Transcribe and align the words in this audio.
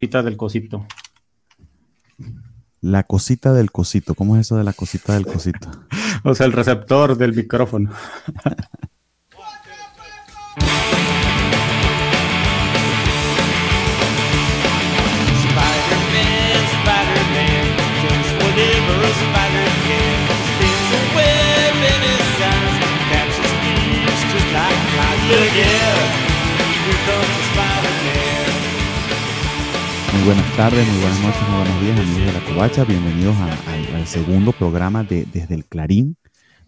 cosita 0.00 0.22
del 0.22 0.36
cosito. 0.38 0.86
La 2.80 3.02
cosita 3.02 3.52
del 3.52 3.70
cosito. 3.70 4.14
¿Cómo 4.14 4.36
es 4.36 4.46
eso 4.46 4.56
de 4.56 4.64
la 4.64 4.72
cosita 4.72 5.12
del 5.12 5.26
cosito? 5.26 5.70
o 6.24 6.34
sea, 6.34 6.46
el 6.46 6.52
receptor 6.52 7.18
del 7.18 7.34
micrófono. 7.34 7.90
Muy 30.20 30.34
buenas 30.34 30.54
tardes, 30.54 30.86
muy 30.86 31.00
buenas 31.00 31.20
noches, 31.22 31.42
muy 31.48 31.56
buenos 31.62 31.80
días, 31.80 31.98
amigos 31.98 32.26
de 32.26 32.32
la 32.38 32.44
Covacha. 32.44 32.84
Bienvenidos 32.84 33.34
al 33.94 34.06
segundo 34.06 34.52
programa 34.52 35.02
de 35.02 35.24
Desde 35.32 35.54
el 35.54 35.64
Clarín, 35.64 36.18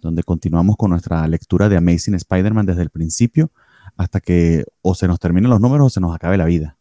donde 0.00 0.22
continuamos 0.22 0.76
con 0.78 0.88
nuestra 0.88 1.28
lectura 1.28 1.68
de 1.68 1.76
Amazing 1.76 2.14
Spider-Man 2.14 2.64
desde 2.64 2.80
el 2.80 2.88
principio 2.88 3.50
hasta 3.98 4.20
que 4.20 4.64
o 4.80 4.94
se 4.94 5.06
nos 5.06 5.20
terminen 5.20 5.50
los 5.50 5.60
números 5.60 5.88
o 5.88 5.90
se 5.90 6.00
nos 6.00 6.14
acabe 6.14 6.38
la 6.38 6.46
vida. 6.46 6.78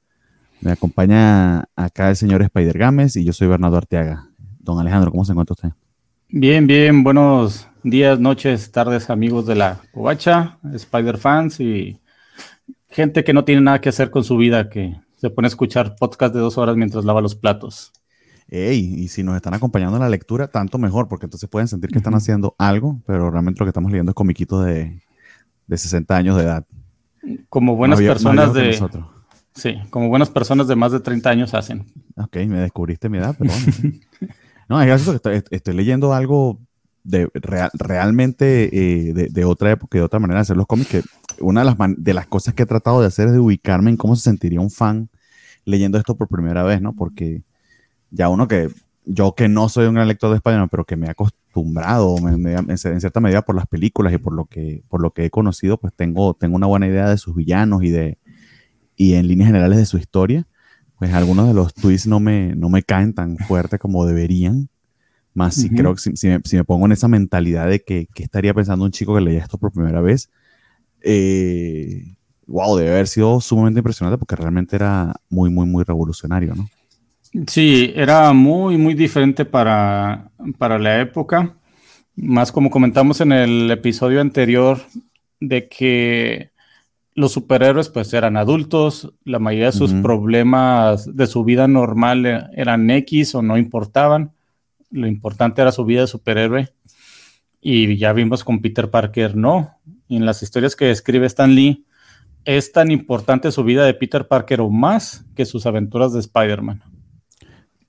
Me 0.61 0.71
acompaña 0.71 1.65
acá 1.75 2.09
el 2.09 2.15
señor 2.15 2.41
Spider 2.41 2.77
Games 2.77 3.17
y 3.17 3.25
yo 3.25 3.33
soy 3.33 3.49
Bernardo 3.49 3.75
Arteaga. 3.75 4.29
Don 4.59 4.79
Alejandro, 4.79 5.11
¿cómo 5.11 5.25
se 5.25 5.33
encuentra 5.33 5.55
usted? 5.55 5.71
Bien, 6.29 6.67
bien, 6.67 7.03
buenos 7.03 7.67
días, 7.83 8.17
noches, 8.17 8.71
tardes, 8.71 9.09
amigos 9.09 9.45
de 9.45 9.55
la 9.55 9.81
Covacha, 9.91 10.57
Spider 10.73 11.17
fans 11.17 11.59
y 11.59 11.99
gente 12.89 13.25
que 13.25 13.33
no 13.33 13.43
tiene 13.43 13.59
nada 13.59 13.81
que 13.81 13.89
hacer 13.89 14.09
con 14.09 14.23
su 14.23 14.37
vida, 14.37 14.69
que 14.69 14.95
se 15.21 15.29
pone 15.29 15.45
a 15.45 15.49
escuchar 15.49 15.95
podcast 15.97 16.33
de 16.33 16.39
dos 16.39 16.57
horas 16.57 16.75
mientras 16.75 17.05
lava 17.05 17.21
los 17.21 17.35
platos. 17.35 17.93
Ey, 18.47 18.79
y 18.79 19.07
si 19.07 19.21
nos 19.21 19.35
están 19.35 19.53
acompañando 19.53 19.95
en 19.95 20.01
la 20.01 20.09
lectura, 20.09 20.47
tanto 20.47 20.79
mejor, 20.79 21.07
porque 21.07 21.27
entonces 21.27 21.47
pueden 21.47 21.67
sentir 21.67 21.91
que 21.91 21.99
están 21.99 22.15
haciendo 22.15 22.55
algo, 22.57 22.99
pero 23.05 23.29
realmente 23.29 23.59
lo 23.59 23.65
que 23.65 23.69
estamos 23.69 23.91
leyendo 23.91 24.09
es 24.09 24.15
comiquitos 24.15 24.65
de, 24.65 24.99
de 25.67 25.77
60 25.77 26.17
años 26.17 26.37
de 26.37 26.43
edad. 26.43 26.65
Como 27.49 27.75
buenas 27.75 28.01
personas 28.01 28.51
de... 28.51 28.83
Sí, 29.53 29.75
como 29.91 30.09
buenas 30.09 30.31
personas 30.31 30.67
de 30.67 30.75
más 30.75 30.91
de 30.91 31.01
30 31.01 31.29
años 31.29 31.53
hacen. 31.53 31.85
Ok, 32.15 32.37
me 32.47 32.59
descubriste 32.59 33.07
mi 33.07 33.19
edad, 33.19 33.35
pero 33.37 33.51
bueno. 33.51 33.99
no, 34.69 34.81
es 34.81 34.87
gracioso 34.87 35.21
que 35.21 35.43
estoy, 35.51 35.75
leyendo 35.75 36.15
algo 36.15 36.59
de 37.03 37.29
realmente 37.33 38.69
eh, 38.73 39.13
de, 39.13 39.27
de, 39.27 39.45
otra 39.45 39.71
época 39.71 39.97
y 39.97 39.99
de 39.99 40.05
otra 40.05 40.19
manera 40.19 40.39
de 40.39 40.41
hacer 40.43 40.57
los 40.57 40.65
cómics, 40.65 40.89
que 40.89 41.03
una 41.41 41.61
de 41.61 41.65
las, 41.65 41.77
de 41.97 42.13
las 42.13 42.27
cosas 42.27 42.53
que 42.53 42.63
he 42.63 42.65
tratado 42.65 43.01
de 43.01 43.07
hacer 43.07 43.27
es 43.27 43.33
de 43.33 43.39
ubicarme 43.39 43.89
en 43.89 43.97
cómo 43.97 44.15
se 44.15 44.23
sentiría 44.23 44.61
un 44.61 44.71
fan 44.71 45.09
leyendo 45.65 45.97
esto 45.97 46.15
por 46.15 46.27
primera 46.27 46.63
vez, 46.63 46.81
¿no? 46.81 46.93
Porque 46.93 47.43
ya 48.09 48.29
uno 48.29 48.47
que, 48.47 48.69
yo 49.05 49.35
que 49.35 49.47
no 49.47 49.69
soy 49.69 49.87
un 49.87 49.95
gran 49.95 50.07
lector 50.07 50.29
de 50.29 50.37
español, 50.37 50.67
pero 50.69 50.85
que 50.85 50.95
me 50.95 51.07
he 51.07 51.09
acostumbrado 51.09 52.17
en 52.17 52.77
cierta 52.77 53.19
medida 53.19 53.41
por 53.41 53.55
las 53.55 53.67
películas 53.67 54.13
y 54.13 54.17
por 54.17 54.33
lo 54.33 54.45
que, 54.45 54.83
por 54.89 55.01
lo 55.01 55.11
que 55.11 55.25
he 55.25 55.29
conocido, 55.29 55.77
pues 55.77 55.93
tengo, 55.93 56.33
tengo 56.33 56.55
una 56.55 56.67
buena 56.67 56.87
idea 56.87 57.09
de 57.09 57.17
sus 57.17 57.35
villanos 57.35 57.83
y 57.83 57.89
de, 57.89 58.17
y 58.95 59.13
en 59.13 59.27
líneas 59.27 59.47
generales 59.47 59.77
de 59.77 59.85
su 59.85 59.97
historia, 59.97 60.47
pues 60.97 61.13
algunos 61.13 61.47
de 61.47 61.53
los 61.53 61.73
tweets 61.73 62.07
no 62.07 62.19
me, 62.19 62.55
no 62.55 62.69
me 62.69 62.83
caen 62.83 63.13
tan 63.13 63.37
fuerte 63.37 63.79
como 63.79 64.05
deberían. 64.05 64.69
Más 65.33 65.55
si 65.55 65.69
creo 65.69 65.95
que 65.95 66.01
si, 66.01 66.57
me, 66.57 66.63
pongo 66.65 66.85
en 66.85 66.91
esa 66.91 67.07
mentalidad 67.07 67.67
de 67.69 67.79
que, 67.81 68.07
que, 68.13 68.23
estaría 68.23 68.53
pensando 68.53 68.83
un 68.83 68.91
chico 68.91 69.15
que 69.15 69.21
leía 69.21 69.39
esto 69.39 69.57
por 69.57 69.71
primera 69.71 70.01
vez, 70.01 70.29
eh, 71.01 72.15
wow, 72.47 72.77
debe 72.77 72.91
haber 72.91 73.07
sido 73.07 73.39
sumamente 73.41 73.79
impresionante 73.79 74.17
porque 74.17 74.35
realmente 74.35 74.75
era 74.75 75.13
muy, 75.29 75.49
muy, 75.49 75.65
muy 75.65 75.83
revolucionario, 75.83 76.55
¿no? 76.55 76.69
Sí, 77.47 77.93
era 77.95 78.33
muy, 78.33 78.77
muy 78.77 78.93
diferente 78.93 79.45
para, 79.45 80.31
para 80.57 80.77
la 80.77 80.99
época. 80.99 81.55
Más 82.15 82.51
como 82.51 82.69
comentamos 82.69 83.21
en 83.21 83.31
el 83.31 83.71
episodio 83.71 84.19
anterior, 84.19 84.79
de 85.39 85.67
que 85.67 86.51
los 87.13 87.33
superhéroes 87.33 87.89
pues 87.89 88.13
eran 88.13 88.37
adultos, 88.37 89.13
la 89.25 89.39
mayoría 89.39 89.67
de 89.67 89.71
sus 89.73 89.93
problemas 89.95 91.13
de 91.13 91.27
su 91.27 91.43
vida 91.43 91.67
normal 91.67 92.25
e, 92.25 92.45
eran 92.55 92.89
X 92.89 93.35
o 93.35 93.41
no 93.41 93.57
importaban, 93.57 94.31
lo 94.91 95.07
importante 95.07 95.61
era 95.61 95.71
su 95.71 95.83
vida 95.83 96.01
de 96.01 96.07
superhéroe 96.07 96.69
y 97.59 97.97
ya 97.97 98.13
vimos 98.13 98.43
con 98.43 98.61
Peter 98.61 98.89
Parker 98.89 99.35
no, 99.35 99.77
y 100.11 100.17
en 100.17 100.25
las 100.25 100.43
historias 100.43 100.75
que 100.75 100.91
escribe 100.91 101.25
Stan 101.25 101.55
Lee 101.55 101.85
es 102.43 102.73
tan 102.73 102.91
importante 102.91 103.49
su 103.49 103.63
vida 103.63 103.85
de 103.85 103.93
Peter 103.93 104.27
Parker 104.27 104.59
o 104.59 104.69
más 104.69 105.23
que 105.35 105.45
sus 105.45 105.65
aventuras 105.65 106.11
de 106.11 106.19
Spider-Man. 106.19 106.83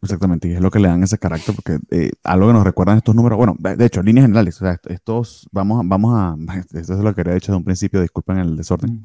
Exactamente, 0.00 0.46
y 0.46 0.52
es 0.52 0.60
lo 0.60 0.70
que 0.70 0.78
le 0.78 0.86
dan 0.86 1.02
ese 1.02 1.18
carácter, 1.18 1.52
porque 1.52 1.80
eh, 1.90 2.12
algo 2.22 2.46
que 2.46 2.52
nos 2.52 2.62
recuerdan 2.62 2.98
estos 2.98 3.16
números, 3.16 3.38
bueno, 3.38 3.56
de 3.58 3.84
hecho, 3.84 4.04
líneas 4.04 4.26
generales, 4.26 4.54
o 4.62 4.64
sea, 4.64 4.78
estos, 4.88 5.48
vamos, 5.50 5.82
vamos 5.84 6.14
a, 6.14 6.36
esto 6.78 6.94
es 6.94 7.00
lo 7.00 7.12
que 7.12 7.22
había 7.22 7.34
hecho 7.34 7.50
desde 7.50 7.58
un 7.58 7.64
principio, 7.64 8.00
disculpen 8.00 8.38
el 8.38 8.56
desorden, 8.56 8.92
mm. 8.92 9.02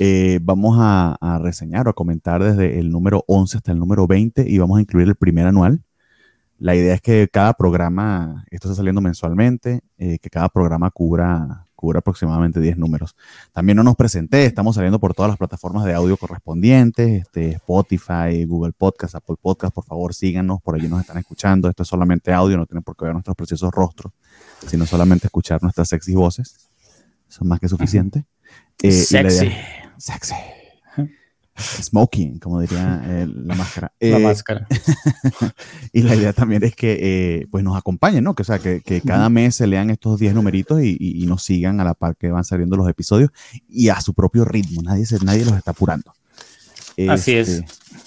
eh, 0.00 0.40
vamos 0.42 0.76
a, 0.80 1.38
reseñar 1.40 1.86
o 1.86 1.90
a 1.90 1.94
comentar 1.94 2.42
desde 2.42 2.80
el 2.80 2.90
número 2.90 3.22
11 3.28 3.58
hasta 3.58 3.70
el 3.70 3.78
número 3.78 4.08
20 4.08 4.50
y 4.50 4.58
vamos 4.58 4.78
a 4.78 4.80
incluir 4.80 5.06
el 5.06 5.14
primer 5.14 5.46
anual. 5.46 5.84
La 6.58 6.74
idea 6.74 6.94
es 6.94 7.00
que 7.00 7.28
cada 7.32 7.54
programa, 7.54 8.44
esto 8.50 8.68
está 8.68 8.76
saliendo 8.76 9.00
mensualmente, 9.00 9.82
eh, 9.98 10.18
que 10.18 10.28
cada 10.30 10.48
programa 10.48 10.90
cubra 10.90 11.69
cubre 11.80 11.98
aproximadamente 11.98 12.60
10 12.60 12.76
números. 12.76 13.16
También 13.52 13.76
no 13.76 13.82
nos 13.82 13.96
presenté, 13.96 14.44
estamos 14.44 14.74
saliendo 14.74 15.00
por 15.00 15.14
todas 15.14 15.30
las 15.30 15.38
plataformas 15.38 15.86
de 15.86 15.94
audio 15.94 16.18
correspondientes, 16.18 17.22
este, 17.22 17.52
Spotify, 17.52 18.44
Google 18.46 18.72
Podcast, 18.76 19.14
Apple 19.14 19.36
Podcast, 19.40 19.74
por 19.74 19.84
favor 19.84 20.12
síganos, 20.12 20.60
por 20.60 20.74
allí 20.74 20.88
nos 20.88 21.00
están 21.00 21.16
escuchando, 21.16 21.70
esto 21.70 21.82
es 21.82 21.88
solamente 21.88 22.34
audio, 22.34 22.58
no 22.58 22.66
tienen 22.66 22.82
por 22.82 22.96
qué 22.96 23.06
ver 23.06 23.14
nuestros 23.14 23.34
preciosos 23.34 23.70
rostros, 23.72 24.12
sino 24.66 24.84
solamente 24.84 25.28
escuchar 25.28 25.62
nuestras 25.62 25.88
sexy 25.88 26.14
voces, 26.14 26.68
es 27.28 27.42
más 27.42 27.58
que 27.58 27.68
suficiente. 27.68 28.26
Eh, 28.82 28.92
sexy. 28.92 29.50
sexy. 29.96 30.34
Smoking, 31.58 32.38
como 32.38 32.60
diría 32.60 33.02
eh, 33.04 33.26
la 33.26 33.54
máscara. 33.54 33.92
la 34.00 34.18
eh, 34.18 34.18
máscara. 34.18 34.66
y 35.92 36.02
la 36.02 36.14
idea 36.14 36.32
también 36.32 36.62
es 36.64 36.74
que 36.74 36.98
eh, 37.00 37.46
pues 37.50 37.64
nos 37.64 37.76
acompañen, 37.76 38.24
¿no? 38.24 38.34
Que, 38.34 38.42
o 38.42 38.44
sea, 38.44 38.58
que, 38.58 38.82
cada 39.04 39.28
mes 39.28 39.56
se 39.56 39.66
lean 39.66 39.90
estos 39.90 40.18
10 40.18 40.34
numeritos 40.34 40.82
y, 40.82 41.26
nos 41.26 41.42
sigan 41.44 41.80
a 41.80 41.84
la 41.84 41.94
par 41.94 42.16
que 42.16 42.30
van 42.30 42.44
saliendo 42.44 42.76
los 42.76 42.88
episodios 42.88 43.30
y 43.68 43.88
a 43.88 44.00
su 44.00 44.14
propio 44.14 44.44
ritmo. 44.44 44.82
Nadie, 44.82 45.06
se, 45.06 45.24
nadie 45.24 45.44
los 45.44 45.56
está 45.56 45.70
apurando. 45.72 46.12
Así 47.08 47.36
es. 47.36 47.48
Este, 47.48 47.66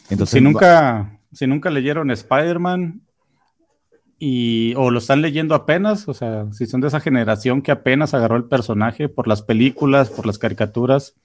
entonces, 0.09 0.33
si, 0.33 0.41
nunca, 0.41 1.19
si 1.31 1.47
nunca 1.47 1.69
leyeron 1.69 2.11
Spider-Man, 2.11 3.01
y 4.19 4.73
o 4.75 4.91
lo 4.91 4.99
están 4.99 5.21
leyendo 5.21 5.55
apenas, 5.55 6.07
o 6.07 6.13
sea, 6.13 6.45
si 6.51 6.65
son 6.65 6.81
de 6.81 6.87
esa 6.87 6.99
generación 6.99 7.61
que 7.61 7.71
apenas 7.71 8.13
agarró 8.13 8.37
el 8.37 8.45
personaje 8.45 9.09
por 9.09 9.27
las 9.27 9.41
películas, 9.41 10.09
por 10.09 10.25
las 10.25 10.37
caricaturas, 10.37 11.15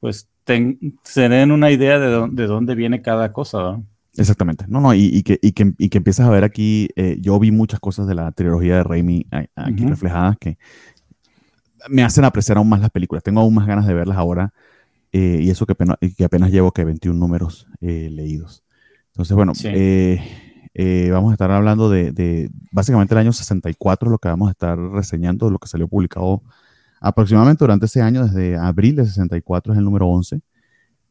pues 0.00 0.28
se 1.02 1.28
den 1.28 1.50
una 1.50 1.70
idea 1.70 1.98
de, 1.98 2.28
de, 2.30 2.46
dónde 2.46 2.74
viene 2.74 3.02
cada 3.02 3.32
cosa. 3.32 3.80
Exactamente. 4.16 4.64
No, 4.68 4.80
no, 4.80 4.94
y, 4.94 5.22
que, 5.22 5.38
y, 5.42 5.52
que, 5.52 5.74
y 5.76 5.88
que 5.88 5.98
empiezas 5.98 6.26
a 6.26 6.30
ver 6.30 6.44
aquí, 6.44 6.88
eh, 6.94 7.16
yo 7.20 7.38
vi 7.40 7.50
muchas 7.50 7.80
cosas 7.80 8.06
de 8.06 8.14
la 8.14 8.30
trilogía 8.32 8.76
de 8.76 8.84
Raimi 8.84 9.26
aquí 9.56 9.86
reflejadas 9.86 10.36
que 10.38 10.56
me 11.88 12.02
hacen 12.02 12.24
apreciar 12.24 12.58
aún 12.58 12.68
más 12.68 12.80
las 12.80 12.90
películas. 12.90 13.24
Tengo 13.24 13.40
aún 13.40 13.54
más 13.54 13.66
ganas 13.66 13.86
de 13.86 13.94
verlas 13.94 14.16
ahora 14.16 14.52
eh, 15.12 15.40
y 15.42 15.50
eso 15.50 15.66
que 15.66 15.72
apenas, 15.72 15.96
que 16.16 16.24
apenas 16.24 16.50
llevo 16.50 16.72
que 16.72 16.84
21 16.84 17.18
números 17.18 17.66
eh, 17.80 18.08
leídos. 18.10 18.62
Entonces, 19.12 19.36
bueno, 19.36 19.52
vamos 21.10 21.30
a 21.30 21.34
estar 21.34 21.50
hablando 21.50 21.90
de, 21.90 22.12
de, 22.12 22.50
básicamente 22.72 23.14
el 23.14 23.18
año 23.18 23.32
64, 23.32 24.10
lo 24.10 24.18
que 24.18 24.28
vamos 24.28 24.48
a 24.48 24.52
estar 24.52 24.78
reseñando, 24.78 25.50
lo 25.50 25.58
que 25.58 25.68
salió 25.68 25.88
publicado 25.88 26.42
aproximadamente 27.00 27.62
durante 27.62 27.86
ese 27.86 28.00
año, 28.00 28.24
desde 28.24 28.56
abril 28.56 28.96
de 28.96 29.04
64 29.04 29.74
es 29.74 29.78
el 29.78 29.84
número 29.84 30.08
11. 30.08 30.40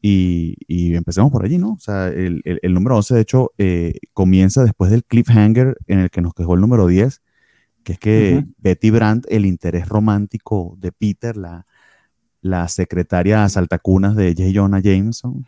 Y, 0.01 0.57
y 0.67 0.95
empecemos 0.95 1.31
por 1.31 1.45
allí, 1.45 1.57
¿no? 1.57 1.73
O 1.73 1.79
sea, 1.79 2.07
el, 2.07 2.41
el, 2.43 2.73
número 2.73 2.97
11, 2.97 3.13
de 3.13 3.21
hecho, 3.21 3.51
eh, 3.57 3.99
comienza 4.11 4.63
después 4.63 4.91
del 4.91 5.05
cliffhanger 5.05 5.77
en 5.87 5.99
el 5.99 6.09
que 6.09 6.21
nos 6.21 6.33
quejó 6.33 6.55
el 6.55 6.61
número 6.61 6.87
10, 6.87 7.21
que 7.83 7.93
es 7.93 7.99
que 7.99 8.45
Betty 8.57 8.89
Brandt, 8.89 9.27
el 9.29 9.45
interés 9.45 9.87
romántico 9.87 10.75
de 10.77 10.91
Peter, 10.91 11.37
la, 11.37 11.65
la 12.41 12.67
secretaria 12.67 13.47
saltacunas 13.47 14.15
de 14.15 14.33
J. 14.35 14.51
Jonah 14.53 14.81
Jameson, 14.81 15.45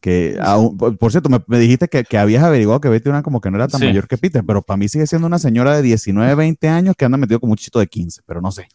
que, 0.00 0.38
por, 0.98 1.10
cierto, 1.10 1.28
me, 1.28 1.58
dijiste 1.58 1.88
que, 1.88 2.04
que, 2.04 2.18
habías 2.18 2.44
averiguado 2.44 2.80
que 2.80 2.88
Betty 2.88 3.08
Brandt 3.08 3.24
como 3.24 3.40
que 3.40 3.50
no 3.50 3.56
era 3.56 3.66
tan 3.66 3.80
mayor 3.80 4.06
que 4.06 4.16
Peter, 4.16 4.44
pero 4.46 4.62
para 4.62 4.76
mí 4.76 4.88
sigue 4.88 5.06
siendo 5.06 5.26
una 5.26 5.38
señora 5.38 5.76
de 5.76 5.82
19, 5.82 6.34
20 6.36 6.68
años 6.68 6.94
que 6.96 7.04
anda 7.04 7.18
metido 7.18 7.40
como 7.40 7.52
un 7.52 7.56
chito 7.56 7.80
de 7.80 7.88
15, 7.88 8.22
pero 8.24 8.40
no 8.40 8.52
sé. 8.52 8.68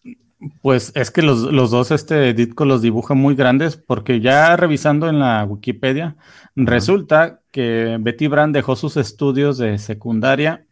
Pues 0.61 0.91
es 0.95 1.11
que 1.11 1.21
los, 1.21 1.49
dos, 1.71 1.91
este 1.91 2.33
Ditko 2.33 2.65
los 2.65 2.81
dibuja 2.81 3.13
muy 3.13 3.35
grandes, 3.35 3.77
porque 3.77 4.19
ya 4.19 4.55
revisando 4.57 5.07
en 5.07 5.19
la 5.19 5.45
Wikipedia, 5.45 6.17
resulta 6.55 7.39
que 7.51 7.97
Betty 8.01 8.27
Brand 8.27 8.53
dejó 8.53 8.75
sus 8.75 8.97
estudios 8.97 9.57
de 9.57 9.77
secundaria 9.77 10.65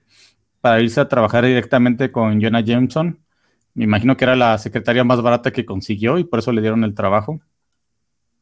para 0.59 0.81
irse 0.81 1.00
a 1.00 1.07
trabajar 1.07 1.45
directamente 1.45 2.12
con 2.12 2.42
Jonah 2.42 2.62
Jameson. 2.62 3.19
Me 3.74 3.86
imagino 3.86 4.18
que 4.18 4.25
era 4.25 4.36
la 4.36 4.57
secretaria 4.57 5.06
más 5.06 5.21
barata 5.21 5.51
que 5.51 5.65
consiguió 5.65 6.18
y 6.18 6.25
por 6.25 6.39
eso 6.39 6.51
le 6.51 6.59
dieron 6.59 6.83
el 6.83 6.94
trabajo. 6.94 7.39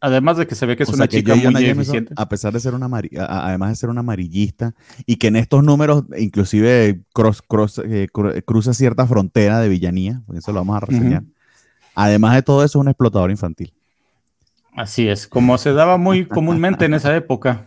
Además 0.02 0.38
de 0.38 0.48
que 0.48 0.56
se 0.56 0.66
ve 0.66 0.78
que 0.78 0.84
es 0.84 0.90
una 0.90 1.08
chica 1.08 1.36
muy 1.36 1.66
eficiente. 1.66 2.14
A 2.16 2.30
pesar 2.30 2.54
de 2.54 2.60
ser 2.60 2.74
una 2.74 2.90
además 3.28 3.70
de 3.70 3.76
ser 3.76 3.90
una 3.90 4.00
amarillista 4.00 4.74
y 5.06 5.18
que 5.18 5.28
en 5.28 5.36
estos 5.36 5.64
números 5.64 6.06
inclusive 6.18 7.02
cross, 7.14 7.42
cross, 7.42 7.82
eh, 7.84 8.08
cruza 8.46 8.74
cierta 8.74 9.06
frontera 9.06 9.60
de 9.60 9.68
villanía, 9.68 10.22
porque 10.26 10.40
eso 10.40 10.54
lo 10.54 10.60
vamos 10.60 10.78
a 10.78 10.86
reseñar. 10.86 11.24
Además 11.96 12.36
de 12.36 12.44
todo 12.44 12.64
eso, 12.64 12.80
es 12.80 12.82
un 12.82 12.88
explotador 12.88 13.30
infantil. 13.30 13.74
Así 14.74 15.10
es, 15.10 15.28
como 15.28 15.58
se 15.58 15.74
daba 15.74 15.98
muy 15.98 16.26
comúnmente 16.26 16.86
en 16.86 16.94
esa 16.94 17.14
época. 17.16 17.66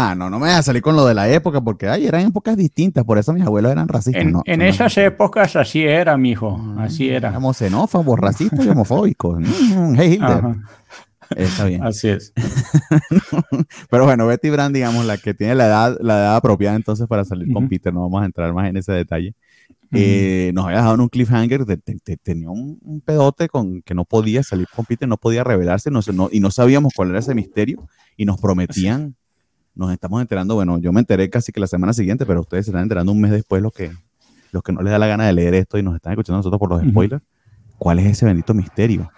Ah, 0.00 0.14
no, 0.14 0.30
no 0.30 0.38
me 0.38 0.46
voy 0.46 0.54
a 0.54 0.62
salir 0.62 0.80
con 0.80 0.94
lo 0.94 1.04
de 1.04 1.12
la 1.12 1.28
época, 1.28 1.60
porque 1.60 1.88
ay, 1.88 2.06
eran 2.06 2.24
épocas 2.24 2.56
distintas, 2.56 3.02
por 3.02 3.18
eso 3.18 3.32
mis 3.32 3.42
abuelos 3.42 3.72
eran 3.72 3.88
racistas. 3.88 4.22
En, 4.22 4.36
en 4.44 4.62
esas 4.62 4.96
épocas 4.96 5.56
así 5.56 5.82
era, 5.82 6.16
mijo, 6.16 6.56
mm, 6.56 6.78
así 6.78 7.08
era. 7.08 7.30
Éramos 7.30 7.56
xenófobos, 7.56 8.16
racistas 8.16 8.64
y 8.64 8.68
homofóbicos. 8.68 9.40
Mm, 9.68 9.94
hey, 9.96 10.12
Hitler. 10.12 10.44
Está 11.36 11.64
bien. 11.64 11.82
Así 11.82 12.08
es. 12.08 12.32
Pero 13.90 14.04
bueno, 14.04 14.26
Betty 14.28 14.50
Brand, 14.50 14.72
digamos, 14.72 15.04
la 15.04 15.18
que 15.18 15.34
tiene 15.34 15.56
la 15.56 15.66
edad, 15.66 15.98
la 16.00 16.18
edad 16.18 16.36
apropiada 16.36 16.76
entonces 16.76 17.08
para 17.08 17.24
salir 17.24 17.52
con 17.52 17.68
Peter, 17.68 17.92
no 17.92 18.02
vamos 18.02 18.22
a 18.22 18.26
entrar 18.26 18.54
más 18.54 18.68
en 18.68 18.76
ese 18.76 18.92
detalle. 18.92 19.34
Eh, 19.92 20.52
nos 20.54 20.66
había 20.66 20.76
dejado 20.78 20.94
en 20.94 21.00
un 21.00 21.08
cliffhanger, 21.08 21.64
tenía 22.22 22.50
un, 22.50 23.02
pedote 23.04 23.48
con 23.48 23.82
que 23.82 23.94
no 23.94 24.04
podía 24.04 24.44
salir 24.44 24.68
con 24.74 24.84
Peter, 24.84 25.08
no 25.08 25.16
podía 25.16 25.42
revelarse 25.42 25.90
no, 25.90 26.00
y 26.30 26.38
no 26.38 26.50
sabíamos 26.52 26.92
cuál 26.94 27.10
era 27.10 27.18
ese 27.18 27.34
misterio 27.34 27.88
y 28.16 28.26
nos 28.26 28.40
prometían 28.40 29.16
nos 29.78 29.92
estamos 29.92 30.20
enterando, 30.20 30.56
bueno, 30.56 30.78
yo 30.78 30.92
me 30.92 31.00
enteré 31.00 31.30
casi 31.30 31.52
que 31.52 31.60
la 31.60 31.68
semana 31.68 31.92
siguiente, 31.92 32.26
pero 32.26 32.40
ustedes 32.40 32.66
se 32.66 32.72
están 32.72 32.82
enterando 32.82 33.12
un 33.12 33.20
mes 33.20 33.30
después 33.30 33.62
los 33.62 33.72
que, 33.72 33.92
los 34.50 34.62
que 34.62 34.72
no 34.72 34.82
les 34.82 34.90
da 34.90 34.98
la 34.98 35.06
gana 35.06 35.24
de 35.26 35.32
leer 35.32 35.54
esto 35.54 35.78
y 35.78 35.82
nos 35.84 35.94
están 35.94 36.12
escuchando 36.12 36.38
nosotros 36.38 36.58
por 36.58 36.68
los 36.68 36.82
spoilers, 36.82 37.22
¿cuál 37.78 38.00
es 38.00 38.06
ese 38.06 38.26
bendito 38.26 38.52
misterio? 38.54 39.10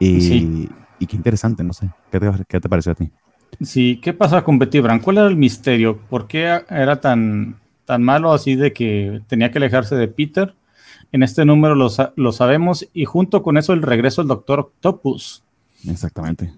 Y, 0.00 0.68
y 0.98 1.06
qué 1.06 1.16
interesante, 1.16 1.62
no 1.62 1.72
sé, 1.72 1.88
¿qué 2.10 2.18
te, 2.18 2.30
qué 2.48 2.60
te 2.60 2.68
pareció 2.68 2.92
a 2.92 2.94
ti? 2.96 3.10
Sí, 3.60 4.00
¿qué 4.02 4.12
pasa 4.12 4.42
con 4.42 4.58
Betty 4.58 4.80
Brand? 4.80 5.02
¿Cuál 5.02 5.18
era 5.18 5.28
el 5.28 5.36
misterio? 5.36 5.98
¿Por 6.10 6.26
qué 6.26 6.62
era 6.68 7.00
tan, 7.00 7.60
tan 7.84 8.02
malo 8.02 8.32
así 8.32 8.56
de 8.56 8.72
que 8.72 9.22
tenía 9.28 9.52
que 9.52 9.58
alejarse 9.58 9.94
de 9.94 10.08
Peter? 10.08 10.56
En 11.12 11.22
este 11.22 11.44
número 11.44 11.76
lo, 11.76 11.88
lo 12.16 12.32
sabemos 12.32 12.88
y 12.92 13.04
junto 13.04 13.42
con 13.42 13.56
eso 13.56 13.72
el 13.72 13.82
regreso 13.82 14.22
del 14.22 14.28
Doctor 14.28 14.60
Octopus. 14.60 15.44
Exactamente 15.86 16.52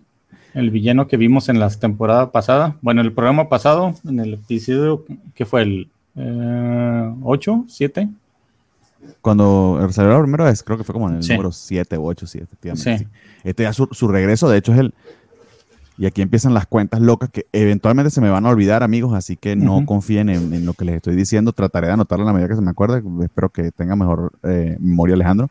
el 0.54 0.70
villano 0.70 1.08
que 1.08 1.16
vimos 1.16 1.48
en 1.48 1.58
la 1.58 1.68
temporada 1.68 2.30
pasada, 2.30 2.76
bueno, 2.80 3.02
el 3.02 3.12
programa 3.12 3.48
pasado, 3.48 3.94
en 4.04 4.20
el 4.20 4.34
episodio 4.34 5.04
que 5.34 5.44
fue 5.44 5.62
el 5.62 5.88
8, 6.16 7.64
7. 7.68 8.08
Cuando 9.20 9.86
salió 9.90 10.12
la 10.12 10.22
primera 10.22 10.44
vez, 10.44 10.62
creo 10.62 10.78
que 10.78 10.84
fue 10.84 10.92
como 10.92 11.08
en 11.10 11.16
el 11.16 11.26
número 11.26 11.52
7 11.52 11.96
o 11.96 12.04
8, 12.04 12.26
sí, 12.26 12.38
efectivamente. 12.38 12.98
Sí. 12.98 13.06
Este 13.42 13.64
ya 13.64 13.72
su, 13.72 14.08
regreso, 14.08 14.48
de 14.48 14.58
hecho, 14.58 14.72
es 14.72 14.78
el. 14.78 14.94
Y 15.96 16.06
aquí 16.06 16.22
empiezan 16.22 16.54
las 16.54 16.66
cuentas 16.66 17.00
locas 17.00 17.30
que 17.30 17.46
eventualmente 17.52 18.10
se 18.10 18.20
me 18.20 18.28
van 18.28 18.46
a 18.46 18.48
olvidar, 18.48 18.82
amigos, 18.82 19.14
así 19.14 19.36
que 19.36 19.54
no 19.54 19.86
confíen 19.86 20.28
en, 20.28 20.66
lo 20.66 20.74
que 20.74 20.84
les 20.84 20.96
estoy 20.96 21.14
diciendo. 21.14 21.52
Trataré 21.52 21.86
de 21.88 21.92
anotarlo 21.92 22.24
en 22.24 22.26
la 22.26 22.32
medida 22.32 22.48
que 22.48 22.56
se 22.56 22.62
me 22.62 22.70
acuerde. 22.70 23.02
Espero 23.22 23.50
que 23.50 23.70
tenga 23.70 23.94
mejor 23.94 24.32
eh, 24.42 24.76
memoria, 24.80 25.14
Alejandro. 25.14 25.50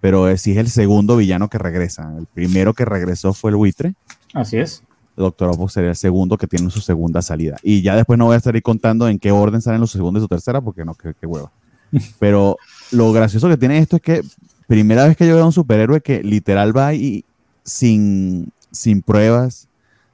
Pero 0.00 0.36
sí 0.36 0.52
es 0.52 0.58
el 0.58 0.68
segundo 0.68 1.16
villano 1.16 1.48
que 1.48 1.58
regresa. 1.58 2.14
El 2.16 2.26
primero 2.26 2.74
que 2.74 2.84
regresó 2.84 3.32
fue 3.32 3.50
el 3.50 3.56
buitre. 3.56 3.94
Así 4.34 4.58
es. 4.58 4.82
Doctor 5.16 5.48
Octopus 5.48 5.72
sería 5.72 5.90
el 5.90 5.96
segundo 5.96 6.36
que 6.36 6.46
tiene 6.46 6.68
su 6.70 6.80
segunda 6.80 7.22
salida. 7.22 7.56
Y 7.62 7.82
ya 7.82 7.94
después 7.96 8.18
no 8.18 8.26
voy 8.26 8.34
a 8.34 8.38
estar 8.38 8.54
ahí 8.54 8.60
contando 8.60 9.08
en 9.08 9.18
qué 9.18 9.30
orden 9.30 9.62
salen 9.62 9.80
los 9.80 9.92
segundos 9.92 10.20
y 10.20 10.24
su 10.24 10.28
tercera, 10.28 10.60
porque 10.60 10.84
no, 10.84 10.94
qué, 10.94 11.14
hueva. 11.26 11.52
Pero 12.18 12.56
lo 12.90 13.12
gracioso 13.12 13.48
que 13.48 13.56
tiene 13.56 13.78
esto 13.78 13.96
es 13.96 14.02
que 14.02 14.22
primera 14.66 15.06
vez 15.06 15.16
que 15.16 15.26
yo 15.26 15.34
veo 15.34 15.44
a 15.44 15.46
un 15.46 15.52
superhéroe 15.52 16.00
que 16.00 16.22
literal 16.22 16.76
va 16.76 16.88
ahí 16.88 17.24
sin, 17.62 18.50
sin 18.72 19.02
pruebas, 19.02 19.68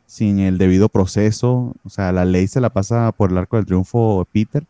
sin 0.07 0.39
el 0.39 0.59
debido 0.59 0.91
proceso. 0.91 1.75
O 1.83 1.89
sea, 1.89 2.13
la 2.13 2.27
ley 2.27 2.47
se 2.47 2.61
la 2.61 2.71
pasa 2.71 3.11
por 3.13 3.31
el 3.31 3.39
arco 3.39 3.57
del 3.57 3.67
triunfo 3.67 4.27
Peter 4.31 4.65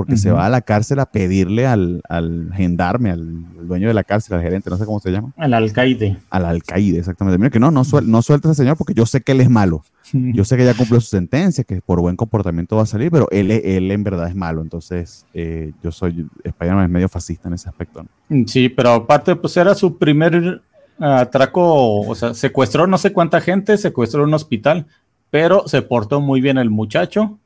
porque 0.00 0.16
se 0.16 0.30
va 0.30 0.46
a 0.46 0.48
la 0.48 0.62
cárcel 0.62 0.98
a 1.00 1.04
pedirle 1.04 1.66
al, 1.66 2.00
al 2.08 2.50
gendarme, 2.54 3.10
al, 3.10 3.44
dueño 3.68 3.86
de 3.86 3.92
la 3.92 4.02
cárcel, 4.02 4.34
al 4.34 4.42
gerente, 4.42 4.70
no 4.70 4.78
sé 4.78 4.86
cómo 4.86 4.98
se 4.98 5.10
llama. 5.10 5.34
Al 5.36 5.52
alcaide. 5.52 6.16
Al 6.30 6.46
alcaide, 6.46 7.00
exactamente. 7.00 7.36
Mira 7.36 7.50
que 7.50 7.60
no, 7.60 7.70
no, 7.70 7.84
suel, 7.84 8.10
no 8.10 8.22
suelta 8.22 8.48
a 8.48 8.52
ese 8.52 8.62
señor 8.62 8.78
porque 8.78 8.94
yo 8.94 9.04
sé 9.04 9.20
que 9.20 9.32
él 9.32 9.42
es 9.42 9.50
malo. 9.50 9.84
Yo 10.12 10.44
sé 10.46 10.56
que 10.56 10.64
ya 10.64 10.72
cumplió 10.72 11.00
su 11.02 11.08
sentencia, 11.08 11.62
que 11.64 11.82
por 11.82 12.00
buen 12.00 12.16
comportamiento 12.16 12.76
va 12.76 12.82
a 12.82 12.86
salir, 12.86 13.10
pero 13.10 13.28
él, 13.30 13.50
él 13.50 13.90
en 13.90 14.02
verdad 14.02 14.26
es 14.26 14.34
malo. 14.34 14.62
Entonces, 14.62 15.26
eh, 15.34 15.72
yo 15.84 15.92
soy, 15.92 16.26
Spider-Man 16.42 16.84
es 16.86 16.90
medio 16.90 17.08
fascista 17.10 17.46
en 17.48 17.54
ese 17.54 17.68
aspecto. 17.68 18.04
Mm, 18.30 18.44
sí, 18.46 18.70
pero 18.70 18.90
aparte, 18.92 19.36
pues 19.36 19.56
era 19.58 19.74
su 19.74 19.98
primer 19.98 20.62
atraco, 20.98 22.00
o 22.00 22.14
sea, 22.14 22.32
secuestró 22.32 22.86
no 22.86 22.96
sé 22.98 23.12
cuánta 23.12 23.40
gente, 23.40 23.76
secuestró 23.76 24.24
un 24.24 24.34
hospital, 24.34 24.86
pero 25.28 25.68
se 25.68 25.82
portó 25.82 26.20
muy 26.20 26.40
bien 26.40 26.56
el 26.56 26.70
muchacho 26.70 27.38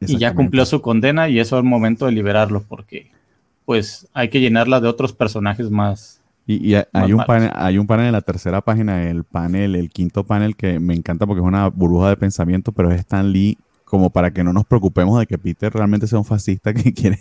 y 0.00 0.18
ya 0.18 0.34
cumplió 0.34 0.64
su 0.64 0.80
condena 0.80 1.28
y 1.28 1.38
eso 1.38 1.56
es 1.56 1.62
el 1.62 1.68
momento 1.68 2.06
de 2.06 2.12
liberarlo 2.12 2.62
porque 2.68 3.10
pues 3.64 4.08
hay 4.14 4.28
que 4.28 4.40
llenarla 4.40 4.80
de 4.80 4.88
otros 4.88 5.12
personajes 5.12 5.70
más. 5.70 6.20
Y, 6.46 6.74
hay, 6.74 7.12
un 7.12 7.22
panel, 7.24 7.50
hay 7.54 7.78
un 7.78 7.86
panel 7.86 8.06
en 8.06 8.12
la 8.12 8.22
tercera 8.22 8.60
página, 8.60 9.08
el 9.08 9.22
panel, 9.22 9.76
el 9.76 9.90
quinto 9.90 10.24
panel 10.24 10.56
que 10.56 10.80
me 10.80 10.94
encanta 10.94 11.24
porque 11.24 11.40
es 11.40 11.46
una 11.46 11.68
burbuja 11.68 12.08
de 12.08 12.16
pensamiento, 12.16 12.72
pero 12.72 12.90
es 12.90 12.98
Stan 13.00 13.30
Lee 13.30 13.56
como 13.90 14.10
para 14.10 14.30
que 14.30 14.44
no 14.44 14.52
nos 14.52 14.64
preocupemos 14.64 15.18
de 15.18 15.26
que 15.26 15.36
Peter 15.36 15.72
realmente 15.72 16.06
sea 16.06 16.18
un 16.18 16.24
fascista 16.24 16.72
que 16.74 16.94
quiere 16.94 17.18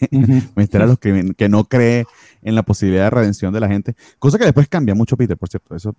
meter 0.56 0.84
a 0.84 0.86
los 0.86 1.00
que, 1.00 1.34
que 1.36 1.50
no 1.50 1.64
cree 1.66 2.06
en 2.44 2.56
la 2.56 2.64
posibilidad 2.64 3.06
de 3.06 3.10
redención 3.10 3.52
de 3.52 3.60
la 3.60 3.68
gente. 3.68 3.96
Cosa 4.20 4.38
que 4.38 4.46
después 4.46 4.68
cambia 4.68 4.94
mucho 4.96 5.18
Peter, 5.18 5.36
por 5.36 5.50
cierto. 5.50 5.76
Eso, 5.76 5.94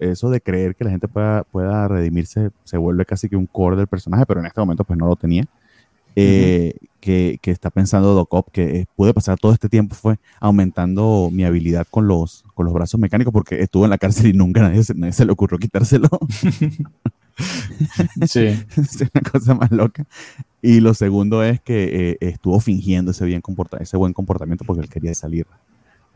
eso 0.00 0.30
de 0.30 0.40
creer 0.40 0.74
que 0.74 0.84
la 0.84 0.90
gente 0.90 1.08
pueda, 1.08 1.44
pueda 1.44 1.86
redimirse 1.88 2.50
se 2.64 2.76
vuelve 2.76 3.06
casi 3.06 3.28
que 3.28 3.36
un 3.36 3.46
core 3.46 3.76
del 3.76 3.86
personaje, 3.86 4.26
pero 4.26 4.40
en 4.40 4.46
este 4.46 4.60
momento 4.60 4.84
pues 4.84 4.98
no 4.98 5.06
lo 5.06 5.14
tenía. 5.14 5.44
Eh, 6.20 6.74
que, 7.00 7.38
está 7.44 7.70
pensando 7.70 8.12
Docop, 8.12 8.50
que 8.50 8.86
pude 8.96 9.14
pasar 9.14 9.38
todo 9.38 9.52
este 9.52 9.68
tiempo 9.68 9.94
fue 9.94 10.18
aumentando 10.40 11.30
mi 11.32 11.44
habilidad 11.44 11.86
con 11.88 12.06
los, 12.06 12.44
con 12.54 12.66
los 12.66 12.74
brazos 12.74 13.00
mecánicos 13.00 13.32
porque 13.32 13.62
estuvo 13.62 13.84
en 13.84 13.90
la 13.90 13.98
cárcel 13.98 14.26
y 14.26 14.32
nunca 14.32 14.60
nadie 14.60 14.82
se, 14.82 15.12
se 15.12 15.24
le 15.24 15.32
ocurrió 15.32 15.58
quitárselo. 15.58 16.08
sí. 18.26 18.40
es 18.76 19.00
una 19.00 19.30
cosa 19.30 19.54
más 19.54 19.70
loca. 19.70 20.06
Y 20.60 20.80
lo 20.80 20.92
segundo 20.94 21.42
es 21.42 21.60
que 21.60 22.10
eh, 22.10 22.18
estuvo 22.20 22.58
fingiendo 22.60 23.12
ese, 23.12 23.24
bien 23.24 23.42
ese 23.80 23.96
buen 23.96 24.12
comportamiento 24.12 24.64
porque 24.64 24.82
él 24.82 24.88
quería 24.88 25.14
salir 25.14 25.46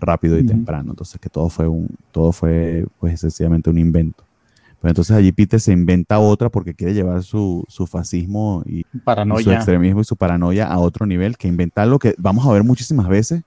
rápido 0.01 0.39
y 0.39 0.45
temprano. 0.45 0.91
Entonces 0.91 1.21
que 1.21 1.31
todo 1.31 1.49
fue 1.49 1.69
un, 1.69 1.89
todo 2.11 2.33
fue 2.33 2.87
pues 2.99 3.21
sencillamente 3.21 3.71
un 3.71 3.79
invento. 3.79 4.25
Pero 4.83 4.91
entonces 4.91 5.17
allí 5.17 5.31
Peter 5.31 5.61
se 5.61 5.71
inventa 5.71 6.19
otra 6.19 6.49
porque 6.49 6.75
quiere 6.75 6.93
llevar 6.93 7.23
su, 7.23 7.65
fascismo 7.89 8.65
y, 8.67 8.85
su 9.41 9.53
extremismo 9.53 10.01
y 10.01 10.05
su 10.05 10.17
paranoia 10.17 10.67
a 10.67 10.81
otro 10.81 11.07
nivel, 11.07 11.37
que 11.37 11.47
inventa 11.47 11.83
algo 11.83 12.01
que 12.01 12.17
vamos 12.19 12.45
a 12.45 12.51
ver 12.51 12.65
muchísimas 12.65 13.07
veces 13.07 13.45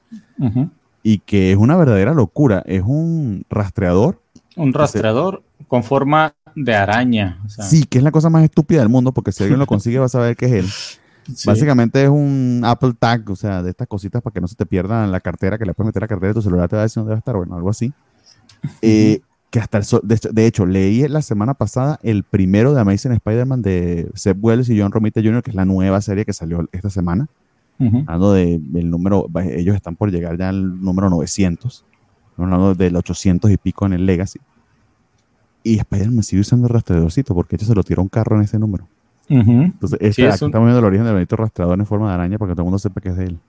y 1.04 1.20
que 1.20 1.52
es 1.52 1.58
una 1.58 1.76
verdadera 1.76 2.14
locura. 2.14 2.64
Es 2.66 2.84
un 2.86 3.44
rastreador. 3.50 4.22
Un 4.56 4.72
rastreador 4.72 5.44
con 5.68 5.84
forma 5.84 6.36
de 6.56 6.74
araña. 6.74 7.42
Sí, 7.50 7.84
que 7.84 7.98
es 7.98 8.04
la 8.06 8.12
cosa 8.12 8.30
más 8.30 8.46
estúpida 8.46 8.80
del 8.80 8.88
mundo 8.88 9.12
porque 9.12 9.34
si 9.34 9.44
alguien 9.44 9.60
lo 9.60 9.68
consigue 9.68 10.00
va 10.00 10.06
a 10.06 10.10
saber 10.10 10.38
que 10.38 10.46
es 10.46 10.52
él. 10.54 10.66
Básicamente 11.46 12.02
es 12.02 12.10
un 12.10 12.62
Apple 12.64 12.94
Tag, 12.98 13.30
o 13.30 13.36
sea, 13.36 13.62
de 13.62 13.72
estas 13.72 13.90
cositas 13.90 14.22
para 14.22 14.34
que 14.34 14.40
no 14.40 14.48
se 14.48 14.56
te 14.56 14.66
pierda 14.66 15.04
en 15.04 15.12
la 15.12 15.20
cartera, 15.20 15.58
que 15.58 15.66
le 15.66 15.74
puedes 15.74 15.88
meter 15.88 16.02
la 16.02 16.08
cartera 16.08 16.30
de 16.30 16.36
tu 16.36 16.42
celular, 16.42 16.70
te 16.70 16.78
va 16.78 16.84
a 16.84 16.86
decir 16.86 17.02
dónde 17.02 17.12
va 17.12 17.18
a 17.18 17.20
estar, 17.20 17.36
bueno, 17.36 17.56
algo 17.56 17.70
así. 17.70 17.92
Eh, 18.82 19.20
que 19.56 19.62
hasta 19.62 19.78
el 19.78 19.86
de, 20.04 20.46
hecho, 20.48 20.66
leí 20.66 21.08
la 21.08 21.22
semana 21.22 21.54
pasada 21.54 21.98
el 22.04 22.24
primero 22.24 22.74
de 22.74 22.82
Amazing 22.82 23.14
Spider-Man 23.14 23.62
de 23.62 24.12
Seth 24.14 24.38
Wells 24.42 24.68
y 24.68 24.82
John 24.82 24.92
Romita 24.92 25.22
Jr., 25.22 25.42
que 25.42 25.52
es 25.52 25.56
la 25.56 25.64
nueva 25.64 26.02
serie 26.02 26.26
que 26.26 26.34
salió 26.34 26.68
esta 26.74 26.90
semana. 26.90 27.28
Hablando 27.80 28.34
de, 28.34 28.60
del 28.62 28.90
número, 28.90 29.30
ellos 29.54 29.74
están 29.74 29.96
por 29.96 30.12
llegar 30.12 30.38
ya 30.38 30.50
al 30.50 30.82
número 30.82 31.10
900, 31.10 31.86
hablando 32.38 32.76
del 32.76 32.98
800 32.98 33.50
y 33.50 33.56
pico 33.56 33.86
en 33.86 33.94
el 33.94 34.06
Legacy. 34.06 34.42
Y 35.64 35.78
Spider-Man 35.78 36.24
sigue 36.24 36.42
usando 36.42 36.68
el 36.68 36.74
rastreadorcito 36.74 37.34
porque 37.34 37.56
ellos 37.56 37.70
se 37.70 37.76
lo 37.76 37.84
tiró 37.84 38.02
un 38.02 38.10
carro 38.10 38.36
en 38.36 38.42
ese 38.42 38.60
número. 38.60 38.90
Entonces, 39.30 40.00
este, 40.02 40.28
aquí 40.28 40.34
estamos 40.34 40.66
viendo 40.66 40.80
el 40.80 40.86
origen 40.86 41.06
del 41.06 41.14
bonito 41.14 41.38
rastreador 41.38 41.80
en 41.80 41.86
forma 41.86 42.10
de 42.10 42.16
araña 42.16 42.38
para 42.38 42.52
que 42.52 42.56
todo 42.56 42.64
el 42.64 42.66
mundo 42.66 42.80
sepa 42.80 43.00
que 43.00 43.08
es 43.08 43.16
de 43.16 43.24
él. 43.24 43.40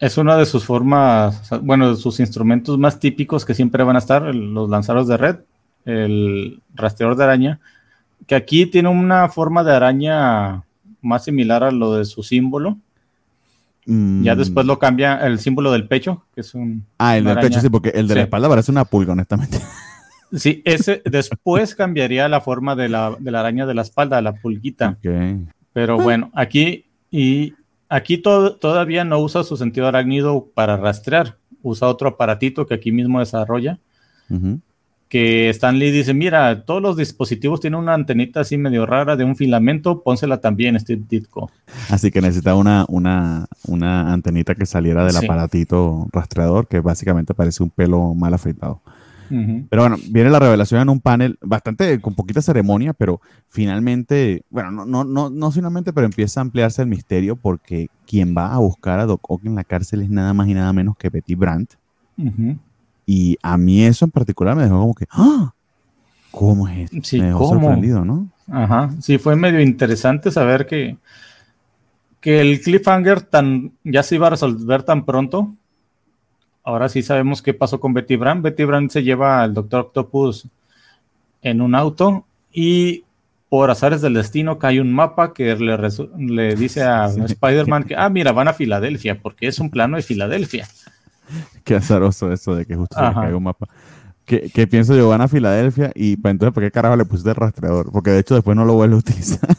Es 0.00 0.16
una 0.16 0.36
de 0.36 0.46
sus 0.46 0.64
formas, 0.64 1.50
bueno, 1.62 1.90
de 1.90 1.96
sus 1.96 2.20
instrumentos 2.20 2.78
más 2.78 3.00
típicos 3.00 3.44
que 3.44 3.54
siempre 3.54 3.82
van 3.82 3.96
a 3.96 3.98
estar, 3.98 4.22
los 4.34 4.68
lanzadores 4.68 5.08
de 5.08 5.16
red, 5.16 5.36
el 5.84 6.60
rastreador 6.74 7.16
de 7.16 7.24
araña, 7.24 7.60
que 8.26 8.34
aquí 8.34 8.66
tiene 8.66 8.88
una 8.88 9.28
forma 9.28 9.64
de 9.64 9.72
araña 9.72 10.62
más 11.02 11.24
similar 11.24 11.64
a 11.64 11.70
lo 11.70 11.94
de 11.94 12.04
su 12.04 12.22
símbolo. 12.22 12.78
Ya 13.86 14.34
mm. 14.34 14.38
después 14.38 14.66
lo 14.66 14.78
cambia 14.78 15.16
el 15.26 15.38
símbolo 15.38 15.72
del 15.72 15.88
pecho, 15.88 16.24
que 16.34 16.42
es 16.42 16.54
un. 16.54 16.84
Ah, 16.98 17.16
el 17.16 17.24
del 17.24 17.38
pecho, 17.38 17.60
sí, 17.60 17.70
porque 17.70 17.88
el 17.88 18.06
de 18.06 18.16
la 18.16 18.20
espalda 18.22 18.48
parece 18.48 18.70
una 18.70 18.84
pulga, 18.84 19.12
honestamente. 19.12 19.58
Sí, 20.30 20.60
ese 20.66 21.00
después 21.06 21.74
cambiaría 21.74 22.28
la 22.28 22.42
forma 22.42 22.76
de 22.76 22.90
la, 22.90 23.16
de 23.18 23.30
la 23.30 23.40
araña 23.40 23.64
de 23.64 23.72
la 23.72 23.80
espalda, 23.80 24.20
la 24.20 24.34
pulguita. 24.34 24.98
Pero 25.72 25.96
bueno, 25.98 26.30
aquí 26.34 26.84
y 27.10 27.54
Aquí 27.88 28.18
todavía 28.18 29.04
no 29.04 29.18
usa 29.18 29.44
su 29.44 29.56
sentido 29.56 29.86
arácnido 29.86 30.48
para 30.54 30.76
rastrear, 30.76 31.36
usa 31.62 31.88
otro 31.88 32.08
aparatito 32.08 32.66
que 32.66 32.74
aquí 32.74 32.92
mismo 32.92 33.20
desarrolla. 33.20 33.78
que 35.08 35.48
Stan 35.50 35.78
Lee 35.78 35.90
dice, 35.90 36.12
mira, 36.12 36.64
todos 36.64 36.82
los 36.82 36.96
dispositivos 36.96 37.60
tienen 37.60 37.80
una 37.80 37.94
antenita 37.94 38.40
así 38.40 38.58
medio 38.58 38.84
rara 38.84 39.16
de 39.16 39.24
un 39.24 39.36
filamento, 39.36 40.02
pónsela 40.02 40.40
también, 40.40 40.78
Steve 40.78 41.02
Ditko. 41.08 41.50
Así 41.88 42.10
que 42.10 42.20
necesita 42.20 42.54
una, 42.54 42.84
una, 42.88 43.46
una 43.66 44.12
antenita 44.12 44.54
que 44.54 44.66
saliera 44.66 45.04
del 45.06 45.16
aparatito 45.16 46.08
rastreador, 46.12 46.68
que 46.68 46.80
básicamente 46.80 47.32
parece 47.32 47.62
un 47.62 47.70
pelo 47.70 48.14
mal 48.14 48.34
afeitado. 48.34 48.82
Pero 49.28 49.82
bueno, 49.82 49.96
viene 50.10 50.30
la 50.30 50.38
revelación 50.38 50.80
en 50.80 50.88
un 50.88 51.00
panel 51.00 51.38
bastante 51.40 52.00
con 52.00 52.14
poquita 52.14 52.40
ceremonia, 52.40 52.92
pero 52.92 53.20
finalmente, 53.48 54.42
bueno, 54.50 54.70
no, 54.70 54.84
no, 54.86 55.04
no, 55.04 55.30
no 55.30 55.50
finalmente, 55.50 55.92
pero 55.92 56.06
empieza 56.06 56.40
a 56.40 56.42
ampliarse 56.42 56.82
el 56.82 56.88
misterio 56.88 57.36
porque 57.36 57.88
quien 58.06 58.34
va 58.36 58.54
a 58.54 58.58
buscar 58.58 59.00
a 59.00 59.06
Doc 59.06 59.20
Ock 59.30 59.44
en 59.44 59.54
la 59.54 59.64
cárcel 59.64 60.02
es 60.02 60.10
nada 60.10 60.32
más 60.32 60.48
y 60.48 60.54
nada 60.54 60.72
menos 60.72 60.96
que 60.96 61.10
Betty 61.10 61.34
Brandt. 61.34 61.74
Y 63.06 63.38
a 63.42 63.56
mí 63.56 63.84
eso 63.84 64.04
en 64.04 64.10
particular 64.10 64.56
me 64.56 64.64
dejó 64.64 64.80
como 64.80 64.94
que, 64.94 65.06
¡ah! 65.10 65.52
¿Cómo 66.30 66.68
es 66.68 66.92
esto? 66.92 66.98
Sí, 67.02 67.20
me 67.20 67.28
dejó 67.28 67.48
sorprendido, 67.48 68.04
¿no? 68.04 68.28
Ajá, 68.50 68.90
sí, 69.00 69.18
fue 69.18 69.36
medio 69.36 69.60
interesante 69.60 70.30
saber 70.30 70.66
que, 70.66 70.96
que 72.20 72.40
el 72.40 72.60
cliffhanger 72.60 73.22
tan, 73.22 73.72
ya 73.84 74.02
se 74.02 74.16
iba 74.16 74.26
a 74.26 74.30
resolver 74.30 74.82
tan 74.82 75.04
pronto. 75.04 75.54
Ahora 76.64 76.88
sí 76.88 77.02
sabemos 77.02 77.42
qué 77.42 77.54
pasó 77.54 77.80
con 77.80 77.94
Betty 77.94 78.16
Brand. 78.16 78.42
Betty 78.42 78.64
Brand 78.64 78.90
se 78.90 79.02
lleva 79.02 79.42
al 79.42 79.54
Doctor 79.54 79.80
Octopus 79.80 80.48
en 81.42 81.60
un 81.60 81.74
auto 81.74 82.26
y 82.52 83.04
por 83.48 83.70
azares 83.70 84.02
del 84.02 84.14
destino 84.14 84.58
cae 84.58 84.80
un 84.80 84.92
mapa 84.92 85.32
que 85.32 85.56
le, 85.56 85.78
le 86.18 86.54
dice 86.54 86.82
a 86.82 87.06
Spider-Man 87.24 87.84
que, 87.84 87.96
ah, 87.96 88.10
mira, 88.10 88.32
van 88.32 88.48
a 88.48 88.52
Filadelfia, 88.52 89.20
porque 89.20 89.46
es 89.46 89.58
un 89.58 89.70
plano 89.70 89.96
de 89.96 90.02
Filadelfia. 90.02 90.68
Qué 91.64 91.76
azaroso 91.76 92.32
eso 92.32 92.54
de 92.54 92.66
que 92.66 92.74
justo 92.74 92.96
se 92.96 93.14
caiga 93.14 93.36
un 93.36 93.42
mapa. 93.42 93.68
¿Qué, 94.24 94.66
pienso 94.66 94.94
yo? 94.94 95.08
Van 95.08 95.22
a 95.22 95.28
Filadelfia 95.28 95.90
y 95.94 96.18
pues 96.18 96.32
entonces, 96.32 96.52
¿por 96.52 96.62
qué 96.62 96.70
carajo 96.70 96.96
le 96.96 97.06
pusiste 97.06 97.30
el 97.30 97.36
rastreador? 97.36 97.90
Porque 97.90 98.10
de 98.10 98.18
hecho 98.18 98.34
después 98.34 98.54
no 98.54 98.66
lo 98.66 98.74
vuelve 98.74 98.96
a 98.96 98.98
utilizar. 98.98 99.48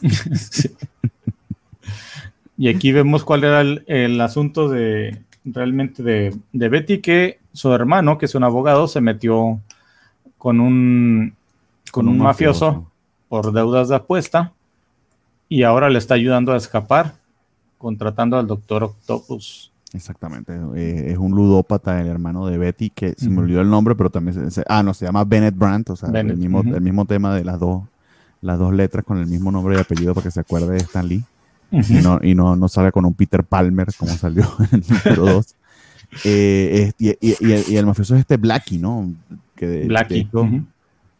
Y 2.60 2.68
aquí 2.68 2.92
vemos 2.92 3.24
cuál 3.24 3.44
era 3.44 3.62
el, 3.62 4.20
asunto 4.20 4.68
de 4.68 5.22
realmente 5.44 6.02
de, 6.02 6.68
Betty, 6.68 7.00
que 7.00 7.40
su 7.52 7.72
hermano, 7.72 8.18
que 8.18 8.26
es 8.26 8.34
un 8.34 8.44
abogado, 8.44 8.88
se 8.88 9.00
metió 9.00 9.60
con 10.38 10.60
un, 10.60 11.34
con, 11.90 12.08
un, 12.08 12.18
mafioso 12.18 12.90
por 13.28 13.52
deudas 13.52 13.88
de 13.88 13.96
apuesta 13.96 14.52
y 15.48 15.62
ahora 15.62 15.90
le 15.90 15.98
está 15.98 16.14
ayudando 16.14 16.52
a 16.52 16.56
escapar, 16.56 17.14
contratando 17.78 18.38
al 18.38 18.46
doctor 18.46 18.84
Octopus. 18.84 19.72
Exactamente, 19.92 20.52
eh, 20.76 21.10
es 21.10 21.18
un 21.18 21.32
ludópata, 21.32 22.00
el 22.00 22.06
hermano 22.06 22.46
de 22.46 22.58
Betty, 22.58 22.90
que 22.90 23.14
se 23.16 23.28
me 23.28 23.40
olvidó 23.40 23.60
el 23.60 23.68
nombre, 23.68 23.96
pero 23.96 24.08
también 24.08 24.50
se, 24.50 24.62
ah, 24.68 24.84
no, 24.84 24.94
se 24.94 25.04
llama 25.04 25.24
Bennett 25.24 25.56
Brandt, 25.56 25.90
o 25.90 25.96
sea, 25.96 26.08
el, 26.10 26.36
mismo, 26.36 26.60
el 26.60 26.80
mismo 26.80 27.06
tema 27.06 27.34
de 27.34 27.44
las 27.44 27.58
dos, 27.58 27.82
las 28.40 28.56
dos 28.56 28.72
letras 28.72 29.04
con 29.04 29.18
el 29.18 29.26
mismo 29.26 29.50
nombre 29.50 29.76
y 29.76 29.80
apellido 29.80 30.14
para 30.14 30.24
que 30.24 30.30
se 30.30 30.40
acuerde 30.40 30.74
de 30.74 30.78
Stan 30.78 31.06
Lee. 31.06 31.24
Y, 31.70 31.94
no, 32.02 32.18
y 32.22 32.34
no, 32.34 32.56
no 32.56 32.68
sale 32.68 32.90
con 32.90 33.04
un 33.04 33.14
Peter 33.14 33.44
Palmer 33.44 33.88
como 33.96 34.12
salió 34.12 34.44
en 34.72 34.82
el 34.82 34.84
número 34.88 35.34
2. 35.34 35.54
Eh, 36.24 36.92
y, 36.98 37.16
y, 37.20 37.76
el, 37.76 37.86
mafioso 37.86 38.14
es 38.14 38.20
este 38.20 38.36
Blackie, 38.36 38.78
¿no? 38.78 39.12
Que 39.54 39.84
Blackie. 39.86 40.28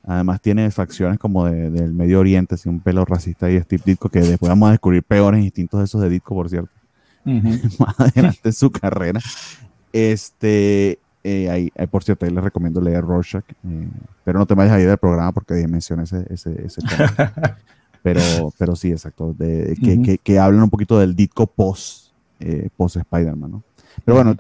Además 0.05 0.41
tiene 0.41 0.71
facciones 0.71 1.19
como 1.19 1.45
de, 1.45 1.71
del 1.71 1.93
Medio 1.93 2.21
Oriente, 2.21 2.55
así 2.55 2.69
un 2.69 2.81
pelo 2.81 3.05
racista 3.05 3.51
y 3.51 3.61
Steve 3.61 3.83
Ditko, 3.85 4.09
que 4.09 4.21
después 4.21 4.49
vamos 4.49 4.69
a 4.69 4.73
descubrir 4.73 5.03
peores 5.03 5.45
instintos 5.45 5.79
de 5.79 5.85
esos 5.85 6.01
de 6.01 6.09
Ditko, 6.09 6.35
por 6.35 6.49
cierto. 6.49 6.71
más 7.25 8.01
adelante 8.01 8.41
en 8.45 8.53
su 8.53 8.71
carrera. 8.71 9.21
Este, 9.93 10.99
eh, 11.23 11.71
por 11.91 12.03
cierto, 12.03 12.25
ahí 12.25 12.33
les 12.33 12.43
recomiendo 12.43 12.81
leer 12.81 13.05
Rorschach, 13.05 13.45
eh, 13.51 13.89
pero 14.25 14.39
no 14.39 14.47
te 14.47 14.55
vayas 14.55 14.75
a 14.75 14.81
ir 14.81 14.89
del 14.89 14.99
programa 14.99 15.33
porque 15.33 15.55
mencioné 15.69 16.05
ese, 16.05 16.27
ese, 16.31 16.65
ese 16.65 16.81
pero, 18.03 18.53
pero 18.59 18.77
sí, 18.77 18.91
exacto, 18.91 19.35
de, 19.37 19.77
que, 19.83 20.19
que, 20.19 20.39
hablan 20.39 20.63
un 20.63 20.71
poquito 20.71 20.99
del 20.99 21.15
Ditko 21.15 21.47
post, 21.47 22.13
eh, 22.39 22.69
post 22.77 22.97
Spider-Man, 22.97 23.51
¿no? 23.51 23.63
Pero 24.05 24.17
bueno, 24.17 24.35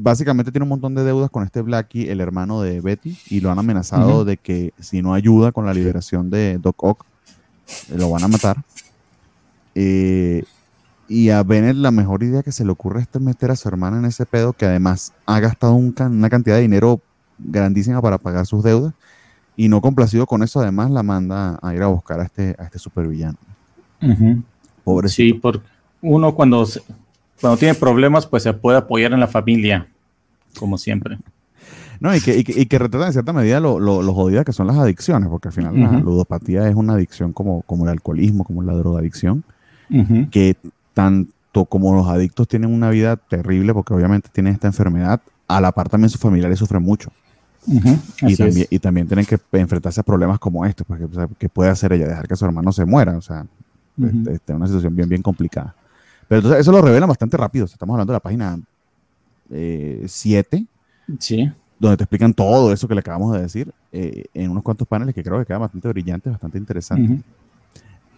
básicamente 0.00 0.50
tiene 0.50 0.64
un 0.64 0.70
montón 0.70 0.94
de 0.94 1.04
deudas 1.04 1.30
con 1.30 1.44
este 1.44 1.62
Blackie, 1.62 2.08
el 2.08 2.20
hermano 2.20 2.62
de 2.62 2.80
Betty, 2.80 3.16
y 3.28 3.40
lo 3.40 3.50
han 3.50 3.58
amenazado 3.58 4.24
de 4.24 4.38
que 4.38 4.72
si 4.80 5.02
no 5.02 5.14
ayuda 5.14 5.52
con 5.52 5.66
la 5.66 5.74
liberación 5.74 6.30
de 6.30 6.58
Doc 6.58 6.82
Ock, 6.82 7.06
lo 7.94 8.10
van 8.10 8.24
a 8.24 8.28
matar. 8.28 8.56
Eh, 9.74 10.44
y 11.08 11.30
a 11.30 11.42
Bennett 11.42 11.76
la 11.76 11.90
mejor 11.90 12.22
idea 12.22 12.42
que 12.42 12.52
se 12.52 12.64
le 12.64 12.70
ocurre 12.70 13.02
es 13.02 13.20
meter 13.20 13.50
a 13.50 13.56
su 13.56 13.68
hermana 13.68 13.98
en 13.98 14.04
ese 14.06 14.26
pedo, 14.26 14.52
que 14.52 14.66
además 14.66 15.12
ha 15.26 15.38
gastado 15.40 15.74
una 15.74 16.30
cantidad 16.30 16.56
de 16.56 16.62
dinero 16.62 17.00
grandísima 17.38 18.00
para 18.00 18.18
pagar 18.18 18.46
sus 18.46 18.62
deudas. 18.62 18.94
Y 19.56 19.68
no 19.68 19.80
complacido 19.80 20.26
con 20.26 20.42
eso, 20.42 20.60
además 20.60 20.90
la 20.90 21.02
manda 21.02 21.58
a 21.62 21.74
ir 21.74 21.82
a 21.82 21.86
buscar 21.86 22.20
a 22.20 22.24
este, 22.24 22.56
a 22.58 22.64
este 22.64 22.78
supervillano. 22.78 23.38
Pobre. 24.82 25.08
Sí, 25.08 25.32
porque 25.32 25.66
uno 26.02 26.34
cuando, 26.34 26.66
cuando 27.40 27.56
tiene 27.56 27.74
problemas, 27.74 28.26
pues 28.26 28.42
se 28.42 28.52
puede 28.52 28.78
apoyar 28.78 29.12
en 29.12 29.20
la 29.20 29.28
familia, 29.28 29.88
como 30.58 30.76
siempre. 30.76 31.18
No, 32.00 32.14
y 32.14 32.20
que, 32.20 32.36
y 32.36 32.66
que, 32.66 32.78
retrata 32.78 33.06
en 33.06 33.12
cierta 33.12 33.32
medida 33.32 33.60
lo, 33.60 33.78
lo, 33.78 34.12
jodidas 34.12 34.44
que 34.44 34.52
son 34.52 34.66
las 34.66 34.76
adicciones, 34.76 35.28
porque 35.28 35.48
al 35.48 35.54
final 35.54 35.80
la 35.80 36.00
ludopatía 36.00 36.68
es 36.68 36.74
una 36.74 36.94
adicción 36.94 37.32
como, 37.32 37.62
como 37.62 37.84
el 37.84 37.90
alcoholismo, 37.90 38.44
como 38.44 38.62
la 38.62 38.74
drogadicción, 38.74 39.44
que 40.30 40.56
tanto 40.92 41.64
como 41.64 41.94
los 41.94 42.06
adictos 42.08 42.48
tienen 42.48 42.74
una 42.74 42.90
vida 42.90 43.16
terrible 43.16 43.72
porque 43.72 43.94
obviamente 43.94 44.28
tienen 44.32 44.52
esta 44.52 44.66
enfermedad, 44.66 45.20
a 45.46 45.60
la 45.60 45.72
par 45.72 45.88
también 45.88 46.10
sus 46.10 46.20
familiares 46.20 46.58
sufren 46.58 46.82
mucho. 46.82 47.10
Y, 47.66 48.36
también, 48.36 48.66
y, 48.70 48.78
también, 48.78 49.06
tienen 49.06 49.24
que 49.24 49.38
enfrentarse 49.52 50.00
a 50.00 50.02
problemas 50.02 50.38
como 50.38 50.64
este, 50.66 50.84
porque 50.84 51.06
pues, 51.06 51.28
¿qué 51.38 51.48
puede 51.48 51.70
hacer 51.70 51.92
ella? 51.92 52.06
Dejar 52.06 52.28
que 52.28 52.36
su 52.36 52.44
hermano 52.44 52.72
se 52.72 52.84
muera, 52.84 53.16
o 53.16 53.20
sea, 53.20 53.46
es 53.98 54.40
una 54.48 54.66
situación 54.66 54.94
bien, 54.94 55.08
bien 55.08 55.22
complicada. 55.22 55.74
Pero 56.28 56.40
entonces 56.40 56.60
eso 56.60 56.72
lo 56.72 56.82
revelan 56.82 57.08
bastante 57.08 57.36
rápido, 57.36 57.64
estamos 57.64 57.94
hablando 57.94 58.12
de 58.12 58.16
la 58.16 58.20
página 58.20 58.58
7, 59.48 60.56
eh, 60.56 60.66
sí. 61.18 61.50
donde 61.78 61.96
te 61.96 62.04
explican 62.04 62.34
todo 62.34 62.72
eso 62.72 62.88
que 62.88 62.94
le 62.94 63.00
acabamos 63.00 63.34
de 63.34 63.42
decir, 63.42 63.72
eh, 63.92 64.24
en 64.34 64.50
unos 64.50 64.62
cuantos 64.62 64.86
paneles 64.86 65.14
que 65.14 65.22
creo 65.22 65.38
que 65.38 65.46
quedan 65.46 65.60
bastante 65.60 65.88
brillantes, 65.88 66.32
bastante 66.32 66.58
interesantes. 66.58 67.20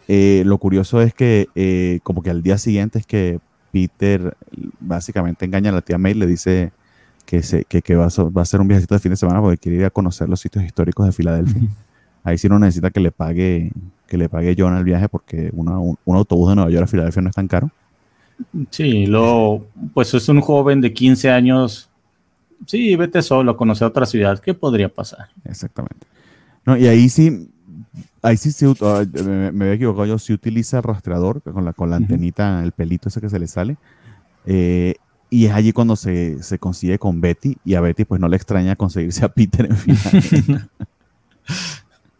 Eh, 0.08 0.42
lo 0.46 0.58
curioso 0.58 1.00
es 1.02 1.14
que 1.14 2.00
como 2.02 2.22
que 2.22 2.30
al 2.30 2.42
día 2.42 2.58
siguiente 2.58 2.98
es 2.98 3.06
que 3.06 3.40
Peter 3.72 4.36
básicamente 4.80 5.44
engaña 5.44 5.70
a 5.70 5.74
la 5.74 5.82
tía 5.82 5.98
May, 5.98 6.14
le 6.14 6.26
dice 6.26 6.72
que, 7.26 7.42
se, 7.42 7.64
que, 7.64 7.82
que 7.82 7.96
va, 7.96 8.06
a, 8.06 8.22
va, 8.22 8.40
a, 8.40 8.42
hacer 8.42 8.60
un 8.60 8.68
viajecito 8.68 8.94
de 8.94 9.00
fin 9.00 9.10
de 9.10 9.16
semana 9.16 9.40
porque 9.40 9.58
quiere 9.58 9.78
ir 9.78 9.84
a 9.84 9.90
conocer 9.90 10.28
los 10.28 10.40
sitios 10.40 10.64
históricos 10.64 11.04
de 11.04 11.12
Filadelfia. 11.12 11.62
Ahí 12.24 12.38
sí 12.38 12.48
no 12.48 12.58
necesita 12.58 12.90
que 12.90 13.00
le 13.00 13.12
pague 13.12 13.70
que 14.06 14.16
le 14.16 14.28
pague 14.28 14.54
John 14.56 14.76
el 14.76 14.84
viaje 14.84 15.08
porque 15.08 15.50
un, 15.52 15.68
autobús 16.06 16.48
de 16.48 16.54
Nueva 16.54 16.70
York 16.70 16.84
a 16.84 16.86
Filadelfia 16.86 17.22
no 17.22 17.28
es 17.28 17.34
tan 17.34 17.48
caro. 17.48 17.70
Sí, 18.70 19.06
lo, 19.06 19.66
pues 19.92 20.14
es 20.14 20.28
un 20.28 20.40
joven 20.40 20.80
de 20.80 20.92
15 20.92 21.30
años. 21.30 21.90
Sí, 22.66 22.96
vete 22.96 23.20
solo 23.22 23.52
a 23.52 23.56
conocer 23.56 23.86
otra 23.86 24.06
ciudad. 24.06 24.38
¿Qué 24.38 24.54
podría 24.54 24.88
pasar? 24.88 25.28
Exactamente. 25.44 26.06
No, 26.64 26.76
y 26.76 26.86
ahí 26.86 27.08
sí 27.08 27.48
Ahí 28.22 28.36
sí 28.36 28.50
se, 28.50 28.66
ah, 28.80 29.04
me, 29.24 29.52
me, 29.52 29.64
había 29.66 29.74
equivocado 29.74 30.04
yo, 30.06 30.18
se 30.18 30.32
utiliza 30.32 30.78
el 30.78 30.82
rastreador 30.82 31.42
con 31.42 31.64
la, 31.64 31.72
con 31.72 31.90
la 31.90 31.96
antenita, 31.96 32.60
el 32.64 32.72
pelito 32.72 33.08
ese 33.08 33.20
que 33.20 33.28
se 33.28 33.38
le 33.38 33.46
sale. 33.46 33.76
Eh, 34.46 34.96
y 35.30 35.46
es 35.46 35.52
allí 35.52 35.72
cuando 35.72 35.96
se, 35.96 36.42
se, 36.42 36.58
consigue 36.58 36.98
con 36.98 37.20
Betty 37.20 37.56
y 37.64 37.74
a 37.74 37.80
Betty 37.80 38.04
pues 38.04 38.20
no 38.20 38.28
le 38.28 38.36
extraña 38.36 38.76
conseguirse 38.76 39.24
a 39.24 39.28
Peter 39.28 39.66
en 39.66 39.76
final. 39.76 40.68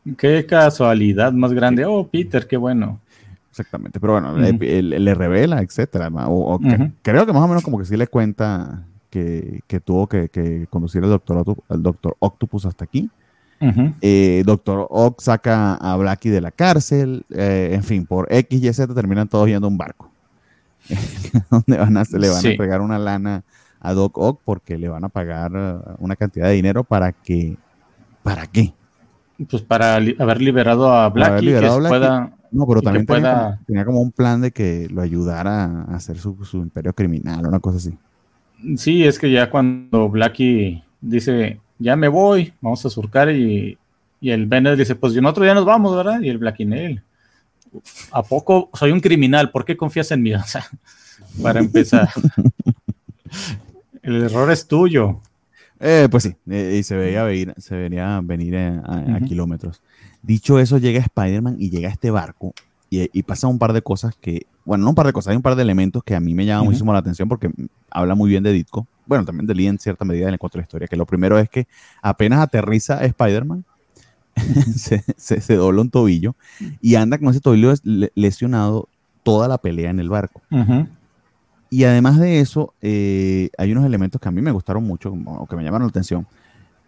qué 0.18 0.46
casualidad 0.46 1.32
más 1.32 1.52
grande. 1.52 1.84
Oh, 1.84 2.06
Peter, 2.06 2.46
qué 2.46 2.56
bueno. 2.56 3.00
Exactamente, 3.50 3.98
pero 3.98 4.12
bueno, 4.12 4.36
le, 4.36 5.14
revela, 5.14 5.62
etcétera. 5.62 6.10
creo 7.00 7.26
que 7.26 7.32
más 7.32 7.42
o 7.42 7.48
menos 7.48 7.62
como 7.62 7.78
que 7.78 7.86
sí 7.86 7.96
le 7.96 8.06
cuenta 8.06 8.84
que, 9.08 9.60
que 9.66 9.80
tuvo 9.80 10.06
que, 10.06 10.28
que, 10.28 10.66
conducir 10.68 11.02
al 11.02 11.08
doctor, 11.08 11.56
al 11.68 11.82
doctor 11.82 12.16
Octopus 12.18 12.66
hasta 12.66 12.84
aquí 12.84 13.10
eh, 14.00 14.42
Doctor 14.44 14.86
Ock 14.90 15.20
saca 15.20 15.74
a 15.74 15.96
Blackie 15.96 16.30
de 16.30 16.40
la 16.40 16.50
cárcel. 16.50 17.24
Eh, 17.30 17.70
en 17.72 17.82
fin, 17.82 18.06
por 18.06 18.26
X 18.30 18.62
y 18.62 18.72
Z 18.72 18.94
terminan 18.94 19.28
todos 19.28 19.48
yendo 19.48 19.66
a 19.66 19.70
un 19.70 19.78
barco. 19.78 20.10
donde 21.50 21.78
van 21.78 21.96
a, 21.96 22.04
se 22.04 22.18
le 22.18 22.28
van 22.28 22.38
a 22.38 22.56
pegar 22.56 22.80
una 22.80 22.98
lana 22.98 23.44
a 23.80 23.92
Doc 23.92 24.18
Ock 24.18 24.40
porque 24.44 24.78
le 24.78 24.88
van 24.88 25.04
a 25.04 25.08
pagar 25.08 25.52
uh, 25.54 25.94
una 25.98 26.16
cantidad 26.16 26.46
de 26.46 26.54
dinero 26.54 26.84
para 26.84 27.12
que. 27.12 27.56
¿Para 28.22 28.46
qué? 28.46 28.72
Pues 29.48 29.62
para 29.62 29.96
haber 29.96 30.40
liberado 30.40 30.92
a 30.92 31.08
Blackie. 31.10 31.52
no, 32.50 32.66
pero 32.66 32.82
también 32.82 33.06
tenía, 33.06 33.84
como, 33.84 34.00
un 34.00 34.10
plan 34.10 34.40
de 34.40 34.50
que 34.50 34.88
lo 34.90 35.02
ayudara 35.02 35.64
a 35.64 35.94
hacer 35.94 36.18
su, 36.18 36.44
su 36.44 36.56
imperio 36.56 36.92
criminal, 36.92 37.46
una 37.46 37.60
cosa 37.60 37.76
así. 37.76 37.96
Sí, 38.76 39.04
es 39.04 39.18
que 39.18 39.30
ya 39.30 39.50
cuando 39.50 40.08
Blackie 40.08 40.82
dice 41.00 41.60
ya 41.78 41.96
me 41.96 42.08
voy, 42.08 42.52
vamos 42.60 42.84
a 42.84 42.90
surcar 42.90 43.30
y, 43.30 43.78
el 44.22 44.46
Bennett 44.46 44.78
dice, 44.78 44.96
pues 44.96 45.16
otro 45.24 45.44
día 45.44 45.54
nos 45.54 45.64
vamos, 45.64 45.94
¿verdad? 45.94 46.20
Y 46.20 46.28
el 46.28 46.38
Blackinell, 46.38 47.00
¿a 48.10 48.22
poco 48.22 48.70
soy 48.74 48.92
un 48.92 49.00
criminal? 49.00 49.50
¿Por 49.50 49.64
qué 49.64 49.76
confías 49.76 50.10
en 50.10 50.22
mí? 50.22 50.34
O 50.34 50.44
sea, 50.44 50.66
para 51.42 51.60
empezar, 51.60 52.08
el 54.02 54.22
error 54.22 54.50
es 54.50 54.66
tuyo. 54.66 55.20
Eh, 55.80 56.08
pues 56.10 56.22
sí, 56.22 56.34
eh, 56.48 56.76
y 56.78 56.82
se 56.82 56.96
veía 56.96 57.24
venir, 57.24 57.54
se 57.58 57.76
vería 57.76 58.20
venir 58.22 58.56
a, 58.56 59.20
kilómetros. 59.26 59.82
Dicho 60.22 60.58
eso, 60.58 60.78
llega 60.78 61.00
Spider-Man 61.00 61.56
y 61.58 61.70
llega 61.70 61.88
a 61.88 61.92
este 61.92 62.10
barco 62.10 62.54
y, 62.88 63.10
y, 63.12 63.22
pasa 63.24 63.46
un 63.46 63.58
par 63.58 63.72
de 63.72 63.82
cosas 63.82 64.16
que, 64.16 64.46
bueno, 64.64 64.84
no 64.84 64.90
un 64.90 64.94
par 64.94 65.06
de 65.06 65.12
cosas, 65.12 65.32
hay 65.32 65.36
un 65.36 65.42
par 65.42 65.56
de 65.56 65.62
elementos 65.62 66.02
que 66.02 66.14
a 66.14 66.20
mí 66.20 66.32
me 66.34 66.46
llaman 66.46 66.66
muchísimo 66.66 66.92
la 66.92 67.00
atención 67.00 67.28
porque 67.28 67.50
habla 67.90 68.14
muy 68.14 68.30
bien 68.30 68.42
de 68.42 68.52
Ditko, 68.52 68.86
bueno, 69.06 69.24
también 69.24 69.46
de 69.46 69.54
Lee 69.54 69.66
en 69.66 69.78
cierta 69.78 70.04
medida 70.04 70.28
en 70.28 70.34
el 70.34 70.38
cuanto 70.38 70.58
a 70.58 70.60
la 70.60 70.64
historia, 70.64 70.88
que 70.88 70.96
lo 70.96 71.06
primero 71.06 71.38
es 71.38 71.48
que 71.48 71.66
apenas 72.02 72.40
aterriza 72.40 73.04
Spider-Man, 73.04 73.64
se, 74.76 75.02
se, 75.16 75.54
dobla 75.56 75.80
un 75.80 75.90
tobillo 75.90 76.34
y 76.80 76.94
anda 76.94 77.18
con 77.18 77.28
ese 77.28 77.40
tobillo 77.40 77.72
lesionado 78.14 78.88
toda 79.22 79.48
la 79.48 79.58
pelea 79.58 79.90
en 79.90 79.98
el 79.98 80.08
barco. 80.08 80.42
Y 81.68 81.84
además 81.84 82.18
de 82.20 82.40
eso, 82.40 82.74
eh, 82.80 83.50
hay 83.58 83.72
unos 83.72 83.84
elementos 83.84 84.20
que 84.20 84.28
a 84.28 84.30
mí 84.30 84.40
me 84.40 84.52
gustaron 84.52 84.84
mucho, 84.84 85.12
o 85.26 85.46
que 85.46 85.56
me 85.56 85.64
llamaron 85.64 85.86
la 85.86 85.90
atención, 85.90 86.26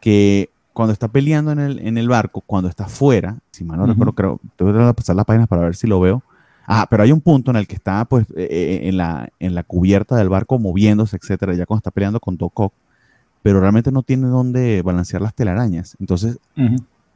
que 0.01 0.51
cuando 0.73 0.93
está 0.93 1.09
peleando 1.09 1.51
en 1.51 1.59
el, 1.59 1.79
en 1.81 1.99
el 1.99 2.09
barco, 2.09 2.41
cuando 2.41 2.69
está 2.69 2.87
fuera, 2.87 3.39
si 3.51 3.65
mal 3.65 3.79
no 3.79 3.87
recuerdo, 3.87 4.13
creo, 4.13 4.41
tengo 4.55 4.73
que 4.73 4.95
pasar 4.95 5.17
las 5.17 5.25
páginas 5.25 5.49
para 5.49 5.63
ver 5.63 5.75
si 5.75 5.89
lo 5.89 5.99
veo. 5.99 6.23
Ah, 6.65 6.87
pero 6.89 7.03
hay 7.03 7.11
un 7.11 7.21
punto 7.21 7.51
en 7.51 7.57
el 7.57 7.67
que 7.67 7.75
está 7.75 8.05
pues 8.05 8.27
eh, 8.37 8.47
eh, 8.49 8.81
en, 8.85 8.99
la, 8.99 9.31
en 9.41 9.55
la 9.55 9.65
cubierta 9.65 10.15
del 10.17 10.29
barco 10.29 10.59
moviéndose, 10.59 11.17
etcétera, 11.17 11.55
ya 11.55 11.67
cuando 11.67 11.79
está 11.79 11.91
peleando 11.91 12.21
con 12.21 12.37
Doc 12.37 12.73
pero 13.43 13.61
realmente 13.61 13.91
no 13.91 14.03
tiene 14.03 14.29
dónde 14.29 14.83
balancear 14.83 15.23
las 15.23 15.35
telarañas. 15.35 15.97
Entonces, 15.99 16.39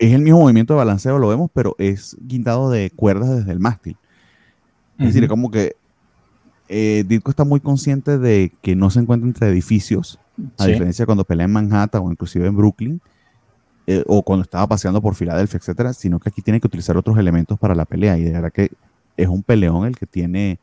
es 0.02 0.12
el 0.12 0.23
mismo 0.23 0.40
movimiento 0.40 0.75
de 0.75 0.78
balanceo, 0.78 1.16
lo 1.21 1.28
vemos, 1.28 1.49
pero 1.54 1.76
es 1.78 2.16
guindado 2.21 2.71
de 2.71 2.90
cuerdas 2.90 3.37
desde 3.37 3.52
el 3.52 3.61
mástil. 3.61 3.97
Es 4.99 5.14
decir, 5.14 5.28
como 5.28 5.49
que 5.49 5.76
eh, 6.68 7.04
Ditko 7.06 7.30
está 7.30 7.44
muy 7.44 7.61
consciente 7.61 8.18
de 8.18 8.52
que 8.62 8.75
no 8.75 8.90
se 8.90 8.99
encuentra 8.99 9.28
entre 9.28 9.49
edificios, 9.49 10.18
a 10.59 10.66
diferencia 10.66 11.04
de 11.04 11.06
cuando 11.06 11.23
pelea 11.23 11.44
en 11.44 11.52
Manhattan 11.52 12.02
o 12.02 12.11
inclusive 12.11 12.49
en 12.49 12.56
Brooklyn, 12.56 13.00
eh, 13.87 14.02
o 14.09 14.25
cuando 14.25 14.42
estaba 14.42 14.66
paseando 14.66 15.00
por 15.00 15.14
Filadelfia, 15.14 15.59
etcétera, 15.59 15.92
sino 15.92 16.18
que 16.18 16.30
aquí 16.30 16.42
tiene 16.42 16.61
que 16.61 16.66
utilizar 16.66 16.97
otros 16.97 17.16
elementos 17.16 17.56
para 17.56 17.76
la 17.76 17.85
pelea. 17.85 18.18
Y 18.18 18.25
de 18.25 18.32
verdad 18.32 18.52
que 18.52 18.73
es 19.16 19.28
un 19.28 19.44
peleón 19.44 19.87
el 19.87 19.97
que 19.97 20.06
tiene 20.06 20.59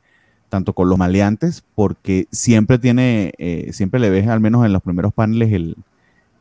tanto 0.49 0.73
con 0.73 0.89
los 0.89 0.97
maleantes, 0.97 1.63
porque 1.75 2.27
siempre 2.29 2.77
tiene, 2.77 3.31
eh, 3.37 3.69
siempre 3.71 4.01
le 4.01 4.09
ves 4.09 4.27
al 4.27 4.41
menos 4.41 4.65
en 4.65 4.73
los 4.73 4.81
primeros 4.81 5.13
paneles 5.13 5.53
el, 5.53 5.77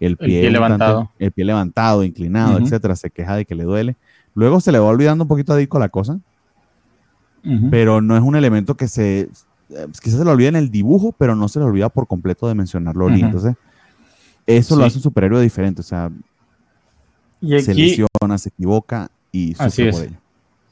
el, 0.01 0.17
pie, 0.17 0.51
levantado, 0.51 1.11
el 1.19 1.33
pie 1.33 1.45
levantado, 1.45 2.05
inclinado, 2.05 2.59
etcétera, 2.59 2.97
se 2.97 3.11
queja 3.11 3.37
de 3.37 3.45
que 3.45 3.55
le 3.55 3.65
duele. 3.65 3.97
Luego 4.35 4.61
se 4.61 4.73
le 4.73 4.79
va 4.79 4.87
olvidando 4.87 5.25
un 5.25 5.29
poquito 5.29 5.53
a 5.53 5.57
Ditko 5.57 5.79
la 5.79 5.89
cosa, 5.89 6.21
pero 7.71 8.01
no 8.01 8.17
es 8.17 8.23
un 8.23 8.37
elemento 8.37 8.77
que 8.77 8.89
se 8.89 9.29
eh, 9.71 9.85
pues, 9.85 10.01
quizás 10.01 10.19
se 10.19 10.25
lo 10.25 10.31
olvida 10.31 10.49
en 10.49 10.57
el 10.57 10.71
dibujo, 10.71 11.15
pero 11.17 11.35
no 11.35 11.49
se 11.49 11.59
le 11.59 11.67
olvida 11.67 11.89
por 11.89 12.07
completo 12.07 12.49
de 12.49 12.55
mencionarlo 12.55 13.09
Entonces, 13.11 13.55
eso 14.47 14.77
lo 14.77 14.85
hace 14.85 14.97
un 14.97 15.03
superhéroe 15.03 15.43
diferente. 15.43 15.81
O 15.81 15.85
sea, 15.85 16.11
se 17.41 17.75
lesiona, 17.75 18.39
se 18.39 18.49
equivoca 18.49 19.11
y 19.31 19.55
así 19.59 19.83
es. 19.83 20.09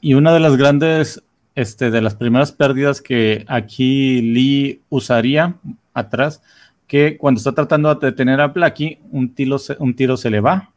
Y 0.00 0.14
una 0.14 0.32
de 0.32 0.40
las 0.40 0.56
grandes, 0.56 1.22
este, 1.54 1.90
de 1.90 2.00
las 2.00 2.14
primeras 2.14 2.52
pérdidas 2.52 3.02
que 3.02 3.44
aquí 3.48 4.22
Lee 4.22 4.80
usaría 4.88 5.56
atrás, 5.92 6.42
que 6.86 7.16
cuando 7.16 7.38
está 7.38 7.52
tratando 7.52 7.94
de 7.94 8.06
detener 8.06 8.40
a 8.40 8.48
Blackie, 8.48 8.98
un 9.10 9.34
tiro, 9.34 9.56
un 9.78 9.94
tiro 9.94 10.16
se 10.16 10.30
le 10.30 10.40
va, 10.40 10.70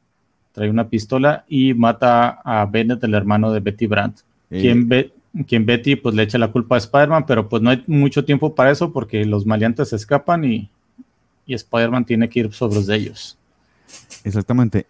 trae 0.52 0.70
una 0.70 0.90
pistola 0.90 1.46
y 1.48 1.74
mata 1.74 2.42
a 2.44 2.66
Bennett, 2.66 3.04
el 3.04 3.14
hermano 3.14 3.52
de 3.52 3.60
Betty 3.60 3.88
Brandt, 3.88 4.22
quien, 4.50 4.88
ve, 4.88 5.14
quien 5.46 5.66
Betty 5.66 5.96
pues 5.96 6.16
le 6.16 6.24
echa 6.24 6.38
la 6.38 6.52
culpa 6.52 6.76
a 6.76 6.80
Spider-Man, 6.80 7.26
pero 7.28 7.48
pues 7.48 7.62
no 7.62 7.70
hay 7.70 7.84
mucho 7.86 8.26
tiempo 8.26 8.56
para 8.56 8.72
eso 8.72 8.92
porque 8.92 9.26
los 9.26 9.46
maleantes 9.46 9.90
se 9.90 9.96
escapan 9.96 10.44
y, 10.44 10.70
y 11.46 11.54
Spider-Man 11.54 12.06
tiene 12.06 12.28
que 12.28 12.40
ir 12.40 12.54
sobre 12.54 12.82
de 12.82 12.96
ellos. 12.96 13.38
Exactamente. 14.24 14.88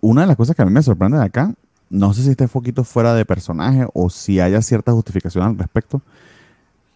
Una 0.00 0.22
de 0.22 0.28
las 0.28 0.36
cosas 0.36 0.54
que 0.54 0.62
a 0.62 0.64
mí 0.64 0.72
me 0.72 0.82
sorprende 0.82 1.18
de 1.18 1.24
acá, 1.24 1.54
no 1.90 2.14
sé 2.14 2.22
si 2.22 2.30
este 2.30 2.48
poquito 2.48 2.84
fuera 2.84 3.14
de 3.14 3.24
personaje 3.24 3.86
o 3.92 4.08
si 4.08 4.40
haya 4.40 4.62
cierta 4.62 4.92
justificación 4.92 5.44
al 5.44 5.58
respecto, 5.58 6.00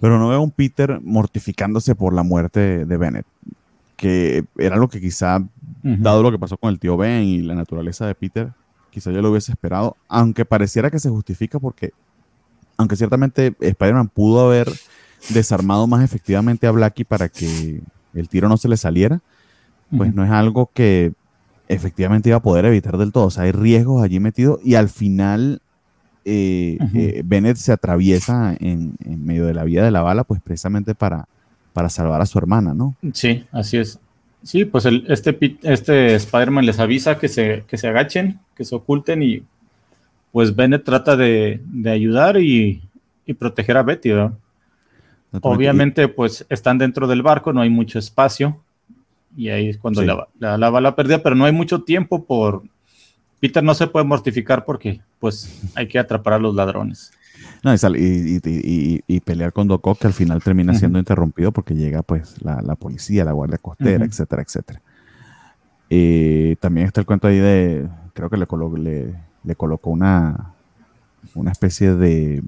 pero 0.00 0.19
no 0.19 0.29
veo 0.29 0.38
a 0.38 0.43
un 0.43 0.50
Peter 0.50 1.00
mortificándose 1.03 1.95
por 1.95 2.12
la 2.12 2.23
muerte 2.23 2.85
de 2.85 2.97
Bennett, 2.97 3.26
que 3.97 4.45
era 4.59 4.76
lo 4.76 4.89
que 4.89 5.00
quizá, 5.00 5.43
dado 5.82 6.23
lo 6.23 6.30
que 6.30 6.39
pasó 6.39 6.56
con 6.56 6.71
el 6.71 6.78
tío 6.78 6.97
Ben 6.97 7.23
y 7.23 7.43
la 7.43 7.54
naturaleza 7.54 8.06
de 8.06 8.15
Peter, 8.15 8.52
quizá 8.91 9.11
yo 9.11 9.23
lo 9.23 9.30
hubiese 9.30 9.52
esperado, 9.52 9.97
aunque 10.09 10.45
pareciera 10.45 10.91
que 10.91 10.99
se 10.99 11.11
justifica 11.11 11.59
porque 11.59 11.93
aunque 12.76 12.97
ciertamente 12.97 13.54
Spider-Man 13.59 14.09
pudo 14.09 14.47
haber 14.47 14.71
desarmado 15.30 15.87
más 15.87 16.04
efectivamente 16.04 16.67
a 16.67 16.73
Blackie 16.73 17.04
para 17.04 17.28
que 17.28 17.80
el 18.15 18.28
tiro 18.28 18.49
no 18.49 18.56
se 18.56 18.69
le 18.69 18.76
saliera, 18.76 19.21
pues 19.97 20.15
no 20.15 20.25
es 20.25 20.30
algo 20.30 20.71
que 20.75 21.13
efectivamente 21.69 22.28
iba 22.28 22.39
a 22.39 22.43
poder 22.43 22.65
evitar 22.67 22.99
del 22.99 23.13
todo. 23.13 23.26
O 23.26 23.30
sea, 23.30 23.45
hay 23.45 23.52
riesgos 23.52 24.02
allí 24.02 24.21
metidos 24.21 24.61
y 24.63 24.75
al 24.75 24.89
final 24.89 25.63
eh, 26.28 26.76
eh, 26.93 27.23
Bennett 27.25 27.56
se 27.56 27.71
atraviesa 27.71 28.56
en, 28.58 28.97
medio 29.04 29.47
de 29.47 29.54
la 29.54 29.62
vía 29.62 29.84
de 29.84 29.93
la 29.93 30.02
bala, 30.02 30.25
pues 30.25 30.41
precisamente 30.43 30.97
para, 30.97 31.28
para 31.73 31.89
salvar 31.89 32.21
a 32.21 32.26
su 32.26 32.36
hermana, 32.36 32.75
¿no? 32.75 32.97
Sí, 33.12 33.45
así 33.52 33.76
es. 33.76 34.00
Sí, 34.43 34.65
pues 34.65 34.86
el, 34.86 35.04
este, 35.08 35.39
este 35.62 36.17
Spider-Man 36.17 36.67
les 36.67 36.80
avisa 36.80 37.19
que 37.19 37.28
se, 37.28 37.62
que 37.69 37.76
se 37.78 37.86
agachen, 37.86 38.41
que 38.56 38.65
se 38.65 38.75
oculten 38.75 39.23
y 39.23 39.45
pues 40.32 40.54
Bennett 40.54 40.84
trata 40.84 41.17
de, 41.17 41.60
ayudar 41.86 42.39
y, 42.39 42.82
proteger 43.39 43.76
a 43.76 43.84
Betty, 43.84 44.10
Obviamente, 45.43 46.08
pues 46.08 46.45
están 46.49 46.78
dentro 46.78 47.06
del 47.06 47.23
barco, 47.23 47.52
no 47.52 47.60
hay 47.60 47.71
mucho 47.71 48.00
espacio. 48.00 48.60
Y 49.36 49.50
ahí 49.50 49.69
es 49.69 49.78
cuando 49.78 50.02
la, 50.02 50.26
la, 50.39 50.71
bala 50.71 50.97
perdida, 50.97 51.23
pero 51.23 51.36
no 51.36 51.45
hay 51.45 51.52
mucho 51.52 51.82
tiempo 51.82 52.25
por... 52.25 52.65
Peter 53.41 53.63
no 53.63 53.75
se 53.75 53.87
puede 53.87 54.05
mortificar 54.05 54.65
porque 54.65 55.01
pues 55.19 55.63
hay 55.75 55.89
que 55.89 55.99
atrapar 55.99 56.35
a 56.35 56.39
los 56.39 56.55
ladrones. 56.55 57.13
No, 57.63 57.75
y, 57.75 58.41
y, 59.07 59.21
pelear 59.21 59.53
con 59.53 59.67
Doc 59.67 59.99
que 59.99 60.07
al 60.07 60.13
final 60.13 60.43
termina 60.43 60.73
siendo 60.75 60.99
interrumpido 60.99 61.53
porque 61.53 61.75
llega 61.75 62.03
pues 62.03 62.37
la, 62.43 62.77
policía, 62.77 63.25
la 63.25 63.33
guardia 63.33 63.59
costera, 63.59 64.05
etcétera, 64.05 64.43
etcétera. 64.43 64.81
Eh, 65.91 66.57
también 66.61 66.87
está 66.87 67.01
el 67.01 67.07
cuento 67.07 67.29
ahí 67.29 67.39
de, 67.39 67.89
creo 68.15 68.31
que 68.31 68.37
le, 68.37 68.47
le, 68.79 69.15
le 69.45 69.55
colocó 69.57 69.91
una, 69.91 70.55
una 71.35 71.53
especie 71.53 71.95
de, 71.95 72.43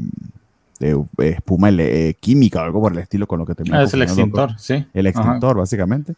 espuma 1.19 1.71
eh, 1.71 2.15
química 2.21 2.61
o 2.61 2.65
algo 2.65 2.81
por 2.81 2.93
el 2.93 2.99
estilo 2.99 3.27
con 3.27 3.39
lo 3.39 3.47
que 3.47 3.55
terminó. 3.55 3.79
Ah, 3.79 3.83
es 3.83 3.95
el 3.95 4.03
extintor, 4.03 4.59
sí. 4.59 4.87
El 4.95 5.07
extintor, 5.07 5.57
básicamente. 5.57 6.15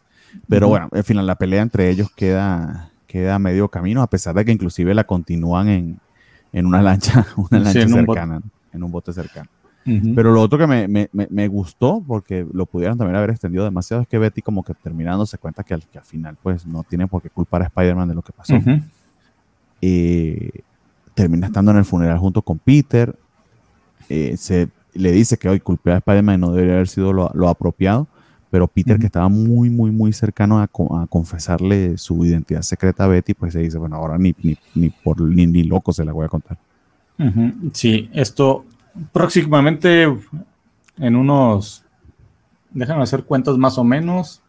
Pero 0.47 0.67
bueno, 0.69 0.89
al 0.91 1.03
final 1.03 1.27
la 1.27 1.35
pelea 1.35 1.61
entre 1.61 1.89
ellos 1.89 2.09
queda, 2.15 2.90
queda 3.11 3.35
a 3.35 3.39
medio 3.39 3.67
camino, 3.67 4.01
a 4.01 4.07
pesar 4.07 4.33
de 4.35 4.45
que 4.45 4.53
inclusive 4.53 4.93
la 4.93 5.03
continúan 5.03 5.67
en, 5.67 6.65
una 6.65 6.81
lancha, 6.81 7.27
una 7.35 7.59
lancha 7.59 7.85
cercana, 7.85 8.41
en 8.71 8.83
un 8.83 8.91
bote 8.91 9.11
cercano. 9.11 9.49
Pero 9.83 10.31
lo 10.31 10.41
otro 10.41 10.59
que 10.59 10.67
me, 10.67 11.47
gustó, 11.47 12.01
porque 12.07 12.45
lo 12.53 12.65
pudieran 12.67 12.97
también 12.97 13.17
haber 13.17 13.31
extendido 13.31 13.65
demasiado, 13.65 14.03
es 14.03 14.07
que 14.07 14.17
Betty 14.17 14.41
como 14.41 14.63
que 14.63 14.73
terminando 14.75 15.25
se 15.25 15.37
cuenta 15.37 15.63
que 15.63 15.73
al, 15.73 15.85
que 15.87 15.97
al 15.97 16.05
final 16.05 16.37
pues 16.41 16.65
no 16.65 16.83
tiene 16.83 17.07
por 17.07 17.21
qué 17.21 17.29
culpar 17.29 17.63
a 17.63 17.65
Spider-Man 17.65 18.07
de 18.07 18.15
lo 18.15 18.21
que 18.21 18.31
pasó. 18.31 18.53
termina 21.13 21.47
estando 21.47 21.71
en 21.71 21.77
el 21.77 21.85
funeral 21.85 22.17
junto 22.17 22.41
con 22.43 22.59
Peter. 22.59 23.13
Eh, 24.07 24.37
se 24.37 24.69
le 24.93 25.11
dice 25.11 25.37
que 25.37 25.49
hoy 25.49 25.59
culpé 25.59 25.91
a 25.91 25.97
Spider-Man 25.97 26.39
no 26.39 26.51
debería 26.51 26.75
haber 26.75 26.87
sido 26.87 27.11
lo, 27.11 27.49
apropiado, 27.49 28.07
pero 28.51 28.67
Peter, 28.67 28.99
que 28.99 29.05
estaba 29.05 29.29
muy, 29.29 29.69
muy, 29.69 29.91
muy 29.91 30.11
cercano 30.11 30.59
a, 30.59 30.67
confesarle 31.07 31.97
su 31.97 32.23
identidad 32.25 32.61
secreta 32.61 33.05
a 33.05 33.07
Betty, 33.07 33.33
pues 33.33 33.53
se 33.53 33.59
dice, 33.59 33.77
bueno, 33.77 33.95
ahora 33.95 34.17
ni, 34.17 34.35
ni, 34.75 34.89
por 34.89 35.21
ni, 35.21 35.47
ni, 35.47 35.63
loco 35.63 35.93
se 35.93 36.03
la 36.03 36.11
voy 36.11 36.25
a 36.25 36.27
contar. 36.27 36.57
Sí, 37.71 38.09
esto 38.13 38.65
próximamente 39.13 40.03
en 40.97 41.15
unos, 41.15 41.85
déjame 42.71 43.03
hacer 43.03 43.23
cuentas 43.23 43.57
más 43.57 43.77
o 43.77 43.85
menos, 43.85 44.41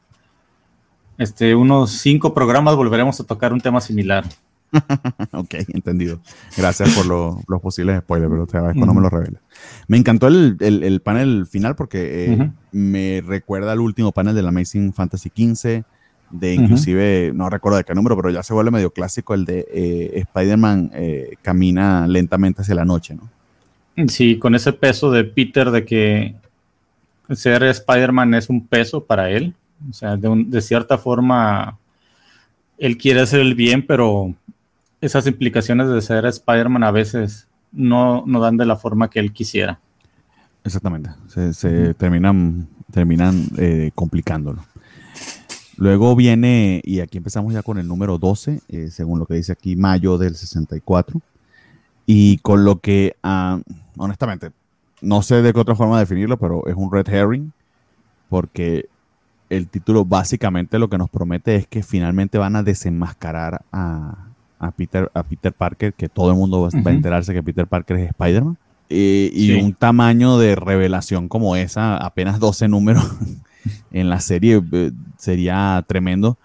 este, 1.16 1.54
unos 1.54 1.92
cinco 1.92 2.34
programas 2.34 2.74
volveremos 2.74 3.20
a 3.20 3.24
tocar 3.24 3.52
un 3.52 3.60
tema 3.60 3.80
similar. 3.80 4.24
ok, 5.32 5.54
entendido. 5.68 6.20
Gracias 6.56 6.94
por 6.94 7.06
los 7.06 7.60
posibles 7.60 8.00
spoilers, 8.00 8.30
pero 8.30 8.46
te 8.46 8.56
agradezco, 8.56 8.86
no 8.86 8.94
me 8.94 9.00
lo 9.00 9.10
reveles. 9.10 9.40
Me 9.88 9.96
encantó 9.96 10.28
el, 10.28 11.00
panel 11.04 11.46
final 11.46 11.76
porque 11.76 12.32
eh, 12.32 12.50
me 12.72 13.22
recuerda 13.24 13.72
al 13.72 13.80
último 13.80 14.12
panel 14.12 14.34
de 14.34 14.42
la 14.42 14.48
Amazing 14.48 14.92
Fantasy 14.92 15.30
XV, 15.30 15.84
de 16.30 16.54
inclusive, 16.54 17.32
no 17.34 17.50
recuerdo 17.50 17.76
de 17.76 17.84
qué 17.84 17.94
número, 17.94 18.16
pero 18.16 18.30
ya 18.30 18.42
se 18.42 18.54
vuelve 18.54 18.70
medio 18.70 18.90
clásico 18.92 19.34
el 19.34 19.44
de 19.44 19.66
eh, 19.70 20.10
Spider-Man 20.14 20.90
eh, 20.94 21.34
camina 21.42 22.06
lentamente 22.06 22.62
hacia 22.62 22.74
la 22.74 22.86
noche, 22.86 23.14
¿no? 23.14 24.08
Sí, 24.08 24.38
con 24.38 24.54
ese 24.54 24.72
peso 24.72 25.10
de 25.10 25.24
Peter 25.24 25.70
de 25.70 25.84
que 25.84 26.34
ser 27.30 27.62
Spider-Man 27.62 28.32
es 28.34 28.48
un 28.48 28.66
peso 28.66 29.04
para 29.04 29.30
él. 29.30 29.54
O 29.90 29.92
sea, 29.92 30.16
de, 30.16 30.44
de 30.46 30.60
cierta 30.62 30.96
forma, 30.96 31.78
él 32.78 32.96
quiere 32.96 33.20
hacer 33.20 33.40
el 33.40 33.54
bien, 33.54 33.86
pero 33.86 34.34
esas 35.02 35.26
implicaciones 35.26 35.88
de 35.88 36.00
ser 36.00 36.24
Spider-Man 36.24 36.84
a 36.84 36.92
veces 36.92 37.48
no, 37.72 38.24
no, 38.24 38.40
dan 38.40 38.56
de 38.56 38.64
la 38.64 38.76
forma 38.76 39.10
que 39.10 39.18
él 39.18 39.32
quisiera. 39.32 39.80
Exactamente, 40.64 41.10
se, 41.26 41.92
terminan, 41.94 42.68
terminan 42.90 43.48
eh, 43.58 43.90
complicándolo. 43.94 44.64
Luego 45.76 46.14
viene, 46.14 46.80
y 46.84 47.00
aquí 47.00 47.18
empezamos 47.18 47.52
ya 47.52 47.62
con 47.62 47.78
el 47.78 47.88
número 47.88 48.16
12, 48.16 48.60
eh, 48.68 48.90
según 48.90 49.18
lo 49.18 49.26
que 49.26 49.34
dice 49.34 49.52
aquí, 49.52 49.74
mayo 49.74 50.18
del 50.18 50.36
64. 50.36 51.20
Y 52.06 52.38
con 52.38 52.64
lo 52.64 52.78
que, 52.78 53.16
ah, 53.24 53.60
honestamente, 53.96 54.52
no 55.00 55.22
sé 55.22 55.42
de 55.42 55.52
qué 55.52 55.58
otra 55.58 55.74
forma 55.74 55.98
definirlo, 55.98 56.36
pero 56.38 56.64
es 56.68 56.76
un 56.76 56.92
red 56.92 57.08
herring, 57.08 57.52
porque 58.28 58.88
el 59.50 59.66
título 59.66 60.04
básicamente 60.04 60.78
lo 60.78 60.88
que 60.88 60.98
nos 60.98 61.10
promete 61.10 61.56
es 61.56 61.66
que 61.66 61.82
finalmente 61.82 62.38
van 62.38 62.54
a 62.54 62.62
desenmascarar 62.62 63.64
a, 63.72 64.31
Peter, 64.70 65.10
a 65.14 65.22
Peter 65.22 65.52
Parker, 65.52 65.92
que 65.94 66.08
todo 66.08 66.30
el 66.30 66.36
mundo 66.36 66.62
va, 66.62 66.68
a 66.68 66.92
enterarse 66.92 67.34
que 67.34 67.42
Peter 67.42 67.66
Parker 67.66 67.96
es 67.98 68.10
Spider-Man. 68.10 68.56
Eh, 68.88 69.30
y 69.32 69.52
un 69.60 69.72
tamaño 69.72 70.38
de 70.38 70.54
revelación 70.54 71.28
como 71.28 71.56
esa, 71.56 71.96
apenas 71.96 72.38
12 72.38 72.68
números 72.68 73.04
en 73.90 74.10
la 74.10 74.20
serie, 74.20 74.62
eh, 74.72 74.92
sería 75.16 75.84
tremendo. 75.86 76.38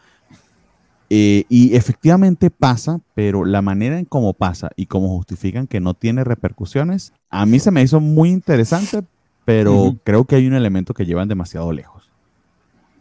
Eh, 1.09 1.45
y 1.47 1.73
efectivamente 1.75 2.49
pasa, 2.49 2.99
pero 3.15 3.45
la 3.45 3.61
manera 3.61 3.97
en 3.97 4.05
cómo 4.05 4.33
pasa 4.33 4.71
y 4.75 4.87
cómo 4.87 5.09
justifican 5.09 5.65
que 5.65 5.79
no 5.79 5.93
tiene 5.93 6.23
repercusiones, 6.25 7.13
a 7.29 7.45
mí 7.45 7.59
se 7.59 7.71
me 7.71 7.81
hizo 7.81 8.01
muy 8.01 8.29
interesante, 8.29 9.03
pero 9.45 9.95
creo 10.03 10.25
que 10.25 10.35
hay 10.35 10.47
un 10.47 10.53
elemento 10.53 10.93
que 10.93 11.05
llevan 11.05 11.29
demasiado 11.29 11.71
lejos. 11.71 12.09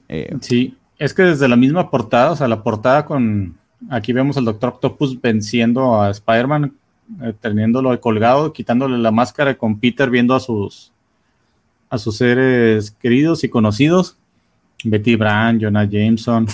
Eh, 0.08 0.36
sí, 0.40 0.76
es 0.98 1.14
que 1.14 1.22
desde 1.22 1.48
la 1.48 1.56
misma 1.56 1.90
portada, 1.90 2.30
o 2.30 2.36
sea, 2.36 2.46
la 2.46 2.62
portada 2.62 3.04
con, 3.04 3.56
aquí 3.90 4.12
vemos 4.12 4.36
al 4.36 4.44
Doctor 4.44 4.70
Octopus 4.70 5.20
venciendo 5.20 6.00
a 6.00 6.10
Spider-Man, 6.10 6.72
teniéndolo 7.40 7.98
colgado, 8.00 8.52
quitándole 8.52 8.98
la 8.98 9.10
máscara 9.10 9.56
con 9.56 9.78
Peter 9.78 10.10
viendo 10.10 10.34
a 10.34 10.40
sus, 10.40 10.92
a 11.90 11.98
sus 11.98 12.16
seres 12.16 12.90
queridos 12.90 13.44
y 13.44 13.48
conocidos. 13.48 14.16
Betty 14.84 15.16
Brand, 15.16 15.62
Jonah 15.62 15.84
Jameson. 15.84 16.46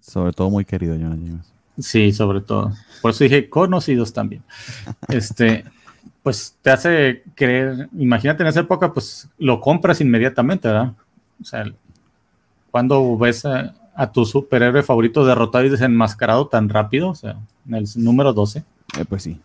Sobre 0.00 0.32
todo 0.32 0.50
muy 0.50 0.64
querido 0.64 0.94
Jonah 0.94 1.16
Jameson. 1.16 1.52
Sí, 1.78 2.12
sobre 2.12 2.40
todo. 2.40 2.72
Por 3.00 3.10
eso 3.10 3.24
dije 3.24 3.48
conocidos 3.48 4.12
también. 4.12 4.42
este, 5.08 5.64
pues 6.22 6.56
te 6.62 6.70
hace 6.70 7.22
creer, 7.34 7.88
imagínate 7.98 8.42
en 8.42 8.48
esa 8.48 8.60
época, 8.60 8.92
pues 8.92 9.28
lo 9.38 9.60
compras 9.60 10.00
inmediatamente, 10.00 10.68
¿verdad? 10.68 10.92
O 11.40 11.44
sea, 11.44 11.64
cuando 12.70 13.16
ves 13.18 13.44
a, 13.44 13.74
tu 14.12 14.24
superhéroe 14.24 14.82
favorito 14.82 15.24
derrotado 15.24 15.64
y 15.64 15.68
desenmascarado 15.68 16.46
tan 16.48 16.68
rápido, 16.68 17.10
o 17.10 17.14
sea, 17.14 17.38
en 17.66 17.74
el 17.74 17.84
número 17.96 18.32
12. 18.32 18.64
Eh, 18.98 19.04
pues 19.08 19.22
sí. 19.22 19.40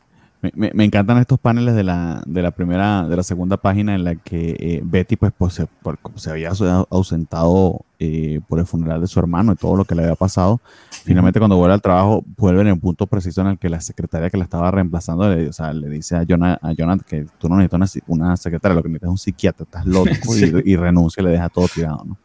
Me, 0.53 0.85
encantan 0.85 1.17
estos 1.17 1.39
paneles 1.39 1.73
de 1.73 1.83
la, 1.83 2.21
de 2.27 2.43
la 2.43 2.51
primera, 2.51 3.07
de 3.07 3.15
la 3.15 3.23
segunda 3.23 3.57
página 3.57 3.95
en 3.95 4.03
la 4.03 4.15
que 4.15 4.55
eh, 4.59 4.81
Betty 4.83 5.15
pues, 5.15 5.33
pues 5.35 5.55
se, 5.55 5.67
se, 6.15 6.29
había 6.29 6.51
ausentado 6.91 7.81
eh, 7.97 8.39
por 8.47 8.59
el 8.59 8.67
funeral 8.67 9.01
de 9.01 9.07
su 9.07 9.17
hermano 9.17 9.53
y 9.53 9.55
todo 9.55 9.75
lo 9.75 9.85
que 9.85 9.95
le 9.95 10.03
había 10.03 10.15
pasado. 10.15 10.61
Finalmente 11.03 11.39
cuando 11.39 11.57
vuelve 11.57 11.73
al 11.73 11.81
trabajo 11.81 12.23
vuelve 12.37 12.61
en 12.61 12.67
el 12.67 12.79
punto 12.79 13.07
preciso 13.07 13.41
en 13.41 13.47
el 13.47 13.57
que 13.57 13.67
la 13.67 13.81
secretaria 13.81 14.29
que 14.29 14.37
la 14.37 14.43
estaba 14.43 14.69
reemplazando 14.69 15.27
le, 15.27 15.49
o 15.49 15.53
sea, 15.53 15.73
le 15.73 15.89
dice 15.89 16.15
a 16.15 16.23
Jonah, 16.27 16.59
a 16.61 16.75
que 17.07 17.25
tú 17.39 17.49
no 17.49 17.57
necesitas 17.57 18.03
una, 18.05 18.37
secretaria, 18.37 18.75
lo 18.75 18.83
que 18.83 18.89
necesitas 18.89 19.07
es 19.07 19.11
un 19.11 19.17
psiquiatra, 19.17 19.63
estás 19.63 19.85
loco 19.87 20.11
y, 20.65 20.75
renuncia 20.75 21.21
y 21.21 21.25
le 21.25 21.31
deja 21.31 21.49
todo 21.49 21.67
tirado, 21.67 22.05
¿no? 22.05 22.17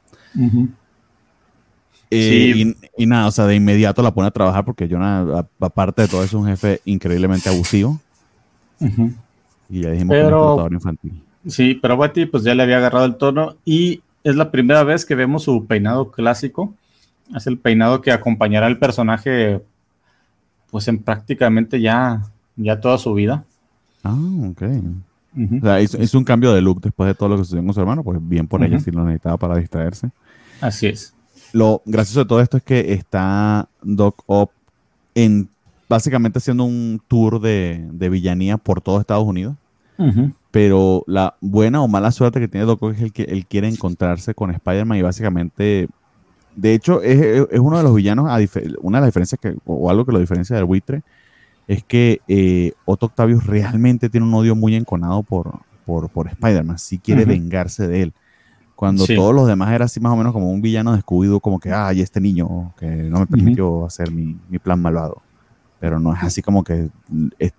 Eh, 2.15 2.75
y, 2.99 3.07
nada, 3.07 3.27
o 3.27 3.31
sea, 3.31 3.47
de 3.47 3.55
inmediato 3.55 4.03
la 4.03 4.13
pone 4.13 4.29
a 4.29 4.31
trabajar 4.31 4.67
porque 4.67 4.87
Jonah, 4.87 5.47
aparte 5.61 6.03
de 6.03 6.09
todo, 6.09 6.23
es 6.23 6.35
un 6.35 6.47
jefe 6.47 6.83
increíblemente 6.85 7.49
abusivo. 7.49 7.99
Y 9.71 9.81
ya 9.81 9.91
dijimos 9.91 10.15
pero, 10.15 10.57
que 10.57 10.61
es 10.61 10.67
un 10.67 10.75
infantil. 10.75 11.23
Sí, 11.47 11.79
pero 11.81 11.97
Betty 11.97 12.27
pues 12.27 12.43
ya 12.43 12.55
le 12.55 12.65
había 12.65 12.77
agarrado 12.77 13.07
el 13.07 13.17
tono 13.17 13.57
y 13.65 14.03
es 14.25 14.37
la 14.37 14.51
primera 14.51 14.85
vez 14.85 15.07
que 15.07 15.15
vemos 15.15 15.45
su 15.45 15.65
peinado 15.67 16.11
clásico. 16.11 16.75
Es 17.35 17.47
el 17.47 17.57
peinado 17.57 18.03
que 18.03 18.13
acompañará 18.13 18.67
al 18.67 18.79
personaje 18.79 19.63
pues 20.71 20.89
en 20.89 20.99
prácticamente 20.99 21.81
ya, 21.81 22.23
ya 22.57 22.79
toda 22.79 22.99
su 22.99 23.15
vida. 23.15 23.45
Ah, 24.05 24.19
ok. 24.51 24.63
O 25.35 25.65
sea, 25.65 25.81
hizo, 25.81 26.19
un 26.19 26.25
cambio 26.25 26.53
de 26.53 26.61
look 26.61 26.83
después 26.83 27.07
de 27.07 27.15
todo 27.15 27.31
lo 27.31 27.37
que 27.39 27.45
sucedió 27.45 27.65
con 27.65 27.73
su 27.73 27.81
hermano, 27.81 28.05
pues 28.05 28.19
bien 28.21 28.47
por 28.47 28.63
ella 28.63 28.79
si 28.81 28.91
lo 28.91 29.03
necesitaba 29.03 29.39
para 29.39 29.57
distraerse. 29.57 30.11
Así 30.61 30.89
es. 30.89 31.15
Lo 31.53 31.83
gracioso 31.85 32.21
de 32.21 32.27
todo 32.27 32.41
esto 32.41 32.57
es 32.57 32.63
que 32.63 32.93
está 32.93 33.69
Doc 33.83 34.23
Ock 34.27 34.53
en 35.15 35.49
básicamente 35.89 36.39
haciendo 36.39 36.65
un 36.65 37.03
tour 37.07 37.39
de, 37.39 37.87
villanía 38.11 38.57
por 38.57 38.81
todo 38.81 38.99
Estados 38.99 39.27
Unidos. 39.27 39.57
Pero 40.51 41.05
la 41.07 41.37
buena 41.41 41.81
o 41.81 41.87
mala 41.87 42.11
suerte 42.11 42.41
que 42.41 42.49
tiene 42.49 42.67
Doc 42.67 42.83
Ock 42.83 42.95
es 42.95 43.03
el 43.03 43.13
que 43.13 43.23
él 43.23 43.47
quiere 43.47 43.69
encontrarse 43.69 44.35
con 44.35 44.51
Spider-Man 44.51 44.99
y 44.99 45.03
básicamente, 45.03 45.89
de 46.57 46.75
hecho, 46.75 47.03
es, 47.03 47.47
uno 47.61 47.77
de 47.77 47.83
los 47.85 47.95
villanos, 47.95 48.25
una 48.81 48.99
de 48.99 49.01
las 49.03 49.09
diferencias 49.09 49.41
que, 49.41 49.55
o 49.65 49.91
algo 49.91 50.05
que 50.05 50.13
lo 50.13 50.19
diferencia 50.19 50.57
del 50.57 50.65
buitre, 50.65 51.03
es 51.69 51.85
que 51.85 52.21
eh, 52.27 52.73
Otto 52.85 53.07
Octavius 53.07 53.47
realmente 53.47 54.09
tiene 54.09 54.27
un 54.27 54.35
odio 54.35 54.57
muy 54.57 54.75
enconado 54.75 55.23
por, 55.23 55.61
por, 55.85 56.09
por 56.09 56.29
Spider-Man, 56.29 56.79
si 56.79 56.99
quiere 56.99 57.25
vengarse 57.25 57.87
de 57.87 58.03
él. 58.03 58.13
Cuando 58.83 59.07
todos 59.07 59.33
los 59.33 59.47
demás 59.47 59.71
era 59.71 59.85
así 59.85 60.01
más 60.01 60.13
o 60.13 60.17
menos 60.17 60.33
como 60.33 60.51
un 60.51 60.61
villano 60.61 60.93
descubrido, 60.93 61.39
como 61.39 61.61
que, 61.61 61.71
ay, 61.71 62.01
este 62.01 62.21
niño 62.21 62.75
que 62.77 62.87
no 62.87 63.21
me 63.21 63.27
permitió 63.29 63.87
hacer 63.87 64.11
mi, 64.11 64.35
plan 64.59 64.83
malvado. 64.83 65.23
Pero 65.79 66.01
no 66.01 66.13
es 66.13 66.21
así 66.25 66.43
como 66.43 66.65
que 66.65 66.89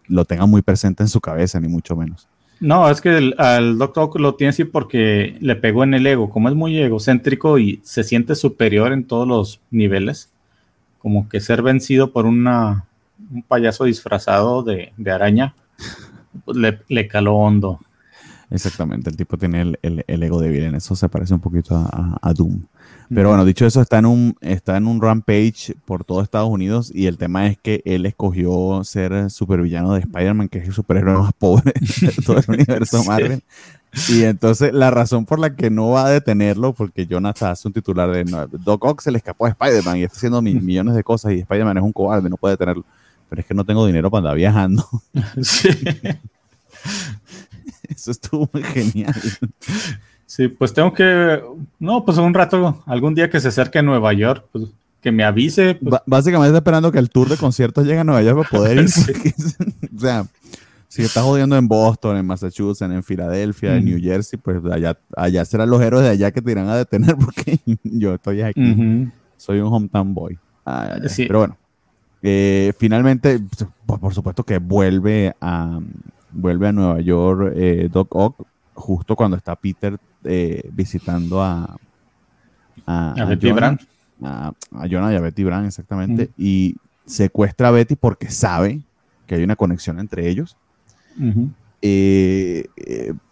lo 0.08 0.26
tenga 0.26 0.46
muy 0.48 0.62
presente 0.62 1.02
en 1.02 1.08
su 1.08 1.22
cabeza, 1.22 1.62
ni 1.62 1.70
mucho 1.70 1.96
menos. 1.96 2.28
No, 2.60 2.90
es 2.90 3.00
que 3.00 3.18
el, 3.18 3.36
al 3.38 3.78
Doctor 3.78 4.20
lo 4.20 4.36
tiene 4.36 4.50
así 4.50 4.66
porque 4.66 5.38
le 5.40 5.56
pegó 5.56 5.86
en 5.86 5.94
el 5.94 6.06
ego. 6.06 6.30
Como 6.30 6.50
es 6.50 6.56
muy 6.56 6.78
egocéntrico 6.78 7.58
y 7.58 7.80
se 7.84 8.04
siente 8.04 8.36
superior 8.36 8.92
en 8.92 9.06
todos 9.06 9.26
los 9.26 9.62
niveles, 9.72 10.30
como 11.00 11.30
que 11.30 11.40
ser 11.40 11.62
vencido 11.62 12.12
por 12.12 12.26
una, 12.26 12.84
un 13.32 13.44
payaso 13.44 13.86
disfrazado 13.86 14.62
de, 14.62 14.92
araña, 15.10 15.56
pues 16.44 16.58
le, 16.58 16.82
le 16.90 17.08
caló 17.08 17.36
hondo. 17.36 17.80
Exactamente, 18.54 19.10
el 19.10 19.18
tipo 19.18 19.36
tiene 19.36 19.62
el, 19.82 20.06
el, 20.06 20.24
ego 20.24 20.40
débil, 20.40 20.64
en 20.64 20.76
eso 20.76 20.96
se 20.96 21.10
parece 21.10 21.34
un 21.34 21.40
poquito 21.40 21.76
a, 21.76 22.34
Doom. 22.34 22.62
Pero 23.10 23.30
bueno, 23.30 23.46
dicho 23.46 23.66
eso, 23.66 23.82
está 23.82 23.98
en, 23.98 24.06
un, 24.06 24.36
está 24.42 24.78
en 24.78 24.86
un 24.86 25.02
rampage 25.02 25.74
por 25.86 26.04
todo 26.06 26.22
Estados 26.22 26.50
Unidos 26.50 26.92
y 26.94 27.08
el 27.08 27.18
tema 27.18 27.48
es 27.48 27.58
que 27.58 27.82
él 27.84 28.06
escogió 28.06 28.84
ser 28.84 29.32
supervillano 29.32 29.94
de 29.94 30.02
Spider-Man, 30.02 30.50
que 30.50 30.60
es 30.60 30.68
el 30.68 30.74
superhéroe 30.74 31.18
más 31.18 31.34
pobre 31.34 31.74
de 32.02 32.12
todo 32.24 32.38
el 32.38 32.46
universo 32.48 33.04
Marvel. 33.08 33.42
Y 34.08 34.24
entonces 34.24 34.72
la 34.72 34.92
razón 34.92 35.26
por 35.26 35.40
la 35.40 35.56
que 35.56 35.72
no 35.72 35.90
va 35.90 36.06
a 36.06 36.10
detenerlo, 36.12 36.74
porque 36.74 37.08
Jonathan 37.08 37.52
hace 37.52 37.68
un 37.68 37.74
titular 37.74 38.12
de 38.12 38.24
Doc 38.64 38.86
Ock 38.86 39.02
se 39.02 39.10
le 39.10 39.18
escapó 39.18 39.48
a 39.48 39.50
Spider-Man 39.50 39.98
y 39.98 40.04
está 40.04 40.18
haciendo 40.18 40.44
millones 40.44 40.94
de 40.94 41.04
cosas 41.04 41.34
y 41.34 41.40
Spider-Man 41.40 41.78
es 41.78 41.84
un 41.84 41.92
cobarde, 41.92 42.30
no 42.30 42.38
puede 42.38 42.54
detenerlo. 42.54 42.86
Pero 43.30 43.40
es 43.42 43.48
que 43.48 43.56
no 43.56 43.66
tengo 43.66 43.88
dinero 43.88 44.12
para 44.12 44.20
andar 44.20 44.36
viajando. 44.36 44.88
Sí. 45.42 45.70
Eso 48.04 48.12
estuvo 48.12 48.50
muy 48.52 48.64
genial. 48.64 49.16
Sí, 50.26 50.50
pues 50.50 50.74
tengo 50.74 50.92
que, 50.92 51.42
no, 51.80 52.04
pues 52.04 52.18
un 52.18 52.34
rato, 52.34 52.84
algún 52.86 53.16
día 53.16 53.30
que 53.30 53.40
se 53.40 53.48
acerque 53.48 53.80
a 53.80 53.82
Nueva 53.82 54.12
York, 54.12 54.46
pues 54.52 54.66
que 55.00 55.10
me 55.10 55.24
avise. 55.24 55.76
Pues. 55.76 56.02
Básicamente 56.06 56.58
esperando 56.58 56.92
que 56.92 57.00
el 57.00 57.10
tour 57.10 57.30
de 57.30 57.38
conciertos 57.38 57.86
llegue 57.86 58.00
a 58.00 58.04
Nueva 58.04 58.22
York 58.22 58.50
para 58.50 58.50
poder 58.50 58.78
ir. 58.80 58.90
o 59.96 60.00
sea, 60.00 60.26
si 60.90 61.02
estás 61.04 61.24
jodiendo 61.24 61.56
en 61.56 61.70
Boston, 61.70 62.18
en 62.18 62.26
Massachusetts, 62.26 62.82
en 62.82 63.04
Filadelfia, 63.04 63.78
en 63.78 63.86
New 63.86 64.02
Jersey, 64.02 64.38
pues 64.38 64.60
allá, 64.70 64.98
allá 65.16 65.46
serán 65.46 65.70
los 65.70 65.82
héroes 65.82 66.04
de 66.04 66.10
allá 66.10 66.32
que 66.32 66.42
te 66.42 66.52
irán 66.52 66.68
a 66.68 66.76
detener 66.76 67.16
porque 67.24 67.60
yo 67.84 68.16
estoy 68.16 68.42
aquí. 68.42 69.10
Soy 69.38 69.60
un 69.60 69.74
hometown 69.74 70.14
boy. 70.14 70.38
Pero 70.66 71.40
bueno, 71.40 71.58
eh, 72.22 72.74
finalmente, 72.78 73.40
pues, 73.86 74.00
por 74.00 74.14
supuesto 74.14 74.44
que 74.44 74.58
vuelve 74.58 75.34
a, 75.40 75.80
vuelve 76.34 76.68
a 76.68 76.72
Nueva 76.72 77.02
York 77.02 77.54
eh, 77.56 77.90
Doc 77.92 78.16
Ock 78.16 78.48
justo 78.74 79.16
cuando 79.16 79.38
está 79.38 79.56
Peter 79.56 79.98
eh, 80.24 80.70
visitando 80.72 81.42
a, 81.42 81.78
a, 82.86 83.26
Betty 83.28 83.52
Brand. 83.52 83.80
A, 84.22 84.54
Jonah 84.90 85.14
y 85.14 85.16
a 85.16 85.22
Betty 85.22 85.44
Brand, 85.44 85.68
exactamente. 85.68 86.30
Y 86.38 86.76
secuestra 87.06 87.68
a 87.68 87.72
Betty 87.72 87.96
porque 87.96 88.30
sabe 88.30 88.82
que 89.28 89.36
hay 89.36 89.44
una 89.44 89.56
conexión 89.56 90.00
entre 90.00 90.30
ellos. 90.30 90.58
Eh, 91.82 92.66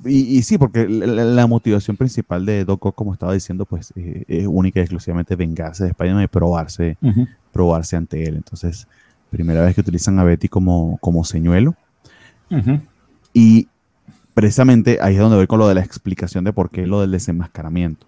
y, 0.04 0.42
sí, 0.42 0.58
porque 0.58 0.88
la, 0.88 1.48
motivación 1.48 1.96
principal 1.96 2.46
de 2.46 2.66
Doc 2.66 2.86
Ock, 2.86 2.96
como 2.96 3.14
estaba 3.14 3.34
diciendo, 3.34 3.66
pues 3.66 3.94
es 3.96 4.46
única 4.48 4.80
y 4.80 4.84
exclusivamente 4.84 5.36
vengarse 5.36 5.86
de 5.86 5.92
Spider-Man 5.92 6.24
y 6.26 6.28
probarse, 6.28 6.98
probarse 7.54 7.96
ante 7.96 8.26
él. 8.26 8.36
Entonces, 8.36 8.88
primera 9.30 9.64
vez 9.64 9.74
que 9.74 9.82
utilizan 9.82 10.20
a 10.20 10.24
Betty 10.24 10.50
como, 10.50 10.98
como 11.00 11.24
señuelo. 11.24 11.76
Y 13.34 13.67
precisamente 14.34 15.00
ahí 15.02 15.15
es 15.15 15.20
donde 15.20 15.38
voy 15.38 15.48
con 15.48 15.60
lo 15.60 15.67
de 15.67 15.76
la 15.76 15.82
explicación 15.82 16.44
de 16.44 16.54
por 16.54 16.70
qué 16.70 16.88
lo 16.88 17.02
del 17.02 17.12
desenmascaramiento. 17.12 18.08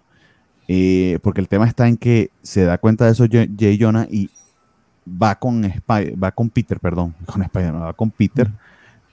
Eh, 0.67 1.19
porque 1.21 1.41
el 1.41 1.47
tema 1.47 1.67
está 1.67 1.88
en 1.88 1.97
que 1.97 2.31
se 2.41 2.63
da 2.63 2.77
cuenta 2.77 3.05
de 3.05 3.12
eso 3.12 3.25
Jay 3.29 3.77
Jonah 3.79 4.07
y 4.09 4.29
va 5.05 5.36
con, 5.36 5.62
va 5.62 6.31
con 6.31 6.49
Peter, 6.49 6.79
perdón, 6.79 7.13
con 7.25 7.41
Spider-Man, 7.41 7.83
va 7.83 7.93
con 7.93 8.12
Peter 8.12 8.49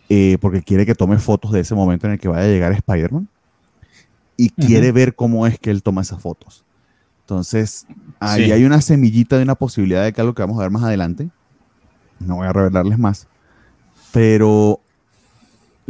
eh, 0.09 0.39
porque 0.41 0.63
quiere 0.63 0.85
que 0.85 0.95
tome 0.95 1.19
fotos 1.19 1.53
de 1.53 1.61
ese 1.61 1.75
momento 1.75 2.07
en 2.07 2.15
el 2.15 2.19
que 2.19 2.29
vaya 2.29 2.45
a 2.45 2.49
llegar 2.49 2.73
Spider-Man 2.73 3.29
y 4.37 4.49
quiere 4.51 4.91
ver 4.91 5.15
cómo 5.15 5.47
es 5.47 5.59
que 5.59 5.71
él 5.71 5.83
toma 5.83 6.01
esas 6.01 6.21
fotos. 6.21 6.65
Entonces, 7.21 7.87
ahí 8.19 8.51
hay 8.51 8.65
una 8.65 8.81
semillita 8.81 9.37
de 9.37 9.43
una 9.43 9.55
posibilidad 9.55 10.03
de 10.03 10.13
que 10.13 10.21
algo 10.21 10.35
que 10.35 10.43
vamos 10.43 10.59
a 10.59 10.63
ver 10.63 10.71
más 10.71 10.83
adelante. 10.83 11.29
No 12.19 12.37
voy 12.37 12.47
a 12.47 12.53
revelarles 12.53 12.99
más. 12.99 13.29
Pero 14.13 14.81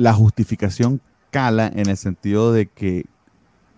la 0.01 0.15
justificación 0.15 1.03
cala 1.31 1.71
en 1.75 1.91
el 1.91 1.97
sentido 1.99 2.55
de 2.55 2.67
que, 2.67 3.05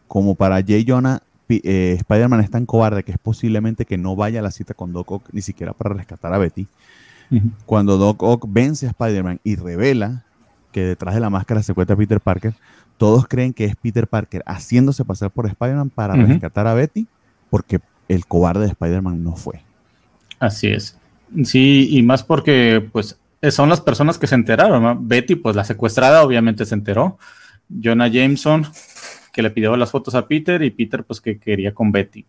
como 0.07 0.37
para 0.37 0.63
Jay 0.63 0.85
Jonah, 0.87 1.21
eh, 1.49 1.97
Spider-Man 1.99 2.41
es 2.41 2.51
tan 2.51 2.65
cobarde 2.65 3.03
que 3.03 3.11
es 3.11 3.19
posiblemente 3.19 3.85
que 3.85 3.99
no 3.99 4.15
vaya 4.15 4.39
a 4.39 4.43
la 4.43 4.53
cita 4.53 4.73
con 4.73 4.93
Doc 4.93 5.11
Ock 5.11 5.29
ni 5.33 5.43
siquiera 5.43 5.73
para 5.73 5.95
rescatar 5.95 6.33
a 6.33 6.39
Betty. 6.39 6.69
Cuando 7.67 7.97
Doc 7.97 8.23
Ock 8.23 8.47
vence 8.49 8.87
a 8.87 8.91
Spider-Man 8.91 9.41
y 9.43 9.57
revela 9.57 10.25
que 10.71 10.85
detrás 10.85 11.15
de 11.15 11.21
la 11.21 11.31
máscara 11.31 11.63
se 11.63 11.73
encuentra 11.73 11.97
Peter 11.97 12.21
Parker, 12.21 12.55
todos 12.99 13.27
creen 13.27 13.53
que 13.53 13.65
es 13.65 13.75
Peter 13.75 14.07
Parker 14.07 14.45
haciéndose 14.47 15.05
pasar 15.05 15.31
por 15.31 15.47
Spider-Man 15.47 15.91
para 15.91 16.15
rescatar 16.15 16.67
a 16.69 16.75
Betty, 16.75 17.09
porque 17.51 17.81
el 18.09 18.27
cobarde 18.27 18.61
de 18.61 18.69
Spider-Man 18.69 19.25
no 19.25 19.35
fue. 19.35 19.63
Así 20.39 20.69
es. 20.69 20.97
Sí, 21.45 21.89
y 21.91 22.03
más 22.03 22.23
porque 22.23 22.87
pues 22.93 23.19
son 23.51 23.69
las 23.69 23.81
personas 23.81 24.19
que 24.19 24.27
se 24.27 24.35
enteraron. 24.35 25.09
Betty, 25.09 25.35
pues 25.35 25.57
la 25.57 25.65
secuestrada 25.65 26.23
obviamente 26.23 26.65
se 26.65 26.75
enteró. 26.75 27.19
Jonah 27.83 28.09
Jameson, 28.09 28.67
que 29.33 29.43
le 29.43 29.51
pidió 29.51 29.77
las 29.77 29.91
fotos 29.91 30.15
a 30.15 30.27
Peter, 30.29 30.63
y 30.63 30.71
Peter, 30.71 31.05
pues 31.05 31.21
que 31.21 31.39
quería 31.39 31.75
con 31.75 31.91
Betty. 31.91 32.25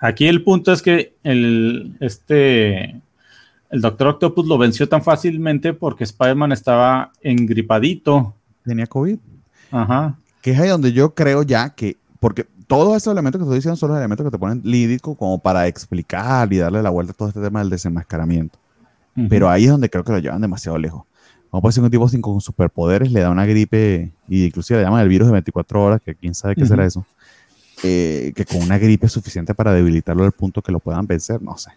Aquí 0.00 0.26
el 0.26 0.44
punto 0.44 0.72
es 0.72 0.82
que 0.82 1.14
el, 1.22 1.96
este, 2.00 3.00
el 3.70 3.80
Doctor 3.80 4.08
Octopus 4.08 4.46
lo 4.46 4.58
venció 4.58 4.88
tan 4.88 5.02
fácilmente 5.02 5.72
porque 5.72 6.04
Spider-Man 6.04 6.52
estaba 6.52 7.12
engripadito. 7.22 8.34
Tenía 8.64 8.86
COVID. 8.86 9.18
Ajá. 9.70 10.18
Que 10.42 10.52
es 10.52 10.60
ahí 10.60 10.68
donde 10.68 10.92
yo 10.92 11.14
creo 11.14 11.42
ya 11.42 11.70
que, 11.70 11.96
porque 12.20 12.46
todos 12.66 12.96
esos 12.96 13.12
elementos 13.12 13.38
que 13.38 13.44
estoy 13.44 13.56
diciendo 13.56 13.76
son 13.76 13.90
los 13.90 13.98
elementos 13.98 14.24
que 14.24 14.30
te 14.30 14.38
ponen 14.38 14.60
lídico 14.62 15.16
como 15.16 15.38
para 15.38 15.66
explicar 15.66 16.52
y 16.52 16.58
darle 16.58 16.82
la 16.82 16.90
vuelta 16.90 17.12
a 17.12 17.16
todo 17.16 17.28
este 17.28 17.40
tema 17.40 17.60
del 17.60 17.70
desenmascaramiento. 17.70 18.58
Pero 19.28 19.48
ahí 19.48 19.64
es 19.64 19.70
donde 19.70 19.90
creo 19.90 20.04
que 20.04 20.12
lo 20.12 20.18
llevan 20.18 20.40
demasiado 20.40 20.78
lejos. 20.78 21.02
Como 21.50 21.62
puede 21.62 21.72
ser 21.72 21.82
un 21.82 21.90
tipo 21.90 22.08
sin 22.08 22.20
con 22.20 22.40
superpoderes, 22.40 23.10
le 23.10 23.20
da 23.20 23.30
una 23.30 23.46
gripe, 23.46 24.12
y 24.28 24.44
inclusive 24.44 24.80
le 24.80 24.84
llaman 24.84 25.02
el 25.02 25.08
virus 25.08 25.28
de 25.28 25.32
24 25.32 25.82
horas, 25.82 26.00
que 26.04 26.14
quién 26.14 26.34
sabe 26.34 26.54
qué 26.54 26.66
será 26.66 26.84
eso, 26.84 27.06
eh, 27.82 28.32
que 28.36 28.44
con 28.44 28.62
una 28.62 28.78
gripe 28.78 29.06
es 29.06 29.12
suficiente 29.12 29.54
para 29.54 29.72
debilitarlo 29.72 30.24
al 30.24 30.32
punto 30.32 30.60
que 30.60 30.72
lo 30.72 30.78
puedan 30.78 31.06
vencer, 31.06 31.40
no 31.40 31.56
sé. 31.56 31.70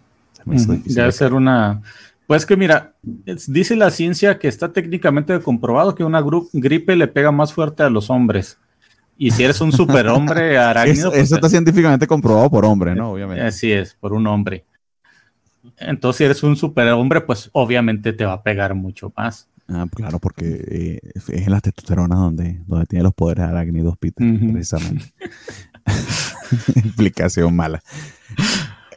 Debe 0.45 1.11
ser 1.11 1.33
una... 1.33 1.81
Pues 2.27 2.45
que 2.45 2.55
mira, 2.55 2.93
dice 3.47 3.75
la 3.75 3.91
ciencia 3.91 4.39
que 4.39 4.47
está 4.47 4.71
técnicamente 4.71 5.37
comprobado 5.41 5.95
que 5.95 6.03
una 6.03 6.23
gripe 6.53 6.95
le 6.95 7.07
pega 7.07 7.31
más 7.31 7.53
fuerte 7.53 7.83
a 7.83 7.89
los 7.89 8.09
hombres. 8.09 8.57
Y 9.17 9.31
si 9.31 9.43
eres 9.43 9.61
un 9.61 9.71
superhombre 9.71 10.57
arácnido... 10.57 11.09
eso, 11.09 11.11
pues, 11.11 11.31
está 11.31 11.49
científicamente 11.49 12.07
comprobado 12.07 12.49
por 12.49 12.65
hombre, 12.65 12.95
¿no? 12.95 13.11
Obviamente. 13.11 13.43
Así 13.43 13.71
es, 13.71 13.93
por 13.93 14.13
un 14.13 14.27
hombre. 14.27 14.65
Entonces, 15.81 16.17
si 16.17 16.23
eres 16.25 16.43
un 16.43 16.55
superhombre, 16.55 17.21
pues 17.21 17.49
obviamente 17.53 18.13
te 18.13 18.25
va 18.25 18.33
a 18.33 18.43
pegar 18.43 18.75
mucho 18.75 19.11
más. 19.15 19.47
Ah, 19.67 19.87
claro, 19.93 20.19
porque 20.19 20.63
eh, 20.67 20.99
es 21.15 21.29
en 21.29 21.51
las 21.51 21.61
testosteronas 21.61 22.19
donde, 22.19 22.61
donde 22.67 22.85
tiene 22.85 23.03
los 23.03 23.13
poderes 23.13 23.45
arácnidos, 23.45 23.97
Peter, 23.97 24.27
precisamente. 24.51 25.13
Explicación 26.75 27.55
mala. 27.55 27.81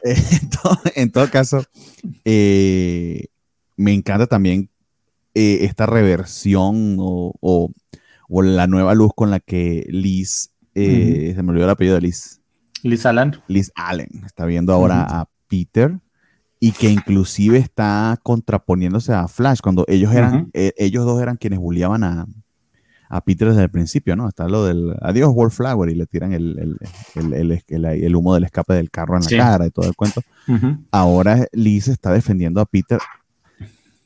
en, 0.95 1.11
todo, 1.11 1.29
caso, 1.31 1.63
eh, 2.25 3.27
me 3.77 3.93
encanta 3.93 4.27
también 4.27 4.69
eh, 5.33 5.59
esta 5.61 5.85
reversión 5.85 6.97
o, 6.99 7.71
la 8.29 8.67
nueva 8.67 8.95
luz 8.95 9.11
con 9.15 9.31
la 9.31 9.39
que 9.39 9.85
Liz, 9.87 10.51
se 10.73 11.35
me 11.41 11.51
olvidó 11.51 11.65
el 11.65 11.71
apellido 11.71 11.95
de 11.95 12.01
Liz. 12.01 12.41
Liz 12.83 13.05
Allen. 13.05 13.37
Liz 13.47 13.71
Allen 13.75 14.23
está 14.25 14.45
viendo 14.45 14.73
ahora 14.73 15.03
a 15.03 15.29
Peter 15.47 15.99
y 16.59 16.71
que 16.71 16.89
inclusive 16.89 17.57
está 17.57 18.17
contraponiéndose 18.23 19.13
a 19.13 19.27
Flash 19.27 19.59
cuando 19.61 19.85
ellos 19.87 20.13
eran, 20.13 20.49
eh, 20.53 20.73
ellos 20.77 21.05
dos 21.05 21.21
eran 21.21 21.37
quienes 21.37 21.59
bulliaban 21.59 22.03
a, 22.03 22.25
Peter 23.25 23.47
desde 23.47 23.63
el 23.63 23.69
principio, 23.69 24.17
¿no? 24.17 24.27
Está 24.27 24.49
lo 24.49 24.65
del 24.65 24.93
adiós 25.01 25.31
Wallflower 25.33 25.89
y 25.89 25.95
le 25.95 26.05
tiran 26.05 26.33
el, 26.33 26.77
el, 27.15 28.15
humo 28.15 28.33
del 28.33 28.43
escape 28.43 28.73
del 28.73 28.91
carro 28.91 29.15
en 29.15 29.23
la 29.23 29.29
cara 29.37 29.65
y 29.65 29.71
todo 29.71 29.87
el 29.87 29.95
cuento. 29.95 30.21
Ahora 30.91 31.47
Liz 31.53 31.87
está 31.87 32.11
defendiendo 32.11 32.59
a 32.59 32.65
Peter. 32.65 32.99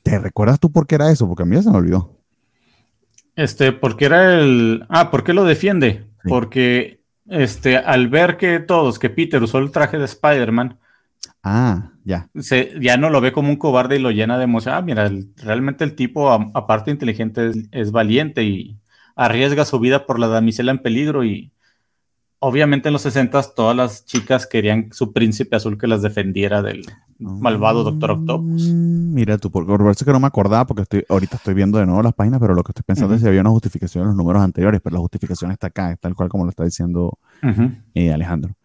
¿Te 0.03 0.19
recuerdas 0.19 0.59
tú 0.59 0.71
por 0.71 0.85
qué 0.85 0.93
era 0.95 1.09
eso? 1.09 1.27
Porque 1.27 1.41
a 1.41 1.45
mí 1.47 1.55
ya 1.55 1.63
se 1.63 1.71
me 1.71 1.77
olvidó. 1.77 2.19
Este, 3.35 3.71
porque 3.71 4.05
era 4.05 4.39
el. 4.39 4.85
Ah, 4.89 5.09
¿por 5.09 5.23
qué 5.23 5.33
lo 5.33 5.43
defiende? 5.43 6.05
Porque 6.25 6.99
este, 7.29 7.77
al 7.77 8.09
ver 8.09 8.37
que 8.37 8.59
todos, 8.59 8.99
que 8.99 9.09
Peter 9.09 9.41
usó 9.41 9.59
el 9.59 9.71
traje 9.71 9.97
de 9.97 10.05
Spider-Man, 10.05 10.77
Ah, 11.43 11.91
ya. 12.03 12.29
ya 12.79 12.97
no 12.97 13.09
lo 13.09 13.21
ve 13.21 13.31
como 13.31 13.49
un 13.49 13.55
cobarde 13.55 13.95
y 13.95 13.99
lo 13.99 14.11
llena 14.11 14.37
de 14.37 14.43
emoción. 14.43 14.75
Ah, 14.75 14.81
mira, 14.81 15.09
realmente 15.37 15.83
el 15.83 15.95
tipo, 15.95 16.31
aparte 16.31 16.91
inteligente, 16.91 17.51
es, 17.71 17.91
valiente 17.91 18.43
y 18.43 18.77
arriesga 19.15 19.65
su 19.65 19.79
vida 19.79 20.05
por 20.05 20.19
la 20.19 20.27
damisela 20.27 20.71
en 20.71 20.79
peligro. 20.79 21.23
Y 21.23 21.51
obviamente 22.39 22.89
en 22.89 22.93
los 22.93 23.03
60 23.03 23.41
todas 23.55 23.75
las 23.75 24.05
chicas 24.05 24.47
querían 24.47 24.89
su 24.91 25.13
príncipe 25.13 25.55
azul 25.55 25.77
que 25.77 25.87
las 25.87 26.01
defendiera 26.01 26.61
del 26.61 26.85
malvado 27.19 27.83
Doctor 27.83 28.11
Octopus. 28.11 28.69
Mm, 28.69 29.13
mira, 29.13 29.37
tú, 29.37 29.49
por, 29.49 29.65
por 29.65 29.91
eso 29.91 30.05
que 30.05 30.11
no 30.11 30.19
me 30.19 30.27
acordaba, 30.27 30.65
porque 30.65 30.83
estoy, 30.83 31.05
ahorita 31.07 31.37
estoy 31.37 31.53
viendo 31.53 31.79
de 31.79 31.85
nuevo 31.85 32.01
las 32.01 32.13
páginas, 32.13 32.39
pero 32.39 32.53
lo 32.53 32.63
que 32.63 32.71
estoy 32.71 32.83
pensando 32.85 33.15
es 33.15 33.21
si 33.21 33.27
había 33.27 33.41
una 33.41 33.49
justificación 33.49 34.03
en 34.03 34.07
los 34.09 34.17
números 34.17 34.41
anteriores, 34.41 34.81
pero 34.83 34.95
la 34.95 35.01
justificación 35.01 35.51
está 35.51 35.67
acá, 35.67 35.95
tal 35.97 36.15
cual 36.15 36.29
como 36.29 36.43
lo 36.43 36.49
está 36.49 36.63
diciendo 36.63 37.17
eh, 37.93 38.11
Alejandro. 38.11 38.55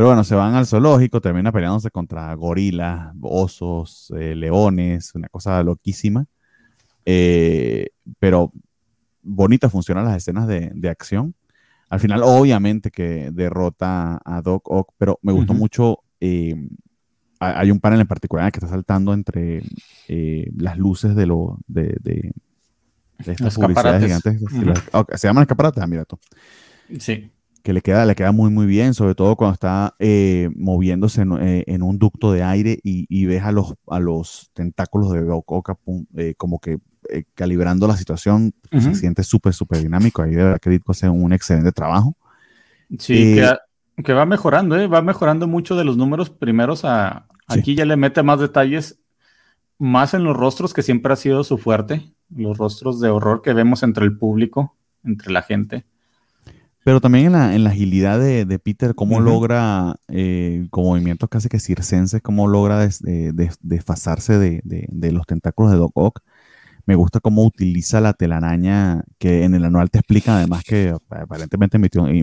Pero 0.00 0.08
bueno, 0.08 0.24
se 0.24 0.34
van 0.34 0.54
al 0.54 0.66
zoológico, 0.66 1.20
termina 1.20 1.52
peleándose 1.52 1.90
contra 1.90 2.32
gorilas, 2.32 3.12
osos, 3.20 4.10
eh, 4.16 4.34
leones, 4.34 5.14
una 5.14 5.28
cosa 5.28 5.62
loquísima. 5.62 6.24
Eh, 7.04 7.88
pero 8.18 8.50
bonita 9.20 9.68
funcionan 9.68 10.06
las 10.06 10.16
escenas 10.16 10.48
de, 10.48 10.88
acción. 10.88 11.34
Al 11.90 12.00
final, 12.00 12.22
obviamente 12.24 12.90
que 12.90 13.30
derrota 13.30 14.22
a 14.24 14.40
Doc 14.40 14.70
Ock, 14.70 14.94
pero 14.96 15.18
me 15.20 15.34
gustó 15.34 15.52
mucho. 15.52 15.98
Eh, 16.18 16.56
hay 17.38 17.70
un 17.70 17.78
panel 17.78 18.00
en 18.00 18.06
particular 18.06 18.50
que 18.50 18.56
está 18.56 18.68
saltando 18.68 19.12
entre 19.12 19.64
las 20.56 20.78
luces 20.78 21.14
de 21.14 21.26
lo 21.26 21.58
de, 21.66 21.94
de, 22.00 22.32
estas 23.18 23.54
publicidades 23.54 24.02
gigantes. 24.02 24.40
se 25.16 25.28
llaman 25.28 25.42
escaparates, 25.42 25.82
ah, 25.82 25.86
mira 25.86 26.06
tú. 26.06 26.18
Sí 26.98 27.30
que 27.62 27.72
le 27.72 27.82
queda, 27.82 28.04
le 28.04 28.14
queda 28.14 28.32
muy, 28.32 28.50
muy 28.50 28.66
bien, 28.66 28.94
sobre 28.94 29.14
todo 29.14 29.36
cuando 29.36 29.54
está 29.54 29.94
eh, 29.98 30.50
moviéndose 30.56 31.22
eh, 31.40 31.64
en, 31.66 31.82
un 31.82 31.98
ducto 31.98 32.32
de 32.32 32.42
aire 32.42 32.78
y, 32.82 33.26
ves 33.26 33.42
a 33.42 33.52
los, 33.52 33.74
a 33.88 34.00
los 34.00 34.50
tentáculos 34.54 35.12
de 35.12 35.26
Oka 35.30 35.76
eh, 36.16 36.34
como 36.36 36.58
que 36.58 36.78
calibrando 37.34 37.88
la 37.88 37.96
situación, 37.96 38.54
se 38.70 38.94
siente 38.94 39.24
súper, 39.24 39.52
súper 39.52 39.78
dinámico. 39.78 40.22
Ahí 40.22 40.30
de 40.30 40.44
verdad 40.44 40.60
que 40.60 40.70
Ditko 40.70 40.92
hace 40.92 41.08
un 41.08 41.32
excelente 41.32 41.72
trabajo. 41.72 42.16
Sí, 42.98 43.36
que, 44.04 44.12
va 44.12 44.26
mejorando, 44.26 44.88
va 44.88 45.02
mejorando 45.02 45.46
mucho 45.46 45.76
de 45.76 45.84
los 45.84 45.96
números 45.96 46.30
primeros 46.30 46.84
a... 46.84 47.26
Aquí 47.48 47.74
ya 47.74 47.84
le 47.84 47.96
mete 47.96 48.22
más 48.22 48.38
detalles, 48.38 49.00
más 49.76 50.14
en 50.14 50.22
los 50.22 50.36
rostros, 50.36 50.72
que 50.72 50.82
siempre 50.82 51.12
ha 51.12 51.16
sido 51.16 51.42
su 51.42 51.58
fuerte, 51.58 52.12
los 52.32 52.56
rostros 52.58 53.00
de 53.00 53.08
horror 53.08 53.42
que 53.42 53.52
vemos 53.54 53.82
entre 53.82 54.04
el 54.04 54.16
público, 54.16 54.76
entre 55.02 55.32
la 55.32 55.42
gente. 55.42 55.84
Pero 56.82 57.00
también 57.00 57.26
en 57.26 57.32
la, 57.32 57.54
en 57.54 57.64
la 57.64 57.70
agilidad 57.70 58.18
de, 58.18 58.46
de 58.46 58.58
Peter, 58.58 58.94
cómo 58.94 59.20
logra, 59.20 59.96
eh, 60.08 60.66
con 60.70 60.84
movimientos 60.84 61.28
casi 61.28 61.48
que 61.48 61.60
circenses, 61.60 62.22
cómo 62.22 62.48
logra 62.48 62.88
desfasarse 63.60 64.38
de, 64.38 64.62
de, 64.64 65.12
los 65.12 65.26
tentáculos 65.26 65.72
de 65.72 65.78
Doc 65.78 65.92
Ock. 65.94 66.20
Me 66.86 66.94
gusta 66.94 67.20
cómo 67.20 67.44
utiliza 67.44 68.00
la 68.00 68.14
telaraña, 68.14 69.04
que 69.18 69.44
en 69.44 69.54
el 69.54 69.66
anual 69.66 69.90
te 69.90 69.98
explican 69.98 70.36
además 70.36 70.64
que 70.64 70.94
aparentemente 71.10 71.78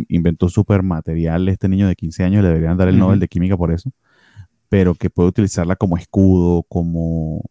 inventó 0.10 0.50
super 0.50 0.82
material 0.82 1.48
este 1.50 1.70
niño 1.70 1.88
de 1.88 1.96
15 1.96 2.24
años, 2.24 2.42
le 2.42 2.50
deberían 2.50 2.78
dar 2.78 2.88
el 2.88 2.98
Nobel 2.98 3.20
de 3.20 3.28
Química 3.28 3.56
por 3.56 3.72
eso, 3.72 3.92
pero 4.70 4.96
que 4.96 5.12
puede 5.12 5.30
utilizarla 5.30 5.76
como 5.76 5.98
escudo, 5.98 6.64
como 6.64 7.44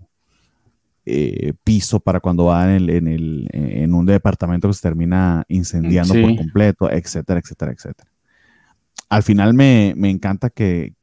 eh, 1.09 1.53
piso 1.63 2.01
para 2.01 2.19
cuando 2.19 2.47
va 2.47 2.75
en, 2.75 2.89
el, 3.07 3.49
en, 3.53 3.95
un 3.95 4.07
departamento 4.07 4.67
que 4.67 4.75
se 4.75 4.83
termina 4.83 5.45
incendiando 5.47 6.13
por 6.15 6.35
completo, 6.35 6.91
etcétera, 6.91 7.39
etcétera, 7.39 7.71
etcétera. 7.71 8.11
Al 9.09 9.23
final 9.23 9.55
me, 9.55 9.91
encanta 9.91 10.51
que, 10.51 10.95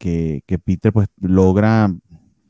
Peter 0.66 0.92
pues 0.92 1.08
logra 1.22 1.90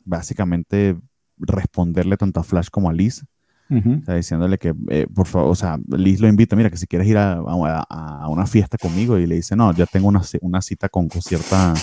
básicamente 0.04 0.98
responderle 1.38 2.18
tanto 2.18 2.39
a 2.39 2.44
Flash 2.44 2.70
como 2.72 2.89
a 2.89 2.94
Liz. 2.94 3.24
diciéndole 3.70 4.58
que, 4.58 4.74
eh, 4.89 5.06
por 5.13 5.28
favor, 5.28 5.52
o 5.52 5.56
sea, 5.56 5.78
Liz 5.89 6.22
lo 6.22 6.28
invita, 6.28 6.56
mira, 6.56 6.72
que 6.72 6.78
si 6.78 6.88
quieres 6.88 7.08
ir 7.08 7.18
a, 7.20 7.39
una 7.39 8.48
fiesta 8.48 8.80
conmigo, 8.80 9.20
y 9.20 9.28
le 9.28 9.36
dice, 9.36 9.56
no, 9.56 9.72
ya 9.74 9.86
tengo 9.86 10.08
una, 10.08 10.62
cita 10.63 10.89
con, 10.89 11.08
cierta, 11.12 11.76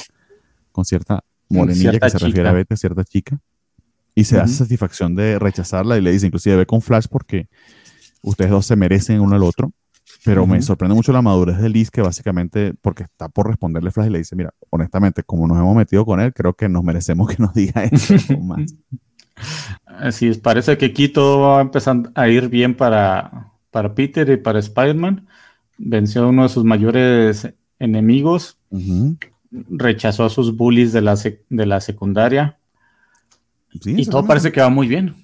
con 0.73 0.85
cierta 0.85 1.23
morenilla 1.49 2.01
que 2.01 2.11
se 2.11 2.19
refiere 2.19 2.49
a 2.49 2.53
Betty, 2.53 2.77
cierta 2.77 3.05
chica 3.05 3.41
y 4.15 4.25
se 4.25 4.37
da 4.37 4.47
satisfacción 4.47 5.15
de 5.15 5.39
rechazarla 5.39 5.97
y 5.97 6.01
le 6.01 6.13
dice, 6.13 6.27
inclusive 6.27 6.57
ve 6.57 6.67
con 6.67 6.81
Flash 6.81 7.07
porque 7.11 7.49
ustedes 8.23 8.51
dos 8.51 8.67
se 8.67 8.77
merecen 8.77 9.21
uno 9.21 9.37
al 9.37 9.43
otro. 9.43 9.73
Pero 10.25 10.47
me 10.47 10.61
sorprende 10.61 10.95
mucho 10.95 11.13
la 11.13 11.23
madurez 11.23 11.59
de 11.59 11.69
Liz, 11.71 11.91
que 11.91 12.03
básicamente, 12.03 12.75
porque 12.83 13.05
está 13.05 13.29
por 13.29 13.47
responderle 13.49 13.91
Flash 13.91 14.09
y 14.09 14.11
le 14.11 14.19
dice, 14.19 14.37
mira, 14.37 14.53
honestamente, 14.69 15.23
como 15.23 15.47
nos 15.47 15.57
hemos 15.57 15.75
metido 15.75 16.05
con 16.05 16.21
él, 16.21 16.35
creo 16.35 16.53
que 16.53 16.69
nos 16.69 16.85
merecemos 16.85 17.29
que 17.29 17.37
nos 17.39 17.55
diga 17.55 17.85
eso 17.85 18.15
más. 18.43 18.75
Así 19.87 20.29
es, 20.29 20.39
parece 20.39 20.77
que 20.77 20.87
aquí 20.87 21.09
todo 21.09 21.41
va 21.41 21.61
empezando 21.63 22.11
a 22.15 22.29
ir 22.29 22.49
bien 22.49 22.77
para, 22.77 23.53
para 23.71 23.95
Peter 23.95 24.29
y 24.29 24.37
para 24.37 24.59
Spider-Man. 24.59 25.27
Venció 25.79 26.25
a 26.25 26.29
uno 26.29 26.43
de 26.43 26.49
sus 26.51 26.65
mayores 26.65 27.49
enemigos, 27.79 28.59
rechazó 29.51 30.25
a 30.25 30.31
sus 30.31 30.55
bullies 30.55 30.93
de 30.93 31.01
la, 31.01 31.17
de 31.17 31.67
la 31.67 31.81
secundaria. 31.81 32.59
Y 33.73 34.07
todo 34.07 34.27
parece 34.27 34.53
que 34.53 34.61
va 34.61 34.69
muy 34.69 34.89
bien. 34.89 35.15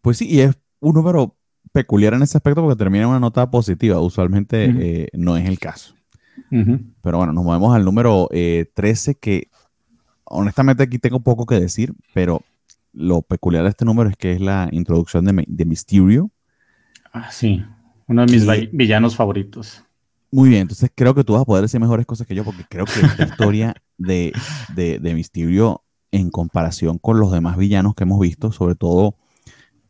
Pues 0.00 0.18
sí, 0.18 0.28
y 0.28 0.40
es 0.40 0.56
un 0.80 0.94
número 0.94 1.36
peculiar 1.72 2.14
en 2.14 2.22
ese 2.22 2.36
aspecto 2.36 2.62
porque 2.62 2.78
termina 2.78 3.04
en 3.04 3.10
una 3.10 3.20
nota 3.20 3.50
positiva. 3.50 4.00
Usualmente 4.00 4.64
eh, 4.64 5.08
no 5.12 5.36
es 5.36 5.46
el 5.48 5.58
caso. 5.58 5.94
Pero 6.48 7.18
bueno, 7.18 7.32
nos 7.32 7.44
movemos 7.44 7.74
al 7.74 7.84
número 7.84 8.28
13 8.30 9.10
eh, 9.10 9.14
que 9.20 9.48
honestamente 10.24 10.82
aquí 10.82 10.98
tengo 10.98 11.20
poco 11.20 11.46
que 11.46 11.60
decir, 11.60 11.92
pero 12.14 12.42
lo 12.92 13.22
peculiar 13.22 13.64
de 13.64 13.70
este 13.70 13.84
número 13.84 14.10
es 14.10 14.16
que 14.16 14.32
es 14.32 14.40
la 14.40 14.68
introducción 14.72 15.24
de, 15.24 15.44
de 15.46 15.64
Mysterio. 15.64 16.30
Ah, 17.12 17.30
sí, 17.30 17.62
uno 18.06 18.24
de 18.26 18.32
mis 18.32 18.72
villanos 18.72 19.16
favoritos. 19.16 19.84
Muy 20.32 20.48
bien, 20.48 20.62
entonces 20.62 20.90
creo 20.94 21.14
que 21.14 21.24
tú 21.24 21.32
vas 21.32 21.42
a 21.42 21.44
poder 21.44 21.62
decir 21.62 21.80
mejores 21.80 22.06
cosas 22.06 22.26
que 22.26 22.34
yo, 22.34 22.44
porque 22.44 22.64
creo 22.68 22.84
que 22.84 23.00
esta 23.00 23.24
historia 23.28 23.74
de, 23.98 24.32
de, 24.74 25.14
Mysterio 25.14 25.82
en 26.12 26.30
comparación 26.30 26.98
con 26.98 27.20
los 27.20 27.32
demás 27.32 27.56
villanos 27.56 27.94
que 27.94 28.04
hemos 28.04 28.20
visto, 28.20 28.52
sobre 28.52 28.74
todo 28.74 29.16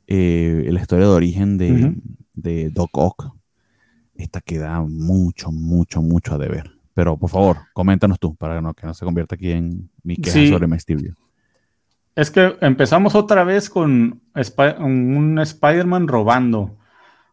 eh, 0.07 0.69
la 0.71 0.81
historia 0.81 1.07
de 1.07 1.13
origen 1.13 1.57
de, 1.57 1.97
de 2.35 2.71
Doc 2.71 2.91
Ock, 2.95 3.33
esta 4.17 4.41
queda 4.41 4.81
mucho, 4.83 5.51
mucho, 5.53 6.03
mucho 6.03 6.35
a 6.35 6.39
deber. 6.39 6.73
Pero 6.95 7.17
por 7.17 7.31
favor, 7.31 7.59
coméntanos 7.73 8.19
tú, 8.19 8.35
para 8.35 8.57
que 8.57 8.63
no, 8.63 8.75
que 8.75 8.87
no 8.87 8.95
se 8.95 9.05
convierta 9.05 9.37
aquí 9.37 9.53
en 9.53 9.89
mi 10.03 10.17
queja 10.17 10.49
sobre 10.49 10.67
Mysterio. 10.67 11.15
Es 12.17 12.31
que 12.31 12.57
empezamos 12.61 13.15
otra 13.15 13.45
vez 13.45 13.71
con 13.71 14.21
un 14.35 15.39
Spider-Man 15.39 16.09
robando. 16.09 16.77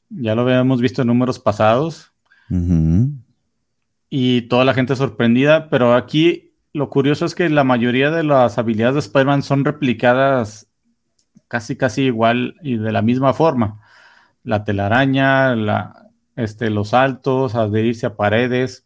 Ya 0.10 0.36
lo 0.36 0.44
habíamos 0.44 0.80
visto 0.80 1.02
en 1.02 1.08
números 1.08 1.40
pasados. 1.40 2.14
Y 4.10 4.42
toda 4.44 4.64
la 4.64 4.74
gente 4.74 4.96
sorprendida, 4.96 5.70
pero 5.70 5.96
aquí 5.96 6.47
lo 6.78 6.90
curioso 6.90 7.26
es 7.26 7.36
que 7.36 7.50
la 7.50 7.64
mayoría 7.64 8.12
de 8.12 8.24
las 8.24 8.58
habilidades 8.58 8.94
de 8.94 9.00
Spider-Man 9.00 9.42
son 9.42 9.66
replicadas 9.66 10.68
casi 11.48 11.76
casi 11.76 12.04
igual 12.04 12.56
y 12.62 12.78
de 12.78 12.92
la 12.92 13.02
misma 13.02 13.34
forma. 13.34 13.82
La 14.44 14.64
telaraña, 14.64 15.56
la, 15.56 16.10
este, 16.36 16.70
los 16.70 16.90
saltos, 16.90 17.56
adherirse 17.56 18.06
a 18.06 18.16
paredes, 18.16 18.86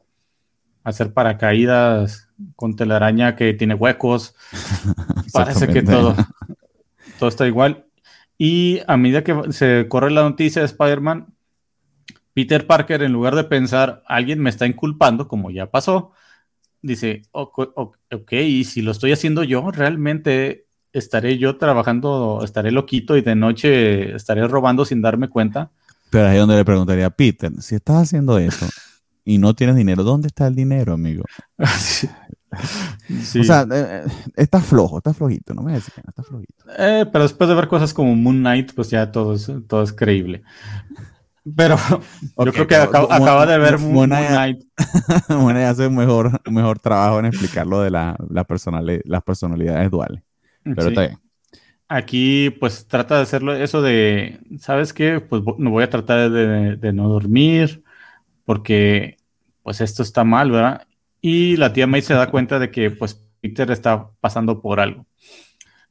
hacer 0.83 1.13
paracaídas 1.13 2.29
con 2.55 2.75
telaraña 2.75 3.35
que 3.35 3.53
tiene 3.53 3.75
huecos. 3.75 4.35
Parece 5.33 5.67
que 5.67 5.83
todo, 5.83 6.15
todo 7.19 7.29
está 7.29 7.45
igual. 7.45 7.85
Y 8.37 8.79
a 8.87 8.95
medida 8.95 9.23
que 9.23 9.51
se 9.51 9.87
corre 9.89 10.11
la 10.11 10.23
noticia 10.23 10.61
de 10.61 10.67
Spider-Man, 10.67 11.27
Peter 12.33 12.65
Parker, 12.65 13.03
en 13.03 13.11
lugar 13.11 13.35
de 13.35 13.43
pensar, 13.43 14.01
alguien 14.07 14.39
me 14.39 14.49
está 14.49 14.65
inculpando, 14.65 15.27
como 15.27 15.51
ya 15.51 15.69
pasó, 15.69 16.13
dice, 16.81 17.23
ok, 17.31 18.31
y 18.31 18.63
si 18.63 18.81
lo 18.81 18.91
estoy 18.91 19.11
haciendo 19.11 19.43
yo, 19.43 19.71
realmente 19.71 20.65
estaré 20.93 21.37
yo 21.37 21.57
trabajando, 21.57 22.41
estaré 22.43 22.71
loquito 22.71 23.17
y 23.17 23.21
de 23.21 23.35
noche 23.35 24.15
estaré 24.15 24.47
robando 24.47 24.85
sin 24.85 25.01
darme 25.01 25.29
cuenta. 25.29 25.71
Pero 26.09 26.27
ahí 26.27 26.35
es 26.35 26.41
donde 26.41 26.57
le 26.57 26.65
preguntaría 26.65 27.05
a 27.05 27.11
Peter, 27.11 27.51
si 27.61 27.75
estás 27.75 28.03
haciendo 28.03 28.37
eso 28.37 28.67
y 29.23 29.37
no 29.37 29.53
tienes 29.53 29.75
dinero, 29.75 30.03
¿dónde 30.03 30.27
está 30.27 30.47
el 30.47 30.55
dinero, 30.55 30.93
amigo? 30.93 31.23
O 32.53 33.43
sea, 33.45 33.61
eh, 33.71 34.03
eh, 34.05 34.11
está 34.35 34.59
flojo, 34.59 34.97
está 34.97 35.13
flojito, 35.13 35.53
no 35.53 35.61
me 35.61 35.71
decís 35.71 35.93
está 36.05 36.21
flojito. 36.21 36.65
Eh, 36.77 37.05
pero 37.09 37.23
después 37.23 37.47
de 37.47 37.55
ver 37.55 37.69
cosas 37.69 37.93
como 37.93 38.13
Moon 38.13 38.39
Knight, 38.39 38.73
pues 38.73 38.89
ya 38.89 39.09
todo 39.09 39.35
es, 39.35 39.49
todo 39.67 39.83
es 39.83 39.93
creíble. 39.93 40.43
Pero 41.55 41.75
yo 42.45 42.53
creo 42.53 42.67
que 42.67 42.75
acaba, 42.75 43.45
de 43.45 43.57
ver 43.57 43.79
Moon, 43.79 44.09
Knight. 44.09 44.63
Hace 45.67 45.87
un 45.87 45.95
mejor, 45.95 46.39
mejor 46.49 46.79
trabajo 46.79 47.19
en 47.19 47.25
explicar 47.25 47.65
lo 47.65 47.81
de 47.81 47.89
la, 47.89 48.15
la 48.29 48.45
las 49.05 49.23
personalidades 49.23 49.91
duales. 49.91 50.21
Pero 50.63 50.89
está 50.89 51.01
bien. 51.01 51.19
Aquí, 51.87 52.51
pues 52.51 52.87
trata 52.87 53.17
de 53.17 53.23
hacerlo 53.23 53.53
eso 53.53 53.81
de, 53.81 54.39
¿sabes 54.59 54.93
qué? 54.93 55.19
Pues 55.19 55.41
no 55.57 55.71
voy 55.71 55.83
a 55.83 55.89
tratar 55.89 56.29
de, 56.29 56.77
de 56.77 56.93
no 56.93 57.09
dormir 57.09 57.83
porque, 58.45 59.17
pues 59.63 59.81
esto 59.81 60.03
está 60.03 60.23
mal, 60.23 60.51
¿verdad? 60.51 60.87
Y 61.21 61.57
la 61.57 61.73
tía 61.73 61.87
May 61.87 62.01
se 62.01 62.13
da 62.13 62.27
cuenta 62.31 62.59
de 62.59 62.71
que 62.71 62.91
pues 62.91 63.23
Peter 63.41 63.69
está 63.71 64.09
pasando 64.19 64.61
por 64.61 64.79
algo. 64.79 65.05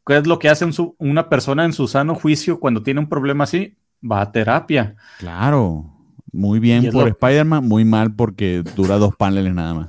¿Qué 0.07 0.17
es 0.17 0.27
lo 0.27 0.39
que 0.39 0.49
hace 0.49 0.67
una 0.99 1.29
persona 1.29 1.65
en 1.65 1.73
su 1.73 1.87
sano 1.87 2.15
juicio 2.15 2.59
cuando 2.59 2.83
tiene 2.83 3.01
un 3.01 3.09
problema 3.09 3.45
así? 3.45 3.77
Va 4.09 4.23
a 4.23 4.33
terapia. 4.33 4.97
Claro. 5.19 5.91
Muy 6.33 6.61
bien 6.61 6.91
por 6.93 7.09
Spider-Man, 7.09 7.67
muy 7.67 7.85
mal 7.85 8.15
porque 8.15 8.63
dura 8.77 8.99
dos 8.99 9.17
paneles 9.17 9.53
nada 9.53 9.75
más. 9.75 9.89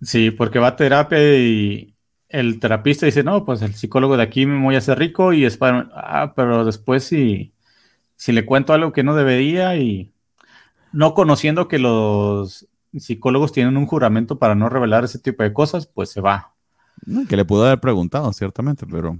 Sí, 0.00 0.30
porque 0.30 0.58
va 0.58 0.68
a 0.68 0.76
terapia 0.76 1.18
y 1.38 1.94
el 2.28 2.60
terapista 2.60 3.06
dice, 3.06 3.24
no, 3.24 3.44
pues 3.44 3.62
el 3.62 3.74
psicólogo 3.74 4.16
de 4.16 4.22
aquí 4.22 4.46
me 4.46 4.62
voy 4.62 4.74
a 4.74 4.78
hacer 4.78 4.98
rico 4.98 5.32
y 5.32 5.44
Spider-Man, 5.44 5.90
ah, 5.94 6.34
pero 6.36 6.64
después 6.64 7.04
si, 7.04 7.52
si 8.14 8.32
le 8.32 8.44
cuento 8.44 8.72
algo 8.72 8.92
que 8.92 9.02
no 9.02 9.14
debería 9.14 9.76
y 9.76 10.12
no 10.92 11.14
conociendo 11.14 11.68
que 11.68 11.78
los 11.78 12.68
psicólogos 12.96 13.52
tienen 13.52 13.76
un 13.76 13.86
juramento 13.86 14.38
para 14.38 14.54
no 14.54 14.68
revelar 14.68 15.04
ese 15.04 15.18
tipo 15.18 15.42
de 15.42 15.52
cosas, 15.52 15.86
pues 15.86 16.10
se 16.10 16.20
va. 16.20 16.54
Que 17.28 17.36
le 17.36 17.44
pudo 17.44 17.66
haber 17.66 17.80
preguntado, 17.80 18.32
ciertamente, 18.32 18.86
pero, 18.86 19.18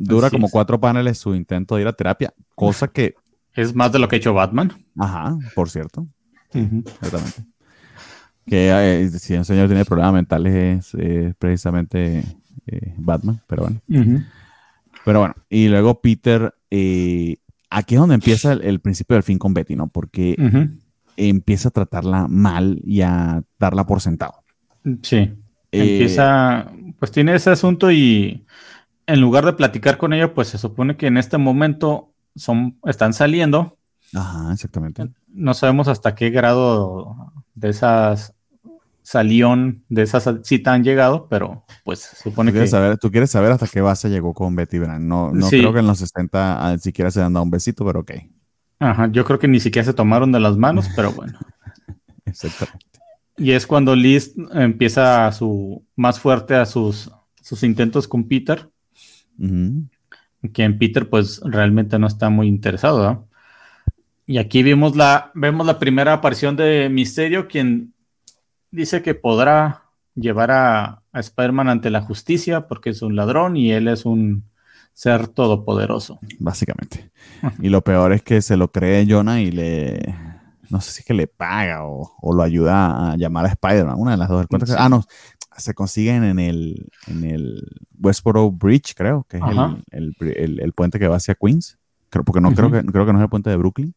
dura 0.00 0.30
como 0.30 0.48
cuatro 0.48 0.80
paneles 0.80 1.18
su 1.18 1.34
intento 1.34 1.76
de 1.76 1.82
ir 1.82 1.88
a 1.88 1.92
terapia, 1.92 2.32
cosa 2.54 2.88
que... 2.88 3.14
Es 3.54 3.74
más 3.74 3.92
de 3.92 3.98
lo 3.98 4.08
que 4.08 4.16
ha 4.16 4.18
hecho 4.18 4.32
Batman. 4.32 4.72
Ajá, 4.96 5.36
por 5.54 5.68
cierto. 5.68 6.06
Exactamente. 6.52 7.44
Que 8.46 8.70
eh, 9.02 9.08
si 9.10 9.34
un 9.34 9.44
señor 9.44 9.68
tiene 9.68 9.84
problemas 9.84 10.14
mentales 10.14 10.94
es 10.94 11.34
precisamente 11.36 12.24
eh, 12.66 12.94
Batman, 12.96 13.40
pero 13.46 13.62
bueno. 13.62 13.80
Pero 15.04 15.18
bueno, 15.18 15.34
y 15.48 15.68
luego 15.68 16.00
Peter, 16.00 16.54
eh, 16.70 17.36
aquí 17.68 17.94
es 17.94 18.00
donde 18.00 18.14
empieza 18.14 18.52
el, 18.52 18.80
principio 18.80 19.14
del 19.14 19.22
fin 19.22 19.38
con 19.38 19.54
Betty, 19.54 19.76
¿no? 19.76 19.88
Porque 19.88 20.36
empieza 21.16 21.68
a 21.68 21.72
tratarla 21.72 22.28
mal 22.28 22.80
y 22.84 23.02
a 23.02 23.42
darla 23.58 23.86
por 23.86 24.00
sentado. 24.00 24.42
Sí. 25.02 25.32
Eh, 25.72 25.92
empieza, 25.92 26.70
pues 26.98 27.12
tiene 27.12 27.34
ese 27.34 27.50
asunto 27.50 27.90
y 27.90 28.44
en 29.12 29.20
lugar 29.20 29.44
de 29.44 29.52
platicar 29.52 29.98
con 29.98 30.12
ella, 30.12 30.34
pues 30.34 30.48
se 30.48 30.58
supone 30.58 30.96
que 30.96 31.06
en 31.06 31.16
este 31.16 31.38
momento 31.38 32.12
son, 32.34 32.78
están 32.84 33.12
saliendo. 33.12 33.76
Ajá, 34.14 34.52
exactamente. 34.52 35.10
No 35.28 35.54
sabemos 35.54 35.88
hasta 35.88 36.14
qué 36.14 36.30
grado 36.30 37.32
de 37.54 37.70
esas 37.70 38.34
salión, 39.02 39.82
de 39.88 40.02
esas 40.02 40.28
cita 40.44 40.72
han 40.72 40.84
llegado, 40.84 41.26
pero 41.28 41.64
pues 41.84 41.98
supone 42.22 42.52
que... 42.52 42.66
Saber, 42.68 42.96
tú 42.96 43.10
quieres 43.10 43.30
saber 43.30 43.50
hasta 43.50 43.66
qué 43.66 43.80
base 43.80 44.08
llegó 44.08 44.34
con 44.34 44.54
Betty 44.54 44.78
Brand. 44.78 45.04
No, 45.04 45.32
no 45.32 45.48
creo 45.48 45.72
que 45.72 45.80
en 45.80 45.86
los 45.88 45.98
60 45.98 46.68
ah, 46.68 46.78
siquiera 46.78 47.10
se 47.10 47.20
han 47.20 47.32
dado 47.32 47.42
un 47.42 47.50
besito, 47.50 47.84
pero 47.84 48.00
ok. 48.00 48.12
Ajá, 48.78 49.08
yo 49.10 49.24
creo 49.24 49.38
que 49.38 49.48
ni 49.48 49.58
siquiera 49.58 49.84
se 49.84 49.94
tomaron 49.94 50.30
de 50.30 50.38
las 50.38 50.56
manos, 50.56 50.86
pero 50.94 51.12
bueno. 51.12 51.38
Exactamente. 52.24 52.86
Y 53.36 53.52
es 53.52 53.66
cuando 53.66 53.96
Liz 53.96 54.34
empieza 54.52 55.32
su 55.32 55.84
más 55.96 56.20
fuerte 56.20 56.54
a 56.54 56.66
sus, 56.66 57.10
sus 57.40 57.62
intentos 57.62 58.06
con 58.06 58.28
Peter. 58.28 58.70
Que 60.52 60.64
en 60.64 60.78
Peter, 60.78 61.08
pues 61.08 61.40
realmente 61.44 61.98
no 61.98 62.06
está 62.06 62.30
muy 62.30 62.48
interesado. 62.48 63.28
Y 64.26 64.38
aquí 64.38 64.62
vimos 64.62 64.96
la, 64.96 65.32
vemos 65.34 65.66
la 65.66 65.78
primera 65.78 66.12
aparición 66.12 66.56
de 66.56 66.88
Misterio, 66.88 67.48
quien 67.48 67.94
dice 68.70 69.02
que 69.02 69.14
podrá 69.14 69.84
llevar 70.14 70.50
a, 70.50 71.02
a 71.12 71.20
Spider-Man 71.20 71.68
ante 71.68 71.90
la 71.90 72.02
justicia 72.02 72.68
porque 72.68 72.90
es 72.90 73.02
un 73.02 73.16
ladrón 73.16 73.56
y 73.56 73.72
él 73.72 73.88
es 73.88 74.04
un 74.04 74.44
ser 74.92 75.28
todopoderoso. 75.28 76.18
Básicamente. 76.38 77.10
y 77.60 77.68
lo 77.68 77.82
peor 77.82 78.12
es 78.12 78.22
que 78.22 78.42
se 78.42 78.56
lo 78.56 78.70
cree 78.70 79.06
Jonah 79.08 79.40
y 79.40 79.50
le. 79.50 80.14
No 80.68 80.80
sé 80.80 80.92
si 80.92 81.00
es 81.00 81.06
que 81.06 81.14
le 81.14 81.26
paga 81.26 81.84
o, 81.84 82.34
lo 82.34 82.42
ayuda 82.42 83.12
a 83.12 83.16
llamar 83.16 83.46
a 83.46 83.48
Spider-Man. 83.48 83.96
Una 83.98 84.12
de 84.12 84.16
las 84.18 84.28
dos. 84.28 84.46
Ah, 84.76 84.88
no. 84.88 85.04
Se 85.60 85.74
consiguen 85.74 86.24
en 86.24 86.38
el, 86.38 86.86
en 87.06 87.24
el 87.24 87.62
Westboro 87.98 88.50
Bridge, 88.50 88.94
creo, 88.94 89.26
que 89.28 89.38
es 89.38 89.42
el, 89.90 90.72
puente 90.72 90.98
que 90.98 91.08
va 91.08 91.16
hacia 91.16 91.34
Queens. 91.34 91.78
Creo, 92.08 92.24
porque 92.24 92.40
no 92.40 92.52
creo, 92.52 92.70
que, 92.70 92.84
creo 92.84 93.06
que 93.06 93.12
no 93.12 93.18
es 93.18 93.24
el 93.24 93.30
puente 93.30 93.50
de 93.50 93.56
Brooklyn. 93.56 93.94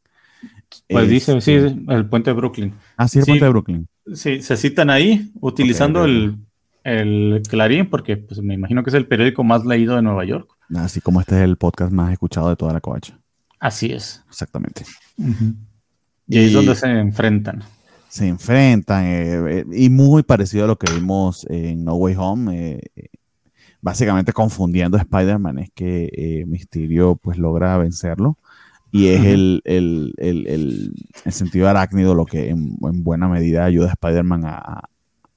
Pues 0.89 1.09
dice, 1.09 1.39
sí, 1.41 1.53
el 1.53 2.05
puente 2.07 2.29
de 2.29 2.35
Brooklyn. 2.35 2.73
Ah, 2.97 3.07
sí, 3.07 3.19
el 3.19 3.25
puente 3.25 3.45
de 3.45 3.49
Brooklyn. 3.49 3.87
Sí, 4.13 4.41
se 4.41 4.57
citan 4.57 4.89
ahí 4.89 5.31
utilizando 5.39 6.03
El, 6.05 6.37
el 6.83 7.41
Clarín, 7.47 7.89
porque 7.89 8.17
pues, 8.17 8.41
me 8.41 8.53
imagino 8.53 8.83
que 8.83 8.89
es 8.89 8.93
el 8.93 9.07
periódico 9.07 9.43
más 9.43 9.65
leído 9.65 9.95
de 9.95 10.01
Nueva 10.01 10.25
York. 10.25 10.49
Así 10.75 11.01
como 11.01 11.21
este 11.21 11.35
es 11.35 11.41
el 11.41 11.57
podcast 11.57 11.91
más 11.91 12.11
escuchado 12.11 12.49
de 12.49 12.55
toda 12.55 12.73
la 12.73 12.81
covacha. 12.81 13.17
Así 13.59 13.91
es. 13.91 14.23
Exactamente. 14.27 14.83
Y, 16.27 16.37
ahí 16.37 16.45
es 16.45 16.53
donde 16.53 16.75
se 16.75 16.87
enfrentan. 16.87 17.63
Se 18.13 18.27
enfrentan, 18.27 19.05
eh, 19.05 19.41
eh, 19.49 19.65
y 19.71 19.89
muy 19.89 20.21
parecido 20.21 20.65
a 20.65 20.67
lo 20.67 20.77
que 20.77 20.93
vimos 20.93 21.47
en 21.49 21.83
No 21.83 21.95
Way 21.95 22.13
Home, 22.19 22.79
eh, 22.95 23.09
básicamente 23.81 24.33
confundiendo 24.33 24.97
a 24.97 24.99
Spider-Man, 24.99 25.57
es 25.57 25.71
que 25.73 26.43
Mysterio 26.45 27.15
pues 27.15 27.39
logra 27.39 27.75
vencerlo. 27.79 28.37
Y 28.91 29.07
es 29.07 29.25
el, 29.25 29.63
el, 29.65 30.13
el, 30.17 30.45
el, 31.25 31.31
sentido 31.33 31.67
arácnido 31.67 32.13
lo 32.13 32.27
que 32.27 32.49
en, 32.49 32.77
buena 32.79 33.27
medida 33.27 33.65
ayuda 33.65 33.87
a 33.87 33.93
Spider-Man 33.93 34.45
a, 34.45 34.81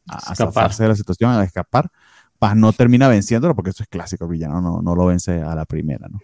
a, 0.07 0.35
zafarse 0.35 0.83
de 0.83 0.91
la 0.91 0.97
situación, 0.97 1.31
a 1.31 1.43
escapar. 1.45 1.91
Paz 2.39 2.57
no 2.57 2.75
termina 2.75 3.09
venciéndolo 3.09 3.55
porque 3.55 3.71
eso 3.71 3.85
es 3.85 3.89
clásico, 3.89 4.27
el 4.27 4.33
villano 4.33 4.61
no, 4.61 4.83
no 4.83 4.95
lo 4.95 5.07
vence 5.07 5.41
a 5.41 5.55
la 5.55 5.65
primera, 5.65 6.09
¿no? 6.11 6.21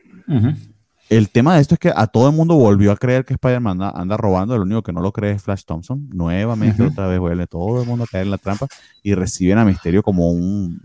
El 1.09 1.29
tema 1.29 1.55
de 1.55 1.61
esto 1.61 1.75
es 1.75 1.79
que 1.79 1.93
a 1.95 2.07
todo 2.07 2.29
el 2.29 2.35
mundo 2.35 2.55
volvió 2.55 2.91
a 2.93 2.97
creer 2.97 3.25
que 3.25 3.35
Spider-Man 3.35 3.83
anda, 3.83 4.17
robando, 4.17 4.55
el 4.55 4.63
único 4.63 4.83
que 4.83 4.93
no 4.93 5.01
lo 5.01 5.13
cree 5.13 5.33
es 5.33 5.43
Flash 5.43 5.65
Thompson. 5.65 6.09
Nuevamente, 6.11 6.83
otra 6.83 7.07
vez 7.07 7.19
vuelve 7.19 7.47
todo 7.47 7.83
el 7.83 7.87
mundo 7.87 8.05
a 8.05 8.07
caer 8.07 8.25
en 8.25 8.31
la 8.31 8.39
trampa 8.39 8.67
y 9.03 9.15
reciben 9.15 9.59
a 9.59 9.65
Misterio 9.65 10.03
como 10.03 10.31
un, 10.31 10.81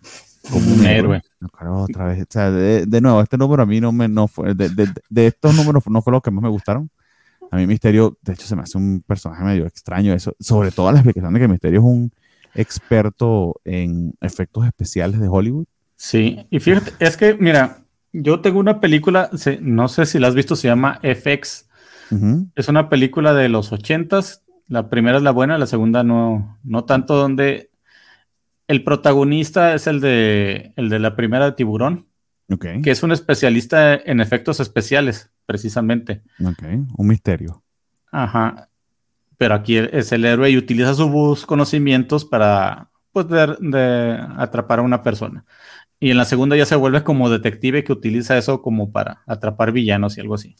como 0.51 0.74
un 0.74 0.86
héroe. 0.86 1.22
otra 1.70 2.07
vez. 2.07 2.24
O 2.24 2.26
sea, 2.30 2.51
de, 2.51 3.01
nuevo, 3.01 3.22
este 3.22 3.38
número 3.38 3.63
a 3.63 3.65
mí 3.65 3.80
no 3.80 3.91
me 3.91 4.07
no 4.07 4.28
fue, 4.28 4.53
de, 4.53 4.70
de, 5.09 5.28
estos 5.28 5.55
números 5.55 5.84
no 5.88 6.01
fue 6.01 6.11
lo 6.11 6.22
que 6.22 6.32
más 6.32 6.43
me 6.43 6.49
gustaron. 6.49 6.89
A 7.49 7.55
mí 7.55 7.65
Misterio, 7.65 8.18
de 8.22 8.34
hecho, 8.34 8.45
se 8.45 8.55
me 8.55 8.63
hace 8.63 8.78
un 8.78 9.03
personaje 9.07 9.43
medio 9.43 9.65
extraño 9.65 10.13
eso, 10.13 10.36
sobre 10.39 10.72
todo 10.72 10.91
la 10.91 10.99
explicación 10.99 11.34
de 11.34 11.39
que 11.39 11.47
Misterio 11.47 11.80
es 11.80 11.86
un 11.86 12.11
experto 12.53 13.61
en 13.63 14.13
efectos 14.20 14.65
especiales 14.65 15.20
de 15.20 15.28
Hollywood. 15.30 15.65
Sí, 15.95 16.45
y 16.49 16.59
fíjate, 16.59 16.91
es 16.99 17.15
que, 17.15 17.36
mira, 17.36 17.80
yo 18.13 18.41
tengo 18.41 18.59
una 18.59 18.79
película, 18.79 19.29
no 19.61 19.87
sé 19.87 20.05
si 20.05 20.19
la 20.19 20.27
has 20.27 20.35
visto, 20.35 20.55
se 20.55 20.67
llama 20.67 20.99
FX. 21.01 21.67
Es 22.55 22.69
una 22.69 22.89
película 22.89 23.33
de 23.33 23.49
los 23.49 23.71
ochentas. 23.71 24.43
La 24.67 24.89
primera 24.89 25.17
es 25.17 25.23
la 25.23 25.31
buena, 25.31 25.57
la 25.57 25.65
segunda 25.65 26.03
no, 26.03 26.57
no 26.63 26.85
tanto, 26.85 27.15
donde 27.15 27.69
el 28.67 28.83
protagonista 28.83 29.73
es 29.73 29.87
el 29.87 29.99
de, 30.01 30.73
el 30.75 30.89
de 30.89 30.99
la 30.99 31.15
primera 31.15 31.45
de 31.45 31.51
Tiburón, 31.53 32.07
que 32.83 32.91
es 32.91 33.03
un 33.03 33.11
especialista 33.11 33.95
en 33.95 34.21
efectos 34.21 34.59
especiales, 34.59 35.31
precisamente. 35.45 36.21
Ok, 36.43 36.63
un 36.97 37.07
misterio. 37.07 37.63
Ajá. 38.11 38.69
Pero 39.37 39.53
aquí 39.53 39.77
es 39.77 40.11
el 40.11 40.25
héroe 40.25 40.49
y 40.49 40.57
utiliza 40.57 40.93
sus 40.95 41.45
conocimientos 41.45 42.25
para 42.25 42.89
pues, 43.11 43.27
de 43.27 44.19
atrapar 44.37 44.79
a 44.79 44.83
una 44.83 45.03
persona. 45.03 45.45
Y 45.99 46.11
en 46.11 46.17
la 46.17 46.25
segunda 46.25 46.55
ya 46.55 46.65
se 46.65 46.75
vuelve 46.75 47.03
como 47.03 47.29
detective 47.29 47.83
que 47.83 47.91
utiliza 47.91 48.37
eso 48.37 48.61
como 48.61 48.91
para 48.91 49.23
atrapar 49.25 49.71
villanos 49.71 50.17
y 50.17 50.21
algo 50.21 50.35
así. 50.35 50.55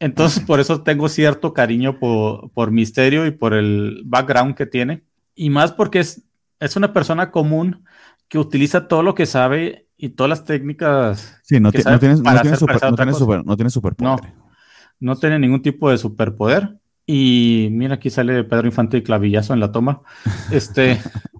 Entonces, 0.00 0.42
por 0.44 0.60
eso 0.60 0.82
tengo 0.82 1.08
cierto 1.08 1.52
cariño 1.52 1.98
por, 1.98 2.70
Misterio 2.70 3.26
y 3.26 3.32
por 3.32 3.54
el 3.54 4.02
background 4.04 4.54
que 4.54 4.66
tiene. 4.66 5.02
Y 5.34 5.50
más 5.50 5.72
porque 5.72 6.00
es, 6.00 6.22
es 6.60 6.76
una 6.76 6.92
persona 6.92 7.30
común 7.30 7.84
que 8.28 8.38
utiliza 8.38 8.86
todo 8.86 9.02
lo 9.02 9.14
que 9.14 9.26
sabe 9.26 9.86
y 9.96 10.10
todas 10.10 10.30
las 10.30 10.44
técnicas. 10.44 11.38
Sí, 11.42 11.58
no, 11.58 11.72
tiene, 11.72 11.90
no, 11.90 11.98
tiene, 11.98 12.16
super, 12.56 12.80
no 13.44 13.56
tiene 13.56 13.70
superpoder. 13.70 14.00
No, 14.00 14.18
no 15.00 15.16
tiene 15.16 15.38
ningún 15.38 15.62
tipo 15.62 15.90
de 15.90 15.98
superpoder. 15.98 16.76
Y 17.06 17.68
mira, 17.72 17.94
aquí 17.94 18.10
sale 18.10 18.44
Pedro 18.44 18.66
Infante 18.66 18.98
y 18.98 19.02
clavillazo 19.02 19.54
en 19.54 19.60
la 19.60 19.72
toma. 19.72 20.02
Este. 20.50 21.00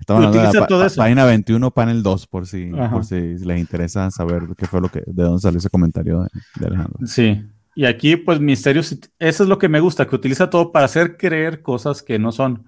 Estamos 0.00 0.26
hablando 0.26 0.78
de 0.78 0.84
la 0.84 0.90
página 0.96 1.24
21, 1.24 1.70
panel 1.70 2.02
2, 2.02 2.26
por 2.26 2.46
si, 2.46 2.70
por 2.90 3.04
si 3.04 3.38
les 3.38 3.58
interesa 3.58 4.10
saber 4.10 4.42
qué 4.56 4.66
fue 4.66 4.80
lo 4.80 4.88
que, 4.88 5.02
de 5.06 5.22
dónde 5.22 5.40
salió 5.40 5.58
ese 5.58 5.70
comentario 5.70 6.26
de, 6.60 6.66
Alejandro. 6.66 7.06
Sí. 7.06 7.42
Y 7.74 7.86
aquí, 7.86 8.16
pues, 8.16 8.40
Misterios, 8.40 8.96
eso 9.18 9.42
es 9.42 9.48
lo 9.48 9.58
que 9.58 9.68
me 9.68 9.80
gusta, 9.80 10.06
que 10.06 10.14
utiliza 10.14 10.50
todo 10.50 10.72
para 10.72 10.86
hacer 10.86 11.16
creer 11.16 11.62
cosas 11.62 12.02
que 12.02 12.18
no 12.18 12.32
son. 12.32 12.66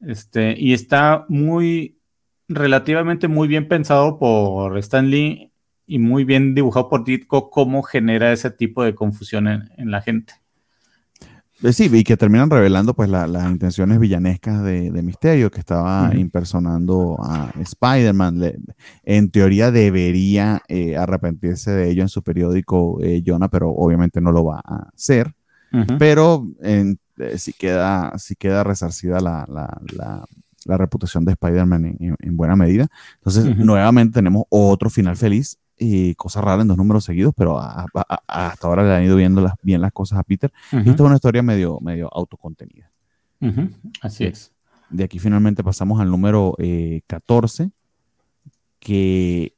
Este, 0.00 0.54
y 0.58 0.72
está 0.72 1.26
muy, 1.28 1.98
relativamente 2.48 3.28
muy 3.28 3.48
bien 3.48 3.68
pensado 3.68 4.18
por 4.18 4.78
Stan 4.78 5.10
Lee 5.10 5.50
y 5.86 5.98
muy 5.98 6.24
bien 6.24 6.54
dibujado 6.54 6.88
por 6.88 7.04
Ditko 7.04 7.50
cómo 7.50 7.82
genera 7.82 8.32
ese 8.32 8.50
tipo 8.50 8.82
de 8.82 8.94
confusión 8.94 9.48
en 9.48 9.90
la 9.90 10.00
gente. 10.00 10.43
Eh, 11.62 11.72
sí, 11.72 11.88
y 11.92 12.04
que 12.04 12.16
terminan 12.16 12.50
revelando 12.50 12.94
pues 12.94 13.08
las 13.08 13.50
intenciones 13.50 13.98
villanescas 13.98 14.62
de, 14.62 14.90
Misterio, 15.02 15.50
que 15.50 15.60
estaba 15.60 16.10
impersonando 16.14 17.16
a 17.22 17.52
Spider-Man. 17.60 18.54
En 19.04 19.30
teoría 19.30 19.70
debería 19.70 20.62
eh, 20.68 20.96
arrepentirse 20.96 21.70
de 21.70 21.90
ello 21.90 22.02
en 22.02 22.08
su 22.08 22.22
periódico 22.22 22.98
eh, 23.00 23.22
Jonah, 23.24 23.48
pero 23.48 23.70
obviamente 23.70 24.20
no 24.20 24.32
lo 24.32 24.44
va 24.44 24.60
a 24.64 24.88
hacer. 24.94 25.34
Pero 25.98 26.46
sí, 27.36 27.52
queda, 27.52 28.12
sí 28.16 28.36
queda 28.36 28.62
resarcida 28.62 29.18
la, 29.18 29.44
la, 29.48 30.76
reputación 30.78 31.24
de 31.24 31.32
Spider-Man 31.32 31.96
en, 31.98 32.36
buena 32.36 32.54
medida. 32.54 32.86
Entonces, 33.16 33.56
nuevamente 33.56 34.14
tenemos 34.14 34.44
otro 34.50 34.88
final 34.88 35.16
feliz 35.16 35.58
y 35.78 36.14
cosas 36.14 36.44
raras 36.44 36.62
en 36.62 36.68
dos 36.68 36.76
números 36.76 37.04
seguidos, 37.04 37.34
pero 37.36 37.58
hasta 37.58 38.66
ahora 38.66 38.84
le 38.84 38.94
han 38.94 39.04
ido 39.04 39.16
viendo 39.16 39.40
las, 39.40 39.54
bien 39.62 39.80
las 39.80 39.92
cosas 39.92 40.18
a 40.18 40.22
Peter. 40.22 40.52
Y 40.72 40.78
esta 40.78 40.90
es 40.90 41.00
una 41.00 41.16
historia 41.16 41.42
medio, 41.42 41.78
medio 41.80 42.08
autocontenida. 42.12 42.90
Así 44.00 44.24
es. 44.24 44.52
De 44.90 45.04
aquí 45.04 45.18
finalmente 45.18 45.64
pasamos 45.64 46.00
al 46.00 46.10
número 46.10 46.56
14, 47.06 47.64
eh, 47.64 47.70
que 48.78 49.54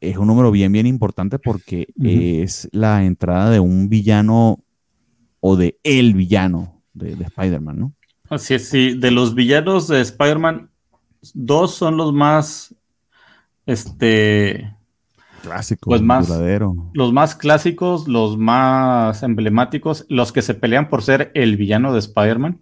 es 0.00 0.16
un 0.16 0.26
número 0.26 0.50
bien, 0.50 0.72
bien 0.72 0.86
importante 0.86 1.38
porque 1.38 1.88
es 2.02 2.68
la 2.72 3.04
entrada 3.04 3.50
de 3.50 3.60
un 3.60 3.88
villano 3.88 4.64
o 5.40 5.56
de 5.56 5.78
el 5.82 6.14
villano 6.14 6.82
de, 6.92 7.16
de 7.16 7.24
Spider-Man, 7.24 7.78
¿no? 7.78 7.94
Así 8.30 8.54
es, 8.54 8.68
sí. 8.68 8.94
De 8.94 9.10
los 9.10 9.34
villanos 9.34 9.88
de 9.88 10.00
Spider-Man, 10.00 10.70
dos 11.34 11.74
son 11.74 11.96
los 11.96 12.12
más, 12.12 12.74
este, 13.66 14.72
Clásico, 15.42 15.90
pues 15.90 16.02
más, 16.02 16.28
Los 16.92 17.12
más 17.12 17.34
clásicos, 17.34 18.08
los 18.08 18.36
más 18.36 19.22
emblemáticos, 19.22 20.04
los 20.08 20.32
que 20.32 20.42
se 20.42 20.54
pelean 20.54 20.88
por 20.88 21.02
ser 21.02 21.30
el 21.34 21.56
villano 21.56 21.92
de 21.92 21.98
Spider-Man. 22.00 22.60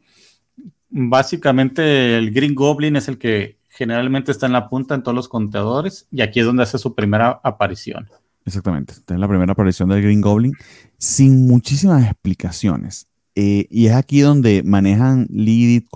Básicamente 0.90 2.16
el 2.16 2.30
Green 2.30 2.54
Goblin 2.54 2.96
es 2.96 3.08
el 3.08 3.18
que 3.18 3.58
generalmente 3.68 4.32
está 4.32 4.46
en 4.46 4.52
la 4.52 4.68
punta 4.68 4.94
en 4.94 5.02
todos 5.02 5.14
los 5.14 5.28
contadores 5.28 6.08
y 6.10 6.22
aquí 6.22 6.40
es 6.40 6.46
donde 6.46 6.62
hace 6.62 6.78
su 6.78 6.94
primera 6.94 7.40
aparición. 7.42 8.08
Exactamente, 8.44 8.94
esta 8.94 9.14
es 9.14 9.20
la 9.20 9.28
primera 9.28 9.52
aparición 9.52 9.88
del 9.88 10.02
Green 10.02 10.20
Goblin 10.20 10.52
sin 10.96 11.46
muchísimas 11.46 12.04
explicaciones. 12.04 13.06
Eh, 13.34 13.66
y 13.70 13.86
es 13.86 13.94
aquí 13.94 14.20
donde 14.20 14.62
manejan 14.64 15.26
Lee 15.30 15.86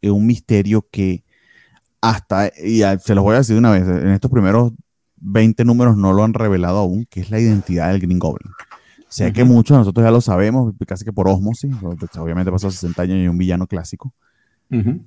eh, 0.00 0.10
un 0.10 0.26
misterio 0.26 0.86
que 0.90 1.24
hasta, 2.00 2.48
y 2.48 2.82
se 3.00 3.14
los 3.14 3.24
voy 3.24 3.34
a 3.34 3.38
decir 3.38 3.54
de 3.54 3.58
una 3.58 3.72
vez, 3.72 3.82
en 3.82 4.08
estos 4.08 4.30
primeros 4.30 4.72
20 5.20 5.64
números 5.64 5.96
no 5.96 6.12
lo 6.12 6.24
han 6.24 6.34
revelado 6.34 6.78
aún, 6.78 7.06
que 7.10 7.20
es 7.20 7.30
la 7.30 7.40
identidad 7.40 7.90
del 7.90 8.00
Green 8.00 8.18
Goblin. 8.18 8.52
Sé 9.08 9.32
que 9.32 9.44
muchos 9.44 9.74
de 9.74 9.78
nosotros 9.78 10.04
ya 10.04 10.10
lo 10.10 10.20
sabemos, 10.20 10.74
casi 10.86 11.04
que 11.04 11.12
por 11.12 11.28
osmosis, 11.28 11.74
pues, 11.80 12.16
obviamente 12.18 12.52
pasó 12.52 12.70
60 12.70 13.02
años 13.02 13.16
y 13.16 13.28
un 13.28 13.38
villano 13.38 13.66
clásico. 13.66 14.12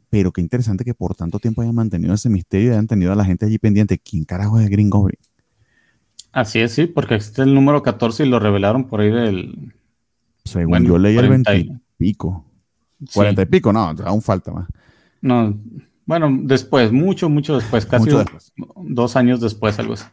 Pero 0.10 0.32
qué 0.32 0.42
interesante 0.42 0.84
que 0.84 0.96
por 0.96 1.16
tanto 1.16 1.38
tiempo 1.38 1.62
hayan 1.62 1.76
mantenido 1.76 2.14
ese 2.16 2.30
misterio 2.30 2.70
y 2.70 2.72
hayan 2.72 2.88
tenido 2.88 3.12
a 3.12 3.16
la 3.16 3.24
gente 3.24 3.46
allí 3.46 3.60
pendiente. 3.60 4.00
¿Quién 4.00 4.24
carajo 4.24 4.60
es 4.60 4.66
el 4.66 4.72
Green 4.72 4.90
Goblin? 4.90 5.20
Así 6.32 6.60
es, 6.60 6.72
sí, 6.72 6.88
porque 6.88 7.16
existe 7.16 7.44
el 7.44 7.54
número 7.54 7.84
14 7.84 8.26
y 8.26 8.30
lo 8.30 8.40
revelaron 8.40 8.88
por 8.88 9.02
ahí 9.02 9.12
del. 9.12 9.74
Según 10.46 10.84
yo 10.86 10.98
leí 10.98 11.18
el 11.18 11.30
20 11.30 11.58
y 11.58 11.72
pico. 11.98 12.46
40 13.14 13.42
y 13.42 13.46
pico, 13.46 13.72
no, 13.72 13.94
aún 14.04 14.22
falta 14.22 14.52
más. 14.52 14.68
No, 15.22 15.56
bueno, 16.06 16.30
después, 16.44 16.92
mucho, 16.92 17.30
mucho 17.30 17.56
después, 17.56 17.86
casi 17.86 18.10
dos 18.76 19.16
años 19.16 19.40
después, 19.40 19.78
algo 19.80 19.94
así. 19.94 20.06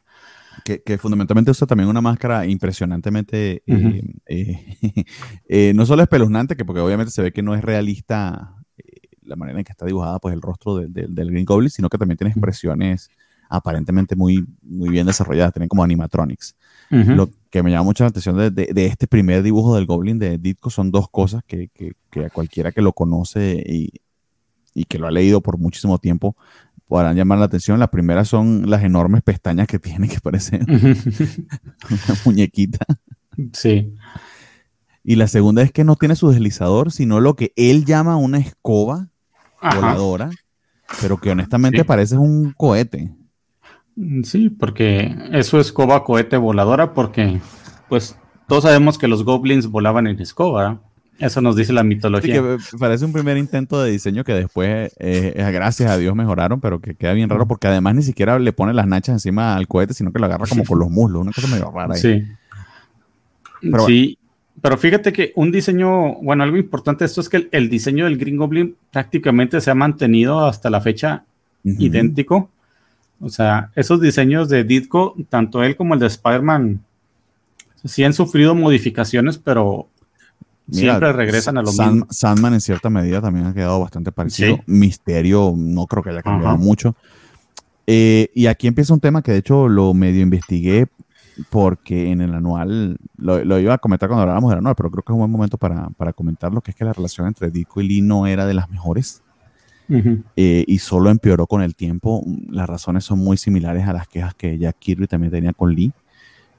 Que, 0.64 0.98
fundamentalmente 0.98 1.50
usa 1.50 1.66
también 1.66 1.88
una 1.88 2.00
máscara 2.00 2.46
impresionantemente, 2.46 3.62
eh, 3.66 4.02
eh, 4.26 4.76
eh, 5.48 5.72
no 5.74 5.86
solo 5.86 6.02
espeluznante, 6.02 6.56
que 6.56 6.64
porque 6.64 6.80
obviamente 6.80 7.10
se 7.10 7.22
ve 7.22 7.32
que 7.32 7.42
no 7.42 7.54
es 7.54 7.62
realista 7.62 8.54
la 9.22 9.36
manera 9.36 9.58
en 9.58 9.64
que 9.64 9.72
está 9.72 9.86
dibujada 9.86 10.18
pues 10.18 10.34
el 10.34 10.40
rostro 10.40 10.76
del 10.76 11.30
Green 11.30 11.44
Goblin, 11.44 11.70
sino 11.70 11.88
que 11.88 11.98
también 11.98 12.16
tiene 12.16 12.30
expresiones 12.30 13.10
aparentemente 13.50 14.14
muy, 14.16 14.46
muy 14.62 14.90
bien 14.90 15.06
desarrolladas, 15.06 15.52
tienen 15.52 15.68
como 15.68 15.84
animatronics. 15.84 16.54
Lo 16.90 17.30
que 17.50 17.62
me 17.62 17.70
llama 17.70 17.84
mucho 17.84 18.04
la 18.04 18.08
atención 18.08 18.36
de, 18.36 18.72
este 18.74 19.06
primer 19.06 19.42
dibujo 19.42 19.74
del 19.74 19.86
Goblin 19.86 20.18
de 20.18 20.38
Ditko 20.38 20.70
son 20.70 20.90
dos 20.90 21.08
cosas 21.10 21.42
que, 21.46 21.68
que 21.68 22.24
a 22.24 22.30
cualquiera 22.30 22.72
que 22.72 22.82
lo 22.82 22.92
conoce 22.92 23.62
y, 23.66 23.90
y 24.78 24.84
que 24.84 24.98
lo 24.98 25.06
ha 25.06 25.10
leído 25.10 25.40
por 25.40 25.58
muchísimo 25.58 25.98
tiempo 25.98 26.36
podrán 26.88 27.16
llamar 27.16 27.38
la 27.38 27.44
atención. 27.44 27.78
La 27.78 27.90
primera 27.90 28.24
son 28.24 28.68
las 28.68 28.82
enormes 28.82 29.22
pestañas 29.22 29.66
que 29.66 29.78
tiene, 29.78 30.08
que 30.08 30.20
parecen 30.20 30.66
una 30.68 32.18
muñequita. 32.24 32.84
Sí. 33.52 33.94
Y 35.04 35.16
la 35.16 35.28
segunda 35.28 35.62
es 35.62 35.70
que 35.70 35.84
no 35.84 35.96
tiene 35.96 36.16
su 36.16 36.30
deslizador, 36.30 36.90
sino 36.90 37.20
lo 37.20 37.36
que 37.36 37.52
él 37.56 37.84
llama 37.84 38.16
una 38.16 38.38
escoba 38.38 39.08
voladora, 39.62 40.30
pero 41.00 41.18
que 41.18 41.30
honestamente 41.30 41.84
parece 41.84 42.16
un 42.16 42.52
cohete. 42.52 43.14
Sí, 44.22 44.50
porque 44.50 45.14
es 45.32 45.46
su 45.46 45.58
escoba 45.58 46.04
cohete 46.04 46.36
voladora, 46.36 46.94
porque 46.94 47.40
pues 47.88 48.16
todos 48.46 48.64
sabemos 48.64 48.98
que 48.98 49.08
los 49.08 49.24
goblins 49.24 49.68
volaban 49.68 50.06
en 50.06 50.20
escoba. 50.20 50.82
Eso 51.18 51.40
nos 51.40 51.56
dice 51.56 51.72
la 51.72 51.82
mitología. 51.82 52.42
parece 52.78 53.04
un 53.04 53.12
primer 53.12 53.36
intento 53.36 53.82
de 53.82 53.90
diseño 53.90 54.22
que 54.22 54.34
después, 54.34 54.92
eh, 54.98 55.34
gracias 55.52 55.90
a 55.90 55.98
Dios, 55.98 56.14
mejoraron, 56.14 56.60
pero 56.60 56.80
que 56.80 56.94
queda 56.94 57.12
bien 57.12 57.28
raro 57.28 57.48
porque 57.48 57.66
además 57.66 57.96
ni 57.96 58.02
siquiera 58.02 58.38
le 58.38 58.52
pone 58.52 58.72
las 58.72 58.86
nachas 58.86 59.14
encima 59.14 59.56
al 59.56 59.66
cohete, 59.66 59.94
sino 59.94 60.12
que 60.12 60.20
lo 60.20 60.26
agarra 60.26 60.46
como 60.46 60.64
con 60.64 60.78
los 60.78 60.90
muslos. 60.90 61.22
Una 61.22 61.32
cosa 61.32 61.48
medio 61.48 61.70
rara 61.72 61.94
ahí. 61.94 62.00
Sí. 62.00 62.24
Pero 63.60 63.86
sí. 63.86 64.18
Pero 64.60 64.76
fíjate 64.76 65.12
que 65.12 65.32
un 65.36 65.52
diseño, 65.52 66.14
bueno, 66.16 66.42
algo 66.42 66.56
importante 66.56 67.04
de 67.04 67.06
esto 67.06 67.20
es 67.20 67.28
que 67.28 67.48
el, 67.50 67.68
diseño 67.68 68.06
del 68.06 68.18
Green 68.18 68.36
Goblin 68.36 68.76
prácticamente 68.90 69.60
se 69.60 69.70
ha 69.70 69.74
mantenido 69.74 70.46
hasta 70.46 70.68
la 70.68 70.80
fecha 70.80 71.24
idéntico. 71.64 72.50
O 73.20 73.28
sea, 73.28 73.70
esos 73.76 74.00
diseños 74.00 74.48
de 74.48 74.64
Ditko, 74.64 75.14
tanto 75.28 75.62
él 75.62 75.76
como 75.76 75.94
el 75.94 76.00
de 76.00 76.06
Spider-Man, 76.06 76.80
sí 77.84 78.04
han 78.04 78.14
sufrido 78.14 78.54
modificaciones, 78.54 79.38
pero 79.38 79.88
siempre 80.70 81.12
regresan 81.12 81.58
a 81.58 81.62
lo 81.62 81.72
mismo. 81.72 82.06
Sandman 82.10 82.54
en 82.54 82.60
cierta 82.60 82.90
medida 82.90 83.20
también 83.20 83.46
ha 83.46 83.54
quedado 83.54 83.80
bastante 83.80 84.12
parecido. 84.12 84.60
Misterio 84.66 85.54
no 85.56 85.86
creo 85.86 86.02
que 86.02 86.10
haya 86.10 86.22
cambiado 86.22 86.58
mucho. 86.58 86.94
Eh, 87.86 88.30
y 88.34 88.46
aquí 88.46 88.66
empieza 88.66 88.92
un 88.92 89.00
tema 89.00 89.22
que 89.22 89.32
de 89.32 89.38
hecho 89.38 89.66
lo 89.66 89.94
medio 89.94 90.20
investigué 90.20 90.88
porque 91.50 92.10
en 92.10 92.20
el 92.20 92.34
anual, 92.34 92.98
lo, 93.16 93.58
iba 93.58 93.74
a 93.74 93.78
comentar 93.78 94.08
cuando 94.08 94.22
hablábamos 94.22 94.50
del 94.50 94.58
anual, 94.58 94.74
pero 94.76 94.90
creo 94.90 95.02
que 95.02 95.12
es 95.12 95.14
un 95.14 95.20
buen 95.20 95.30
momento 95.30 95.56
para, 95.56 95.88
para 95.90 96.12
comentarlo, 96.12 96.60
que 96.60 96.72
es 96.72 96.76
que 96.76 96.84
la 96.84 96.92
relación 96.92 97.26
entre 97.26 97.50
Ditko 97.50 97.80
y 97.80 97.88
Lee 97.88 98.00
no 98.02 98.26
era 98.26 98.46
de 98.46 98.54
las 98.54 98.68
mejores. 98.68 99.22
Eh, 100.36 100.64
y 100.66 100.78
solo 100.80 101.08
empeoró 101.08 101.46
con 101.46 101.62
el 101.62 101.74
tiempo. 101.74 102.22
Las 102.50 102.68
razones 102.68 103.04
son 103.04 103.20
muy 103.20 103.38
similares 103.38 103.88
a 103.88 103.94
las 103.94 104.06
quejas 104.06 104.34
que 104.34 104.58
Jack 104.58 104.76
Kirby 104.78 105.06
también 105.06 105.32
tenía 105.32 105.54
con 105.54 105.74
Lee, 105.74 105.92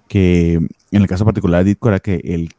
que 0.07 0.53
en 0.53 1.01
el 1.01 1.07
caso 1.07 1.25
particular 1.25 1.63
de 1.63 1.69
Ditko 1.69 1.89
era 1.89 1.99
que 1.99 2.21
él 2.23 2.49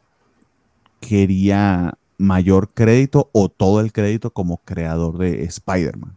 quería 1.01 1.95
mayor 2.17 2.69
crédito 2.73 3.29
o 3.33 3.49
todo 3.49 3.81
el 3.81 3.91
crédito 3.91 4.31
como 4.31 4.57
creador 4.63 5.17
de 5.17 5.43
Spider-Man. 5.43 6.15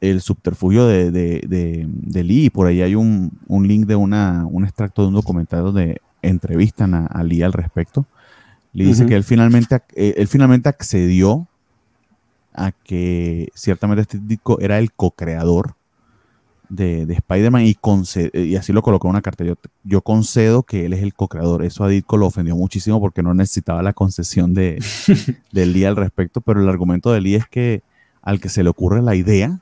El 0.00 0.20
subterfugio 0.20 0.86
de, 0.86 1.12
de, 1.12 2.24
Lee, 2.24 2.50
por 2.50 2.66
ahí 2.66 2.82
hay 2.82 2.96
un, 2.96 3.30
link 3.48 3.86
de 3.86 3.94
una, 3.94 4.44
un 4.50 4.64
extracto 4.64 5.02
de 5.02 5.08
un 5.08 5.14
documental 5.14 5.62
donde 5.62 6.00
entrevistan 6.22 6.94
a, 6.94 7.22
Lee 7.22 7.42
al 7.42 7.52
respecto. 7.52 8.06
Le 8.72 8.86
dice 8.86 9.06
que 9.06 9.14
él 9.14 9.22
finalmente, 9.22 9.76
eh, 9.94 10.14
él 10.16 10.26
finalmente 10.26 10.68
accedió 10.68 11.46
a 12.54 12.72
que 12.72 13.48
ciertamente 13.54 14.02
este 14.02 14.18
disco 14.18 14.58
era 14.60 14.78
el 14.78 14.92
co-creador 14.92 15.76
de, 16.72 17.02
Spider-Man 17.12 17.66
y, 17.66 17.76
y 18.32 18.56
así 18.56 18.72
lo 18.72 18.82
colocó 18.82 19.06
en 19.08 19.10
una 19.10 19.22
carta. 19.22 19.44
Yo, 19.84 20.00
concedo 20.00 20.62
que 20.62 20.86
él 20.86 20.94
es 20.94 21.02
el 21.02 21.14
co-creador. 21.14 21.64
Eso 21.64 21.84
a 21.84 21.88
Ditko 21.88 22.16
lo 22.16 22.26
ofendió 22.26 22.56
muchísimo 22.56 23.00
porque 23.00 23.22
no 23.22 23.34
necesitaba 23.34 23.82
la 23.82 23.92
concesión 23.92 24.54
de, 24.54 24.82
de 25.52 25.66
Lee 25.66 25.84
al 25.84 25.96
respecto, 25.96 26.40
pero 26.40 26.60
el 26.60 26.68
argumento 26.68 27.12
de 27.12 27.20
Lee 27.20 27.34
es 27.34 27.46
que 27.46 27.82
al 28.22 28.40
que 28.40 28.48
se 28.48 28.62
le 28.62 28.70
ocurre 28.70 29.02
la 29.02 29.14
idea 29.14 29.60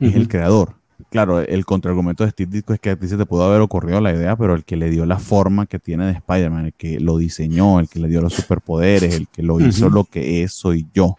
es 0.00 0.14
el 0.14 0.28
creador. 0.28 0.74
Claro, 1.10 1.40
el 1.40 1.64
contraargumento 1.64 2.24
de 2.24 2.30
Steve 2.30 2.50
Ditko 2.52 2.74
es 2.74 2.80
que 2.80 2.90
a 2.90 2.96
ti 2.96 3.08
se 3.08 3.16
te 3.16 3.26
pudo 3.26 3.44
haber 3.44 3.60
ocurrido 3.60 4.00
la 4.00 4.12
idea, 4.12 4.36
pero 4.36 4.54
el 4.54 4.64
que 4.64 4.76
le 4.76 4.90
dio 4.90 5.06
la 5.06 5.18
forma 5.18 5.66
que 5.66 5.78
tiene 5.78 6.06
de 6.06 6.12
Spider-Man, 6.12 6.66
el 6.66 6.72
que 6.74 7.00
lo 7.00 7.16
diseñó, 7.18 7.80
el 7.80 7.88
que 7.88 8.00
le 8.00 8.08
dio 8.08 8.20
los 8.20 8.34
superpoderes, 8.34 9.14
el 9.14 9.28
que 9.28 9.42
lo 9.42 9.60
hizo 9.60 9.88
lo 9.88 10.04
que 10.04 10.42
es, 10.42 10.52
soy 10.52 10.86
yo 10.92 11.16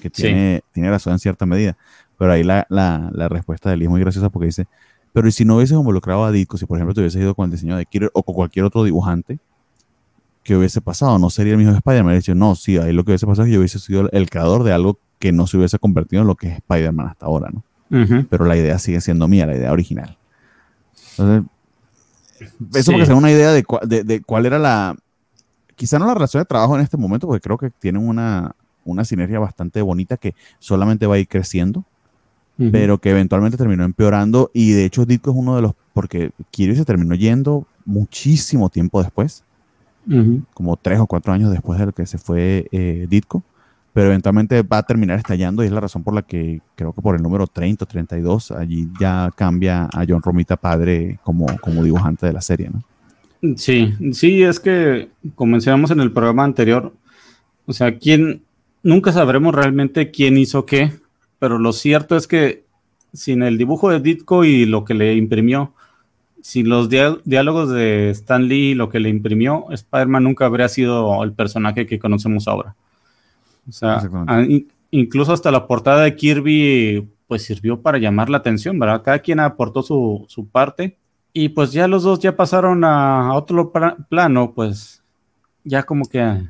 que 0.00 0.10
tiene, 0.10 0.62
tiene 0.72 0.90
razón 0.90 1.14
en 1.14 1.18
cierta 1.18 1.46
medida. 1.46 1.76
Pero 2.20 2.32
ahí 2.32 2.42
la, 2.42 2.66
la, 2.68 3.08
la 3.14 3.30
respuesta 3.30 3.70
de 3.70 3.76
él 3.76 3.82
es 3.82 3.88
muy 3.88 3.98
graciosa 3.98 4.28
porque 4.28 4.44
dice, 4.44 4.68
pero 5.14 5.26
¿y 5.26 5.32
si 5.32 5.46
no 5.46 5.56
hubieses 5.56 5.74
involucrado 5.74 6.26
a 6.26 6.30
Ditko, 6.30 6.58
si 6.58 6.66
por 6.66 6.76
ejemplo 6.76 6.92
te 6.92 7.00
hubieses 7.00 7.18
ido 7.18 7.34
con 7.34 7.46
el 7.46 7.50
diseño 7.50 7.78
de 7.78 7.86
Killer 7.86 8.10
o 8.12 8.22
con 8.22 8.34
cualquier 8.34 8.66
otro 8.66 8.84
dibujante, 8.84 9.38
¿qué 10.42 10.54
hubiese 10.54 10.82
pasado? 10.82 11.18
¿No 11.18 11.30
sería 11.30 11.52
el 11.52 11.58
mismo 11.58 11.72
Spider-Man? 11.72 12.14
Dice, 12.14 12.34
no, 12.34 12.54
sí, 12.56 12.76
ahí 12.76 12.92
lo 12.92 13.04
que 13.04 13.12
hubiese 13.12 13.26
pasado 13.26 13.46
es 13.46 13.48
que 13.48 13.54
yo 13.54 13.60
hubiese 13.60 13.78
sido 13.78 14.10
el 14.10 14.28
creador 14.28 14.64
de 14.64 14.72
algo 14.74 14.98
que 15.18 15.32
no 15.32 15.46
se 15.46 15.56
hubiese 15.56 15.78
convertido 15.78 16.20
en 16.20 16.28
lo 16.28 16.34
que 16.34 16.48
es 16.48 16.56
Spider-Man 16.56 17.06
hasta 17.06 17.24
ahora, 17.24 17.48
¿no? 17.48 17.64
Pero 18.28 18.44
la 18.44 18.54
idea 18.54 18.78
sigue 18.78 19.00
siendo 19.00 19.26
mía, 19.26 19.46
la 19.46 19.56
idea 19.56 19.72
original. 19.72 20.18
Entonces, 21.12 21.50
eso 22.74 22.92
porque 22.92 23.06
se 23.06 23.14
una 23.14 23.30
idea 23.30 23.50
de, 23.50 23.64
de, 23.86 24.04
de, 24.04 24.20
cuál 24.20 24.44
era 24.44 24.58
la, 24.58 24.94
quizá 25.74 25.98
no 25.98 26.06
la 26.06 26.12
relación 26.12 26.42
de 26.42 26.44
trabajo 26.44 26.76
en 26.76 26.82
este 26.82 26.98
momento, 26.98 27.26
porque 27.26 27.40
creo 27.40 27.56
que 27.56 27.70
tienen 27.70 28.06
una, 28.06 28.54
una 28.84 29.06
sinergia 29.06 29.38
bastante 29.38 29.80
bonita 29.80 30.18
que 30.18 30.34
solamente 30.58 31.06
va 31.06 31.14
a 31.14 31.18
ir 31.18 31.26
creciendo, 31.26 31.86
pero 32.70 32.98
que 32.98 33.10
eventualmente 33.10 33.56
terminó 33.56 33.84
empeorando. 33.84 34.50
Y 34.52 34.72
de 34.72 34.84
hecho, 34.84 35.06
Ditko 35.06 35.30
es 35.30 35.36
uno 35.36 35.56
de 35.56 35.62
los, 35.62 35.72
porque 35.94 36.30
Kirby 36.50 36.76
se 36.76 36.84
terminó 36.84 37.14
yendo 37.14 37.66
muchísimo 37.84 38.68
tiempo 38.68 39.02
después, 39.02 39.44
como 40.54 40.76
tres 40.76 40.98
o 40.98 41.06
cuatro 41.06 41.32
años 41.32 41.50
después 41.50 41.78
de 41.78 41.92
que 41.92 42.06
se 42.06 42.18
fue 42.18 42.66
eh, 42.72 43.06
Ditko, 43.08 43.42
pero 43.92 44.08
eventualmente 44.08 44.62
va 44.62 44.78
a 44.78 44.82
terminar 44.82 45.18
estallando 45.18 45.62
y 45.62 45.66
es 45.66 45.72
la 45.72 45.80
razón 45.80 46.02
por 46.02 46.14
la 46.14 46.22
que 46.22 46.60
creo 46.74 46.92
que 46.92 47.02
por 47.02 47.16
el 47.16 47.22
número 47.22 47.46
30 47.46 47.84
o 47.84 47.88
32 47.88 48.52
allí 48.52 48.88
ya 49.00 49.30
cambia 49.36 49.84
a 49.92 50.04
John 50.08 50.22
Romita 50.22 50.56
padre 50.56 51.18
como, 51.22 51.46
como 51.60 51.82
dibujante 51.82 52.26
de 52.26 52.32
la 52.32 52.40
serie, 52.40 52.70
¿no? 52.70 52.82
Sí, 53.56 53.94
sí, 54.12 54.42
es 54.42 54.60
que 54.60 55.08
como 55.34 55.52
mencionamos 55.52 55.90
en 55.90 56.00
el 56.00 56.12
programa 56.12 56.44
anterior, 56.44 56.92
o 57.66 57.72
sea, 57.72 57.96
¿quién, 57.96 58.42
nunca 58.82 59.12
sabremos 59.12 59.54
realmente 59.54 60.10
quién 60.10 60.36
hizo 60.36 60.66
qué, 60.66 60.92
pero 61.40 61.58
lo 61.58 61.72
cierto 61.72 62.16
es 62.16 62.28
que 62.28 62.64
sin 63.12 63.42
el 63.42 63.58
dibujo 63.58 63.90
de 63.90 63.98
Ditko 63.98 64.44
y 64.44 64.66
lo 64.66 64.84
que 64.84 64.94
le 64.94 65.14
imprimió, 65.16 65.74
sin 66.42 66.68
los 66.68 66.88
diálogos 66.88 67.70
de 67.70 68.10
Stan 68.10 68.46
Lee 68.46 68.70
y 68.70 68.74
lo 68.74 68.88
que 68.88 69.00
le 69.00 69.08
imprimió, 69.08 69.66
Spider-Man 69.70 70.22
nunca 70.22 70.46
habría 70.46 70.68
sido 70.68 71.24
el 71.24 71.32
personaje 71.32 71.86
que 71.86 71.98
conocemos 71.98 72.46
ahora. 72.46 72.76
O 73.68 73.72
sea, 73.72 74.00
incluso 74.90 75.32
hasta 75.32 75.50
la 75.50 75.66
portada 75.66 76.02
de 76.04 76.14
Kirby, 76.14 77.08
pues 77.26 77.42
sirvió 77.42 77.80
para 77.80 77.98
llamar 77.98 78.30
la 78.30 78.38
atención, 78.38 78.78
¿verdad? 78.78 79.02
Cada 79.02 79.18
quien 79.18 79.40
aportó 79.40 79.82
su, 79.82 80.24
su 80.28 80.46
parte 80.46 80.96
y 81.32 81.50
pues 81.50 81.72
ya 81.72 81.88
los 81.88 82.02
dos 82.02 82.20
ya 82.20 82.36
pasaron 82.36 82.84
a, 82.84 83.34
otro 83.34 83.72
plano, 84.08 84.52
pues 84.54 85.02
ya 85.64 85.82
como 85.84 86.06
que 86.06 86.48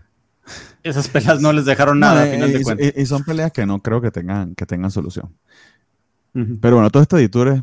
esas 0.83 1.09
peleas 1.09 1.41
no 1.41 1.53
les 1.53 1.65
dejaron 1.65 2.01
nada, 2.01 2.27
final 2.27 2.53
de 2.53 2.63
cuentas. 2.63 2.93
Y, 2.97 3.07
son 3.07 3.25
peleas 3.25 3.53
que 3.53 3.67
no 3.67 3.81
creo 3.81 4.01
que 4.01 4.11
tengan, 4.11 4.55
que 4.55 4.67
tengan 4.67 4.91
solución. 4.91 5.35
Pero 6.33 6.77
bueno, 6.77 6.91
todo 6.91 7.03
este 7.03 7.17
editor 7.17 7.63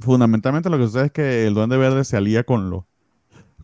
fundamentalmente 0.00 0.68
lo 0.68 0.78
que 0.78 0.84
sucede 0.84 1.06
es 1.06 1.12
que 1.12 1.46
el 1.46 1.54
Duende 1.54 1.76
Verde 1.76 2.04
se 2.04 2.16
alía 2.16 2.44
con 2.44 2.68
los 2.70 2.84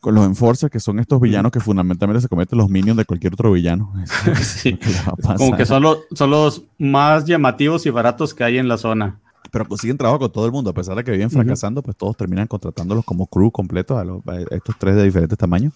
con 0.03 0.17
los 0.17 0.27
Enforcers, 0.27 0.69
que 0.69 0.81
son 0.81 0.99
estos 0.99 1.21
villanos 1.21 1.53
que 1.53 1.61
fundamentalmente 1.61 2.21
se 2.21 2.29
cometen 2.29 2.59
los 2.59 2.69
minions 2.69 2.97
de 2.97 3.05
cualquier 3.05 3.35
otro 3.35 3.53
villano. 3.53 3.95
Como 5.39 5.57
que 5.57 5.65
son 5.65 5.85
los, 5.85 5.99
son 6.13 6.29
los 6.29 6.65
más 6.77 7.25
llamativos 7.25 7.87
y 7.87 7.91
baratos 7.91 8.35
que 8.35 8.43
hay 8.43 8.59
en 8.59 8.67
la 8.67 8.79
zona. 8.79 9.21
Pero 9.53 9.65
consiguen 9.65 9.97
trabajo 9.97 10.19
con 10.19 10.33
todo 10.33 10.45
el 10.45 10.51
mundo, 10.51 10.71
a 10.71 10.75
pesar 10.75 10.97
de 10.97 11.05
que 11.05 11.13
viven 11.13 11.31
fracasando, 11.31 11.85
pues 11.85 11.97
todos 11.97 12.17
terminan 12.17 12.49
contratándolos 12.49 13.05
como 13.05 13.29
crew 13.29 13.53
completo 13.53 13.97
a, 13.97 14.03
a 14.03 14.41
estos 14.57 14.77
tres 14.77 14.97
de 14.97 15.05
diferentes 15.05 15.39
tamaños. 15.39 15.73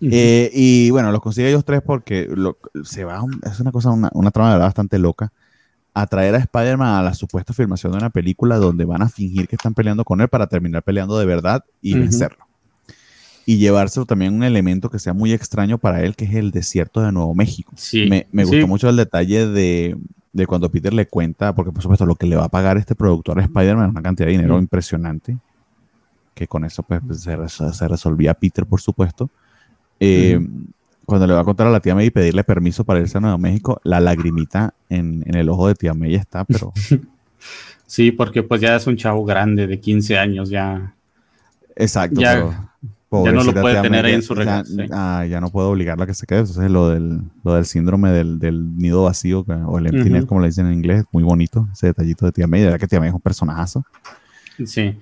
Eh, 0.00 0.50
y 0.52 0.90
bueno, 0.90 1.10
los 1.10 1.20
consigue 1.20 1.48
ellos 1.48 1.64
tres 1.64 1.82
porque 1.82 2.28
se 2.84 3.04
va, 3.04 3.22
es 3.50 3.60
una 3.60 3.72
cosa, 3.72 3.90
una, 3.90 4.10
una 4.12 4.30
trama 4.30 4.50
de 4.50 4.54
verdad 4.54 4.68
bastante 4.68 4.98
loca. 4.98 5.32
Atraer 5.94 6.36
a 6.36 6.38
Spider-Man 6.38 6.94
a 6.94 7.02
la 7.02 7.14
supuesta 7.14 7.52
filmación 7.52 7.92
de 7.92 7.98
una 7.98 8.10
película 8.10 8.56
donde 8.56 8.84
van 8.84 9.02
a 9.02 9.08
fingir 9.08 9.48
que 9.48 9.56
están 9.56 9.74
peleando 9.74 10.04
con 10.04 10.20
él 10.20 10.28
para 10.28 10.46
terminar 10.46 10.82
peleando 10.82 11.18
de 11.18 11.26
verdad 11.26 11.64
y 11.82 11.94
vencerlo. 11.94 12.46
Y 13.46 13.56
llevárselo 13.56 14.06
también 14.06 14.34
un 14.34 14.44
elemento 14.44 14.90
que 14.90 14.98
sea 14.98 15.14
muy 15.14 15.32
extraño 15.32 15.78
para 15.78 16.02
él, 16.02 16.14
que 16.14 16.26
es 16.26 16.34
el 16.34 16.50
desierto 16.50 17.00
de 17.00 17.10
Nuevo 17.10 17.34
México. 17.34 17.72
Me, 18.08 18.28
me 18.30 18.44
gustó 18.44 18.68
mucho 18.68 18.88
el 18.90 18.96
detalle 18.96 19.48
de, 19.48 19.96
de, 20.32 20.46
cuando 20.46 20.70
Peter 20.70 20.92
le 20.92 21.06
cuenta, 21.06 21.54
porque 21.54 21.72
por 21.72 21.82
supuesto 21.82 22.06
lo 22.06 22.14
que 22.14 22.26
le 22.26 22.36
va 22.36 22.44
a 22.44 22.48
pagar 22.50 22.76
este 22.76 22.94
productor 22.94 23.40
a 23.40 23.42
Spider-Man 23.42 23.86
es 23.86 23.90
una 23.90 24.02
cantidad 24.02 24.26
de 24.26 24.32
dinero 24.32 24.58
impresionante, 24.58 25.38
que 26.34 26.46
con 26.46 26.64
eso 26.64 26.84
pues, 26.84 27.00
se, 27.22 27.36
se 27.48 27.88
resolvía 27.88 28.34
Peter, 28.34 28.66
por 28.66 28.80
supuesto 28.80 29.30
eh, 30.00 30.40
cuando 31.04 31.26
le 31.26 31.34
va 31.34 31.40
a 31.40 31.44
contar 31.44 31.66
a 31.66 31.70
la 31.70 31.80
tía 31.80 31.94
May 31.94 32.06
y 32.06 32.10
pedirle 32.10 32.44
permiso 32.44 32.84
para 32.84 33.00
irse 33.00 33.16
a 33.16 33.20
Nuevo 33.20 33.38
México, 33.38 33.80
la 33.84 33.98
lagrimita 33.98 34.74
en, 34.90 35.24
el 35.26 35.48
ojo 35.48 35.68
de 35.68 35.74
tía 35.74 35.94
May 35.94 36.14
está, 36.14 36.44
pero... 36.44 36.72
sí, 37.86 38.12
porque 38.12 38.42
pues 38.42 38.60
ya 38.60 38.76
es 38.76 38.86
un 38.86 38.96
chavo 38.96 39.24
grande 39.24 39.66
de 39.66 39.80
15 39.80 40.18
años, 40.18 40.50
ya... 40.50 40.94
Exacto, 41.74 42.20
ya, 42.20 42.68
ya 43.10 43.32
no 43.32 43.42
lo 43.42 43.54
puede 43.54 43.80
tener 43.80 44.04
ahí 44.04 44.14
en 44.14 44.22
su 44.22 44.34
regalo. 44.34 44.64
Ah, 44.90 45.24
ya, 45.28 45.40
no 45.40 45.48
puedo 45.48 45.70
obligarla 45.70 46.04
a 46.04 46.06
que 46.06 46.14
se 46.14 46.26
quede. 46.26 46.40
Entonces, 46.40 46.70
lo 46.70 46.90
del, 46.90 47.22
lo 47.42 47.54
del 47.54 47.64
síndrome 47.64 48.10
del, 48.10 48.76
nido 48.76 49.04
vacío, 49.04 49.46
o 49.66 49.78
el 49.78 49.86
empty 49.86 50.26
como 50.26 50.40
le 50.40 50.48
dicen 50.48 50.66
en 50.66 50.74
inglés, 50.74 51.04
muy 51.12 51.22
bonito, 51.22 51.68
ese 51.72 51.86
detallito 51.86 52.26
de 52.26 52.32
tía 52.32 52.46
May. 52.46 52.60
De 52.60 52.66
verdad 52.66 52.80
que 52.80 52.86
tía 52.86 53.00
May 53.00 53.08
es 53.08 53.14
un 53.14 53.20
personajazo. 53.20 53.84
Sí. 54.66 54.98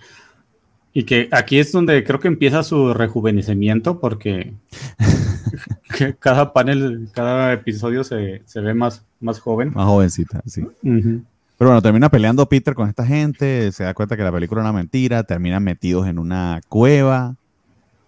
Y 0.96 1.04
que 1.04 1.28
aquí 1.30 1.58
es 1.58 1.72
donde 1.72 2.02
creo 2.04 2.20
que 2.20 2.28
empieza 2.28 2.62
su 2.62 2.94
rejuvenecimiento 2.94 4.00
porque 4.00 4.54
cada 6.20 6.54
panel, 6.54 7.10
cada 7.12 7.52
episodio 7.52 8.02
se, 8.02 8.40
ve 8.54 8.72
más, 8.72 9.04
más 9.20 9.38
joven. 9.38 9.72
Más 9.74 9.84
jovencita, 9.84 10.40
sí. 10.46 10.66
Pero 10.82 11.22
bueno, 11.58 11.82
termina 11.82 12.08
peleando 12.08 12.48
Peter 12.48 12.72
con 12.72 12.88
esta 12.88 13.04
gente, 13.04 13.72
se 13.72 13.84
da 13.84 13.92
cuenta 13.92 14.16
que 14.16 14.22
la 14.22 14.32
película 14.32 14.62
es 14.62 14.64
una 14.64 14.72
mentira, 14.72 15.22
terminan 15.24 15.62
metidos 15.62 16.06
en 16.06 16.18
una 16.18 16.62
cueva 16.66 17.36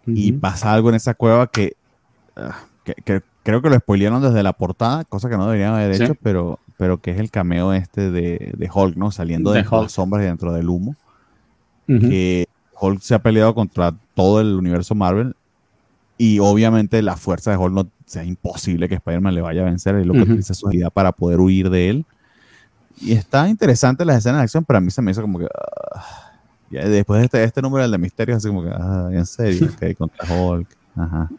y 0.07 0.33
pasa 0.33 0.73
algo 0.73 0.89
en 0.89 0.95
esa 0.95 1.13
cueva 1.13 1.49
que, 1.49 1.75
ah, 2.37 2.65
que, 3.05 3.21
creo 3.43 3.61
que 3.61 3.69
lo 3.69 3.77
spoilearon 3.77 4.23
desde 4.23 4.43
la 4.43 4.55
portada, 4.55 5.05
cosa 5.05 5.29
que 5.29 5.37
no 5.37 5.45
deberían 5.45 5.75
haber 5.75 5.93
hecho, 5.93 6.15
pero, 6.23 6.59
pero 6.79 7.03
que 7.03 7.11
es 7.11 7.19
el 7.19 7.31
cameo 7.31 7.75
este 7.75 8.11
de, 8.11 8.55
de 8.57 8.71
Hulk, 8.73 8.97
¿no? 8.97 9.11
Saliendo 9.11 9.53
de, 9.53 9.63
las 9.63 9.93
sombras 9.93 10.23
y 10.23 10.27
dentro 10.27 10.55
del 10.55 10.71
humo. 10.71 10.97
Que 11.87 12.49
Hulk 12.81 13.01
se 13.01 13.15
ha 13.15 13.19
peleado 13.21 13.55
contra 13.55 13.95
todo 14.15 14.41
el 14.41 14.55
universo 14.55 14.95
Marvel 14.95 15.35
y 16.17 16.39
obviamente 16.41 17.01
la 17.03 17.17
fuerza 17.17 17.51
de 17.51 17.57
Hulk 17.57 17.73
no 17.73 17.89
sea 18.07 18.25
imposible 18.25 18.89
que 18.89 18.97
Spider-Man 18.97 19.35
le 19.35 19.41
vaya 19.41 19.63
a 19.63 19.67
vencer, 19.67 19.95
es 19.97 20.07
lo 20.07 20.15
que 20.15 20.23
utiliza 20.23 20.55
su 20.55 20.69
vida 20.69 20.91
para 20.91 21.13
poder 21.13 21.41
huir 21.41 21.71
de 21.71 21.91
él. 21.91 22.07
Y 23.01 23.13
está 23.13 23.49
interesante 23.49 24.05
las 24.05 24.19
escenas 24.19 24.39
de 24.39 24.45
acción, 24.45 24.65
pero 24.65 24.79
a 24.79 24.81
mí 24.81 24.91
se 24.91 25.01
me 25.03 25.13
hizo 25.13 25.23
como 25.23 25.39
que... 25.39 25.47
Ah, 25.47 26.33
después 26.71 27.21
de 27.21 27.25
este, 27.27 27.45
este 27.45 27.63
número 27.63 27.83
del 27.83 27.93
de 27.93 27.99
Misterio, 27.99 28.37
así 28.37 28.49
como 28.49 28.65
que, 28.65 28.71
ah, 28.71 29.09
en 29.13 29.27
serio, 29.27 29.69
que 29.79 29.95
contra 29.97 30.27
Hulk. 30.35 30.69
Ajá. 30.97 31.31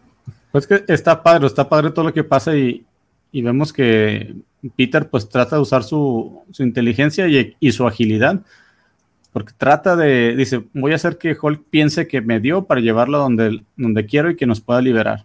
Pues 0.51 0.65
que 0.65 0.83
está 0.87 1.21
padre, 1.21 1.47
está 1.47 1.67
padre 1.67 1.91
todo 1.91 2.05
lo 2.05 2.13
que 2.13 2.23
pasa 2.23 2.55
y, 2.55 2.85
y 3.31 3.41
vemos 3.41 3.71
que 3.71 4.35
Peter 4.75 5.09
pues 5.09 5.29
trata 5.29 5.57
de 5.57 5.61
usar 5.61 5.83
su, 5.83 6.41
su 6.51 6.63
inteligencia 6.63 7.27
y, 7.27 7.55
y, 7.59 7.71
su 7.71 7.85
agilidad, 7.85 8.41
porque 9.39 9.53
trata 9.57 9.95
de, 9.95 10.35
dice, 10.35 10.65
voy 10.73 10.91
a 10.91 10.95
hacer 10.95 11.17
que 11.17 11.33
Hulk 11.41 11.63
piense 11.69 12.09
que 12.09 12.19
me 12.19 12.41
dio 12.41 12.65
para 12.65 12.81
llevarlo 12.81 13.19
donde, 13.19 13.63
donde 13.77 14.05
quiero 14.05 14.29
y 14.29 14.35
que 14.35 14.45
nos 14.45 14.59
pueda 14.59 14.81
liberar. 14.81 15.23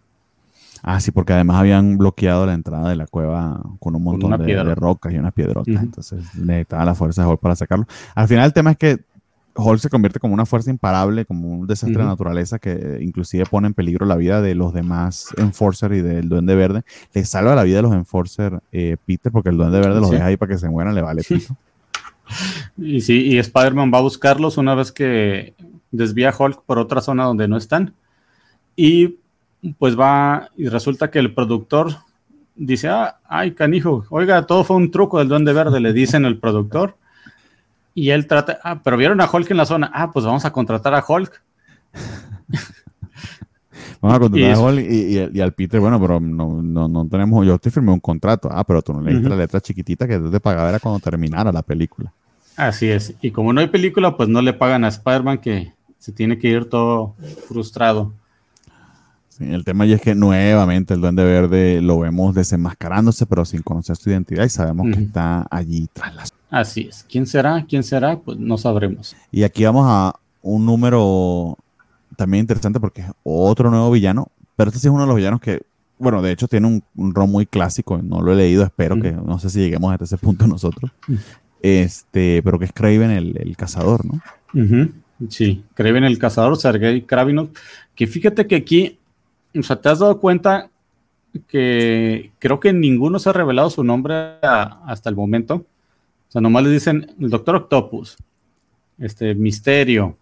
Ah, 0.85 1.01
sí, 1.01 1.11
porque 1.11 1.33
además 1.33 1.57
habían 1.57 1.99
bloqueado 1.99 2.47
la 2.47 2.55
entrada 2.55 2.91
de 2.91 2.95
la 2.95 3.09
cueva 3.09 3.61
con 3.81 3.97
un 3.97 4.05
montón 4.05 4.31
de, 4.47 4.75
rocas 4.77 5.13
y 5.13 5.19
unas 5.19 5.33
piedrotas, 5.33 5.83
entonces 5.83 6.33
necesitaba 6.37 6.85
la 6.85 6.95
fuerza 6.95 7.23
de 7.23 7.29
Hulk 7.29 7.41
para 7.41 7.57
sacarlo. 7.57 7.89
Al 8.15 8.29
final 8.29 8.45
el 8.45 8.53
tema 8.53 8.71
es 8.71 8.77
que 8.77 9.01
Hulk 9.57 9.81
se 9.81 9.91
convierte 9.91 10.21
como 10.21 10.33
una 10.33 10.47
fuerza 10.47 10.71
imparable, 10.71 11.25
como 11.25 11.49
un 11.49 11.67
desastre 11.67 11.99
de 11.99 12.05
naturaleza 12.05 12.61
que 12.61 13.01
inclusive 13.01 13.47
pone 13.47 13.67
en 13.67 13.75
peligro 13.75 14.07
la 14.07 14.15
vida 14.15 14.43
de 14.43 14.55
los 14.55 14.73
demás 14.73 15.35
Enforcer 15.39 15.93
y 15.95 16.03
del 16.03 16.29
Duende 16.29 16.55
Verde. 16.55 16.85
Le 17.15 17.25
salva 17.25 17.57
la 17.57 17.65
vida 17.65 17.79
de 17.79 17.83
los 17.83 17.95
Enforcer 17.95 18.61
eh, 18.71 18.97
Peter 19.05 19.33
porque 19.33 19.49
el 19.49 19.57
Duende 19.57 19.81
Verde 19.81 19.99
los 19.99 20.11
deja 20.13 20.27
ahí 20.27 20.37
para 20.37 20.53
que 20.53 20.59
se 20.59 20.69
mueran, 20.69 20.95
le 20.95 21.03
vale 21.03 21.25
pito. 21.25 21.57
Y 22.77 23.01
sí, 23.01 23.27
y 23.27 23.39
Spider-Man 23.39 23.91
va 23.93 23.99
a 23.99 24.03
buscarlos 24.03 24.57
una 24.57 24.75
vez 24.75 24.93
que 24.93 25.55
desvía 25.91 26.35
Hulk 26.37 26.63
por 26.65 26.79
otra 26.79 27.01
zona 27.01 27.25
donde 27.25 27.49
no 27.49 27.57
están. 27.57 27.95
Y 28.77 29.19
pues 29.79 29.99
va, 29.99 30.51
y 30.57 30.69
resulta 30.69 31.11
que 31.11 31.19
el 31.19 31.35
productor 31.35 31.97
dice, 32.57 32.89
ah, 32.89 33.19
ay, 33.25 33.53
canijo, 33.53 34.05
oiga, 34.11 34.47
todo 34.47 34.65
fue 34.65 34.77
un 34.77 34.91
truco 34.91 35.19
del 35.19 35.29
Duende 35.29 35.53
Verde, 35.53 35.81
le 35.81 35.93
dicen 35.93 36.25
el 36.25 36.39
productor. 36.39 36.97
Y 37.95 38.11
él 38.11 38.27
trata, 38.27 38.59
ah, 38.65 38.81
pero 38.83 38.97
vieron 38.97 39.21
a 39.21 39.31
Hulk 39.31 39.51
en 39.51 39.57
la 39.57 39.67
zona. 39.67 39.91
Ah, 39.95 40.11
pues 40.11 40.25
vamos 40.25 40.45
a 40.45 40.53
contratar 40.53 40.95
a 40.95 41.05
Hulk. 41.07 41.43
vamos 44.05 44.17
a 44.17 44.21
contratar 44.21 44.53
a 44.53 44.61
Hulk 44.61 45.35
y, 45.35 45.41
al 45.41 45.53
Peter, 45.53 45.81
bueno, 45.81 46.01
pero 46.01 46.21
no, 46.21 46.63
no, 46.63 46.89
no, 46.89 47.09
tenemos, 47.09 47.47
yo 47.47 47.59
te 47.59 47.71
firmé 47.71 47.93
un 47.93 48.01
contrato. 48.01 48.49
Ah, 48.53 48.65
pero 48.65 48.83
tú 48.83 48.93
no 48.93 49.01
leíste 49.01 49.29
la 49.29 49.37
letra 49.37 49.61
chiquitita 49.61 50.07
que 50.07 50.19
te 50.19 50.41
pagaba 50.41 50.69
era 50.69 50.79
cuando 50.79 51.01
terminara 51.01 51.51
la 51.53 51.63
película. 51.63 52.13
Así 52.57 52.89
es. 52.89 53.15
Y 53.21 53.31
como 53.31 53.53
no 53.53 53.61
hay 53.61 53.69
película, 53.69 54.17
pues 54.17 54.29
no 54.29 54.43
le 54.43 54.53
pagan 54.53 54.85
a 54.85 54.89
Spider-Man 54.89 55.39
que 55.39 55.73
se 55.99 56.13
tiene 56.13 56.39
que 56.39 56.49
ir 56.49 56.67
todo 56.67 57.15
frustrado. 57.49 58.13
Sí, 59.31 59.45
el 59.51 59.65
tema 59.65 59.85
ya 59.87 59.97
es 59.97 60.01
que 60.01 60.15
nuevamente 60.15 60.95
el 60.95 61.01
Duende 61.01 61.25
Verde 61.25 61.81
lo 61.81 61.99
vemos 61.99 62.35
desenmascarándose, 62.35 63.27
pero 63.27 63.45
sin 63.45 63.63
conocer 63.63 63.97
su 63.97 64.11
identidad 64.11 64.45
y 64.45 64.49
sabemos 64.49 64.95
que 64.95 65.03
está 65.03 65.47
allí 65.51 65.89
tras 65.93 66.15
las 66.15 66.33
Así 66.51 66.83
es. 66.83 67.05
¿Quién 67.11 67.27
será? 67.27 67.67
¿Quién 67.69 67.83
será? 67.83 68.17
Pues 68.17 68.39
no 68.39 68.57
sabremos. 68.59 69.17
Y 69.33 69.43
aquí 69.43 69.65
vamos 69.65 69.87
a 69.89 70.15
un 70.41 70.65
número 70.65 71.59
también 72.15 72.43
interesante 72.43 72.81
porque 72.81 73.03
es 73.03 73.09
otro 73.23 73.71
nuevo 73.71 73.91
villano, 73.91 74.29
pero 74.57 74.69
este 74.69 74.81
sí 74.81 74.87
es 74.89 74.93
uno 74.93 75.03
de 75.03 75.09
los 75.09 75.17
villanos 75.17 75.41
que, 75.41 75.63
bueno, 75.99 76.23
de 76.23 76.33
hecho 76.33 76.49
tiene 76.49 76.83
un, 76.95 77.15
rol 77.15 77.29
muy 77.29 77.47
clásico, 77.47 78.01
no 78.03 78.21
lo 78.21 78.33
he 78.33 78.37
leído, 78.37 78.65
espero 78.65 79.01
que, 79.01 79.13
no 79.13 79.39
sé 79.39 79.51
si 79.51 79.61
lleguemos 79.61 79.93
hasta 79.93 80.05
ese 80.05 80.19
punto 80.19 80.47
nosotros, 80.47 80.91
este, 81.63 82.43
pero 82.43 82.59
que 82.59 82.67
es 82.67 82.73
Kraven 82.73 83.11
el, 83.11 83.57
cazador, 83.57 84.05
¿no? 84.05 84.21
Sí, 85.29 85.65
Kraven 85.75 86.05
el 86.05 86.19
cazador, 86.19 86.57
Sergei 86.57 87.03
Kravinov, 87.03 87.51
que 87.95 88.07
fíjate 88.07 88.47
que 88.47 88.57
aquí, 88.57 88.99
o 89.57 89.63
sea, 89.63 89.81
te 89.81 89.89
has 89.89 90.01
dado 90.01 90.19
cuenta 90.19 90.71
que 91.49 92.33
creo 92.39 92.61
que 92.61 92.73
ninguno 92.73 93.19
se 93.19 93.31
ha 93.31 93.33
revelado 93.33 93.71
su 93.71 93.83
nombre 93.83 94.39
hasta 94.43 95.09
el 95.09 95.17
momento 95.17 95.65
sea, 96.35 96.41
nomás 96.41 96.65
le 96.65 96.71
dicen 96.71 97.15
el 97.21 97.31
Doctor 97.31 97.57
Octopus, 97.57 98.17
este 98.99 99.35
Misterio, 99.35 100.19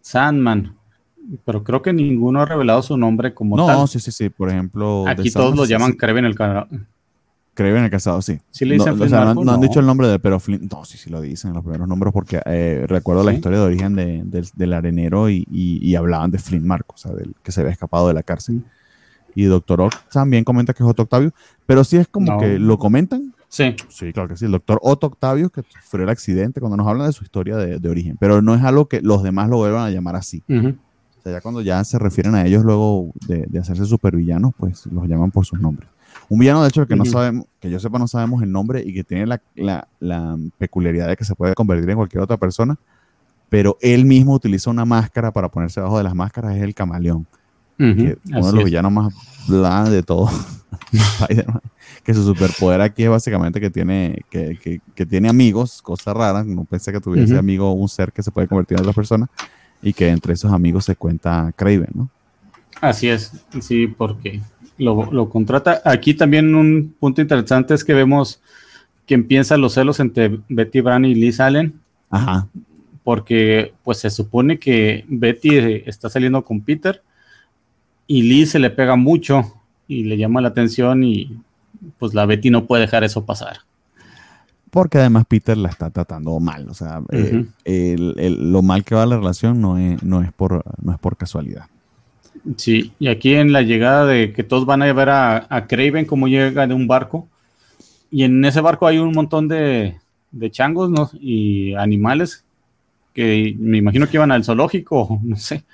Sandman, 0.00 0.76
pero 1.44 1.62
creo 1.62 1.82
que 1.82 1.92
ninguno 1.92 2.40
ha 2.40 2.46
revelado 2.46 2.82
su 2.82 2.96
nombre 2.96 3.34
como 3.34 3.56
tal. 3.56 3.78
No, 3.78 3.86
sí, 3.86 4.00
sí, 4.00 4.10
sí. 4.10 4.28
Por 4.28 4.48
ejemplo, 4.48 5.04
aquí 5.06 5.30
todos 5.30 5.54
lo 5.54 5.64
llaman 5.64 5.92
Kraven 5.92 6.24
el 6.24 6.34
Cazador. 6.34 6.68
Kraven 7.54 7.84
el 7.84 7.90
Cazador, 7.90 8.22
sí. 8.22 8.38
Sí 8.50 8.64
le 8.64 8.74
dicen 8.74 8.96
no, 8.96 9.04
o 9.04 9.08
sea, 9.08 9.34
no, 9.34 9.52
han 9.52 9.60
dicho 9.60 9.80
el 9.80 9.86
nombre 9.86 10.08
de, 10.08 10.18
pero 10.18 10.38
Flint, 10.38 10.72
no, 10.72 10.84
sí, 10.84 10.96
sí 10.96 11.10
lo 11.10 11.20
dicen 11.20 11.52
los 11.52 11.62
primeros 11.62 11.88
nombres 11.88 12.12
porque 12.12 12.40
eh, 12.46 12.84
recuerdo 12.86 13.24
la 13.24 13.32
historia 13.32 13.58
de 13.58 13.64
origen 13.64 13.96
de, 13.96 14.48
del 14.54 14.72
arenero 14.72 15.28
y, 15.28 15.46
y, 15.50 15.94
hablaban 15.96 16.30
de 16.30 16.38
Flint 16.38 16.64
Marco, 16.64 16.94
o 16.94 16.98
sea, 16.98 17.12
del 17.12 17.34
que 17.42 17.52
se 17.52 17.60
había 17.60 17.72
escapado 17.72 18.08
de 18.08 18.14
la 18.14 18.22
cárcel. 18.22 18.62
Y 19.34 19.44
Doctor 19.44 19.80
Ock 19.82 19.94
también 20.10 20.44
comenta 20.44 20.72
que 20.72 20.82
es 20.82 20.88
Otto 20.88 21.02
Octavio, 21.02 21.32
pero 21.66 21.84
sí 21.84 21.96
es 21.96 22.08
como 22.08 22.38
que 22.38 22.58
lo 22.58 22.78
comentan, 22.78 23.34
Sí. 23.48 23.74
Sí, 23.88 24.12
claro 24.12 24.28
que 24.28 24.36
sí. 24.36 24.44
El 24.44 24.52
doctor 24.52 24.78
Otto 24.82 25.06
Octavio, 25.06 25.50
que 25.50 25.62
sufrió 25.62 26.04
el 26.04 26.10
accidente, 26.10 26.60
cuando 26.60 26.76
nos 26.76 26.86
hablan 26.86 27.06
de 27.06 27.12
su 27.12 27.24
historia 27.24 27.56
de, 27.56 27.88
origen. 27.88 28.16
Pero 28.20 28.42
no 28.42 28.54
es 28.54 28.62
algo 28.62 28.88
que 28.88 29.00
los 29.00 29.22
demás 29.22 29.48
lo 29.48 29.56
vuelvan 29.56 29.86
a 29.86 29.90
llamar 29.90 30.16
así. 30.16 30.42
O 30.48 30.74
sea, 31.28 31.38
ya 31.38 31.40
cuando 31.40 31.62
ya 31.62 31.82
se 31.84 31.98
refieren 31.98 32.34
a 32.34 32.44
ellos 32.44 32.64
luego 32.64 33.12
de, 33.26 33.46
de, 33.48 33.58
hacerse 33.58 33.84
supervillanos, 33.84 34.52
pues 34.56 34.86
los 34.86 35.06
llaman 35.06 35.30
por 35.30 35.44
sus 35.44 35.60
nombres. 35.60 35.88
Un 36.28 36.38
villano, 36.38 36.62
de 36.62 36.68
hecho, 36.68 36.86
que 36.86 36.96
no 36.96 37.04
sabemos, 37.04 37.46
que 37.58 37.70
yo 37.70 37.80
sepa, 37.80 37.98
no 37.98 38.06
sabemos 38.06 38.42
el 38.42 38.52
nombre 38.52 38.82
y 38.84 38.92
que 38.92 39.02
tiene 39.02 39.26
la, 39.56 39.88
peculiaridad 40.58 41.08
de 41.08 41.16
que 41.16 41.24
se 41.24 41.34
puede 41.34 41.54
convertir 41.54 41.88
en 41.88 41.96
cualquier 41.96 42.22
otra 42.22 42.36
persona, 42.36 42.76
pero 43.48 43.78
él 43.80 44.04
mismo 44.04 44.34
utiliza 44.34 44.70
una 44.70 44.84
máscara 44.84 45.32
para 45.32 45.48
ponerse 45.48 45.80
debajo 45.80 45.96
de 45.96 46.04
las 46.04 46.14
máscaras, 46.14 46.56
es 46.56 46.62
el 46.62 46.74
camaleón. 46.74 47.26
uno 47.78 47.94
de 47.94 48.52
los 48.52 48.64
villanos 48.64 48.92
más 48.92 49.14
blandos 49.48 49.92
de 49.92 50.02
todo. 50.02 50.28
que 52.04 52.14
su 52.14 52.24
superpoder 52.24 52.82
aquí 52.82 53.04
es 53.04 53.10
básicamente 53.10 53.58
que 53.58 53.70
tiene, 53.70 54.22
que, 54.30 54.80
tiene 55.08 55.30
amigos, 55.30 55.80
cosas 55.80 56.14
raras. 56.14 56.44
No 56.46 56.64
pensé 56.64 56.92
que 56.92 57.00
tuviese 57.00 57.38
amigo 57.38 57.72
un 57.72 57.88
ser 57.88 58.12
que 58.12 58.22
se 58.22 58.30
puede 58.30 58.48
convertir 58.48 58.76
en 58.76 58.82
otra 58.82 58.92
persona 58.92 59.30
y 59.82 59.92
que 59.92 60.08
entre 60.08 60.34
esos 60.34 60.52
amigos 60.52 60.84
se 60.84 60.96
cuenta 60.96 61.52
Craven, 61.56 61.90
¿no? 61.94 62.10
Así 62.80 63.08
es, 63.08 63.32
sí, 63.60 63.86
porque 63.88 64.40
lo, 64.78 65.28
contrata. 65.28 65.82
Aquí 65.84 66.14
también 66.14 66.54
un 66.54 66.94
punto 66.98 67.20
interesante 67.20 67.74
es 67.74 67.84
que 67.84 67.94
vemos 67.94 68.40
que 69.06 69.14
empiezan 69.14 69.60
los 69.60 69.74
celos 69.74 70.00
entre 70.00 70.38
Betty 70.48 70.80
Brown 70.80 71.04
y 71.04 71.14
Liz 71.14 71.40
Allen. 71.40 71.80
Ajá. 72.10 72.46
Porque 73.02 73.72
pues 73.82 73.98
se 73.98 74.10
supone 74.10 74.58
que 74.58 75.04
Betty 75.08 75.56
está 75.86 76.08
saliendo 76.08 76.44
con 76.44 76.60
Peter 76.60 77.02
y 78.06 78.22
Liz 78.22 78.50
se 78.50 78.58
le 78.58 78.70
pega 78.70 78.96
mucho 78.96 79.54
y 79.88 80.04
le 80.04 80.16
llama 80.16 80.40
la 80.40 80.48
atención 80.48 81.02
y 81.02 81.38
pues 81.98 82.14
la 82.14 82.26
Betty 82.26 82.50
no 82.50 82.66
puede 82.66 82.82
dejar 82.82 83.04
eso 83.04 83.24
pasar. 83.24 83.58
Porque 84.70 84.98
además 84.98 85.24
Peter 85.26 85.56
la 85.56 85.68
está 85.68 85.90
tratando 85.90 86.38
mal, 86.40 86.68
o 86.68 86.74
sea, 86.74 87.02
eh, 87.10 87.96
lo 87.98 88.62
mal 88.62 88.84
que 88.84 88.94
va 88.94 89.06
la 89.06 89.16
relación 89.16 89.60
no 89.60 89.78
es, 89.78 90.02
no, 90.02 90.22
es 90.22 90.32
por, 90.32 90.62
no 90.82 90.92
es 90.92 90.98
por 90.98 91.16
casualidad. 91.16 91.66
Sí, 92.56 92.92
y 92.98 93.08
aquí 93.08 93.34
en 93.34 93.52
la 93.52 93.62
llegada 93.62 94.06
de 94.06 94.32
que 94.32 94.44
todos 94.44 94.66
van 94.66 94.82
a 94.82 94.92
ver 94.92 95.08
a, 95.08 95.46
a 95.48 95.66
Craven 95.66 96.04
como 96.04 96.28
llega 96.28 96.66
de 96.66 96.74
un 96.74 96.86
barco, 96.86 97.26
y 98.10 98.24
en 98.24 98.44
ese 98.44 98.60
barco 98.60 98.86
hay 98.86 98.98
un 98.98 99.12
montón 99.12 99.48
de, 99.48 99.96
de 100.30 100.50
changos 100.50 100.90
¿no? 100.90 101.10
y 101.14 101.74
animales 101.74 102.44
que 103.12 103.56
me 103.58 103.78
imagino 103.78 104.06
que 104.06 104.16
iban 104.16 104.30
al 104.30 104.44
zoológico, 104.44 105.20
no 105.24 105.36
sé. 105.36 105.64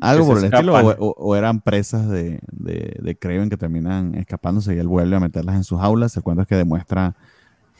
Algo 0.00 0.26
por 0.26 0.38
el 0.38 0.44
estilo, 0.44 0.74
o, 0.76 1.34
eran 1.34 1.60
presas 1.60 2.08
de, 2.08 2.38
de, 2.52 3.16
Craven 3.16 3.50
que 3.50 3.56
terminan 3.56 4.14
escapándose 4.14 4.76
y 4.76 4.78
él 4.78 4.86
vuelve 4.86 5.16
a 5.16 5.20
meterlas 5.20 5.56
en 5.56 5.64
sus 5.64 5.80
aulas. 5.80 6.16
El 6.16 6.22
cuento 6.22 6.42
es 6.42 6.48
que 6.48 6.54
demuestra 6.54 7.16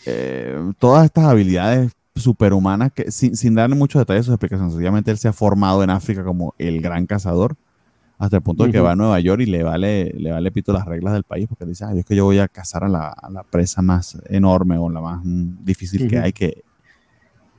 eh, 0.06 0.56
todas 0.78 1.04
estas 1.04 1.24
habilidades 1.24 1.92
superhumanas 2.14 2.92
que 2.92 3.10
sin, 3.10 3.36
sin 3.36 3.54
darle 3.54 3.76
muchos 3.76 4.00
detalles 4.00 4.22
a 4.22 4.24
sus 4.24 4.34
explicaciones. 4.34 4.72
Sencillamente 4.72 5.10
él 5.10 5.18
se 5.18 5.28
ha 5.28 5.32
formado 5.32 5.82
en 5.82 5.90
África 5.90 6.24
como 6.24 6.54
el 6.58 6.80
gran 6.80 7.06
cazador 7.06 7.56
hasta 8.18 8.36
el 8.36 8.42
punto 8.42 8.64
de 8.64 8.72
que 8.72 8.80
va 8.80 8.92
a 8.92 8.96
Nueva 8.96 9.20
York 9.20 9.42
y 9.42 9.46
le 9.46 9.62
vale, 9.62 10.12
le 10.16 10.32
vale 10.32 10.50
pito 10.50 10.72
las 10.72 10.84
reglas 10.84 11.12
del 11.14 11.22
país 11.22 11.46
porque 11.48 11.64
dice, 11.64 11.84
ay, 11.84 12.00
es 12.00 12.04
que 12.04 12.16
yo 12.16 12.24
voy 12.24 12.38
a 12.38 12.48
cazar 12.48 12.82
a 12.82 12.88
la, 12.88 13.44
presa 13.48 13.80
más 13.80 14.18
enorme 14.28 14.76
o 14.76 14.90
la 14.90 15.00
más 15.00 15.20
mm, 15.24 15.64
difícil 15.64 16.08
que 16.08 16.18
hay, 16.18 16.32
que 16.32 16.64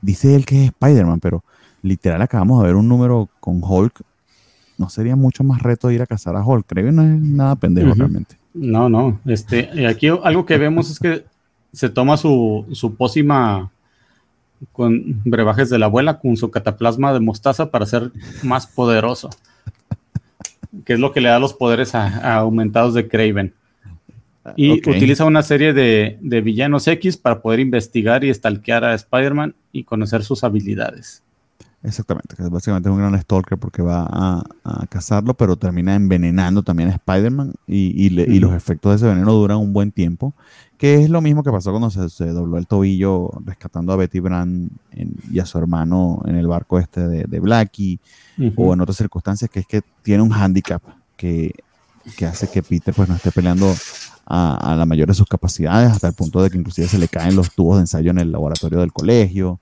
dice 0.02 0.34
él 0.34 0.44
que 0.44 0.64
es 0.64 0.68
Spider-Man, 0.68 1.20
pero 1.20 1.42
literal 1.80 2.20
acabamos 2.20 2.60
de 2.60 2.66
ver 2.66 2.76
un 2.76 2.88
número 2.88 3.30
con 3.40 3.62
Hulk 3.62 4.02
no 4.80 4.88
sería 4.88 5.14
mucho 5.14 5.44
más 5.44 5.62
reto 5.62 5.90
ir 5.90 6.00
a 6.00 6.06
cazar 6.06 6.34
a 6.36 6.42
Hulk. 6.42 6.64
Creo 6.66 6.86
que 6.86 6.92
no 6.92 7.02
es 7.02 7.20
nada 7.20 7.54
pendejo 7.54 7.92
realmente. 7.92 8.36
No, 8.54 8.88
no. 8.88 9.20
Este, 9.26 9.86
aquí 9.86 10.08
algo 10.08 10.46
que 10.46 10.56
vemos 10.56 10.90
es 10.90 10.98
que 10.98 11.26
se 11.72 11.88
toma 11.88 12.16
su, 12.16 12.66
su 12.72 12.94
pócima 12.94 13.70
con 14.72 15.22
brebajes 15.24 15.70
de 15.70 15.78
la 15.78 15.86
abuela, 15.86 16.18
con 16.18 16.36
su 16.36 16.50
cataplasma 16.50 17.12
de 17.12 17.20
mostaza 17.20 17.70
para 17.70 17.86
ser 17.86 18.12
más 18.42 18.66
poderoso. 18.66 19.30
que 20.84 20.94
es 20.94 21.00
lo 21.00 21.12
que 21.12 21.20
le 21.20 21.28
da 21.28 21.38
los 21.38 21.54
poderes 21.54 21.94
aumentados 21.94 22.94
de 22.94 23.08
Craven. 23.08 23.54
Y 24.56 24.72
utiliza 24.72 25.24
una 25.24 25.42
serie 25.42 25.72
de, 25.72 26.40
villanos 26.40 26.88
X 26.88 27.16
para 27.16 27.42
poder 27.42 27.60
investigar 27.60 28.24
y 28.24 28.32
stalkear 28.32 28.84
a 28.84 28.94
Spider-Man 28.94 29.54
y 29.72 29.84
conocer 29.84 30.24
sus 30.24 30.44
habilidades. 30.44 31.22
Exactamente, 31.82 32.36
que 32.36 32.42
básicamente 32.42 32.88
es 32.88 32.92
un 32.92 32.98
gran 32.98 33.18
stalker 33.20 33.56
porque 33.56 33.80
va 33.80 34.06
a, 34.10 34.86
cazarlo, 34.88 35.34
pero 35.34 35.56
termina 35.56 35.94
envenenando 35.94 36.62
también 36.62 36.90
a 36.90 36.92
Spider-Man 36.92 37.54
y, 37.66 38.10
los 38.40 38.52
efectos 38.54 38.92
de 38.92 38.96
ese 38.96 39.06
veneno 39.06 39.32
duran 39.32 39.58
un 39.58 39.72
buen 39.72 39.92
tiempo, 39.92 40.34
que 40.80 40.94
es 40.94 41.10
lo 41.10 41.20
mismo 41.20 41.42
que 41.42 41.50
pasó 41.50 41.72
cuando 41.72 41.90
se, 41.90 42.26
dobló 42.28 42.56
el 42.56 42.66
tobillo 42.66 43.30
rescatando 43.44 43.92
a 43.92 43.96
Betty 43.96 44.18
Brand 44.18 44.70
y 45.30 45.38
a 45.38 45.44
su 45.44 45.58
hermano 45.58 46.22
en 46.24 46.36
el 46.36 46.46
barco 46.46 46.78
este 46.78 47.06
de, 47.06 47.24
de 47.24 47.38
Blackie 47.38 48.00
o 48.56 48.72
en 48.72 48.80
otras 48.80 48.96
circunstancias, 48.96 49.50
que 49.50 49.60
es 49.60 49.66
que 49.66 49.82
tiene 50.02 50.22
un 50.22 50.32
handicap 50.32 50.82
que, 51.18 51.52
que 52.16 52.24
hace 52.24 52.48
que 52.48 52.62
Peter 52.62 52.94
pues 52.94 53.10
no 53.10 53.14
esté 53.14 53.30
peleando 53.30 53.70
a, 54.24 54.74
la 54.74 54.86
mayor 54.86 55.08
de 55.08 55.12
sus 55.12 55.26
capacidades, 55.26 55.90
hasta 55.90 56.08
el 56.08 56.14
punto 56.14 56.42
de 56.42 56.48
que 56.48 56.56
inclusive 56.56 56.88
se 56.88 56.98
le 56.98 57.08
caen 57.08 57.36
los 57.36 57.54
tubos 57.54 57.76
de 57.76 57.82
ensayo 57.82 58.10
en 58.12 58.18
el 58.18 58.32
laboratorio 58.32 58.78
del 58.78 58.94
colegio. 58.94 59.60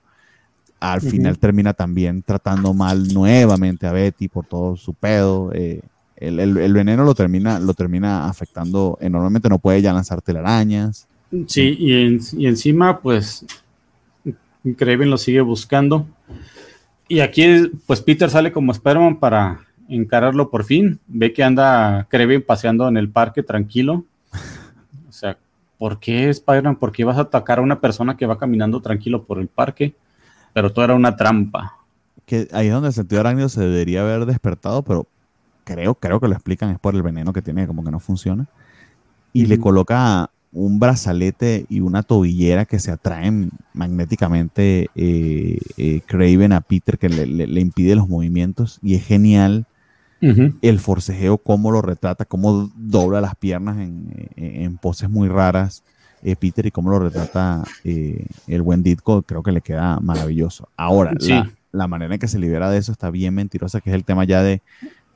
Al 0.79 1.01
final 1.01 1.37
termina 1.37 1.73
también 1.73 2.23
tratando 2.23 2.73
mal 2.73 3.13
nuevamente 3.13 3.87
a 3.87 3.91
Betty 3.91 4.29
por 4.29 4.45
todo 4.45 4.77
su 4.77 4.93
pedo. 4.93 5.51
Eh, 5.53 5.81
el, 6.15 6.73
veneno 6.73 7.03
lo 7.03 7.13
termina, 7.13 7.59
lo 7.59 7.73
termina 7.73 8.29
afectando 8.29 8.97
enormemente, 9.01 9.49
no 9.49 9.59
puede 9.59 9.81
ya 9.81 9.91
lanzar 9.91 10.21
telarañas. 10.21 11.08
Sí, 11.47 11.75
y, 11.79 12.45
encima, 12.45 12.99
pues, 12.99 13.45
Craven 14.77 15.09
lo 15.09 15.17
sigue 15.17 15.41
buscando. 15.41 16.07
Y 17.07 17.19
aquí, 17.19 17.71
pues, 17.85 18.01
Peter 18.01 18.29
sale 18.29 18.51
como 18.51 18.71
Spider-Man 18.71 19.19
para 19.19 19.61
encararlo 19.87 20.49
por 20.49 20.63
fin. 20.63 20.99
Ve 21.07 21.33
que 21.33 21.43
anda 21.43 22.07
Craven 22.09 22.43
paseando 22.43 22.87
en 22.87 22.97
el 22.97 23.09
parque 23.09 23.43
tranquilo 23.43 24.05
o 25.09 25.11
sea, 25.11 25.37
¿por 25.77 25.99
qué 25.99 26.29
Spider-Man? 26.29 26.77
¿Por 26.77 26.91
qué 26.91 27.03
vas 27.03 27.17
a 27.17 27.21
atacar 27.21 27.59
a 27.59 27.61
una 27.61 27.79
persona 27.79 28.15
que 28.15 28.25
va 28.25 28.37
caminando 28.37 28.81
tranquilo 28.81 29.23
por 29.23 29.39
el 29.39 29.47
parque? 29.47 29.95
Pero 30.53 30.71
todo 30.71 30.85
era 30.85 30.95
una 30.95 31.15
trampa. 31.15 31.77
Que 32.25 32.47
ahí 32.51 32.67
es 32.67 32.73
donde 32.73 32.89
el 32.89 32.93
sentido 32.93 33.21
arácnido 33.21 33.49
se 33.49 33.61
debería 33.61 34.01
haber 34.01 34.25
despertado, 34.25 34.83
pero 34.83 35.07
creo, 35.63 35.95
creo 35.95 36.19
que 36.19 36.27
lo 36.27 36.35
explican, 36.35 36.69
es 36.69 36.79
por 36.79 36.95
el 36.95 37.01
veneno 37.01 37.33
que 37.33 37.41
tiene, 37.41 37.65
como 37.65 37.83
que 37.83 37.91
no 37.91 37.99
funciona. 37.99 38.47
Y 39.33 39.47
le 39.47 39.59
coloca 39.59 40.29
un 40.51 40.79
brazalete 40.79 41.65
y 41.69 41.81
una 41.81 42.03
tobillera 42.03 42.65
que 42.65 42.79
se 42.79 42.91
atraen 42.91 43.51
magnéticamente 43.73 44.87
eh, 44.95 45.59
eh, 45.77 46.01
Craven 46.05 46.53
a 46.53 46.61
Peter, 46.61 46.97
que 46.97 47.09
le, 47.09 47.25
le, 47.25 47.61
impide 47.61 47.95
los 47.95 48.09
movimientos. 48.09 48.79
Y 48.81 48.95
es 48.95 49.05
genial 49.05 49.67
el 50.21 50.79
forcejeo, 50.79 51.37
cómo 51.37 51.71
lo 51.71 51.81
retrata, 51.81 52.25
cómo 52.25 52.69
dobla 52.75 53.21
las 53.21 53.35
piernas 53.35 53.77
en, 53.79 54.77
poses 54.77 55.09
muy 55.09 55.27
raras. 55.29 55.83
Eh, 56.21 56.35
Peter 56.35 56.65
y 56.65 56.71
cómo 56.71 56.89
lo 56.89 56.99
retrata 56.99 57.63
eh, 57.85 58.25
el 58.47 58.61
buen 58.61 58.83
Ditko, 58.83 59.21
creo 59.21 59.41
que 59.41 59.53
le 59.53 59.61
queda 59.61 60.01
maravilloso. 60.01 60.67
Ahora, 60.75 61.13
la, 61.71 61.87
manera 61.87 62.13
en 62.13 62.19
que 62.19 62.27
se 62.27 62.39
libera 62.39 62.69
de 62.69 62.77
eso 62.77 62.91
está 62.91 63.09
bien 63.09 63.33
mentirosa, 63.35 63.79
que 63.79 63.89
es 63.89 63.95
el 63.95 64.03
tema 64.03 64.25
ya 64.25 64.43
de 64.43 64.61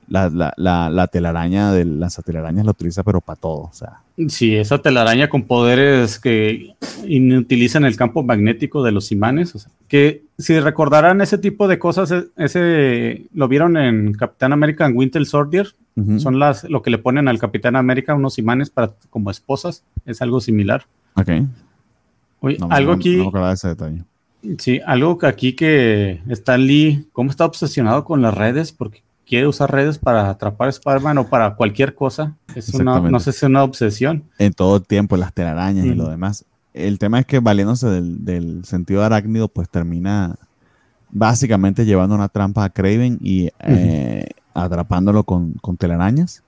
la, 0.08 0.54
la, 0.58 1.08
telaraña 1.08 1.72
de 1.72 1.86
las 1.86 2.22
telarañas 2.24 2.66
la 2.66 2.72
utiliza, 2.72 3.04
pero 3.04 3.22
para 3.22 3.40
todo. 3.40 3.62
O 3.64 3.74
sea. 3.74 4.02
Sí, 4.28 4.56
esa 4.56 4.80
telaraña 4.80 5.30
con 5.30 5.44
poderes 5.44 6.20
que 6.20 6.76
utilizan 7.04 7.86
el 7.86 7.96
campo 7.96 8.24
magnético 8.24 8.84
de 8.84 8.92
los 8.92 9.12
imanes. 9.12 9.68
que 9.88 10.24
si 10.38 10.60
recordarán 10.60 11.22
ese 11.22 11.38
tipo 11.38 11.68
de 11.68 11.80
cosas, 11.80 12.12
e, 12.12 12.26
ese 12.38 13.26
lo 13.34 13.48
vieron 13.48 13.78
en 13.78 14.14
Capitán 14.14 14.54
América 14.54 14.86
en 14.86 14.98
Winter 14.98 15.26
Soldier. 15.26 15.68
Son 16.18 16.40
las 16.40 16.64
lo 16.64 16.82
que 16.82 16.90
le 16.90 16.98
ponen 16.98 17.28
al 17.28 17.38
Capitán 17.38 17.76
América 17.76 18.16
unos 18.16 18.40
imanes 18.40 18.72
para 18.72 18.94
como 19.12 19.30
esposas. 19.30 19.84
Es 20.06 20.22
algo 20.22 20.42
similar. 20.42 20.86
Ok. 21.16 21.30
algo 22.70 22.94
aquí. 22.94 23.22
Sí, 24.58 24.82
algo 24.86 25.18
aquí 25.24 25.54
que 25.54 26.20
está 26.28 26.58
Lee, 26.58 27.08
¿cómo 27.14 27.30
está 27.30 27.46
obsesionado 27.46 28.04
con 28.04 28.22
las 28.22 28.34
redes? 28.34 28.74
Porque 28.74 29.02
quiere 29.26 29.48
usar 29.48 29.72
redes 29.72 29.98
para 29.98 30.30
atrapar 30.30 30.68
a 30.68 30.70
Spider-Man 30.70 31.18
o 31.20 31.28
para 31.28 31.56
cualquier 31.56 31.96
cosa. 31.96 32.36
Es 32.56 32.74
una, 32.74 33.00
no 33.00 33.20
sé 33.20 33.32
si 33.32 33.38
es 33.38 33.44
una 33.44 33.64
obsesión. 33.64 34.24
En 34.38 34.54
todo 34.54 34.78
el 34.78 34.84
tiempo, 34.84 35.18
las 35.18 35.34
telarañas 35.34 35.86
y 35.86 35.94
lo 35.94 36.10
demás. 36.10 36.46
El 36.74 36.98
tema 37.00 37.20
es 37.20 37.26
que 37.26 37.40
valiéndose 37.40 37.88
del, 37.88 38.66
sentido 38.66 39.04
arácnido, 39.04 39.48
pues 39.48 39.70
termina 39.70 40.36
básicamente 41.12 41.86
llevando 41.86 42.16
una 42.16 42.30
trampa 42.30 42.64
a 42.64 42.70
Craven 42.70 43.20
y 43.22 43.50
eh, 43.60 44.28
atrapándolo 44.54 45.24
con, 45.24 45.56
telarañas. 45.78 46.44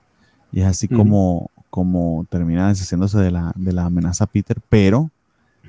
Y 0.52 0.60
es 0.60 0.66
así 0.66 0.88
como, 0.88 1.50
como 1.70 2.26
termina 2.28 2.68
deshaciéndose 2.68 3.18
de 3.18 3.30
la, 3.30 3.52
de 3.54 3.72
la 3.72 3.84
amenaza 3.84 4.24
a 4.24 4.26
Peter, 4.26 4.58
pero 4.68 5.10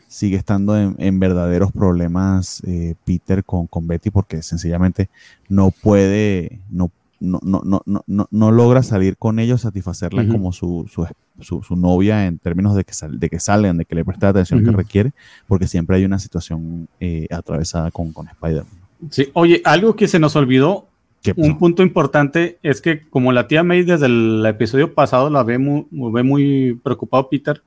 sigue 0.07 0.37
estando 0.37 0.77
en, 0.77 1.19
verdaderos 1.19 1.71
problemas 1.71 2.63
eh, 2.65 2.95
Peter 3.03 3.43
con, 3.43 3.67
con, 3.67 3.87
Betty 3.87 4.09
porque 4.09 4.41
sencillamente 4.41 5.09
no 5.49 5.71
puede, 5.71 6.61
no, 6.69 6.91
no, 7.19 7.39
no, 7.43 7.61
no, 7.63 7.81
no, 8.05 8.27
no 8.29 8.51
logra 8.51 8.83
salir 8.83 9.17
con 9.17 9.39
ellos, 9.39 9.61
satisfacerla 9.61 10.27
como 10.27 10.51
su, 10.51 10.89
su, 10.91 11.63
su, 11.63 11.75
novia 11.75 12.25
en 12.25 12.39
términos 12.39 12.75
de 12.75 12.83
que, 12.83 12.93
sal, 12.93 13.19
de 13.19 13.29
que 13.29 13.39
salgan, 13.39 13.77
de 13.77 13.85
que 13.85 13.95
le 13.95 14.05
preste 14.05 14.25
la 14.25 14.29
atención 14.29 14.63
que 14.63 14.71
requiere, 14.71 15.11
porque 15.47 15.67
siempre 15.67 15.97
hay 15.97 16.05
una 16.05 16.19
situación 16.19 16.87
eh, 16.99 17.27
atravesada 17.31 17.91
con, 17.91 18.11
con 18.13 18.27
Spider-Man. 18.27 18.67
Sí, 19.09 19.29
oye, 19.33 19.61
algo 19.65 19.95
que 19.95 20.07
se 20.07 20.19
nos 20.19 20.35
olvidó, 20.35 20.87
un 21.35 21.57
punto 21.57 21.83
importante 21.83 22.57
es 22.63 22.79
que 22.79 23.01
como 23.09 23.33
la 23.33 23.47
tía 23.47 23.61
May 23.63 23.83
desde 23.83 24.05
el 24.05 24.45
episodio 24.45 24.93
pasado 24.93 25.29
la 25.29 25.43
ve 25.43 25.57
muy, 25.57 25.85
ve 25.91 26.23
muy 26.23 26.79
preocupado 26.83 27.29
Peter, 27.29 27.61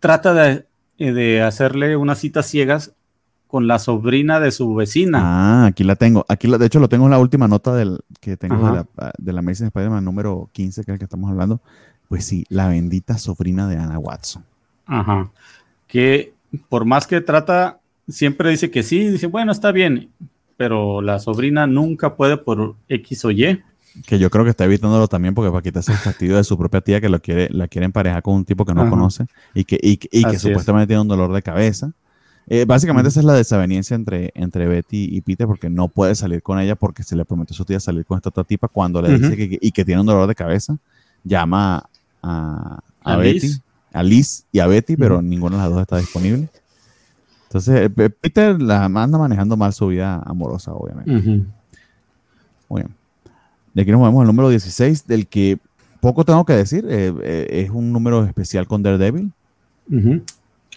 trata 0.00 0.34
de 0.34 0.68
eh, 1.00 1.12
de 1.12 1.42
hacerle 1.42 1.96
unas 1.96 2.18
citas 2.18 2.46
ciegas 2.46 2.92
con 3.48 3.66
la 3.66 3.78
sobrina 3.78 4.38
de 4.38 4.50
su 4.52 4.74
vecina. 4.74 5.20
Ah, 5.22 5.66
aquí 5.66 5.82
la 5.82 5.96
tengo. 5.96 6.24
Aquí, 6.28 6.48
de 6.48 6.66
hecho, 6.66 6.78
lo 6.78 6.88
tengo 6.88 7.06
en 7.06 7.10
la 7.10 7.18
última 7.18 7.48
nota 7.48 7.74
del, 7.74 8.00
que 8.20 8.36
tengo 8.36 8.56
de 8.70 8.72
la, 8.72 9.12
de 9.18 9.32
la 9.32 9.40
Amazing 9.40 9.66
Spider-Man 9.68 10.04
número 10.04 10.48
15, 10.52 10.84
que 10.84 10.90
es 10.90 10.94
el 10.94 10.98
que 10.98 11.04
estamos 11.04 11.30
hablando. 11.30 11.60
Pues 12.08 12.24
sí, 12.24 12.44
la 12.48 12.68
bendita 12.68 13.18
sobrina 13.18 13.66
de 13.66 13.76
Anna 13.76 13.98
Watson. 13.98 14.44
Ajá. 14.86 15.30
Que 15.86 16.32
por 16.68 16.84
más 16.84 17.06
que 17.06 17.20
trata, 17.20 17.80
siempre 18.06 18.50
dice 18.50 18.70
que 18.70 18.82
sí, 18.82 19.08
dice, 19.08 19.26
bueno, 19.26 19.52
está 19.52 19.72
bien, 19.72 20.10
pero 20.56 21.02
la 21.02 21.18
sobrina 21.18 21.66
nunca 21.66 22.14
puede 22.14 22.36
por 22.36 22.76
X 22.88 23.24
o 23.24 23.30
Y 23.30 23.62
que 24.06 24.18
yo 24.18 24.30
creo 24.30 24.44
que 24.44 24.50
está 24.50 24.64
evitándolo 24.64 25.08
también 25.08 25.34
porque 25.34 25.50
para 25.50 25.62
quitarse 25.62 25.92
el 25.92 25.98
fastidio 25.98 26.36
de 26.36 26.44
su 26.44 26.56
propia 26.56 26.80
tía 26.80 27.00
que 27.00 27.08
lo 27.08 27.20
quiere, 27.20 27.48
la 27.50 27.68
quiere 27.68 27.86
emparejar 27.86 28.22
con 28.22 28.34
un 28.34 28.44
tipo 28.44 28.64
que 28.64 28.74
no 28.74 28.88
conoce 28.88 29.26
y 29.54 29.64
que, 29.64 29.78
y, 29.82 29.96
que 29.96 30.38
supuestamente 30.38 30.88
tiene 30.88 31.02
un 31.02 31.08
dolor 31.08 31.32
de 31.32 31.42
cabeza. 31.42 31.92
Eh, 32.50 32.64
básicamente 32.64 33.10
esa 33.10 33.20
es 33.20 33.26
la 33.26 33.34
desaveniencia 33.34 33.94
entre, 33.94 34.30
entre 34.34 34.66
Betty 34.66 35.08
y 35.10 35.20
Peter 35.20 35.46
porque 35.46 35.68
no 35.68 35.88
puede 35.88 36.14
salir 36.14 36.42
con 36.42 36.58
ella 36.58 36.76
porque 36.76 37.02
se 37.02 37.14
le 37.14 37.24
prometió 37.24 37.54
a 37.54 37.56
su 37.56 37.64
tía 37.64 37.78
salir 37.78 38.06
con 38.06 38.16
esta 38.16 38.30
otra 38.30 38.44
tipa 38.44 38.68
cuando 38.68 39.02
le 39.02 39.18
dice 39.18 39.36
que, 39.36 39.58
y 39.60 39.70
que 39.70 39.84
tiene 39.84 40.00
un 40.00 40.06
dolor 40.06 40.26
de 40.26 40.34
cabeza. 40.34 40.78
Llama 41.24 41.88
a, 42.22 42.80
a, 43.02 43.16
Betty, 43.16 43.50
a 43.92 44.02
Liz 44.02 44.46
y 44.50 44.60
a 44.60 44.66
Betty, 44.66 44.96
pero 44.96 45.20
ninguno 45.20 45.56
de 45.56 45.62
las 45.62 45.70
dos 45.70 45.82
está 45.82 45.98
disponible. 45.98 46.48
Entonces, 47.48 47.90
eh, 47.94 48.10
Peter 48.10 48.60
la 48.60 48.84
anda 48.84 49.18
manejando 49.18 49.56
mal 49.56 49.72
su 49.72 49.88
vida 49.88 50.22
amorosa, 50.24 50.72
obviamente. 50.72 51.46
Muy 52.68 52.82
bien. 52.82 52.94
De 53.74 53.82
aquí 53.82 53.90
nos 53.90 54.00
movemos 54.00 54.22
al 54.22 54.26
número 54.26 54.48
16, 54.48 55.06
del 55.06 55.26
que 55.26 55.58
poco 56.00 56.24
tengo 56.24 56.44
que 56.44 56.52
decir. 56.52 56.84
Eh, 56.88 57.14
eh, 57.22 57.46
es 57.64 57.70
un 57.70 57.92
número 57.92 58.24
especial 58.24 58.66
con 58.66 58.82
Daredevil. 58.82 59.32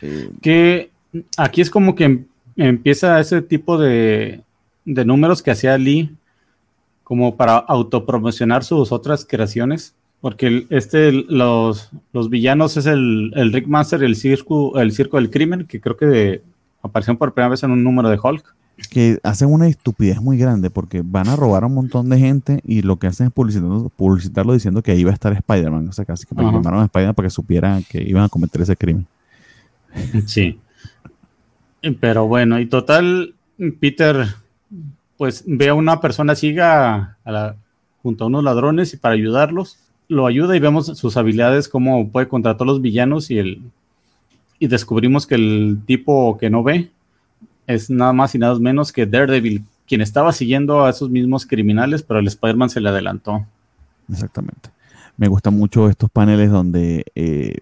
Eh, 0.02 0.32
que 0.42 0.91
aquí 1.38 1.62
es 1.62 1.70
como 1.70 1.96
que 1.96 2.06
em, 2.06 2.26
empieza 2.56 3.20
ese 3.20 3.42
tipo 3.42 3.78
de, 3.78 4.42
números 4.86 5.42
que 5.42 5.52
hacía 5.52 5.78
Lee 5.78 6.16
como 7.04 7.36
para 7.36 7.58
autopromocionar 7.58 8.64
sus 8.64 8.92
otras 8.92 9.26
creaciones. 9.26 9.96
Porque 10.22 10.68
este, 10.70 11.12
los, 11.12 11.90
los 12.14 12.30
villanos 12.30 12.78
es 12.78 12.86
el, 12.86 13.32
Rick 13.52 13.68
Master, 13.68 14.04
el 14.04 14.16
circo, 14.16 14.80
el 14.80 14.92
circo 14.92 15.18
del 15.18 15.32
crimen, 15.32 15.66
que 15.66 15.82
creo 15.82 15.98
que 15.98 16.44
apareció 16.84 17.18
por 17.18 17.34
primera 17.34 17.50
vez 17.50 17.64
en 17.64 17.72
un 17.72 17.84
número 17.84 18.08
de 18.10 18.20
Hulk 18.22 18.56
que 18.90 19.20
hacen 19.24 19.52
una 19.52 19.68
estupidez 19.68 20.22
muy 20.22 20.38
grande 20.38 20.70
porque 20.70 21.02
van 21.04 21.28
a 21.28 21.36
robar 21.36 21.64
a 21.64 21.68
un 21.68 21.74
montón 21.74 22.10
de 22.10 22.18
gente 22.18 22.62
y 22.66 22.82
lo 22.82 22.98
que 22.98 23.08
hacen 23.08 23.28
es 23.28 23.34
publicitarlo 23.34 24.54
diciendo 24.54 24.82
que 24.82 24.92
ahí 24.92 25.00
iba 25.00 25.12
a 25.12 25.14
estar 25.14 25.34
Spider-Man. 25.34 25.88
O 25.88 25.92
sea, 25.92 26.06
casi 26.06 26.26
que 26.26 26.36
llamaron 26.36 26.80
a 26.80 26.86
Spider-Man 26.86 27.16
para 27.16 27.28
que 27.28 27.32
supieran 27.32 27.84
que 27.84 28.02
iban 28.02 28.24
a 28.24 28.30
cometer 28.30 28.62
ese 28.62 28.76
crimen. 28.76 29.06
Sí. 30.26 30.60
Pero 32.00 32.28
bueno, 32.28 32.60
y 32.60 32.66
total, 32.68 33.34
Peter 33.80 34.28
pues 35.18 35.44
ve 35.46 35.70
a 35.70 35.76
una 35.76 36.02
persona 36.02 36.36
ciega 36.36 37.18
junto 38.02 38.24
a 38.24 38.28
unos 38.28 38.44
ladrones 38.44 38.94
y 38.94 38.98
para 38.98 39.14
ayudarlos, 39.14 39.78
lo 40.08 40.26
ayuda 40.26 40.56
y 40.56 40.60
vemos 40.60 40.88
sus 40.98 41.16
habilidades, 41.16 41.70
cómo 41.70 42.10
puede 42.10 42.28
contra 42.28 42.56
todos 42.56 42.68
los 42.68 42.82
villanos 42.82 43.30
y 43.30 43.38
el 43.38 43.62
y 44.58 44.68
descubrimos 44.68 45.26
que 45.26 45.36
el 45.36 45.80
tipo 45.86 46.38
que 46.38 46.52
no 46.52 46.64
ve 46.64 46.92
es 47.66 47.90
nada 47.90 48.14
más 48.14 48.36
y 48.36 48.38
nada 48.38 48.58
menos 48.60 48.92
que 48.92 49.08
Daredevil, 49.08 49.64
quien 49.88 50.02
estaba 50.02 50.34
siguiendo 50.34 50.86
a 50.86 50.90
esos 50.92 51.10
mismos 51.10 51.46
criminales, 51.46 52.04
pero 52.04 52.20
el 52.20 52.28
Spider-Man 52.28 52.70
se 52.70 52.80
le 52.80 52.90
adelantó. 52.90 53.46
Exactamente. 54.12 54.70
Me 55.18 55.28
gustan 55.28 55.56
mucho 55.56 55.90
estos 55.90 56.10
paneles 56.12 56.52
donde 56.52 57.06
eh, 57.16 57.56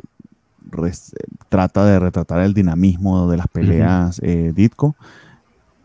trata 1.49 1.86
de 1.86 1.99
retratar 1.99 2.41
el 2.41 2.53
dinamismo 2.53 3.30
de 3.30 3.38
las 3.38 3.47
peleas 3.47 4.20
eh, 4.24 4.51
Ditko. 4.55 4.95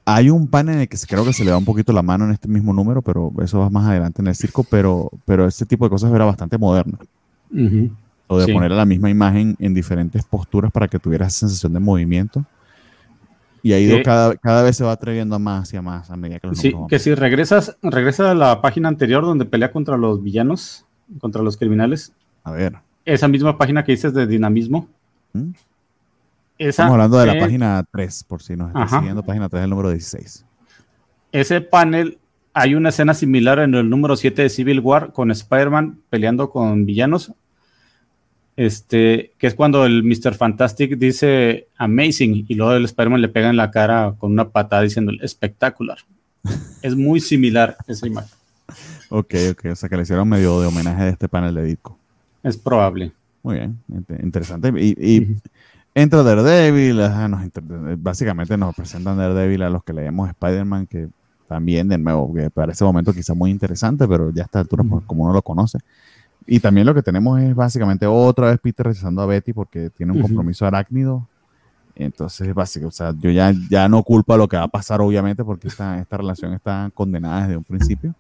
Hay 0.07 0.29
un 0.29 0.49
panel 0.49 0.77
en 0.77 0.81
el 0.83 0.89
que 0.89 0.99
creo 1.09 1.25
que 1.25 1.33
se 1.33 1.45
le 1.45 1.51
da 1.51 1.57
un 1.57 1.65
poquito 1.65 1.93
la 1.93 2.03
mano 2.03 2.27
en 2.27 2.33
este 2.33 2.47
mismo 2.47 2.75
número, 2.75 3.01
pero 3.01 3.33
eso 3.43 3.61
va 3.61 3.71
más 3.71 3.87
adelante 3.87 4.21
en 4.21 4.29
el 4.29 4.35
circo, 4.35 4.65
pero, 4.65 5.11
pero 5.25 5.47
ese 5.47 5.65
tipo 5.65 5.87
de 5.87 5.91
cosas 5.91 6.13
era 6.13 6.27
bastante 6.27 6.59
moderno. 6.59 6.99
O 8.27 8.39
de 8.39 8.53
poner 8.53 8.71
la 8.71 8.85
misma 8.85 9.09
imagen 9.09 9.57
en 9.59 9.73
diferentes 9.73 10.25
posturas 10.25 10.71
para 10.71 10.89
que 10.89 10.99
tuviera 10.99 11.27
esa 11.27 11.41
sensación 11.41 11.73
de 11.73 11.81
movimiento. 11.81 12.45
Y 13.63 13.73
ahí 13.73 14.03
cada, 14.03 14.37
cada, 14.37 14.63
vez 14.63 14.77
se 14.77 14.85
va 14.85 14.93
atreviendo 14.93 15.39
más 15.39 15.73
y 15.73 15.81
más 15.81 16.11
a 16.11 16.17
medida 16.17 16.39
que 16.39 16.49
los 16.49 16.59
Sí, 16.59 16.75
que 16.87 16.99
si 16.99 17.15
regresas, 17.15 17.79
regresa 17.83 18.33
a 18.33 18.35
la 18.35 18.61
página 18.61 18.89
anterior 18.89 19.25
donde 19.25 19.47
pelea 19.47 19.73
contra 19.73 19.97
los 19.97 20.23
villanos, 20.23 20.85
contra 21.19 21.43
los 21.43 21.57
criminales. 21.57 22.13
A 22.43 22.53
ver. 22.53 22.77
Esa 23.05 23.29
misma 23.29 23.57
página 23.59 23.85
que 23.85 23.93
dices 23.93 24.15
de 24.15 24.27
dinamismo. 24.27 24.89
¿Mm? 25.33 25.51
Estamos 26.59 26.93
hablando 26.93 27.19
de 27.19 27.27
la 27.27 27.39
página 27.39 27.85
3, 27.91 28.25
por 28.25 28.43
si 28.43 28.57
nos 28.57 28.69
está 28.69 28.89
siguiendo, 28.89 29.23
página 29.25 29.49
3 29.49 29.63
del 29.63 29.71
número 29.71 29.91
16. 29.91 30.45
Ese 31.33 31.61
panel, 31.61 32.19
hay 32.53 32.77
una 32.77 32.91
escena 32.91 33.13
similar 33.13 33.59
en 33.59 33.75
el 33.75 33.91
número 33.91 34.17
7 34.17 34.43
de 34.43 34.49
Civil 34.49 34.81
War 34.81 35.13
con 35.13 35.31
Spider-Man 35.31 36.01
peleando 36.11 36.51
con 36.51 36.87
villanos. 36.87 37.33
Este, 38.57 39.33
que 39.37 39.49
es 39.49 39.55
cuando 39.57 39.85
el 39.85 40.05
Mr. 40.05 40.35
Fantastic 40.37 40.97
dice 40.97 41.67
amazing 41.77 42.45
y 42.47 42.55
luego 42.55 42.75
el 42.75 42.85
Spider-Man 42.85 43.21
le 43.21 43.29
pega 43.29 43.51
en 43.51 43.57
la 43.57 43.73
cara 43.73 44.15
con 44.17 44.31
una 44.31 44.49
patada 44.51 44.83
diciendo 44.83 45.13
espectacular. 45.21 45.99
es 46.83 46.95
muy 46.95 47.19
similar 47.21 47.77
esa 47.89 48.07
imagen. 48.07 48.31
Ok, 49.11 49.35
ok, 49.51 49.65
o 49.73 49.77
sea 49.77 49.89
que 49.89 49.97
le 49.97 50.03
hicieron 50.03 50.29
medio 50.29 50.61
de 50.61 50.69
homenaje 50.69 51.05
de 51.05 51.11
este 51.11 51.29
panel 51.29 51.55
de 51.55 51.65
disco. 51.65 51.99
Es 52.45 52.57
probable. 52.57 53.13
Muy 53.43 53.57
bien, 53.57 53.79
interesante. 54.23 54.73
Y, 54.79 55.37
entra 55.95 56.23
Daredevil, 56.23 57.01
básicamente 57.99 58.57
nos 58.57 58.75
presentan 58.75 59.17
Daredevil 59.17 59.63
a 59.63 59.71
los 59.71 59.83
que 59.83 59.93
leemos 59.93 60.29
Spider-Man, 60.29 60.87
que 60.87 61.09
también, 61.49 61.89
de 61.89 61.99
nuevo, 61.99 62.33
que 62.33 62.51
para 62.51 62.73
ese 62.73 62.85
momento 62.85 63.13
quizá 63.13 63.35
muy 63.35 63.51
interesante, 63.51 64.07
pero 64.07 64.31
ya 64.31 64.43
a 64.43 64.45
esta 64.47 64.61
altura, 64.61 64.85
pues, 64.89 65.05
como 65.05 65.25
uno 65.25 65.33
lo 65.33 65.43
conoce. 65.43 65.79
Y 66.47 66.61
también 66.61 66.87
lo 66.87 66.95
que 66.95 67.03
tenemos 67.03 67.41
es 67.41 67.55
básicamente 67.55 68.07
otra 68.07 68.49
vez 68.49 68.61
Peter 68.61 68.87
rechazando 68.87 69.23
a 69.23 69.27
Betty 69.27 69.53
porque 69.53 69.91
tiene 69.91 70.13
un 70.13 70.21
compromiso 70.21 70.67
arácnido. 70.67 71.27
Entonces, 71.97 72.53
básicamente, 72.53 72.89
o 72.89 72.97
sea, 72.97 73.15
yo 73.19 73.31
ya, 73.31 73.55
ya 73.71 73.89
no 73.89 74.03
culpo 74.03 74.35
a 74.35 74.37
lo 74.37 74.49
que 74.49 74.57
va 74.57 74.65
a 74.65 74.69
pasar, 74.69 75.01
obviamente, 75.01 75.45
porque 75.45 75.69
esta, 75.69 75.99
esta 75.99 76.17
relación 76.17 76.53
está 76.53 76.91
condenada 76.93 77.43
desde 77.43 77.57
un 77.57 77.65
principio. 77.65 78.15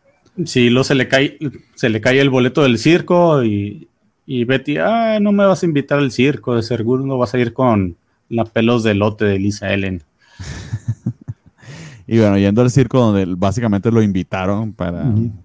Sí, 0.44 0.70
luego 0.70 0.84
se 0.84 0.94
le 0.94 1.08
cae, 1.08 1.38
se 1.74 1.88
le 1.88 2.00
cae 2.00 2.20
el 2.20 2.30
boleto 2.30 2.62
del 2.62 2.78
circo 2.78 3.44
y, 3.44 3.88
y 4.26 4.44
Betty, 4.44 4.78
ah, 4.78 5.18
no 5.20 5.32
me 5.32 5.44
vas 5.44 5.62
a 5.62 5.66
invitar 5.66 5.98
al 5.98 6.10
circo, 6.10 6.54
de 6.54 6.62
seguro 6.62 7.04
no 7.04 7.18
vas 7.18 7.34
a 7.34 7.38
ir 7.38 7.52
con 7.52 7.96
la 8.28 8.44
pelos 8.44 8.82
de 8.82 8.94
lote 8.94 9.24
de 9.24 9.38
Lisa 9.38 9.72
Ellen. 9.72 10.02
y 12.06 12.18
bueno, 12.18 12.38
yendo 12.38 12.62
al 12.62 12.70
circo 12.70 12.98
donde 12.98 13.26
básicamente 13.36 13.90
lo 13.90 14.02
invitaron 14.02 14.72
para, 14.72 15.04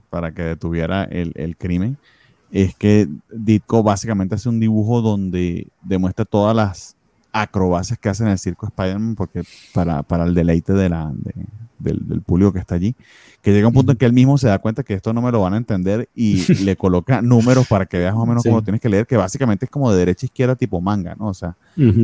para 0.09 0.31
que 0.31 0.43
detuviera 0.43 1.03
el, 1.03 1.33
el 1.35 1.57
crimen 1.57 1.97
es 2.51 2.75
que 2.75 3.07
Ditko 3.31 3.83
básicamente 3.83 4.35
hace 4.35 4.49
un 4.49 4.59
dibujo 4.59 5.01
donde 5.01 5.67
demuestra 5.81 6.25
todas 6.25 6.55
las 6.55 6.95
acrobacias 7.31 7.99
que 7.99 8.09
hace 8.09 8.23
en 8.23 8.29
el 8.29 8.39
circo 8.39 8.65
Spider-Man 8.67 9.15
porque 9.15 9.43
para, 9.73 10.01
para, 10.03 10.23
el 10.23 10.33
deleite 10.33 10.73
de 10.73 10.89
la, 10.89 11.13
del, 11.79 12.07
del, 12.07 12.21
público 12.21 12.53
que 12.53 12.59
está 12.59 12.75
allí, 12.75 12.95
que 13.41 13.51
llega 13.51 13.67
un 13.67 13.73
punto 13.73 13.91
en 13.91 13.97
que 13.97 14.05
él 14.05 14.13
mismo 14.13 14.37
se 14.37 14.47
da 14.47 14.59
cuenta 14.59 14.83
que 14.83 14.93
esto 14.93 15.13
no 15.13 15.21
me 15.21 15.31
lo 15.31 15.41
van 15.41 15.53
a 15.53 15.57
entender 15.57 16.09
y 16.13 16.53
le 16.63 16.75
coloca 16.75 17.21
números 17.21 17.67
para 17.67 17.85
que 17.85 17.97
veas 17.97 18.13
más 18.13 18.23
o 18.23 18.25
menos 18.25 18.43
cómo 18.43 18.57
lo 18.57 18.63
tienes 18.63 18.81
que 18.81 18.89
leer, 18.89 19.07
que 19.07 19.17
básicamente 19.17 19.65
es 19.65 19.71
como 19.71 19.91
de 19.91 19.97
derecha 19.97 20.25
a 20.25 20.27
izquierda 20.27 20.55
tipo 20.55 20.81
manga, 20.81 21.15
¿no? 21.15 21.27
O 21.27 21.33
sea, 21.33 21.55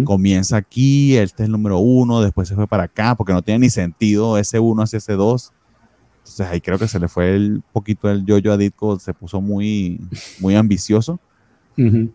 comienza 0.03 0.57
aquí, 0.57 1.15
este 1.17 1.43
es 1.43 1.47
el 1.47 1.51
número 1.51 1.79
uno, 1.79 2.21
después 2.21 2.47
se 2.47 2.55
fue 2.55 2.67
para 2.67 2.83
acá, 2.83 3.15
porque 3.15 3.33
no 3.33 3.41
tiene 3.41 3.59
ni 3.59 3.69
sentido 3.69 4.37
ese 4.37 4.59
uno 4.59 4.83
hacia 4.83 4.97
ese 4.97 5.13
dos 5.13 5.51
entonces 6.25 6.47
ahí 6.47 6.59
creo 6.59 6.79
que 6.79 6.87
se 6.87 6.99
le 6.99 7.07
fue 7.07 7.35
el 7.35 7.61
poquito 7.71 8.09
el 8.09 8.25
yo-yo 8.25 8.51
a 8.51 8.57
Ditko, 8.57 8.97
se 8.97 9.13
puso 9.13 9.41
muy, 9.41 10.01
muy 10.39 10.55
ambicioso. 10.55 11.19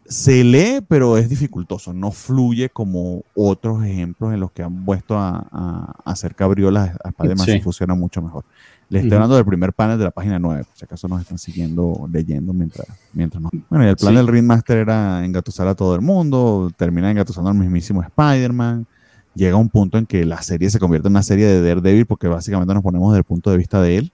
Se 0.07 0.45
lee, 0.45 0.81
pero 0.89 1.19
es 1.19 1.29
dificultoso, 1.29 1.93
no 1.93 2.11
fluye 2.13 2.69
como 2.71 3.23
otros 3.35 3.85
ejemplos 3.85 4.33
en 4.33 4.41
los 4.41 4.53
que 4.53 4.63
han 4.63 4.85
puesto 4.85 5.17
a, 5.19 5.95
hacer 6.05 6.35
cabriolas 6.35 6.97
a 7.05 7.11
Spider-Man 7.11 7.49
y 7.57 7.61
funciona 7.61 7.95
mucho 7.95 8.23
mejor. 8.23 8.45
Le 8.89 9.01
estoy 9.01 9.15
hablando 9.15 9.37
del 9.37 9.45
primer 9.45 9.73
panel 9.73 9.99
de 9.99 10.05
la 10.05 10.11
página 10.11 10.39
9, 10.39 10.65
si 10.75 10.85
acaso 10.85 11.07
nos 11.07 11.21
están 11.21 11.39
siguiendo 11.39 12.09
leyendo 12.13 12.53
mientras, 12.53 12.89
mientras 13.13 13.41
no. 13.41 13.51
Bueno, 13.69 13.85
y 13.85 13.89
el 13.89 13.97
plan 13.97 14.17
del 14.17 14.27
Ringmaster 14.27 14.79
era 14.79 15.25
engatusar 15.25 15.69
a 15.69 15.75
todo 15.77 15.95
el 15.95 16.01
mundo, 16.01 16.73
termina 16.77 17.11
engatusando 17.11 17.51
al 17.51 17.57
mismísimo 17.57 18.03
Spider-Man 18.03 18.87
llega 19.35 19.57
un 19.57 19.69
punto 19.69 19.99
en 19.99 20.07
que 20.07 20.25
la 20.25 20.43
serie 20.43 20.71
se 20.71 20.79
convierte 20.79 21.09
en 21.09 21.13
una 21.13 21.23
serie 21.23 21.47
de 21.47 21.63
Daredevil 21.63 22.07
porque 22.07 22.29
básicamente 22.29 22.75
nos 22.75 22.83
ponemos 22.83 23.13
desde 23.13 23.19
el 23.19 23.25
punto 23.25 23.51
de 23.51 23.57
vista 23.57 23.81
de 23.81 23.99
él. 23.99 24.13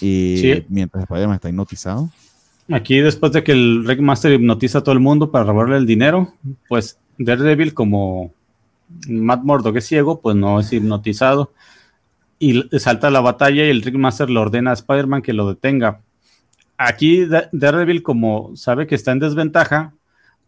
Y 0.00 0.64
mientras 0.68 1.02
Spider-Man 1.02 1.36
está 1.36 1.48
hipnotizado. 1.48 2.10
Aquí, 2.70 3.00
después 3.00 3.32
de 3.32 3.44
que 3.44 3.52
el 3.52 3.84
Master 4.00 4.32
hipnotiza 4.32 4.78
a 4.78 4.82
todo 4.82 4.92
el 4.92 5.00
mundo 5.00 5.30
para 5.30 5.44
robarle 5.44 5.76
el 5.76 5.86
dinero, 5.86 6.34
pues 6.68 6.98
Daredevil, 7.18 7.74
como 7.74 8.32
Matt 9.08 9.42
Murdock 9.44 9.76
es 9.76 9.86
ciego, 9.86 10.20
pues 10.20 10.36
no 10.36 10.60
es 10.60 10.72
hipnotizado. 10.72 11.52
Y 12.38 12.62
salta 12.78 13.08
a 13.08 13.10
la 13.10 13.20
batalla 13.20 13.64
y 13.64 13.70
el 13.70 13.98
Master 13.98 14.28
le 14.28 14.40
ordena 14.40 14.70
a 14.70 14.74
Spider-Man 14.74 15.22
que 15.22 15.32
lo 15.32 15.48
detenga. 15.48 16.00
Aquí 16.76 17.26
Daredevil, 17.52 18.02
como 18.02 18.54
sabe 18.56 18.86
que 18.86 18.94
está 18.94 19.12
en 19.12 19.20
desventaja, 19.20 19.94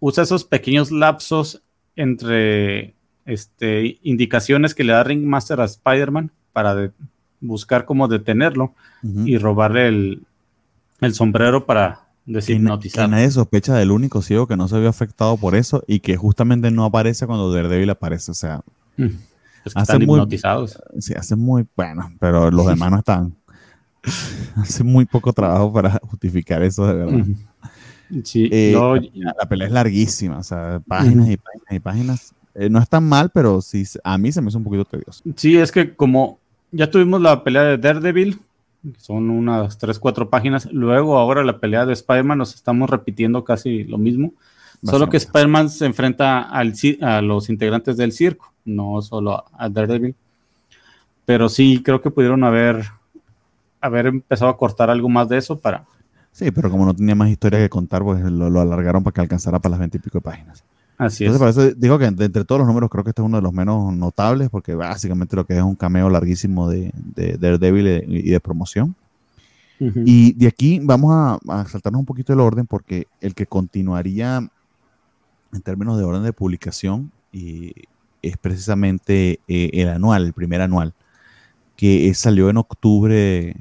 usa 0.01 0.25
esos 0.25 0.45
pequeños 0.45 0.91
lapsos 0.91 1.62
entre 1.97 2.95
este, 3.25 3.99
indicaciones 4.03 4.75
que 4.75 4.85
le 4.85 4.93
da 4.93 5.05
Ringmaster 5.05 5.61
a 5.61 5.64
Spider-Man 5.64 6.31
para 6.53 6.93
buscar 7.41 7.85
cómo 7.85 8.09
detenerlo 8.09 8.75
y 9.03 9.39
robarle 9.39 9.89
el, 9.89 11.14
sombrero 11.14 11.64
para 11.66 12.08
deshipnotizar. 12.29 13.07
Que 13.07 13.11
nadie 13.11 13.31
sospecha 13.31 13.74
del 13.74 13.91
único 13.91 14.22
ciego 14.22 14.47
que 14.47 14.57
no 14.57 14.68
se 14.68 14.79
vio 14.79 14.89
afectado 14.89 15.37
por 15.37 15.55
eso 15.55 15.83
y 15.87 16.01
que 16.01 16.16
justamente 16.16 16.70
no 16.70 16.85
aparece 16.85 17.26
cuando 17.26 17.53
Daredevil 17.53 17.91
aparece. 17.91 18.31
O 18.31 18.35
sea, 18.35 18.62
están 19.64 20.03
hipnotizados. 20.03 20.79
Sí, 21.01 21.14
hace 21.14 21.37
muy 21.37 21.66
bueno, 21.76 22.12
pero 22.20 22.51
los 22.51 22.66
demás 22.68 22.91
no 22.91 22.99
están. 22.99 23.35
hace 24.57 24.85
muy 24.85 25.07
poco 25.07 25.33
trabajo 25.33 25.72
para 25.72 25.99
justificar 26.03 26.62
eso 26.62 26.87
de 26.87 26.95
verdad. 26.95 27.26
Sí, 28.24 28.49
eh, 28.51 28.74
la, 29.14 29.49
pelea 29.49 29.66
es 29.66 29.72
larguísima, 29.72 30.39
o 30.39 30.43
sea, 30.43 30.81
páginas 30.87 31.29
y 31.29 31.37
páginas 31.37 31.72
y 31.72 31.81
páginas. 31.81 32.35
Eh, 32.55 32.70
no 32.70 32.79
es 32.79 32.89
tan 32.89 33.05
mal, 33.05 33.31
pero 33.33 33.61
sí, 33.61 33.85
a 34.03 34.16
mí 34.16 34.33
se 34.33 34.41
me 34.41 34.49
hizo 34.49 34.59
un 34.59 34.64
poquito 34.64 34.85
tedioso. 34.85 35.22
Sí, 35.37 35.59
es 35.59 35.70
que 35.70 35.95
como 35.95 36.39
ya 36.72 36.91
tuvimos 36.91 37.20
la 37.20 37.45
pelea 37.45 37.62
de 37.64 37.79
Daredevil, 37.79 38.41
son 38.97 39.31
unas 39.31 39.79
3, 39.79 39.99
4 39.99 40.31
páginas, 40.31 40.68
luego 40.72 41.18
ahora 41.18 41.45
la 41.45 41.59
pelea 41.59 41.87
de 41.87 41.93
Spider-Man 41.93 42.39
nos 42.39 42.55
estamos 42.55 42.89
repitiendo 42.89 43.45
casi 43.45 43.85
lo 43.85 43.99
mismo, 43.99 44.33
solo 44.83 45.09
que 45.09 45.16
Spider-Man 45.16 45.70
se 45.70 45.87
enfrenta 45.87 46.43
al, 46.43 46.74
a 47.01 47.20
los 47.20 47.51
integrantes 47.51 47.97
del 47.97 48.12
circo, 48.12 48.53
no 48.64 49.03
solo 49.03 49.45
a 49.53 49.68
Daredevil. 49.68 50.14
Pero 51.24 51.49
sí, 51.49 51.83
creo 51.83 52.01
que 52.01 52.11
pudieron 52.11 52.43
haber, 52.45 52.87
haber 53.81 54.07
empezado 54.07 54.51
a 54.51 54.57
cortar 54.57 54.89
algo 54.89 55.09
más 55.09 55.29
de 55.29 55.39
eso 55.39 55.59
para... 55.59 55.85
Sí, 56.33 56.51
pero 56.51 56.70
como 56.70 56.87
no 56.87 56.95
tenía 56.95 57.14
más 57.14 57.29
historia 57.29 57.59
que 57.59 57.68
contar, 57.68 58.03
pues 58.03 58.22
lo, 58.22 58.49
lo 58.49 58.61
alargaron 58.61 59.03
para 59.03 59.12
que 59.12 59.20
alcanzara 59.20 59.59
para 59.59 59.72
las 59.72 59.81
20 59.81 59.99
y 59.99 60.01
pico 60.01 60.18
de 60.18 60.22
páginas. 60.22 60.64
Así 60.99 61.25
Entonces, 61.25 61.57
es. 61.57 61.65
eso 61.65 61.77
digo 61.79 61.97
que 61.97 62.07
entre 62.07 62.45
todos 62.45 62.59
los 62.59 62.67
números 62.67 62.91
creo 62.91 63.05
que 63.05 63.11
este 63.11 63.23
es 63.23 63.27
uno 63.27 63.37
de 63.37 63.43
los 63.43 63.53
menos 63.53 63.95
notables 63.95 64.51
porque 64.51 64.75
básicamente 64.75 65.37
lo 65.37 65.47
que 65.47 65.57
es 65.57 65.63
un 65.63 65.77
cameo 65.77 66.11
larguísimo 66.11 66.69
de, 66.69 66.93
de 67.15 67.39
Daredevil 67.39 68.05
y 68.09 68.31
de 68.31 68.41
promoción. 68.41 68.97
Y 69.81 70.33
de 70.33 70.49
aquí 70.49 70.81
vamos 70.83 71.39
a, 71.49 71.65
saltarnos 71.67 72.01
un 72.01 72.07
poquito 72.07 72.33
el 72.33 72.41
orden 72.41 72.67
porque 72.67 73.07
el 73.21 73.35
que 73.35 73.47
continuaría 73.47 74.39
en 75.53 75.61
términos 75.63 75.97
de 75.99 76.05
orden 76.05 76.25
de 76.25 76.33
publicación 76.33 77.13
y 77.33 77.73
es 78.21 78.37
precisamente 78.37 79.39
eh, 79.47 79.71
el 79.73 79.89
anual, 79.89 80.27
el 80.27 80.33
primer 80.33 80.63
anual, 80.63 80.95
que 81.77 82.13
salió 82.15 82.51
en 82.51 82.57
octubre, 82.57 83.55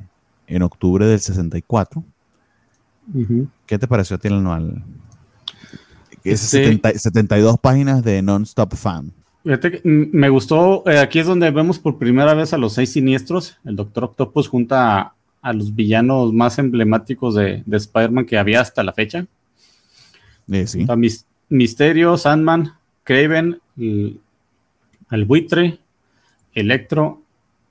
en 0.48 0.62
octubre 0.64 1.06
del 1.06 1.20
64. 1.20 2.04
¿Qué 3.68 3.78
te 3.78 3.88
pareció 3.88 4.16
a 4.16 4.20
ti 4.20 4.28
el 4.28 4.36
anual? 4.36 4.84
Es 6.32 6.42
72 6.42 7.60
páginas 7.60 8.04
de 8.04 8.22
Non-Stop 8.22 8.76
Fan. 8.76 9.12
me 9.84 10.30
gustó, 10.30 10.84
eh, 10.88 11.00
aquí 11.00 11.20
es 11.20 11.28
donde 11.28 11.50
vemos 11.52 11.80
por 11.80 11.98
primera 11.98 12.34
vez 12.34 12.54
a 12.54 12.58
los 12.58 12.74
seis 12.74 12.92
siniestros. 12.92 13.58
El 13.66 13.76
Doctor 13.76 14.06
Octopus 14.06 14.48
junta 14.48 15.14
a, 15.42 15.54
los 15.54 15.74
villanos 15.74 16.34
más 16.34 16.60
emblemáticos 16.60 17.36
de, 17.36 17.64
Spider-Man 17.70 18.26
que 18.26 18.38
había 18.38 18.62
hasta 18.62 18.84
la 18.84 18.94
fecha. 18.94 19.26
Eh, 20.52 20.68
sí. 20.68 20.86
Misterio, 21.50 22.18
Sandman, 22.18 22.74
Craven, 23.04 23.60
el, 23.78 25.26
buitre, 25.26 25.80
Electro 26.54 27.22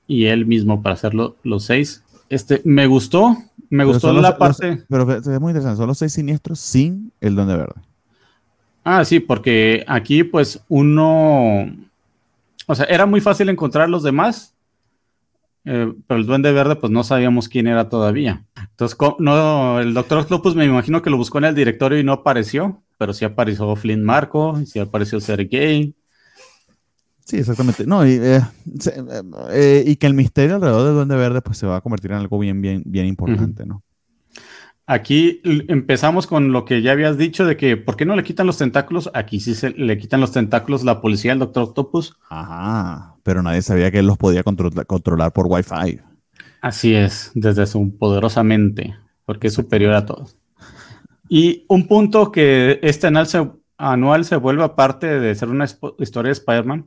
y 0.07 0.25
él 0.25 0.45
mismo 0.45 0.81
para 0.81 0.93
hacer 0.93 1.13
los 1.13 1.63
seis. 1.63 2.03
Este, 2.29 2.61
me 2.65 2.87
gustó, 2.87 3.37
me 3.69 3.85
gustó 3.85 4.11
la 4.13 4.37
parte. 4.37 4.83
pero 4.89 5.11
es 5.13 5.27
muy 5.39 5.51
interesante, 5.51 5.77
son 5.77 5.87
los 5.87 5.97
seis 5.97 6.13
siniestros 6.13 6.59
sin 6.59 7.11
el 7.21 7.35
Duende 7.35 7.55
Verde. 7.55 7.86
Ah, 8.89 9.03
sí, 9.03 9.19
porque 9.19 9.83
aquí 9.85 10.23
pues 10.23 10.63
uno, 10.69 11.69
o 12.67 12.73
sea, 12.73 12.85
era 12.85 13.05
muy 13.05 13.19
fácil 13.19 13.49
encontrar 13.49 13.89
los 13.89 14.01
demás, 14.01 14.55
eh, 15.65 15.91
pero 16.07 16.17
el 16.17 16.25
Duende 16.25 16.53
Verde 16.53 16.77
pues 16.77 16.89
no 16.89 17.03
sabíamos 17.03 17.49
quién 17.49 17.67
era 17.67 17.89
todavía. 17.89 18.45
Entonces, 18.55 18.97
no, 19.19 19.81
el 19.81 19.93
Doctor 19.93 20.19
Octopus 20.19 20.55
me 20.55 20.63
imagino 20.63 21.01
que 21.01 21.09
lo 21.09 21.17
buscó 21.17 21.37
en 21.39 21.43
el 21.43 21.55
directorio 21.55 21.99
y 21.99 22.05
no 22.05 22.13
apareció, 22.13 22.81
pero 22.97 23.11
sí 23.11 23.25
apareció 23.25 23.75
Flynn 23.75 24.05
Marco, 24.05 24.57
sí 24.65 24.79
apareció 24.79 25.19
Sergey, 25.19 25.93
Sí, 27.25 27.35
exactamente. 27.35 27.85
No, 27.85 28.07
y, 28.07 28.11
eh, 28.13 28.41
eh, 29.51 29.83
y, 29.85 29.97
que 29.97 30.07
el 30.07 30.13
misterio 30.13 30.55
alrededor 30.55 30.85
del 30.85 30.93
Duende 30.93 31.17
Verde 31.17 31.41
pues 31.41 31.57
se 31.57 31.67
va 31.67 31.75
a 31.75 31.81
convertir 31.81 32.11
en 32.11 32.19
algo 32.19 32.39
bien, 32.39 32.61
bien, 32.61 32.83
bien 32.85 33.05
importante, 33.05 33.65
¿no? 33.65 33.83
Aquí 34.89 35.41
empezamos 35.43 36.27
con 36.27 36.53
lo 36.53 36.63
que 36.63 36.81
ya 36.81 36.93
habías 36.93 37.17
dicho 37.17 37.45
de 37.45 37.57
que 37.57 37.75
¿por 37.75 37.97
qué 37.97 38.05
no 38.05 38.15
le 38.15 38.23
quitan 38.23 38.47
los 38.47 38.57
tentáculos? 38.57 39.11
Aquí 39.13 39.41
sí 39.41 39.53
se 39.53 39.71
le 39.71 39.97
quitan 39.97 40.21
los 40.21 40.31
tentáculos 40.31 40.85
la 40.85 41.01
policía 41.01 41.33
al 41.33 41.39
Doctor 41.39 41.63
Octopus. 41.63 42.17
Ajá, 42.29 43.17
pero 43.23 43.43
nadie 43.43 43.61
sabía 43.61 43.91
que 43.91 43.99
él 43.99 44.07
los 44.07 44.17
podía 44.17 44.43
controlar 44.43 45.33
por 45.33 45.47
Wi-Fi. 45.47 45.99
Así 46.61 46.95
es, 46.95 47.31
desde 47.35 47.67
su 47.67 47.97
poderosa 47.97 48.43
mente, 48.43 48.95
porque 49.25 49.47
es 49.47 49.53
superior 49.53 49.93
a 49.93 50.05
todos. 50.05 50.37
Y 51.27 51.65
un 51.67 51.87
punto 51.87 52.31
que 52.31 52.79
este 52.81 53.07
anual 53.07 53.27
se, 53.27 53.45
anual 53.77 54.23
se 54.23 54.37
vuelve 54.37 54.63
aparte 54.63 55.19
de 55.19 55.35
ser 55.35 55.49
una 55.49 55.65
historia 55.65 56.29
de 56.29 56.33
Spider-Man 56.33 56.85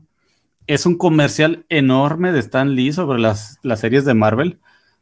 es 0.67 0.87
un 0.87 0.97
comercial 0.97 1.67
enorme 1.69 2.31
de 2.33 2.39
Stan 2.39 2.75
Lee 2.75 2.93
sobre 2.93 3.19
las, 3.19 3.59
las 3.63 3.81
series 3.81 4.05
de 4.05 4.15
Marvel. 4.15 4.61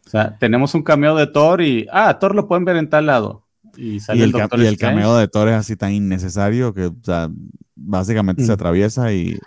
O 0.09 0.11
sea, 0.11 0.39
tenemos 0.39 0.75
un 0.75 0.83
cameo 0.83 1.15
de 1.15 1.27
Thor 1.27 1.61
y, 1.61 1.87
ah, 1.93 2.19
Thor 2.19 2.35
lo 2.35 2.49
pueden 2.49 2.65
ver 2.65 2.77
en 2.77 2.89
tal 2.89 3.05
lado. 3.05 3.47
Y, 3.77 4.01
sale 4.01 4.25
el, 4.25 4.33
y 4.35 4.67
el 4.67 4.79
cameo 4.79 5.15
de 5.19 5.29
Thor 5.29 5.49
es 5.49 5.55
así 5.55 5.77
tan 5.77 5.93
innecesario 5.93 6.73
que, 6.73 6.87
o 6.87 6.97
sea, 7.03 7.31
básicamente 7.77 8.43
se 8.43 8.51
mm. 8.51 8.55
atraviesa 8.55 9.13
y 9.13 9.39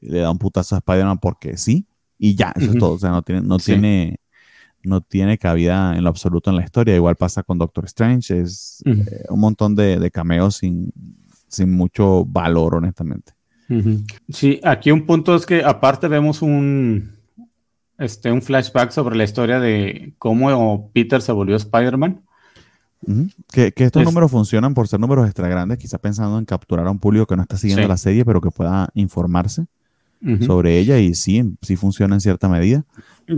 le 0.00 0.18
da 0.18 0.32
un 0.32 0.38
putazo 0.38 0.74
a 0.74 0.78
Spider-Man 0.78 1.18
porque 1.18 1.56
sí, 1.56 1.86
y 2.18 2.34
ya, 2.34 2.52
eso 2.56 2.72
es 2.72 2.78
todo. 2.78 2.94
O 2.94 2.98
sea, 2.98 3.10
no 3.10 3.22
tiene, 3.22 3.42
no 3.42 3.58
tiene, 3.58 4.16
no 4.82 5.00
tiene 5.00 5.38
cabida 5.38 5.96
en 5.96 6.02
lo 6.02 6.08
absoluto 6.08 6.50
en 6.50 6.56
la 6.56 6.64
historia. 6.64 6.96
Igual 6.96 7.14
pasa 7.14 7.44
con 7.44 7.58
Doctor 7.58 7.84
Strange, 7.84 8.40
es 8.40 8.82
eh, 8.86 9.26
un 9.28 9.38
montón 9.38 9.76
de, 9.76 10.00
de 10.00 10.10
cameos 10.10 10.56
sin, 10.56 10.92
sin 11.46 11.72
mucho 11.72 12.24
valor, 12.24 12.74
honestamente. 12.74 13.32
Sí, 14.28 14.60
aquí 14.64 14.90
un 14.90 15.06
punto 15.06 15.36
es 15.36 15.46
que 15.46 15.62
aparte 15.62 16.08
vemos 16.08 16.42
un, 16.42 17.19
este, 18.00 18.32
un 18.32 18.42
flashback 18.42 18.90
sobre 18.90 19.16
la 19.16 19.24
historia 19.24 19.60
de 19.60 20.14
cómo 20.18 20.90
Peter 20.92 21.22
se 21.22 21.32
volvió 21.32 21.56
Spider-Man. 21.56 22.22
que, 23.52 23.72
estos 23.76 24.02
números 24.02 24.30
funcionan 24.30 24.74
por 24.74 24.88
ser 24.88 25.00
números 25.00 25.26
extra 25.26 25.48
grandes, 25.48 25.78
quizá 25.78 25.98
pensando 25.98 26.38
en 26.38 26.44
capturar 26.44 26.86
a 26.86 26.90
un 26.90 26.98
público 26.98 27.26
que 27.26 27.36
no 27.36 27.42
está 27.42 27.56
siguiendo 27.56 27.86
la 27.86 27.96
serie, 27.96 28.24
pero 28.24 28.40
que 28.40 28.50
pueda 28.50 28.90
informarse 28.94 29.66
sobre 30.44 30.78
ella 30.78 30.98
y 30.98 31.14
sí, 31.14 31.56
sí 31.62 31.76
funciona 31.76 32.16
en 32.16 32.20
cierta 32.20 32.48
medida. 32.48 32.84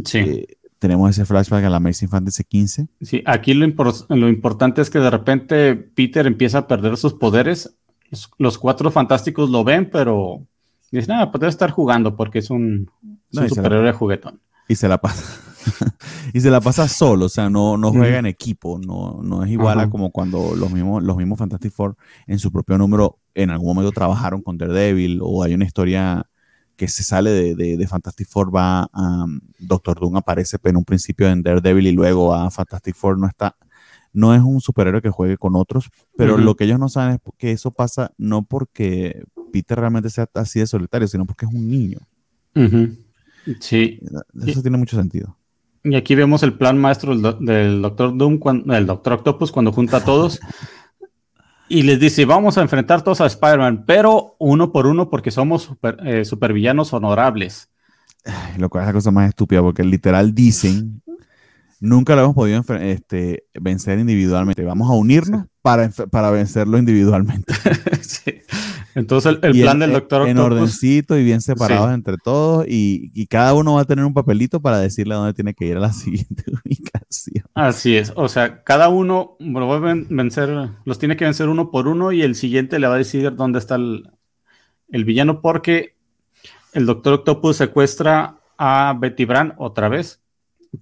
Sí. 0.05 0.19
Eh, 0.19 0.47
tenemos 0.81 1.11
ese 1.11 1.25
flashback 1.25 1.65
a 1.65 1.71
la 1.71 1.77
Amazing 1.77 2.09
Fantasy 2.09 2.43
15. 2.43 2.89
Sí, 3.03 3.23
aquí 3.25 3.55
lo, 3.55 3.67
lo 4.09 4.29
importante 4.29 4.83
es 4.83 4.91
que 4.91 4.99
de 4.99 5.11
repente 5.11 5.77
Peter 5.77 6.27
empieza 6.27 6.59
a 6.59 6.67
perder 6.67 6.97
sus 6.97 7.15
poderes 7.15 7.77
los, 8.39 8.59
cuatro 8.59 8.91
fantásticos 8.91 9.51
lo 9.51 9.65
ven, 9.65 9.89
pero 9.91 10.47
dicen, 10.91 11.15
nada, 11.15 11.31
puede 11.33 11.49
estar 11.49 11.71
jugando 11.71 12.15
porque 12.17 12.41
es 12.41 12.51
un, 12.51 12.91
superhéroe 13.31 13.93
juguetón. 13.93 14.41
Y 14.69 14.77
se 14.77 14.89
la 14.89 15.01
pasa. 15.01 15.25
y 16.33 16.41
se 16.41 16.51
la 16.51 16.61
pasa 16.61 16.89
solo, 16.89 17.27
o 17.27 17.29
sea, 17.29 17.51
no, 17.51 17.77
no 17.77 17.93
juega 17.93 18.19
en 18.19 18.27
equipo, 18.27 18.79
no, 18.79 19.21
no 19.23 19.45
es 19.45 19.51
igual 19.51 19.81
a 19.81 19.91
como 19.91 20.11
cuando 20.11 20.55
los 20.57 20.73
mismos, 20.73 21.03
los 21.03 21.17
mismos 21.17 21.39
Fantastic 21.39 21.73
Four 21.73 21.97
en 22.27 22.39
su 22.39 22.51
propio 22.51 22.79
número 22.79 23.19
en 23.35 23.51
algún 23.51 23.69
momento 23.69 23.93
trabajaron 23.93 24.43
con 24.43 24.59
Daredevil 24.59 25.21
o 25.23 25.43
hay 25.43 25.55
una 25.55 25.65
historia 25.65 26.27
que 26.77 26.89
se 26.89 27.05
sale 27.05 27.31
de, 27.31 27.77
de, 27.77 27.87
Fantastic 27.87 28.27
Four, 28.27 28.55
va 28.55 28.89
a 28.93 29.27
Doctor 29.59 30.01
Doom 30.01 30.17
aparece 30.17 30.57
en 30.65 30.77
un 30.77 30.85
principio 30.85 31.29
en 31.29 31.43
Daredevil 31.43 31.87
y 31.87 31.93
luego 31.93 32.35
a 32.35 32.51
Fantastic 32.51 32.97
Four 32.97 33.19
no 33.19 33.29
está, 33.29 33.57
no 34.13 34.35
es 34.35 34.43
un 34.43 34.61
superhéroe 34.61 35.03
que 35.03 35.11
juegue 35.11 35.37
con 35.37 35.55
otros, 35.55 35.91
pero 36.17 36.39
lo 36.39 36.57
que 36.57 36.65
ellos 36.65 36.79
no 36.79 36.89
saben 36.89 37.15
es 37.15 37.21
que 37.39 37.53
eso 37.53 37.71
pasa 37.71 38.13
no 38.19 38.43
porque 38.43 39.23
Peter 39.53 39.79
realmente 39.79 40.11
sea 40.11 40.29
así 40.35 40.61
de 40.61 40.67
solitario, 40.67 41.07
sino 41.07 41.25
porque 41.25 41.47
es 41.47 41.53
un 41.53 41.69
niño. 41.69 41.99
Sí. 43.61 44.01
Eso 44.47 44.63
tiene 44.63 44.79
mucho 44.79 44.97
sentido. 44.97 45.37
Y 45.85 45.97
aquí 45.97 46.15
vemos 46.15 46.43
el 46.43 46.55
plan 46.55 46.79
maestro 46.79 47.17
del, 47.17 47.83
Doctor 47.83 48.17
Doom, 48.17 48.39
cuando, 48.39 48.75
el 48.75 48.87
Doctor 48.87 49.15
Octopus, 49.15 49.51
cuando 49.51 49.73
junta 49.73 49.97
a 49.97 50.05
todos 50.05 50.41
y 51.69 51.83
les 51.83 51.99
dice, 51.99 52.25
vamos 52.25 52.57
a 52.57 52.63
enfrentar 52.63 53.03
todos 53.03 53.21
a 53.21 53.27
Spider-Man, 53.27 53.85
pero 53.87 54.37
uno 54.39 54.71
por 54.71 54.87
uno 54.87 55.11
porque 55.11 55.31
somos 55.31 55.63
super, 55.63 55.97
eh, 56.07 56.25
supervillanos 56.25 56.93
honorables. 56.93 57.71
lo 58.59 58.69
cual 58.69 58.85
es 58.85 58.89
la 58.89 58.93
cosa 58.93 59.11
más 59.11 59.29
estúpida, 59.29 59.61
porque 59.61 59.83
literal 59.83 60.35
dicen 60.35 61.02
nunca 61.83 62.15
lo 62.15 62.23
hemos 62.23 62.35
podido 62.35 62.65
este, 62.81 63.45
vencer 63.61 63.99
individualmente. 63.99 64.65
Vamos 64.65 64.89
a 64.89 64.95
unirnos 64.95 65.47
para, 65.61 65.91
para 66.11 66.31
vencerlo 66.31 66.79
individualmente. 66.79 67.53
Entonces 68.95 69.39
el, 69.43 69.53
plan 69.53 69.79
del 69.79 69.93
doctor 69.93 70.29
En 70.29 70.39
ordencito 70.39 71.17
y 71.17 71.25
bien 71.25 71.41
separados 71.41 71.95
entre 71.95 72.19
todos 72.19 72.67
y, 72.69 73.27
cada 73.27 73.55
uno 73.55 73.75
va 73.75 73.83
a 73.83 73.85
tener 73.87 74.05
un 74.05 74.13
papelito 74.13 74.61
para 74.61 74.79
decirle 74.79 75.15
a 75.15 75.17
dónde 75.17 75.33
tiene 75.33 75.55
que 75.55 75.65
ir 75.65 75.79
a 75.79 75.81
la 75.81 75.93
siguiente 75.93 76.45
ubicación. 76.47 77.47
Así 77.55 77.97
es, 77.97 78.13
o 78.15 78.29
sea, 78.29 78.63
cada 78.63 78.89
uno 78.89 79.37
lo 79.39 79.67
va 79.67 79.77
a 79.77 79.95
vencer, 80.09 80.51
los 80.85 80.99
tiene 80.99 81.17
que 81.17 81.25
vencer 81.25 81.49
uno 81.49 81.71
por 81.71 81.89
uno 81.89 82.13
y 82.13 82.23
el 82.23 82.35
siguiente 82.35 82.79
le 82.79 82.87
va 82.87 82.95
a 82.95 82.99
decir 82.99 83.35
dónde 83.35 83.59
está 83.59 83.77
el, 83.77 84.11
el 84.91 85.05
villano 85.05 85.41
porque 85.41 85.97
el 86.75 86.85
doctor 86.87 87.15
Octopus 87.15 87.57
secuestra 87.57 88.37
a 88.59 88.95
Betty 88.99 89.25
Brand 89.25 89.55
otra 89.57 89.89
vez 89.89 90.22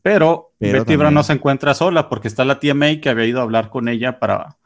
pero, 0.03 0.53
Betty 0.61 0.97
Brown 0.97 1.15
no 1.15 1.23
se 1.23 1.33
encuentra 1.33 1.75
sola 1.75 2.09
porque 2.09 2.29
está 2.29 2.45
la 2.45 2.61
tía 2.61 2.75
May 2.75 3.01
que 3.01 3.09
había 3.09 3.27
ido 3.27 3.41
a 3.41 3.43
hablar 3.43 3.71
con 3.71 3.89
ella 3.89 4.19
para 4.21 4.59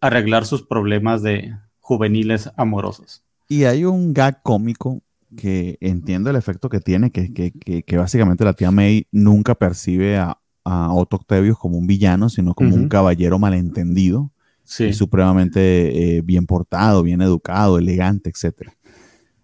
arreglar 0.00 0.44
sus 0.44 0.62
problemas 0.62 1.22
de 1.22 1.54
juveniles 1.80 2.50
amorosos. 2.56 3.22
Y 3.48 3.64
hay 3.64 3.84
un 3.84 4.12
gag 4.12 4.42
cómico 4.42 5.02
que 5.36 5.78
entiendo 5.80 6.30
el 6.30 6.36
efecto 6.36 6.68
que 6.68 6.80
tiene, 6.80 7.10
que, 7.10 7.32
que, 7.32 7.96
básicamente 7.96 8.44
la 8.44 8.54
tía 8.54 8.70
May 8.70 9.06
nunca 9.12 9.54
percibe 9.54 10.18
a, 10.18 10.38
a 10.64 10.92
Otto 10.92 11.16
Octavius 11.16 11.58
como 11.58 11.78
un 11.78 11.86
villano, 11.86 12.28
sino 12.28 12.54
como 12.54 12.74
un 12.74 12.88
caballero 12.88 13.38
malentendido. 13.38 14.32
Y 14.78 14.92
supremamente 14.94 16.16
eh, 16.16 16.22
bien 16.22 16.46
portado, 16.46 17.02
bien 17.02 17.20
educado, 17.20 17.78
elegante, 17.78 18.30
etc. 18.30 18.70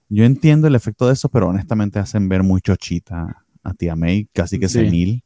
Yo 0.09 0.24
entiendo 0.24 0.68
el 0.68 0.74
efecto 0.74 1.07
de 1.07 1.12
eso, 1.12 1.28
pero 1.28 1.49
honestamente 1.49 1.99
hacen 1.99 2.28
ver 2.28 2.43
muy 2.43 2.61
chochita 2.61 3.45
a 3.62 3.74
tía 3.74 3.95
May, 3.95 4.28
casi 4.32 4.59
que 4.59 4.68
senil. 4.68 5.24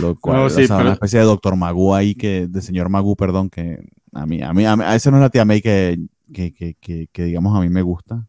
Lo 0.00 0.16
cual, 0.16 0.40
o 0.40 0.50
sea, 0.50 0.76
una 0.76 0.92
especie 0.92 1.20
de 1.20 1.24
doctor 1.24 1.56
Magoo 1.56 1.94
ahí, 1.94 2.14
que, 2.14 2.46
de 2.48 2.62
señor 2.62 2.88
Magoo, 2.88 3.16
perdón, 3.16 3.50
que 3.50 3.78
a 4.12 4.26
mí, 4.26 4.42
a 4.42 4.52
mí, 4.52 4.64
a, 4.64 4.94
esa 4.94 5.10
no 5.10 5.18
es 5.18 5.22
la 5.22 5.30
tía 5.30 5.44
May 5.44 5.60
que, 5.60 5.98
que, 6.32 6.52
que, 6.52 7.08
que, 7.12 7.24
digamos 7.24 7.56
a 7.56 7.60
mí 7.60 7.68
me 7.68 7.82
gusta. 7.82 8.26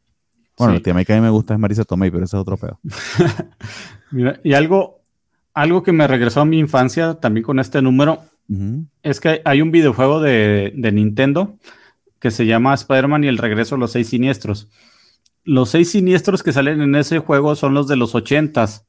Bueno, 0.58 0.74
la 0.74 0.80
tía 0.82 0.94
May 0.94 1.06
que 1.06 1.14
a 1.14 1.16
mí 1.16 1.22
me 1.22 1.30
gusta 1.30 1.54
es 1.54 1.60
Marisa 1.60 1.86
Tomei, 1.86 2.12
pero 2.12 2.24
ese 2.24 2.36
es 2.36 2.42
otro 2.42 2.58
pedo. 2.58 2.80
Mira, 4.12 4.40
y 4.44 4.54
algo, 4.54 5.02
algo 5.54 5.84
que 5.84 5.92
me 5.92 6.08
regresó 6.08 6.42
a 6.42 6.46
mi 6.46 6.60
infancia 6.60 7.16
también 7.16 7.44
con 7.44 7.60
este 7.60 7.82
número 7.82 8.22
es 9.04 9.20
que 9.20 9.44
hay 9.46 9.62
un 9.62 9.70
videojuego 9.70 10.20
de, 10.22 10.74
de 10.76 10.92
Nintendo 10.92 11.56
que 12.18 12.32
se 12.32 12.48
llama 12.48 12.74
Spider-Man 12.74 13.24
y 13.24 13.28
el 13.28 13.38
regreso 13.38 13.76
a 13.76 13.78
los 13.78 13.92
seis 13.92 14.10
siniestros. 14.10 14.70
Los 15.44 15.70
seis 15.70 15.92
siniestros 15.92 16.42
que 16.42 16.52
salen 16.52 16.82
en 16.82 16.96
ese 16.96 17.20
juego 17.20 17.56
son 17.56 17.76
los 17.76 17.88
de 17.88 17.96
los 17.96 18.16
ochentas 18.16 18.89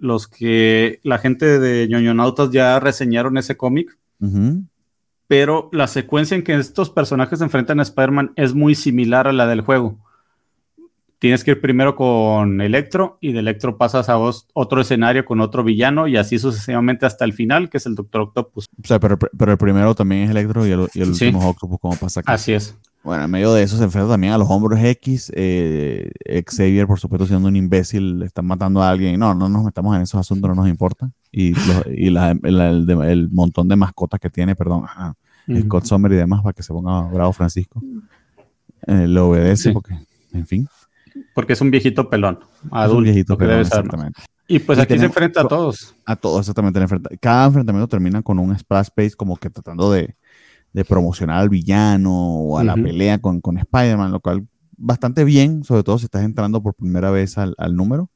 los 0.00 0.26
que 0.28 1.00
la 1.02 1.18
gente 1.18 1.58
de 1.58 1.88
ñoñonautas 1.88 2.50
ya 2.50 2.80
reseñaron 2.80 3.36
ese 3.38 3.56
cómic. 3.56 3.98
Pero 5.26 5.70
la 5.72 5.86
secuencia 5.86 6.36
en 6.36 6.42
que 6.42 6.54
estos 6.54 6.90
personajes 6.90 7.38
se 7.38 7.44
enfrentan 7.44 7.78
a 7.80 7.84
Spider-Man 7.84 8.32
es 8.36 8.54
muy 8.54 8.74
similar 8.74 9.28
a 9.28 9.32
la 9.32 9.46
del 9.46 9.60
juego. 9.60 9.98
Tienes 11.20 11.44
que 11.44 11.52
ir 11.52 11.60
primero 11.60 11.96
con 11.96 12.60
Electro 12.62 13.18
y 13.20 13.32
de 13.32 13.40
Electro 13.40 13.76
pasas 13.76 14.08
a 14.08 14.16
otro 14.18 14.80
escenario 14.80 15.26
con 15.26 15.40
otro 15.40 15.62
villano 15.62 16.08
y 16.08 16.16
así 16.16 16.38
sucesivamente 16.38 17.04
hasta 17.04 17.26
el 17.26 17.34
final, 17.34 17.68
que 17.68 17.76
es 17.76 17.86
el 17.86 17.94
Doctor 17.94 18.22
Octopus. 18.22 18.66
O 18.82 18.86
sea, 18.86 18.98
pero, 18.98 19.18
el 19.52 19.58
primero 19.58 19.94
también 19.94 20.22
es 20.22 20.30
Electro 20.30 20.66
y 20.66 20.70
el, 20.70 21.08
último 21.08 21.50
Octopus, 21.50 21.78
como 21.78 21.96
pasa 21.96 22.20
aquí. 22.20 22.32
Así 22.32 22.52
es. 22.54 22.74
Bueno, 23.02 23.24
en 23.24 23.30
medio 23.30 23.54
de 23.54 23.62
eso 23.62 23.78
se 23.78 23.84
enfrenta 23.84 24.10
también 24.10 24.34
a 24.34 24.38
los 24.38 24.48
hombros 24.50 24.78
X. 24.78 25.32
Eh, 25.34 26.10
Xavier, 26.46 26.86
por 26.86 27.00
supuesto, 27.00 27.26
siendo 27.26 27.48
un 27.48 27.56
imbécil, 27.56 28.22
están 28.22 28.46
matando 28.46 28.82
a 28.82 28.90
alguien. 28.90 29.18
No, 29.18 29.34
no 29.34 29.48
nos 29.48 29.64
metamos 29.64 29.96
en 29.96 30.02
esos 30.02 30.20
asuntos, 30.20 30.48
no 30.50 30.54
nos 30.54 30.68
importa. 30.68 31.10
Y, 31.32 31.54
el, 31.86 33.28
montón 33.32 33.68
de 33.68 33.76
mascotas 33.76 34.20
que 34.20 34.28
tiene, 34.28 34.54
perdón, 34.54 34.84
Scott 35.62 35.84
Sommer 35.84 36.12
y 36.12 36.16
demás, 36.16 36.42
para 36.42 36.52
que 36.52 36.62
se 36.62 36.72
ponga 36.72 37.02
bravo 37.02 37.32
Francisco. 37.32 37.82
Eh, 38.86 39.06
lo 39.06 39.28
obedece 39.30 39.72
porque, 39.72 39.94
en 40.32 40.46
fin. 40.46 40.68
Porque 41.34 41.54
es 41.54 41.60
un 41.60 41.70
viejito 41.70 42.08
pelón, 42.08 42.38
adulto. 42.70 42.98
un 42.98 43.04
viejito 43.04 43.38
pelón, 43.38 43.60
exactamente. 43.60 44.20
Y 44.46 44.58
pues 44.58 44.78
aquí 44.78 44.98
se 44.98 45.04
enfrenta 45.04 45.42
a 45.42 45.48
todos. 45.48 45.94
A 46.04 46.16
todos, 46.16 46.40
exactamente. 46.40 46.80
Cada 47.20 47.46
enfrentamiento 47.46 47.88
termina 47.88 48.20
con 48.20 48.38
un 48.38 48.58
splash 48.58 48.88
page 48.94 49.12
como 49.12 49.36
que 49.36 49.48
tratando 49.48 49.92
de, 49.92 50.16
promocionar 50.88 51.40
al 51.40 51.48
villano 51.48 52.12
o 52.12 52.58
a 52.58 52.64
la 52.64 52.74
pelea 52.74 53.18
con, 53.18 53.40
con 53.40 53.58
Spider-Man, 53.58 54.12
lo 54.12 54.20
cual 54.20 54.46
bastante 54.80 55.24
bien, 55.24 55.62
sobre 55.62 55.82
todo 55.82 55.98
si 55.98 56.06
estás 56.06 56.24
entrando 56.24 56.62
por 56.62 56.74
primera 56.74 57.10
vez 57.10 57.36
al, 57.38 57.54
número, 57.76 58.10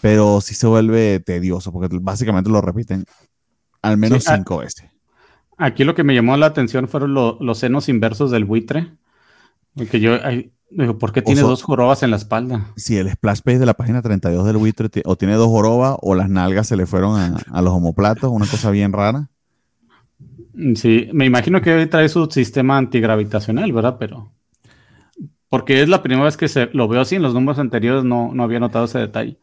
pero 0.00 0.40
sí 0.40 0.54
se 0.54 0.66
vuelve 0.66 1.20
tedioso 1.20 1.72
porque 1.72 1.98
básicamente 2.00 2.50
lo 2.50 2.60
repiten 2.60 3.04
al 3.82 3.98
menos 3.98 4.24
cinco 4.24 4.58
veces. 4.58 4.88
Aquí 5.58 5.84
lo 5.84 5.94
que 5.94 6.04
me 6.04 6.14
llamó 6.14 6.36
la 6.36 6.46
atención 6.46 6.88
fueron 6.88 7.14
los 7.14 7.58
senos 7.58 7.88
inversos 7.88 8.30
del 8.30 8.44
buitre. 8.44 8.92
Porque 9.74 10.00
yo, 10.00 10.18
¿por 10.98 11.12
qué 11.12 11.22
tiene 11.22 11.40
dos 11.40 11.62
jorobas 11.62 12.02
en 12.02 12.10
la 12.10 12.16
espalda? 12.16 12.72
Si 12.76 12.96
el 12.96 13.10
splash 13.10 13.40
page 13.42 13.58
de 13.58 13.66
la 13.66 13.74
página 13.74 14.02
32 14.02 14.46
del 14.46 14.56
buitre 14.56 14.88
o 15.04 15.16
tiene 15.16 15.34
dos 15.34 15.48
jorobas 15.48 15.96
o 16.00 16.14
las 16.14 16.28
nalgas 16.28 16.68
se 16.68 16.76
le 16.76 16.86
fueron 16.86 17.18
a, 17.18 17.36
a 17.50 17.62
los 17.62 17.72
homoplatos, 17.72 18.30
una 18.30 18.46
cosa 18.46 18.70
bien 18.70 18.92
rara. 18.92 19.30
Sí, 20.74 21.08
me 21.12 21.24
imagino 21.24 21.60
que 21.62 21.86
trae 21.86 22.08
su 22.08 22.26
sistema 22.26 22.76
antigravitacional, 22.76 23.72
¿verdad? 23.72 23.96
Pero. 23.98 24.32
Porque 25.48 25.82
es 25.82 25.88
la 25.88 26.02
primera 26.02 26.24
vez 26.24 26.36
que 26.36 26.48
se, 26.48 26.70
lo 26.72 26.88
veo 26.88 27.00
así, 27.02 27.16
en 27.16 27.22
los 27.22 27.34
números 27.34 27.58
anteriores 27.58 28.04
no, 28.04 28.32
había 28.42 28.60
notado 28.60 28.86
ese 28.86 28.98
detalle. 28.98 29.38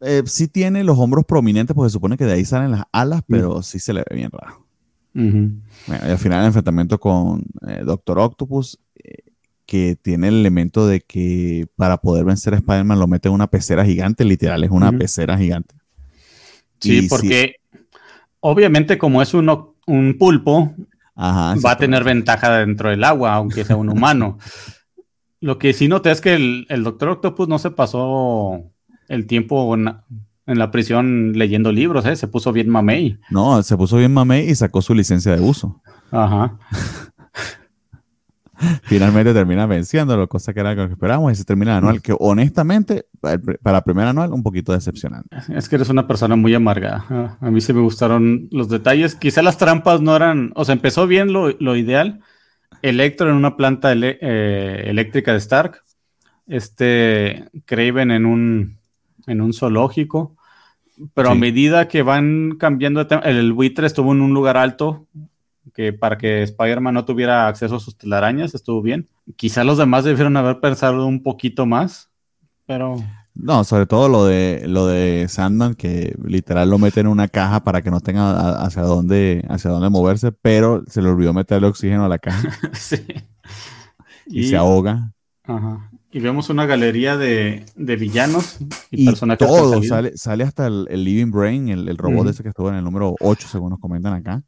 Eh, 0.00 0.22
sí 0.26 0.48
tiene 0.48 0.84
los 0.84 0.98
hombros 0.98 1.24
prominentes, 1.24 1.74
porque 1.74 1.88
se 1.88 1.94
supone 1.94 2.18
que 2.18 2.26
de 2.26 2.34
ahí 2.34 2.44
salen 2.44 2.72
las 2.72 2.84
alas, 2.92 3.22
pero 3.26 3.62
sí 3.62 3.78
se 3.78 3.94
le 3.94 4.04
ve 4.08 4.16
bien 4.16 4.30
raro. 4.30 4.66
y 5.14 6.10
al 6.10 6.18
final 6.18 6.40
el 6.40 6.46
enfrentamiento 6.46 7.00
con 7.00 7.42
eh, 7.66 7.82
Doctor 7.84 8.18
Octopus, 8.18 8.78
eh, 9.02 9.22
que 9.64 9.96
tiene 9.96 10.28
el 10.28 10.36
elemento 10.36 10.86
de 10.86 11.00
que 11.00 11.66
para 11.74 11.96
poder 11.96 12.26
vencer 12.26 12.52
a 12.52 12.58
Spider-Man 12.58 12.98
lo 12.98 13.08
mete 13.08 13.28
en 13.28 13.34
una 13.34 13.46
pecera 13.46 13.84
gigante, 13.84 14.24
literal, 14.24 14.62
es 14.62 14.70
una 14.70 14.92
pecera 14.92 15.38
gigante. 15.38 15.74
Sí, 16.80 17.06
porque 17.08 17.56
obviamente 18.40 18.98
como 18.98 19.22
es 19.22 19.32
un, 19.34 19.48
un 19.86 20.18
pulpo, 20.18 20.74
va 21.16 21.70
a 21.70 21.78
tener 21.78 22.04
ventaja 22.04 22.58
dentro 22.58 22.90
del 22.90 23.04
agua, 23.04 23.34
aunque 23.34 23.64
sea 23.64 23.76
un 23.76 23.88
humano. 23.88 24.38
Lo 25.40 25.58
que 25.58 25.72
sí 25.72 25.88
noté 25.88 26.10
es 26.10 26.20
que 26.20 26.34
el, 26.34 26.84
Doctor 26.84 27.10
Octopus 27.10 27.48
no 27.48 27.58
se 27.58 27.70
pasó 27.70 28.62
el 29.08 29.26
tiempo 29.26 29.74
en, 29.74 29.94
la 30.46 30.70
prisión 30.70 31.32
leyendo 31.34 31.72
libros, 31.72 32.06
¿eh? 32.06 32.16
Se 32.16 32.28
puso 32.28 32.52
bien 32.52 32.68
mamey. 32.68 33.18
No, 33.30 33.62
se 33.62 33.76
puso 33.76 33.96
bien 33.96 34.12
mamey 34.12 34.48
y 34.48 34.54
sacó 34.54 34.82
su 34.82 34.94
licencia 34.94 35.34
de 35.34 35.40
uso. 35.40 35.82
Ajá. 36.10 36.58
Finalmente 38.82 39.32
termina 39.32 39.66
venciéndolo, 39.66 40.28
cosa 40.28 40.52
que 40.54 40.60
era 40.60 40.74
lo 40.74 40.86
que 40.86 40.92
esperábamos, 40.92 41.32
y 41.32 41.36
se 41.36 41.44
termina 41.44 41.72
el 41.72 41.78
anual, 41.78 42.02
que 42.02 42.14
honestamente, 42.18 43.06
para 43.20 43.78
el 43.78 43.84
primer 43.84 44.06
anual, 44.06 44.32
un 44.32 44.42
poquito 44.42 44.72
decepcionante. 44.72 45.36
Es 45.54 45.68
que 45.68 45.76
eres 45.76 45.88
una 45.88 46.06
persona 46.06 46.36
muy 46.36 46.54
amarga. 46.54 47.36
A 47.40 47.50
mí 47.50 47.60
sí 47.60 47.72
me 47.72 47.80
gustaron 47.80 48.48
los 48.50 48.68
detalles. 48.68 49.14
Quizá 49.14 49.42
las 49.42 49.58
trampas 49.58 50.00
no 50.00 50.16
eran, 50.16 50.52
o 50.54 50.64
sea, 50.64 50.72
empezó 50.72 51.06
bien 51.06 51.32
lo, 51.32 51.50
lo 51.58 51.76
ideal, 51.76 52.20
Electro 52.82 53.30
en 53.30 53.36
una 53.36 53.56
planta 53.56 53.92
eh, 53.92 54.82
eléctrica 54.86 55.32
de 55.32 55.38
Stark. 55.38 55.82
Este 56.46 57.48
Craven 57.64 58.10
en 58.10 58.26
un, 58.26 58.78
en 59.26 59.40
un 59.40 59.52
zoológico. 59.52 60.36
Pero 61.12 61.30
a 61.30 61.34
medida 61.34 61.88
que 61.88 62.02
van 62.02 62.56
cambiando 62.58 63.00
de 63.00 63.06
tema, 63.06 63.22
el 63.22 63.52
buitre 63.52 63.86
estuvo 63.86 64.12
en 64.12 64.22
un 64.22 64.32
lugar 64.32 64.56
alto 64.56 65.06
que 65.74 65.92
para 65.92 66.18
que 66.18 66.42
Spider-Man 66.42 66.94
no 66.94 67.04
tuviera 67.04 67.48
acceso 67.48 67.76
a 67.76 67.80
sus 67.80 67.96
telarañas, 67.96 68.54
estuvo 68.54 68.82
bien. 68.82 69.08
Quizá 69.36 69.64
los 69.64 69.78
demás 69.78 70.04
debieron 70.04 70.36
haber 70.36 70.60
pensado 70.60 71.06
un 71.06 71.22
poquito 71.22 71.66
más, 71.66 72.10
pero 72.66 72.96
no, 73.38 73.64
sobre 73.64 73.86
todo 73.86 74.08
lo 74.08 74.24
de 74.24 74.64
lo 74.66 74.86
de 74.86 75.26
Sandman, 75.28 75.74
que 75.74 76.16
literal 76.24 76.70
lo 76.70 76.78
mete 76.78 77.00
en 77.00 77.06
una 77.06 77.28
caja 77.28 77.62
para 77.62 77.82
que 77.82 77.90
no 77.90 78.00
tenga 78.00 78.62
hacia 78.64 78.82
dónde, 78.82 79.44
hacia 79.48 79.70
dónde 79.70 79.90
moverse, 79.90 80.32
pero 80.32 80.82
se 80.86 81.02
le 81.02 81.10
olvidó 81.10 81.34
meterle 81.34 81.68
oxígeno 81.68 82.06
a 82.06 82.08
la 82.08 82.18
caja. 82.18 82.48
sí. 82.72 83.04
Y, 84.26 84.48
se 84.48 84.56
ahoga. 84.56 85.12
Ajá. 85.44 85.90
Y 86.10 86.18
vemos 86.18 86.48
una 86.48 86.64
galería 86.64 87.18
de, 87.18 87.66
villanos 87.76 88.56
y, 88.90 89.04
personajes. 89.04 89.46
Todo, 89.46 89.82
sale, 89.82 90.16
sale 90.16 90.44
hasta 90.44 90.66
el, 90.66 90.86
Living 91.04 91.30
Brain, 91.30 91.68
el, 91.68 91.98
robot 91.98 92.28
ese 92.28 92.42
que 92.42 92.48
estuvo 92.48 92.70
en 92.70 92.76
el 92.76 92.84
número 92.84 93.14
8, 93.20 93.48
según 93.48 93.70
nos 93.70 93.78
comentan 93.78 94.14
acá. 94.14 94.42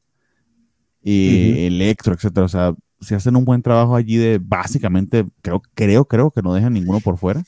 Y 1.02 1.66
Electro, 1.66 2.14
etcétera. 2.14 2.46
O 2.46 2.48
sea, 2.48 2.74
si 3.00 3.14
hacen 3.14 3.36
un 3.36 3.44
buen 3.44 3.62
trabajo 3.62 3.94
allí 3.94 4.16
de 4.16 4.38
básicamente, 4.42 5.24
creo, 5.42 5.62
creo, 5.74 6.04
creo 6.04 6.30
que 6.30 6.42
no 6.42 6.54
dejan 6.54 6.72
ninguno 6.72 7.00
por 7.00 7.18
fuera 7.18 7.42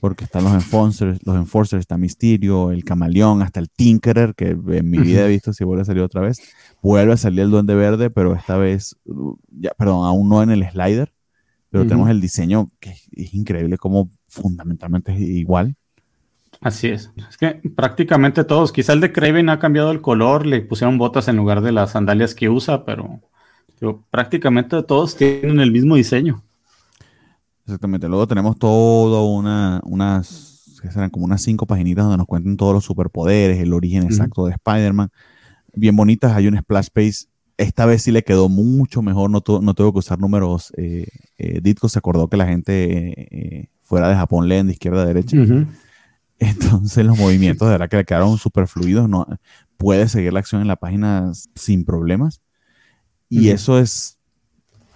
porque 0.00 0.24
están 0.24 0.44
los 0.44 0.54
enforcers, 0.54 1.20
los 1.24 1.36
enforcers, 1.36 1.80
está 1.80 1.98
Mysterio, 1.98 2.70
el 2.70 2.84
Camaleón, 2.84 3.42
hasta 3.42 3.60
el 3.60 3.68
Tinkerer, 3.68 4.34
que 4.34 4.48
en 4.48 4.90
mi 4.90 4.98
vida 4.98 5.26
he 5.26 5.28
visto 5.28 5.52
si 5.52 5.62
vuelve 5.62 5.82
a 5.82 5.84
salir 5.84 6.02
otra 6.02 6.22
vez. 6.22 6.40
Vuelve 6.82 7.12
a 7.12 7.16
salir 7.18 7.40
el 7.40 7.50
Duende 7.50 7.74
Verde, 7.74 8.08
pero 8.08 8.34
esta 8.34 8.56
vez, 8.56 8.96
ya, 9.50 9.72
perdón, 9.76 10.06
aún 10.06 10.28
no 10.30 10.42
en 10.42 10.50
el 10.50 10.68
slider, 10.68 11.12
pero 11.68 11.84
tenemos 11.84 12.08
el 12.08 12.20
diseño 12.20 12.72
que 12.80 12.90
es 12.90 13.34
increíble, 13.34 13.76
como 13.76 14.10
fundamentalmente 14.26 15.12
es 15.12 15.20
igual. 15.20 15.76
Así 16.60 16.88
es. 16.88 17.10
Es 17.28 17.38
que 17.38 17.60
prácticamente 17.74 18.44
todos, 18.44 18.70
quizá 18.70 18.92
el 18.92 19.00
de 19.00 19.12
Craven 19.12 19.48
ha 19.48 19.58
cambiado 19.58 19.90
el 19.92 20.02
color, 20.02 20.46
le 20.46 20.60
pusieron 20.60 20.98
botas 20.98 21.28
en 21.28 21.36
lugar 21.36 21.62
de 21.62 21.72
las 21.72 21.92
sandalias 21.92 22.34
que 22.34 22.50
usa, 22.50 22.84
pero, 22.84 23.20
pero 23.78 24.04
prácticamente 24.10 24.82
todos 24.82 25.16
tienen 25.16 25.60
el 25.60 25.72
mismo 25.72 25.96
diseño. 25.96 26.42
Exactamente. 27.64 28.08
Luego 28.08 28.26
tenemos 28.26 28.58
todo 28.58 29.26
una, 29.26 29.80
unas, 29.84 30.78
que 30.82 30.90
serán 30.90 31.08
como 31.08 31.24
unas 31.24 31.40
cinco 31.40 31.66
paginitas 31.66 32.04
donde 32.04 32.18
nos 32.18 32.26
cuentan 32.26 32.58
todos 32.58 32.74
los 32.74 32.84
superpoderes, 32.84 33.58
el 33.58 33.72
origen 33.72 34.02
exacto 34.02 34.46
de 34.46 34.52
Spider-Man. 34.52 35.08
Bien 35.72 35.96
bonitas, 35.96 36.32
hay 36.36 36.46
un 36.46 36.58
splash 36.58 36.88
page. 36.92 37.26
Esta 37.56 37.86
vez 37.86 38.02
sí 38.02 38.10
le 38.10 38.22
quedó 38.22 38.48
mucho 38.48 39.02
mejor, 39.02 39.30
no, 39.30 39.42
no 39.62 39.74
tengo 39.74 39.92
que 39.92 39.98
usar 39.98 40.18
números. 40.18 40.72
Eh, 40.76 41.06
eh, 41.38 41.60
Ditko 41.62 41.88
se 41.88 41.98
acordó 41.98 42.28
que 42.28 42.36
la 42.36 42.46
gente 42.46 43.60
eh, 43.60 43.70
fuera 43.82 44.08
de 44.08 44.14
Japón 44.14 44.48
leen 44.48 44.66
de 44.66 44.72
izquierda 44.74 45.02
a 45.02 45.06
derecha. 45.06 45.36
Entonces 46.40 47.04
los 47.04 47.18
movimientos 47.18 47.68
de 47.68 47.72
verdad 47.74 47.88
que 47.88 47.98
le 47.98 48.04
quedaron 48.04 48.36
súper 48.38 48.66
fluidos. 48.66 49.08
No, 49.08 49.26
puede 49.76 50.08
seguir 50.08 50.32
la 50.32 50.40
acción 50.40 50.62
en 50.62 50.68
la 50.68 50.76
página 50.76 51.30
sin 51.54 51.84
problemas. 51.84 52.40
Y 53.28 53.50
eso 53.50 53.78
es 53.78 54.18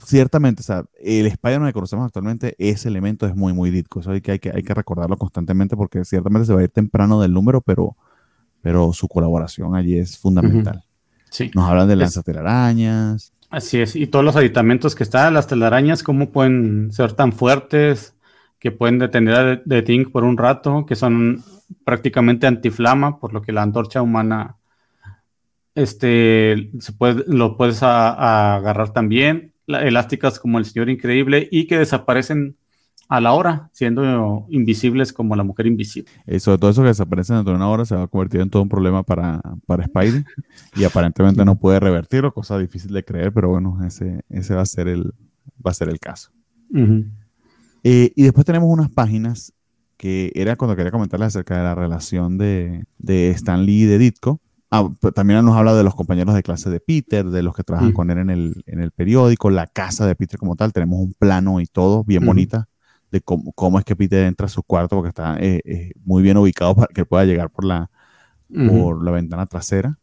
ciertamente, 0.04 0.60
o 0.60 0.64
sea, 0.64 0.84
el 1.00 1.26
Spider-Man 1.26 1.68
que 1.68 1.72
conocemos 1.72 2.06
actualmente, 2.06 2.56
ese 2.58 2.88
elemento 2.88 3.26
es 3.26 3.36
muy, 3.36 3.52
muy 3.52 3.70
Ditko. 3.70 4.00
Eso 4.00 4.10
hay 4.10 4.20
que, 4.20 4.32
hay 4.32 4.38
que, 4.40 4.50
hay 4.50 4.62
que 4.62 4.74
recordarlo 4.74 5.16
constantemente 5.16 5.76
porque 5.76 6.04
ciertamente 6.04 6.46
se 6.46 6.52
va 6.52 6.60
a 6.60 6.64
ir 6.64 6.70
temprano 6.70 7.20
del 7.20 7.32
número, 7.32 7.60
pero, 7.60 7.96
pero 8.60 8.92
su 8.92 9.06
colaboración 9.06 9.76
allí 9.76 9.96
es 9.96 10.18
fundamental. 10.18 10.84
Sí. 11.30 11.50
Nos 11.54 11.68
hablan 11.68 11.86
de 11.86 11.96
las 11.96 12.20
telarañas. 12.24 13.32
Así 13.50 13.80
es, 13.80 13.94
y 13.94 14.08
todos 14.08 14.24
los 14.24 14.34
aditamentos 14.34 14.96
que 14.96 15.04
están, 15.04 15.32
las 15.32 15.46
telarañas, 15.46 16.02
cómo 16.02 16.30
pueden 16.30 16.90
ser 16.92 17.12
tan 17.12 17.32
fuertes 17.32 18.14
que 18.64 18.72
pueden 18.72 18.98
detener 18.98 19.34
a 19.34 19.62
The 19.62 19.82
Thing 19.82 20.06
por 20.10 20.24
un 20.24 20.38
rato, 20.38 20.86
que 20.86 20.96
son 20.96 21.44
prácticamente 21.84 22.46
antiflama, 22.46 23.20
por 23.20 23.34
lo 23.34 23.42
que 23.42 23.52
la 23.52 23.60
antorcha 23.60 24.00
humana 24.00 24.56
este, 25.74 26.70
se 26.78 26.92
puede, 26.94 27.24
lo 27.26 27.58
puedes 27.58 27.82
agarrar 27.82 28.94
también 28.94 29.52
elásticas 29.66 30.40
como 30.40 30.58
el 30.58 30.64
Señor 30.64 30.88
Increíble 30.88 31.46
y 31.52 31.66
que 31.66 31.76
desaparecen 31.76 32.56
a 33.10 33.20
la 33.20 33.34
hora, 33.34 33.68
siendo 33.74 34.46
invisibles 34.48 35.12
como 35.12 35.36
la 35.36 35.42
mujer 35.42 35.66
invisible. 35.66 36.10
Y 36.26 36.40
sobre 36.40 36.56
todo 36.56 36.70
eso 36.70 36.80
que 36.80 36.88
desaparecen 36.88 37.36
dentro 37.36 37.52
de 37.52 37.58
una 37.58 37.68
hora 37.68 37.84
se 37.84 37.94
va 37.94 38.04
a 38.04 38.08
convertir 38.08 38.40
en 38.40 38.48
todo 38.48 38.62
un 38.62 38.70
problema 38.70 39.02
para, 39.02 39.42
para 39.66 39.84
Spidey 39.84 40.24
y 40.74 40.84
aparentemente 40.84 41.44
no 41.44 41.56
puede 41.56 41.80
revertirlo, 41.80 42.32
cosa 42.32 42.58
difícil 42.58 42.94
de 42.94 43.04
creer, 43.04 43.30
pero 43.30 43.50
bueno, 43.50 43.78
ese, 43.86 44.22
ese 44.30 44.54
va, 44.54 44.62
a 44.62 44.66
ser 44.66 44.88
el, 44.88 45.12
va 45.64 45.70
a 45.70 45.74
ser 45.74 45.90
el 45.90 46.00
caso. 46.00 46.30
Eh, 47.84 48.12
y 48.16 48.22
después 48.22 48.44
tenemos 48.44 48.68
unas 48.68 48.90
páginas 48.90 49.52
que 49.96 50.32
era 50.34 50.56
cuando 50.56 50.74
quería 50.74 50.90
comentarles 50.90 51.28
acerca 51.28 51.56
de 51.56 51.62
la 51.62 51.74
relación 51.76 52.36
de, 52.36 52.84
de 52.98 53.30
Stan 53.30 53.64
Lee 53.64 53.82
y 53.82 53.84
de 53.84 53.98
Ditko, 53.98 54.40
Ah, 54.76 54.90
también 55.14 55.44
nos 55.44 55.56
habla 55.56 55.72
de 55.72 55.84
los 55.84 55.94
compañeros 55.94 56.34
de 56.34 56.42
clase 56.42 56.68
de 56.68 56.80
Peter, 56.80 57.26
de 57.26 57.44
los 57.44 57.54
que 57.54 57.62
trabajan 57.62 57.92
con 57.92 58.10
él 58.10 58.18
en 58.18 58.28
el, 58.28 58.64
en 58.66 58.80
el, 58.80 58.90
periódico, 58.90 59.48
la 59.48 59.68
casa 59.68 60.04
de 60.04 60.16
Peter 60.16 60.36
como 60.36 60.56
tal. 60.56 60.72
Tenemos 60.72 60.98
un 60.98 61.14
plano 61.14 61.60
y 61.60 61.66
todo 61.66 62.02
bien 62.02 62.26
bonita 62.26 62.68
de 63.12 63.20
cómo, 63.20 63.52
cómo, 63.52 63.78
es 63.78 63.84
que 63.84 63.94
Peter 63.94 64.24
entra 64.24 64.46
a 64.46 64.48
su 64.48 64.64
cuarto 64.64 64.96
porque 64.96 65.10
está 65.10 65.36
eh, 65.38 65.60
eh, 65.64 65.92
muy 66.04 66.24
bien 66.24 66.38
ubicado 66.38 66.74
para 66.74 66.88
que 66.92 67.04
pueda 67.04 67.24
llegar 67.24 67.50
por 67.50 67.64
la, 67.64 67.88
por 68.48 69.04
la 69.04 69.12
ventana 69.12 69.46
trasera. 69.46 69.96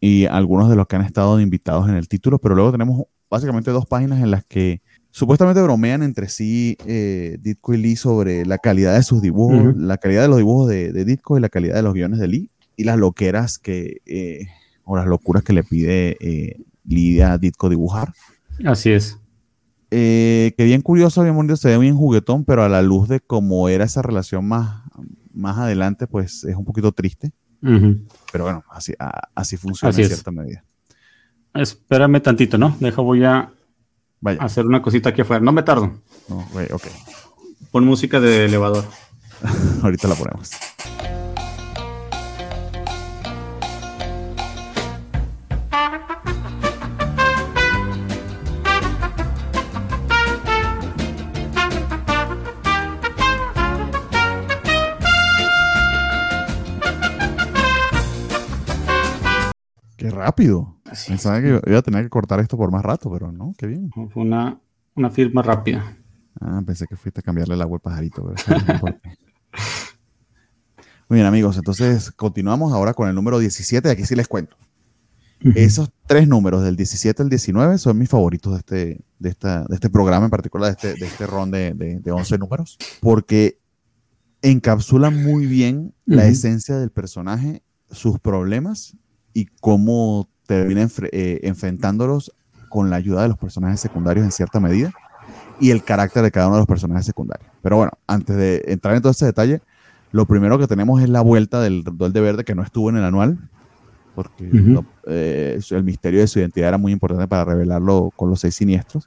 Y 0.00 0.24
algunos 0.24 0.70
de 0.70 0.76
los 0.76 0.86
que 0.86 0.96
han 0.96 1.02
estado 1.02 1.38
invitados 1.38 1.90
en 1.90 1.96
el 1.96 2.08
título, 2.08 2.38
pero 2.38 2.54
luego 2.54 2.72
tenemos 2.72 3.02
básicamente 3.28 3.70
dos 3.70 3.84
páginas 3.84 4.22
en 4.22 4.30
las 4.30 4.46
que 4.46 4.80
supuestamente 5.10 5.62
bromean 5.62 6.02
entre 6.02 6.28
sí 6.28 6.76
eh, 6.86 7.38
Ditko 7.40 7.74
y 7.74 7.78
Lee 7.78 7.96
sobre 7.96 8.46
la 8.46 8.58
calidad 8.58 8.94
de 8.94 9.02
sus 9.02 9.22
dibujos, 9.22 9.76
la 9.76 9.98
calidad 9.98 10.22
de 10.22 10.28
los 10.28 10.38
dibujos 10.38 10.68
de, 10.68 10.92
de 10.92 11.04
Ditko 11.04 11.38
y 11.38 11.40
la 11.40 11.48
calidad 11.48 11.76
de 11.76 11.82
los 11.82 11.94
guiones 11.94 12.18
de 12.18 12.28
Lee 12.28 12.50
y 12.78 12.84
las 12.84 12.96
loqueras 12.96 13.58
que, 13.58 14.00
eh, 14.06 14.46
o 14.84 14.96
las 14.96 15.06
locuras 15.06 15.42
que 15.42 15.52
le 15.52 15.64
pide 15.64 16.16
eh, 16.20 16.62
Lidia 16.86 17.32
a 17.32 17.38
Ditko 17.38 17.68
dibujar. 17.68 18.12
Así 18.64 18.90
es. 18.90 19.18
Eh, 19.90 20.54
que 20.56 20.64
bien 20.64 20.80
curioso, 20.80 21.22
bien 21.22 21.34
bonito, 21.34 21.56
se 21.56 21.68
ve 21.68 21.78
bien 21.78 21.96
juguetón, 21.96 22.44
pero 22.44 22.62
a 22.62 22.68
la 22.68 22.80
luz 22.80 23.08
de 23.08 23.20
cómo 23.20 23.68
era 23.68 23.84
esa 23.84 24.00
relación 24.00 24.46
más, 24.46 24.82
más 25.32 25.58
adelante 25.58 26.06
pues 26.06 26.44
es 26.44 26.54
un 26.54 26.64
poquito 26.64 26.92
triste. 26.92 27.32
Pero 27.60 28.44
bueno, 28.44 28.62
así, 28.70 28.94
así 29.34 29.56
funciona 29.56 29.94
en 29.94 30.06
cierta 30.06 30.30
medida. 30.30 30.62
Espérame 31.54 32.20
tantito, 32.22 32.56
¿no? 32.56 32.76
Deja, 32.78 33.02
voy 33.02 33.24
a 33.24 33.50
hacer 34.38 34.66
una 34.66 34.82
cosita 34.82 35.10
aquí 35.10 35.22
afuera. 35.22 35.44
No 35.44 35.52
me 35.52 35.62
tardo. 35.62 36.00
No, 36.28 36.38
ok. 36.72 36.86
Pon 37.70 37.84
música 37.84 38.20
de 38.20 38.46
elevador. 38.46 38.84
Ahorita 39.82 40.08
la 40.08 40.14
ponemos. 40.14 40.50
rápido. 60.18 60.77
Pensaba 61.06 61.40
que 61.40 61.60
iba 61.66 61.78
a 61.78 61.82
tener 61.82 62.04
que 62.04 62.10
cortar 62.10 62.40
esto 62.40 62.56
por 62.56 62.70
más 62.70 62.82
rato, 62.82 63.10
pero 63.10 63.32
no, 63.32 63.54
qué 63.56 63.66
bien. 63.66 63.90
Fue 63.90 64.22
una, 64.22 64.58
una 64.94 65.10
firma 65.10 65.42
rápida. 65.42 65.96
Ah, 66.40 66.62
pensé 66.64 66.86
que 66.86 66.96
fuiste 66.96 67.20
a 67.20 67.22
cambiarle 67.22 67.54
el 67.54 67.62
agua 67.62 67.76
al 67.76 67.80
pajarito. 67.80 68.22
Muy 71.08 71.16
bien, 71.16 71.26
amigos. 71.26 71.56
Entonces, 71.56 72.10
continuamos 72.12 72.72
ahora 72.72 72.94
con 72.94 73.08
el 73.08 73.14
número 73.14 73.38
17. 73.38 73.90
Aquí 73.90 74.04
sí 74.04 74.14
les 74.14 74.28
cuento. 74.28 74.56
Esos 75.54 75.90
tres 76.06 76.26
números, 76.26 76.64
del 76.64 76.76
17 76.76 77.22
al 77.22 77.28
19, 77.28 77.78
son 77.78 77.96
mis 77.96 78.08
favoritos 78.08 78.52
de 78.52 78.58
este, 78.58 79.04
de 79.20 79.28
esta, 79.28 79.64
de 79.64 79.74
este 79.74 79.88
programa, 79.88 80.24
en 80.24 80.30
particular 80.30 80.68
de 80.68 80.72
este, 80.72 81.00
de 81.00 81.06
este 81.06 81.26
ron 81.26 81.50
de, 81.52 81.74
de, 81.74 82.10
11 82.10 82.38
números, 82.38 82.76
porque 83.00 83.60
encapsulan 84.42 85.22
muy 85.22 85.46
bien 85.46 85.94
la 86.06 86.26
esencia 86.26 86.76
del 86.76 86.90
personaje, 86.90 87.62
sus 87.90 88.18
problemas 88.18 88.96
y 89.32 89.46
cómo 89.46 90.28
termina 90.48 90.88
eh, 91.12 91.40
enfrentándolos 91.42 92.32
con 92.70 92.88
la 92.88 92.96
ayuda 92.96 93.22
de 93.22 93.28
los 93.28 93.36
personajes 93.36 93.80
secundarios 93.80 94.24
en 94.24 94.32
cierta 94.32 94.60
medida 94.60 94.92
y 95.60 95.70
el 95.70 95.84
carácter 95.84 96.22
de 96.22 96.30
cada 96.30 96.46
uno 96.46 96.56
de 96.56 96.60
los 96.62 96.66
personajes 96.66 97.04
secundarios. 97.04 97.48
Pero 97.62 97.76
bueno, 97.76 97.92
antes 98.06 98.34
de 98.34 98.64
entrar 98.66 98.94
en 98.94 99.02
todo 99.02 99.12
este 99.12 99.26
detalle, 99.26 99.60
lo 100.10 100.24
primero 100.24 100.58
que 100.58 100.66
tenemos 100.66 101.02
es 101.02 101.10
la 101.10 101.20
vuelta 101.20 101.60
del 101.60 101.84
Duende 101.84 102.20
Verde 102.22 102.44
que 102.44 102.54
no 102.54 102.62
estuvo 102.62 102.88
en 102.88 102.96
el 102.96 103.04
anual, 103.04 103.38
porque 104.14 104.50
eh, 105.06 105.60
el 105.70 105.84
misterio 105.84 106.20
de 106.20 106.26
su 106.26 106.38
identidad 106.38 106.68
era 106.68 106.78
muy 106.78 106.92
importante 106.92 107.28
para 107.28 107.44
revelarlo 107.44 108.10
con 108.16 108.30
los 108.30 108.40
seis 108.40 108.54
siniestros. 108.54 109.06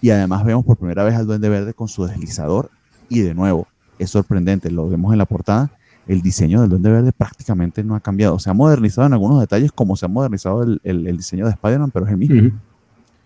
Y 0.00 0.10
además 0.10 0.44
vemos 0.44 0.64
por 0.64 0.76
primera 0.76 1.04
vez 1.04 1.14
al 1.14 1.28
Duende 1.28 1.48
Verde 1.48 1.74
con 1.74 1.86
su 1.86 2.06
deslizador 2.06 2.70
y 3.08 3.20
de 3.20 3.34
nuevo, 3.34 3.68
es 4.00 4.10
sorprendente, 4.10 4.68
lo 4.70 4.88
vemos 4.88 5.12
en 5.12 5.18
la 5.18 5.26
portada, 5.26 5.70
el 6.06 6.20
diseño 6.20 6.60
del 6.60 6.70
Duende 6.70 6.90
Verde 6.90 7.12
prácticamente 7.12 7.84
no 7.84 7.94
ha 7.94 8.00
cambiado. 8.00 8.38
Se 8.38 8.50
ha 8.50 8.54
modernizado 8.54 9.06
en 9.06 9.12
algunos 9.12 9.40
detalles 9.40 9.72
como 9.72 9.96
se 9.96 10.06
ha 10.06 10.08
modernizado 10.08 10.62
el, 10.62 11.16
diseño 11.16 11.44
de 11.44 11.52
Spider-Man, 11.52 11.90
pero 11.90 12.06
es 12.06 12.12
el 12.12 12.18
mismo. 12.18 12.60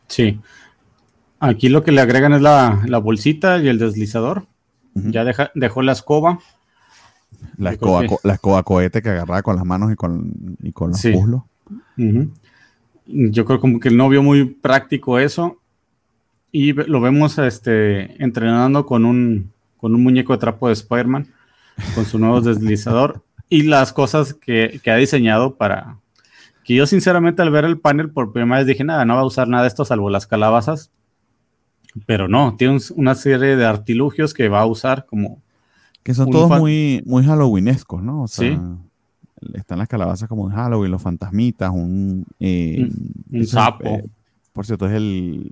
Sí. 0.08 0.40
Aquí 1.40 1.68
lo 1.68 1.82
que 1.82 1.92
le 1.92 2.00
agregan 2.00 2.32
es 2.34 2.42
la, 2.42 3.00
bolsita 3.02 3.58
y 3.58 3.68
el 3.68 3.78
deslizador. 3.78 4.46
Ya 4.94 5.24
dejó 5.54 5.82
la 5.82 5.92
escoba. 5.92 6.38
La 7.58 7.72
escoba, 7.72 8.02
la 8.22 8.34
escoba 8.34 8.62
cohete 8.62 9.02
que 9.02 9.10
agarraba 9.10 9.42
con 9.42 9.56
las 9.56 9.64
manos 9.64 9.92
y 9.92 9.96
con, 9.96 10.32
y 10.62 10.72
con 10.72 10.90
los 10.90 11.04
muslos. 11.06 11.42
Yo 13.06 13.44
creo 13.44 13.60
como 13.60 13.78
que 13.78 13.90
no 13.90 14.08
vio 14.08 14.22
muy 14.22 14.44
práctico 14.44 15.18
eso. 15.18 15.58
Y 16.52 16.72
lo 16.72 17.00
vemos 17.00 17.38
este, 17.38 18.22
entrenando 18.22 18.86
con 18.86 19.04
un, 19.04 19.50
con 19.76 19.94
un 19.94 20.02
muñeco 20.02 20.32
de 20.32 20.38
trapo 20.38 20.68
de 20.68 20.72
Spider-Man 20.74 21.28
con 21.94 22.04
su 22.04 22.18
nuevo 22.18 22.40
deslizador 22.40 23.22
y 23.48 23.62
las 23.62 23.92
cosas 23.92 24.34
que, 24.34 24.80
ha 24.86 24.96
diseñado 24.96 25.56
para 25.56 25.98
que 26.64 26.74
yo 26.74 26.86
sinceramente 26.86 27.42
al 27.42 27.50
ver 27.50 27.64
el 27.64 27.78
panel 27.78 28.10
por 28.10 28.32
primera 28.32 28.58
vez 28.58 28.66
dije, 28.66 28.82
nada, 28.82 29.04
no 29.04 29.14
va 29.14 29.20
a 29.20 29.26
usar 29.26 29.48
nada 29.48 29.62
de 29.62 29.68
esto 29.68 29.84
salvo 29.84 30.10
las 30.10 30.26
calabazas, 30.26 30.90
pero 32.06 32.28
no, 32.28 32.56
tiene 32.56 32.78
una 32.96 33.14
serie 33.14 33.56
de 33.56 33.64
artilugios 33.64 34.34
que 34.34 34.48
va 34.48 34.60
a 34.60 34.66
usar 34.66 35.06
como... 35.06 35.40
Que 36.02 36.14
son 36.14 36.30
todos 36.30 36.58
muy, 36.58 37.02
muy 37.06 37.24
halloweenescos, 37.24 38.02
¿no? 38.02 38.22
O 38.22 38.28
sea, 38.28 38.60
están 39.54 39.78
las 39.78 39.88
calabazas 39.88 40.28
como 40.28 40.48
en 40.48 40.56
Halloween, 40.56 40.92
los 40.92 41.02
fantasmitas, 41.02 41.70
un... 41.70 42.26
Eh, 42.38 42.88
un, 43.32 43.46
sapo. 43.46 43.88
Eh, 43.88 44.04
por 44.52 44.66
cierto, 44.66 44.86
es 44.86 44.92
el 44.92 45.50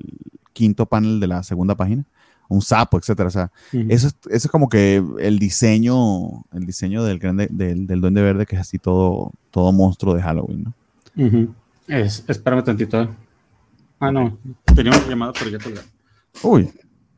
quinto 0.52 0.86
panel 0.86 1.18
de 1.18 1.26
la 1.26 1.42
segunda 1.42 1.74
página 1.74 2.04
un 2.48 2.62
sapo, 2.62 2.98
etcétera. 2.98 3.28
O 3.28 3.30
sea, 3.30 3.50
eso, 3.72 4.08
es, 4.08 4.16
eso 4.30 4.48
es 4.48 4.50
como 4.50 4.68
que 4.68 5.02
el 5.18 5.38
diseño, 5.38 6.44
el 6.52 6.66
diseño 6.66 7.04
del, 7.04 7.18
grande, 7.18 7.48
del, 7.50 7.86
Duende 8.00 8.22
Verde, 8.22 8.46
que 8.46 8.56
es 8.56 8.62
así 8.62 8.78
todo, 8.78 9.32
todo 9.50 9.72
monstruo 9.72 10.14
de 10.14 10.22
Halloween, 10.22 10.64
¿no? 10.64 11.54
es, 11.88 12.24
espérame 12.28 12.64
tantito. 12.64 13.02
¿eh? 13.02 13.08
Ah, 14.00 14.10
no, 14.10 14.38
tenía 14.74 14.92
una 14.92 15.08
llamada, 15.08 15.32
pero 15.38 15.50
ya 15.50 15.58
te 15.58 15.72
Uy, 16.42 16.70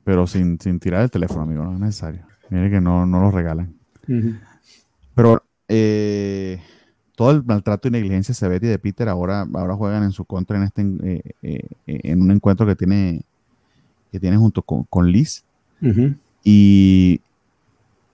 pero 0.05 0.27
sin, 0.27 0.59
tirar 0.59 1.03
el 1.03 1.11
teléfono, 1.11 1.43
amigo, 1.43 1.65
no 1.65 1.75
es 1.75 1.81
necesario. 1.81 2.23
Mire 2.51 2.71
que 2.71 2.81
no, 2.81 3.07
no 3.07 3.21
lo 3.21 3.31
regalan. 3.31 3.75
Pero 5.15 5.43
eh, 5.69 6.61
todo 7.17 7.33
el 7.33 7.43
maltrato 7.43 7.89
y 7.89 7.91
negligencia 7.91 8.35
de 8.39 8.49
Betty 8.49 8.67
y 8.67 8.71
de 8.71 8.79
Peter 8.79 9.09
ahora, 9.09 9.47
ahora 9.55 9.75
juegan 9.75 10.05
en 10.05 10.13
su 10.13 10.25
contra 10.25 10.59
en 10.59 10.63
este 10.63 11.23
eh, 11.43 11.69
en 11.87 12.23
un 12.23 12.31
encuentro 12.31 12.67
que 12.67 12.77
tiene 12.77 13.23
que 14.17 14.21
tiene 14.21 14.39
junto 14.39 14.63
con, 14.63 15.13
Liz. 15.13 15.45
Y 16.43 17.21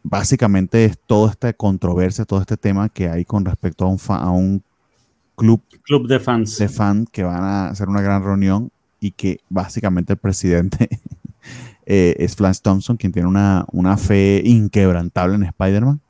básicamente 0.03 0.85
es 0.85 0.99
toda 0.99 1.31
esta 1.31 1.53
controversia, 1.53 2.25
todo 2.25 2.41
este 2.41 2.57
tema 2.57 2.89
que 2.89 3.09
hay 3.09 3.25
con 3.25 3.45
respecto 3.45 3.85
a 3.85 3.89
un, 3.89 3.99
a 4.09 4.31
un 4.31 4.63
club, 5.37 5.63
club 5.83 6.09
de 6.09 6.19
fans. 6.19 6.59
De 6.59 6.69
fans 6.69 7.09
que 7.13 7.23
van 7.23 7.45
a 7.45 7.69
hacer 7.69 7.89
una 7.89 8.03
gran 8.03 8.25
reunión 8.25 8.73
y 8.99 9.13
que 9.13 9.39
básicamente 9.49 10.15
el 10.15 10.19
presidente 10.19 10.89
eh, 11.87 12.17
es 12.19 12.35
Flash 12.35 12.59
Thompson, 12.61 12.97
quien 12.97 13.13
tiene 13.13 13.29
una, 13.29 13.65
una 13.71 13.97
fe 13.97 14.43
inquebrantable 14.45 15.37
en 15.37 15.45
Spider-Man. 15.45 16.01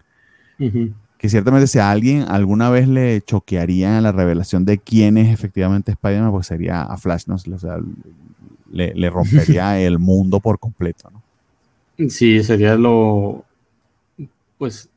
Que 1.19 1.29
ciertamente 1.29 1.67
si 1.67 1.81
a 1.81 1.91
alguien 1.91 2.23
alguna 2.23 2.71
vez 2.71 2.89
le 2.89 3.21
choquearía 3.21 4.01
la 4.01 4.13
revelación 4.13 4.65
de 4.65 4.79
quién 4.79 5.19
es 5.19 5.29
efectivamente 5.29 5.93
Spider-Man, 5.93 6.31
pues 6.31 6.47
sería 6.47 6.83
a 6.83 6.97
Flash, 6.97 7.25
¿no? 7.27 7.35
O 7.35 7.59
sea, 7.59 7.79
le, 8.73 9.11
rompería 9.11 9.81
el 9.81 9.99
mundo 9.99 10.41
por 10.41 10.59
completo, 10.59 11.11
¿no? 11.11 11.23
Sí, 12.09 12.43
sería 12.43 12.75
lo. 12.75 13.45
Pues 14.59 14.89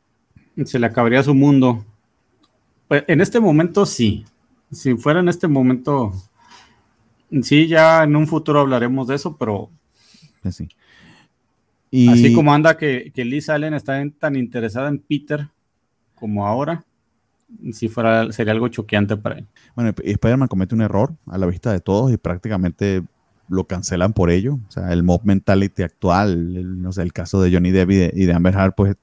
se 0.63 0.79
le 0.79 0.85
acabaría 0.87 1.21
su 1.23 1.35
mundo. 1.35 1.85
Pues, 2.87 3.03
en 3.07 3.21
este 3.21 3.39
momento 3.39 3.85
sí. 3.85 4.25
Si 4.71 4.95
fuera 4.95 5.19
en 5.19 5.29
este 5.29 5.47
momento. 5.47 6.13
Sí, 7.41 7.67
ya 7.67 8.03
en 8.03 8.15
un 8.15 8.27
futuro 8.27 8.61
hablaremos 8.61 9.07
de 9.07 9.15
eso, 9.15 9.35
pero. 9.37 9.69
Pues 10.41 10.55
sí. 10.55 10.69
Y... 11.91 12.09
Así 12.09 12.33
como 12.33 12.53
anda 12.53 12.77
que, 12.77 13.11
que 13.13 13.25
Liz 13.25 13.49
Allen 13.49 13.73
está 13.73 14.01
tan 14.19 14.35
interesada 14.35 14.89
en 14.89 14.99
Peter 14.99 15.47
como 16.15 16.47
ahora, 16.47 16.83
si 17.71 17.87
fuera, 17.87 18.31
sería 18.31 18.53
algo 18.53 18.67
choqueante 18.67 19.17
para 19.17 19.37
él. 19.37 19.45
Bueno, 19.75 19.93
Spider-Man 19.95 20.47
comete 20.47 20.75
un 20.75 20.81
error 20.81 21.15
a 21.27 21.37
la 21.37 21.45
vista 21.45 21.71
de 21.71 21.79
todos 21.79 22.11
y 22.11 22.17
prácticamente 22.17 23.03
lo 23.47 23.65
cancelan 23.65 24.13
por 24.13 24.29
ello. 24.29 24.59
O 24.67 24.71
sea, 24.71 24.91
el 24.91 25.03
mob 25.03 25.21
mentality 25.23 25.83
actual, 25.83 26.55
el, 26.55 26.81
no 26.81 26.91
sé, 26.91 27.01
el 27.01 27.13
caso 27.13 27.41
de 27.41 27.51
Johnny 27.51 27.71
Depp 27.71 27.91
y 27.91 28.25
de, 28.25 28.33
Amber 28.33 28.55
Heard, 28.55 28.73
pues 28.75 28.95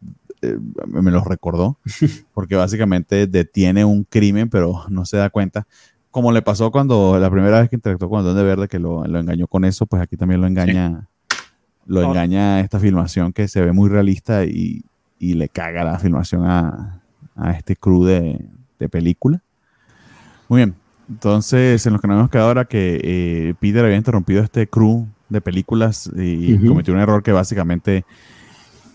eh, 0.43 0.59
me 0.87 1.11
lo 1.11 1.23
recordó, 1.23 1.79
porque 2.35 2.57
básicamente 2.57 3.27
detiene 3.27 3.85
un 3.85 4.05
crimen, 4.05 4.49
pero 4.49 4.85
no 4.89 5.05
se 5.05 5.17
da 5.17 5.31
cuenta. 5.31 5.67
Como 6.11 6.33
le 6.33 6.43
pasó 6.43 6.71
cuando 6.71 7.19
la 7.19 7.31
primera 7.31 7.61
vez 7.61 7.71
que 7.71 7.77
interactuó 7.77 8.11
con 8.11 8.19
el 8.19 8.25
Duende 8.25 8.43
Verde, 8.43 8.69
que 8.69 8.79
lo, 8.79 9.05
engañó 9.05 9.47
con 9.47 9.65
eso, 9.65 9.87
pues 9.87 10.03
aquí 10.03 10.17
también 10.17 10.41
lo 10.41 10.47
engaña, 10.47 11.09
lo 11.87 12.03
engaña 12.03 12.61
esta 12.61 12.79
filmación 12.79 13.33
que 13.33 13.49
se 13.49 13.63
ve 13.63 13.73
muy 13.73 13.89
realista 13.89 14.45
y, 14.45 14.85
le 15.19 15.49
caga 15.49 15.85
la 15.85 15.99
filmación 16.01 16.45
a, 16.45 17.01
este 17.57 17.77
crew 17.77 18.05
de, 18.05 18.45
de 18.79 18.89
película. 18.89 19.41
Muy 20.49 20.59
bien, 20.59 20.75
entonces, 21.09 21.85
en 21.87 21.93
lo 21.93 21.99
que 21.99 22.09
nos 22.09 22.19
hemos 22.19 22.31
quedado 22.31 22.49
ahora 22.49 22.65
que 22.65 23.01
eh, 23.03 23.55
Peter 23.61 23.85
había 23.85 23.97
interrumpido 23.97 24.43
este 24.43 24.67
crew 24.67 25.07
de 25.29 25.41
películas 25.41 26.11
y 26.15 26.59
cometió 26.67 26.95
un 26.95 27.01
error 27.01 27.23
que 27.23 27.33
básicamente 27.33 28.05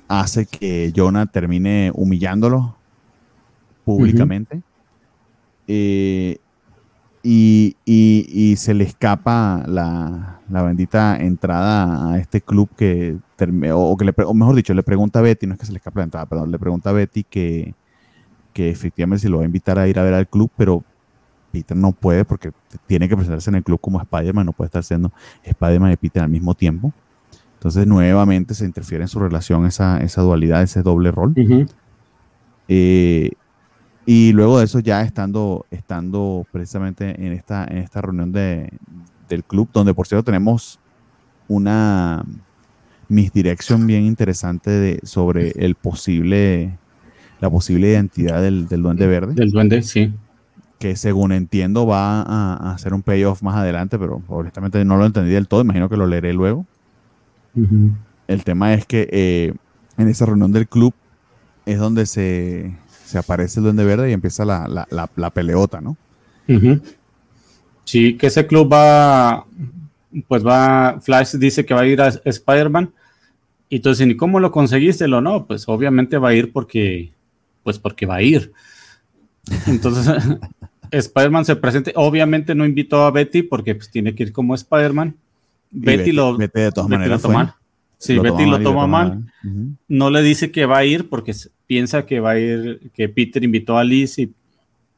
hace 0.07 0.45
que 0.45 0.93
Jonah 0.95 1.25
termine 1.25 1.91
humillándolo 1.93 2.75
públicamente. 3.83 4.61
Eh, 5.67 6.37
y, 7.23 8.55
se 8.57 8.73
le 8.73 8.85
escapa 8.85 9.63
la, 9.67 10.39
bendita 10.49 11.17
entrada 11.17 12.11
a 12.11 12.17
este 12.17 12.41
club 12.41 12.69
que, 12.77 13.17
o, 13.73 13.97
que 13.97 14.05
le, 14.05 14.13
o 14.25 14.33
mejor 14.33 14.55
dicho, 14.55 14.73
le 14.73 14.83
pregunta 14.83 15.19
a 15.19 15.21
Betty, 15.21 15.45
no 15.45 15.53
es 15.53 15.59
que 15.59 15.65
se 15.65 15.73
le 15.73 15.77
escape 15.77 15.99
la 15.99 16.05
entrada, 16.05 16.25
perdón, 16.25 16.51
le 16.51 16.59
pregunta 16.59 16.89
a 16.89 16.93
Betty 16.93 17.23
que, 17.25 17.75
que 18.53 18.69
efectivamente 18.69 19.23
se 19.23 19.29
lo 19.29 19.37
va 19.37 19.43
a 19.43 19.45
invitar 19.45 19.77
a 19.77 19.87
ir 19.87 19.99
a 19.99 20.03
ver 20.03 20.13
al 20.13 20.27
club, 20.27 20.49
pero 20.55 20.83
Peter 21.57 21.75
no 21.75 21.91
puede 21.91 22.23
porque 22.23 22.51
tiene 22.85 23.09
que 23.09 23.15
presentarse 23.15 23.49
en 23.49 23.55
el 23.55 23.63
club 23.63 23.79
como 23.81 23.99
Spider-Man, 24.01 24.45
no 24.45 24.53
puede 24.53 24.67
estar 24.67 24.83
siendo 24.83 25.11
Spider-Man 25.43 25.91
y 25.91 25.97
Peter 25.97 26.23
al 26.23 26.29
mismo 26.29 26.53
tiempo. 26.53 26.93
Entonces 27.55 27.87
nuevamente 27.87 28.53
se 28.53 28.65
interfiere 28.65 29.03
en 29.03 29.07
su 29.07 29.19
relación 29.19 29.65
esa, 29.65 29.99
esa 29.99 30.21
dualidad, 30.21 30.61
ese 30.61 30.83
doble 30.83 31.11
rol. 31.11 31.33
Eh, 32.67 33.31
y 34.05 34.31
luego 34.33 34.59
de 34.59 34.65
eso, 34.65 34.79
ya 34.79 35.01
estando, 35.01 35.65
estando 35.71 36.45
precisamente 36.51 37.25
en 37.25 37.33
esta, 37.33 37.65
en 37.65 37.77
esta 37.77 38.01
reunión 38.01 38.31
de, 38.31 38.69
del 39.27 39.43
club, 39.43 39.69
donde 39.73 39.93
por 39.93 40.07
cierto 40.07 40.25
tenemos 40.25 40.79
una 41.47 42.23
misdirección 43.09 43.87
bien 43.87 44.03
interesante 44.03 44.69
de, 44.69 44.99
sobre 45.03 45.51
el 45.57 45.73
posible, 45.73 46.77
la 47.41 47.49
posible 47.49 47.89
identidad 47.89 48.41
del, 48.43 48.67
del 48.67 48.83
Duende 48.83 49.07
Verde. 49.07 49.33
Del 49.33 49.49
Duende, 49.49 49.81
sí 49.81 50.13
que 50.79 50.95
según 50.95 51.31
entiendo 51.31 51.85
va 51.85 52.21
a, 52.21 52.73
hacer 52.73 52.93
un 52.93 53.01
payoff 53.01 53.41
más 53.41 53.55
adelante, 53.55 53.97
pero 53.97 54.21
honestamente 54.27 54.83
no 54.85 54.97
lo 54.97 55.05
entendí 55.05 55.31
del 55.31 55.47
todo, 55.47 55.61
imagino 55.61 55.89
que 55.89 55.97
lo 55.97 56.07
leeré 56.07 56.33
luego. 56.33 56.65
El 58.27 58.43
tema 58.43 58.73
es 58.73 58.85
que 58.85 59.09
eh, 59.11 59.53
en 59.97 60.07
esa 60.07 60.27
reunión 60.27 60.51
del 60.51 60.67
club 60.67 60.93
es 61.65 61.79
donde 61.79 62.05
se, 62.05 62.75
aparece 63.17 63.59
el 63.59 63.63
Duende 63.63 63.83
Verde 63.83 64.09
y 64.09 64.13
empieza 64.13 64.45
la, 64.45 64.87
la, 64.89 65.29
peleota, 65.31 65.81
¿no? 65.81 65.97
Sí, 67.83 68.15
que 68.15 68.27
ese 68.27 68.45
club 68.45 68.71
va, 68.71 69.45
pues 70.27 70.45
va, 70.45 70.99
Flash 71.01 71.35
dice 71.35 71.65
que 71.65 71.73
va 71.73 71.81
a 71.81 71.87
ir 71.87 72.01
a 72.01 72.09
Spider-Man. 72.09 72.91
Y 73.69 73.77
entonces, 73.77 74.07
¿y 74.07 74.15
cómo 74.15 74.39
lo 74.39 74.51
conseguiste? 74.51 75.07
Lo 75.07 75.21
no, 75.21 75.45
pues 75.45 75.67
obviamente 75.67 76.17
va 76.17 76.29
a 76.29 76.33
ir 76.33 76.51
porque, 76.51 77.11
pues 77.63 77.79
porque 77.79 78.05
va 78.05 78.15
a 78.15 78.21
ir. 78.21 78.53
Entonces, 79.67 80.15
Spider-Man 80.91 81.45
se 81.45 81.55
presenta. 81.55 81.91
Obviamente 81.95 82.55
no 82.55 82.65
invitó 82.65 83.05
a 83.05 83.11
Betty 83.11 83.43
porque 83.43 83.75
pues, 83.75 83.89
tiene 83.89 84.15
que 84.15 84.23
ir 84.23 84.31
como 84.31 84.55
Spider-Man. 84.55 85.15
Betty, 85.69 86.11
lo, 86.11 86.37
Betty 86.37 86.61
de 86.61 86.71
todas 86.71 86.89
maneras 86.89 87.21
Sí, 87.97 88.17
Betty 88.19 88.45
lo 88.45 88.61
toma 88.61 88.87
mal. 88.87 89.23
No 89.87 90.09
le 90.09 90.21
dice 90.21 90.51
que 90.51 90.65
va 90.65 90.77
a 90.77 90.85
ir 90.85 91.09
porque 91.09 91.33
piensa 91.65 92.05
que 92.05 92.19
va 92.19 92.31
a 92.31 92.39
ir, 92.39 92.91
que 92.93 93.09
Peter 93.09 93.43
invitó 93.43 93.77
a 93.77 93.83
Liz 93.83 94.19
y, 94.19 94.31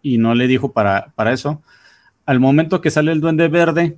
y 0.01 0.17
no 0.17 0.35
le 0.35 0.47
dijo 0.47 0.73
para, 0.73 1.11
para 1.15 1.31
eso. 1.31 1.61
Al 2.25 2.39
momento 2.39 2.81
que 2.81 2.91
sale 2.91 3.11
el 3.11 3.21
Duende 3.21 3.47
Verde, 3.47 3.97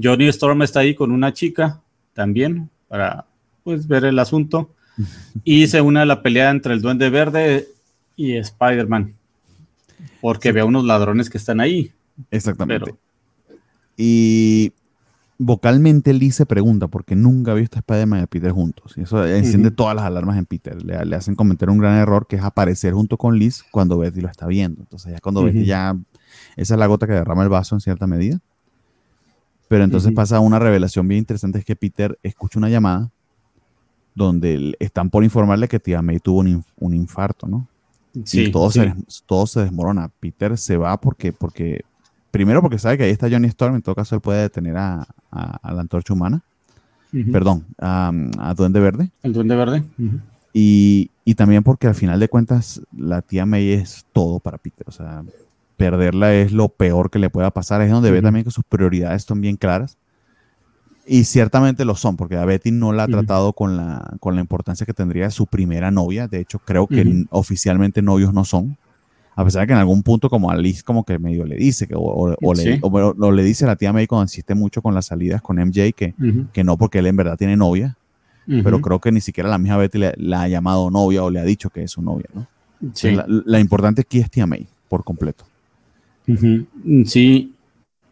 Johnny 0.00 0.26
Storm 0.28 0.62
está 0.62 0.80
ahí 0.80 0.94
con 0.94 1.12
una 1.12 1.32
chica 1.32 1.80
también 2.12 2.68
para 2.88 3.26
pues 3.62 3.86
ver 3.86 4.04
el 4.04 4.18
asunto 4.18 4.74
y 5.44 5.66
se 5.68 5.80
une 5.80 6.00
a 6.00 6.04
la 6.04 6.22
pelea 6.22 6.50
entre 6.50 6.74
el 6.74 6.82
Duende 6.82 7.10
Verde 7.10 7.68
y 8.16 8.36
Spider-Man 8.36 9.14
porque 10.20 10.52
ve 10.52 10.60
a 10.60 10.64
unos 10.64 10.84
ladrones 10.84 11.30
que 11.30 11.38
están 11.38 11.60
ahí. 11.60 11.92
Exactamente. 12.30 12.94
Y 13.96 14.72
vocalmente 15.38 16.12
Lee 16.12 16.30
se 16.30 16.46
pregunta 16.46 16.88
porque 16.88 17.16
nunca 17.16 17.52
ha 17.52 17.54
visto 17.54 17.78
a 17.78 17.80
Spider-Man 17.80 18.20
y 18.20 18.22
a 18.22 18.26
Peter 18.26 18.52
juntos. 18.52 18.94
Y 18.96 19.02
eso 19.02 19.24
enciende 19.26 19.70
todas 19.70 19.96
las 19.96 20.04
alarmas 20.04 20.36
en 20.36 20.46
Peter. 20.46 20.82
Le, 20.84 21.16
hacen 21.16 21.34
cometer 21.34 21.70
un 21.70 21.78
gran 21.78 21.96
error 21.96 22.26
que 22.26 22.36
es 22.36 22.42
aparecer 22.42 22.92
junto 22.92 23.16
con 23.16 23.38
Liz 23.38 23.64
cuando 23.70 23.98
Betty 23.98 24.20
lo 24.20 24.28
está 24.28 24.46
viendo. 24.46 24.82
Entonces 24.82 25.12
ya 25.12 25.20
cuando 25.20 25.42
Betty 25.44 25.64
ya... 25.64 25.96
Esa 26.56 26.74
es 26.74 26.78
la 26.78 26.86
gota 26.86 27.06
que 27.06 27.14
derrama 27.14 27.42
el 27.42 27.48
vaso 27.48 27.74
en 27.74 27.80
cierta 27.80 28.06
medida. 28.06 28.38
Pero 29.68 29.84
entonces 29.84 30.12
pasa 30.12 30.40
una 30.40 30.58
revelación 30.58 31.06
bien 31.06 31.20
interesante, 31.20 31.60
es 31.60 31.64
que 31.64 31.76
Peter 31.76 32.18
escucha 32.24 32.58
una 32.58 32.68
llamada 32.68 33.10
donde 34.14 34.74
están 34.80 35.10
por 35.10 35.22
informarle 35.22 35.68
que 35.68 35.78
tía 35.78 36.02
May 36.02 36.18
tuvo 36.18 36.40
un 36.40 36.94
infarto, 36.94 37.46
¿no? 37.46 37.68
Y 38.14 38.50
todo, 38.50 38.70
Se, 38.70 38.92
todo 39.26 39.46
se 39.46 39.60
desmorona. 39.60 40.10
Peter 40.20 40.56
se 40.58 40.76
va 40.76 41.00
porque, 41.00 41.32
porque, 41.32 41.84
primero 42.30 42.60
porque 42.60 42.78
sabe 42.78 42.98
que 42.98 43.04
ahí 43.04 43.10
está 43.10 43.30
Johnny 43.30 43.48
Storm, 43.48 43.76
en 43.76 43.82
todo 43.82 43.94
caso 43.94 44.14
él 44.14 44.20
puede 44.20 44.42
detener 44.42 44.76
a, 44.76 45.06
la 45.32 45.80
antorcha 45.80 46.12
humana. 46.12 46.42
Perdón, 47.32 47.66
a, 47.78 48.54
Duende 48.56 48.80
Verde. 48.80 49.10
El 49.22 49.32
Duende 49.32 49.56
Verde. 49.56 49.84
y, 50.52 51.10
también 51.36 51.62
porque 51.62 51.86
al 51.86 51.94
final 51.94 52.18
de 52.18 52.28
cuentas 52.28 52.82
la 52.96 53.22
tía 53.22 53.46
May 53.46 53.70
es 53.70 54.04
todo 54.12 54.40
para 54.40 54.58
Peter. 54.58 54.88
O 54.88 54.92
sea, 54.92 55.24
perderla 55.76 56.34
es 56.34 56.52
lo 56.52 56.68
peor 56.68 57.10
que 57.10 57.18
le 57.18 57.30
pueda 57.30 57.50
pasar. 57.50 57.80
Es 57.82 57.90
donde 57.90 58.10
ve 58.10 58.20
también 58.20 58.44
que 58.44 58.50
sus 58.50 58.64
prioridades 58.64 59.22
son 59.22 59.40
bien 59.40 59.56
claras. 59.56 59.96
Y 61.06 61.24
ciertamente 61.24 61.84
lo 61.84 61.96
son, 61.96 62.16
porque 62.16 62.36
a 62.36 62.44
Betty 62.44 62.70
no 62.70 62.92
la 62.92 63.04
ha 63.04 63.08
tratado 63.08 63.52
con 63.52 63.76
la, 63.76 64.16
con 64.20 64.34
la 64.34 64.40
importancia 64.40 64.86
que 64.86 64.92
tendría 64.92 65.30
su 65.30 65.46
primera 65.46 65.90
novia. 65.90 66.28
De 66.28 66.40
hecho, 66.40 66.58
creo 66.60 66.86
que 66.86 67.24
oficialmente 67.30 68.02
novios 68.02 68.32
no 68.32 68.44
son. 68.44 68.76
A 69.34 69.44
pesar 69.44 69.62
de 69.62 69.68
que 69.68 69.72
en 69.72 69.78
algún 69.78 70.02
punto, 70.02 70.28
como 70.28 70.50
Alice, 70.50 70.82
como 70.82 71.04
que 71.04 71.18
medio 71.18 71.44
le 71.44 71.56
dice, 71.56 71.86
que, 71.86 71.94
o, 71.96 72.28
le, 72.54 73.32
le, 73.32 73.42
dice 73.42 73.64
a 73.64 73.68
la 73.68 73.76
tía 73.76 73.92
May 73.92 74.06
cuando 74.06 74.24
insiste 74.24 74.54
mucho 74.54 74.82
con 74.82 74.94
las 74.94 75.06
salidas 75.06 75.40
con 75.40 75.56
MJ, 75.56 75.92
que, 75.94 76.14
que 76.52 76.62
no, 76.62 76.76
porque 76.76 76.98
él 76.98 77.06
en 77.06 77.16
verdad 77.16 77.36
tiene 77.36 77.56
novia. 77.56 77.96
Pero 78.46 78.80
creo 78.80 79.00
que 79.00 79.12
ni 79.12 79.20
siquiera 79.20 79.48
la 79.48 79.58
misma 79.58 79.76
Betty 79.76 79.98
le, 79.98 80.12
la 80.16 80.42
ha 80.42 80.48
llamado 80.48 80.90
novia 80.90 81.22
o 81.22 81.30
le 81.30 81.38
ha 81.38 81.44
dicho 81.44 81.70
que 81.70 81.84
es 81.84 81.90
su 81.92 82.02
novia, 82.02 82.26
¿no? 82.34 82.46
La, 83.02 83.24
la, 83.26 83.60
importante 83.60 84.00
aquí 84.00 84.18
es 84.18 84.30
tía 84.30 84.46
May, 84.46 84.66
por 84.88 85.04
completo. 85.04 85.44
Sí, 87.04 87.52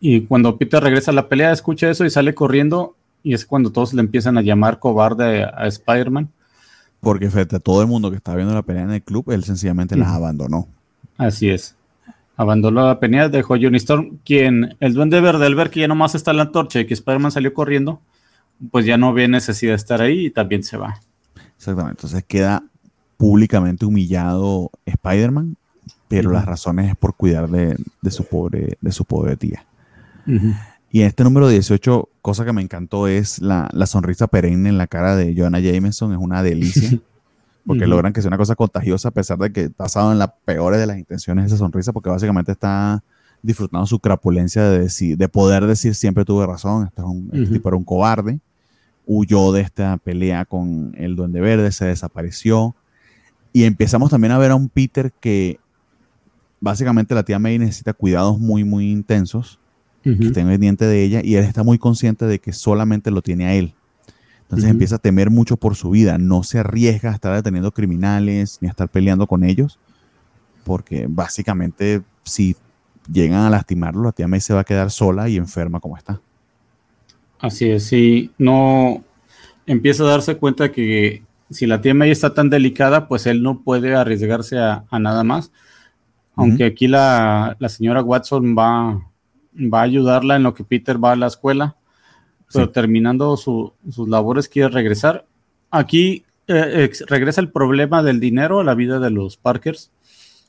y 0.00 0.22
cuando 0.22 0.56
Peter 0.56 0.82
regresa 0.82 1.10
a 1.10 1.14
la 1.14 1.28
pelea, 1.28 1.52
escucha 1.52 1.90
eso 1.90 2.04
y 2.04 2.10
sale 2.10 2.34
corriendo. 2.34 2.96
Y 3.22 3.34
es 3.34 3.44
cuando 3.44 3.72
todos 3.72 3.94
le 3.94 4.00
empiezan 4.00 4.38
a 4.38 4.42
llamar 4.42 4.78
cobarde 4.78 5.44
a, 5.44 5.66
Spider-Man. 5.66 6.30
Porque 7.00 7.30
frente 7.30 7.56
a 7.56 7.60
todo 7.60 7.82
el 7.82 7.88
mundo 7.88 8.10
que 8.10 8.16
estaba 8.16 8.36
viendo 8.36 8.54
la 8.54 8.62
pelea 8.62 8.82
en 8.82 8.92
el 8.92 9.02
club, 9.02 9.30
él 9.30 9.44
sencillamente 9.44 9.96
las 9.96 10.08
abandonó. 10.08 10.68
Así 11.16 11.48
es. 11.48 11.74
Abandonó 12.36 12.86
la 12.86 13.00
pelea, 13.00 13.28
dejó 13.28 13.54
a 13.54 13.58
Johnny 13.60 13.76
Storm, 13.78 14.18
quien 14.24 14.76
el 14.80 14.94
duende 14.94 15.20
verde, 15.20 15.46
al 15.46 15.54
ver 15.54 15.70
que 15.70 15.80
ya 15.80 15.88
nomás 15.88 16.14
está 16.14 16.30
en 16.30 16.38
la 16.38 16.44
antorcha 16.44 16.80
y 16.80 16.86
que 16.86 16.94
Spider-Man 16.94 17.32
salió 17.32 17.52
corriendo, 17.52 18.00
pues 18.70 18.86
ya 18.86 18.96
no 18.96 19.12
ve 19.12 19.26
necesidad 19.26 19.72
de 19.72 19.76
estar 19.76 20.00
ahí 20.00 20.26
y 20.26 20.30
también 20.30 20.62
se 20.62 20.76
va. 20.76 21.00
Exactamente. 21.56 21.98
Entonces 21.98 22.24
queda 22.24 22.62
públicamente 23.16 23.84
humillado 23.84 24.70
Spider-Man, 24.86 25.56
pero 26.06 26.30
las 26.30 26.46
razones 26.46 26.90
es 26.90 26.96
por 26.96 27.14
cuidar 27.14 27.48
de, 27.48 27.76
su 28.10 28.24
pobre, 28.24 28.78
de 28.80 28.92
su 28.92 29.04
pobre 29.04 29.36
tía. 29.36 29.64
Y 30.90 31.02
en 31.02 31.06
este 31.06 31.22
número 31.22 31.48
18, 31.48 32.08
cosa 32.22 32.44
que 32.44 32.52
me 32.52 32.62
encantó 32.62 33.08
es 33.08 33.40
la, 33.40 33.68
sonrisa 33.86 34.26
perenne 34.26 34.70
en 34.70 34.78
la 34.78 34.86
cara 34.86 35.16
de 35.16 35.34
Joanna 35.36 35.60
Jameson, 35.60 36.12
es 36.12 36.18
una 36.18 36.42
delicia. 36.42 36.98
Porque 37.66 37.86
logran 37.86 38.14
que 38.14 38.22
sea 38.22 38.28
una 38.28 38.38
cosa 38.38 38.54
contagiosa 38.54 39.08
a 39.08 39.10
pesar 39.10 39.36
de 39.36 39.52
que 39.52 39.70
basado 39.76 40.10
en 40.10 40.18
las 40.18 40.30
peores 40.46 40.80
de 40.80 40.86
las 40.86 40.96
intenciones 40.96 41.44
esa 41.44 41.58
sonrisa, 41.58 41.92
porque 41.92 42.08
básicamente 42.08 42.52
está 42.52 43.04
disfrutando 43.42 43.84
su 43.84 44.00
crapulencia 44.00 44.62
de, 44.70 44.88
de 44.88 45.28
poder 45.28 45.66
decir 45.66 45.94
siempre 45.94 46.24
tuve 46.24 46.46
razón, 46.46 46.86
este, 46.86 47.02
es 47.02 47.06
un, 47.06 47.28
este 47.30 47.52
tipo 47.52 47.68
era 47.68 47.76
un 47.76 47.84
cobarde, 47.84 48.40
huyó 49.04 49.52
de 49.52 49.60
esta 49.60 49.98
pelea 49.98 50.46
con 50.46 50.94
el 50.96 51.14
Duende 51.14 51.42
Verde, 51.42 51.70
se 51.70 51.84
desapareció. 51.84 52.74
Y 53.52 53.64
empezamos 53.64 54.08
también 54.08 54.32
a 54.32 54.38
ver 54.38 54.52
a 54.52 54.54
un 54.54 54.70
Peter 54.70 55.12
que 55.20 55.60
básicamente 56.60 57.14
la 57.14 57.22
tía 57.22 57.38
May 57.38 57.58
necesita 57.58 57.92
cuidados 57.92 58.38
muy, 58.38 58.64
muy 58.64 58.90
intensos 58.90 59.60
que 60.02 60.10
estén 60.10 60.48
pendiente 60.48 60.86
de 60.86 61.02
ella 61.02 61.20
y 61.22 61.34
él 61.34 61.44
está 61.44 61.62
muy 61.62 61.78
consciente 61.78 62.26
de 62.26 62.38
que 62.38 62.52
solamente 62.52 63.10
lo 63.10 63.22
tiene 63.22 63.46
a 63.46 63.54
él. 63.54 63.74
Entonces 64.42 64.70
empieza 64.70 64.96
a 64.96 64.98
temer 64.98 65.30
mucho 65.30 65.58
por 65.58 65.76
su 65.76 65.90
vida, 65.90 66.16
no 66.16 66.42
se 66.42 66.58
arriesga 66.58 67.10
a 67.10 67.14
estar 67.14 67.34
deteniendo 67.34 67.70
criminales 67.72 68.58
ni 68.62 68.68
a 68.68 68.70
estar 68.70 68.88
peleando 68.88 69.26
con 69.26 69.44
ellos, 69.44 69.78
porque 70.64 71.06
básicamente 71.06 72.00
si 72.24 72.56
llegan 73.12 73.40
a 73.40 73.50
lastimarlo, 73.50 74.04
la 74.04 74.12
tía 74.12 74.26
May 74.26 74.40
se 74.40 74.54
va 74.54 74.60
a 74.60 74.64
quedar 74.64 74.90
sola 74.90 75.28
y 75.28 75.36
enferma 75.36 75.80
como 75.80 75.98
está. 75.98 76.22
Así 77.38 77.68
es, 77.68 77.84
si 77.84 78.30
no 78.38 79.04
empieza 79.66 80.04
a 80.04 80.08
darse 80.08 80.36
cuenta 80.36 80.72
que 80.72 81.22
si 81.50 81.66
la 81.66 81.82
tía 81.82 81.92
May 81.92 82.10
está 82.10 82.32
tan 82.32 82.48
delicada, 82.48 83.06
pues 83.06 83.26
él 83.26 83.42
no 83.42 83.60
puede 83.60 83.94
arriesgarse 83.94 84.58
a, 84.58 84.84
nada 84.98 85.24
más. 85.24 85.52
Aunque 86.34 86.64
aquí 86.64 86.86
la, 86.86 87.56
la, 87.58 87.68
señora 87.68 88.00
Watson 88.00 88.56
va, 88.56 89.07
va 89.58 89.80
a 89.80 89.84
ayudarla 89.84 90.36
en 90.36 90.42
lo 90.42 90.54
que 90.54 90.64
Peter 90.64 91.02
va 91.02 91.12
a 91.12 91.16
la 91.16 91.26
escuela, 91.26 91.76
pero 92.52 92.70
terminando 92.70 93.36
sus 93.36 93.72
labores 94.08 94.48
quiere 94.48 94.68
regresar. 94.68 95.26
Aquí 95.70 96.24
eh, 96.46 96.90
regresa 97.06 97.40
el 97.40 97.50
problema 97.50 98.02
del 98.02 98.20
dinero 98.20 98.60
a 98.60 98.64
la 98.64 98.74
vida 98.74 98.98
de 99.00 99.10
los 99.10 99.36
Parkers. 99.36 99.90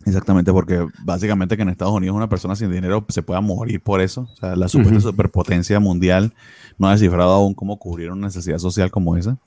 Exactamente, 0.06 0.53
porque 0.53 0.88
básicamente 1.03 1.57
que 1.57 1.64
en 1.64 1.69
Estados 1.69 1.94
Unidos 1.94 2.15
una 2.15 2.30
persona 2.30 2.56
sin 2.56 2.72
dinero 2.72 3.06
se 3.10 3.22
pueda 3.22 3.41
morir 3.41 3.81
por 3.81 3.99
eso. 3.99 4.30
O 4.31 4.36
sea, 4.38 4.56
la 4.56 4.69
supuesta 4.69 5.02
superpotencia 5.02 5.80
mundial 5.80 6.34
no 6.77 6.88
ha 6.88 6.94
descifrado 6.94 7.31
aún 7.31 7.53
cómo 7.53 7.77
cubrir 7.77 8.11
una 8.11 8.27
necesidad 8.27 8.60
social 8.60 8.91
como 8.91 9.18
esa. 9.18 9.38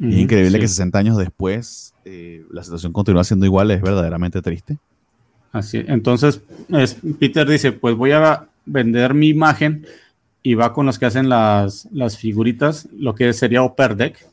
es 0.00 0.16
increíble 0.16 0.58
que 0.58 0.66
60 0.66 0.98
años 0.98 1.16
después 1.16 1.94
eh, 2.04 2.44
la 2.50 2.64
situación 2.64 2.92
continúa 2.92 3.22
siendo 3.22 3.46
igual, 3.46 3.70
es 3.70 3.80
verdaderamente 3.80 4.42
triste. 4.42 4.78
Así, 5.52 5.84
entonces 5.86 6.40
Peter 7.20 7.48
dice, 7.48 7.72
pues 7.72 7.94
voy 7.94 8.12
a 8.12 8.48
vender 8.64 9.14
mi 9.14 9.28
imagen 9.28 9.86
y 10.42 10.54
va 10.54 10.72
con 10.72 10.86
los 10.86 10.98
que 10.98 11.06
hacen 11.06 11.28
las, 11.28 11.88
las 11.92 12.18
figuritas, 12.18 12.88
lo 12.96 13.14
que 13.14 13.32
sería 13.32 13.62
Upper 13.62 13.96
Deck, 13.96 14.26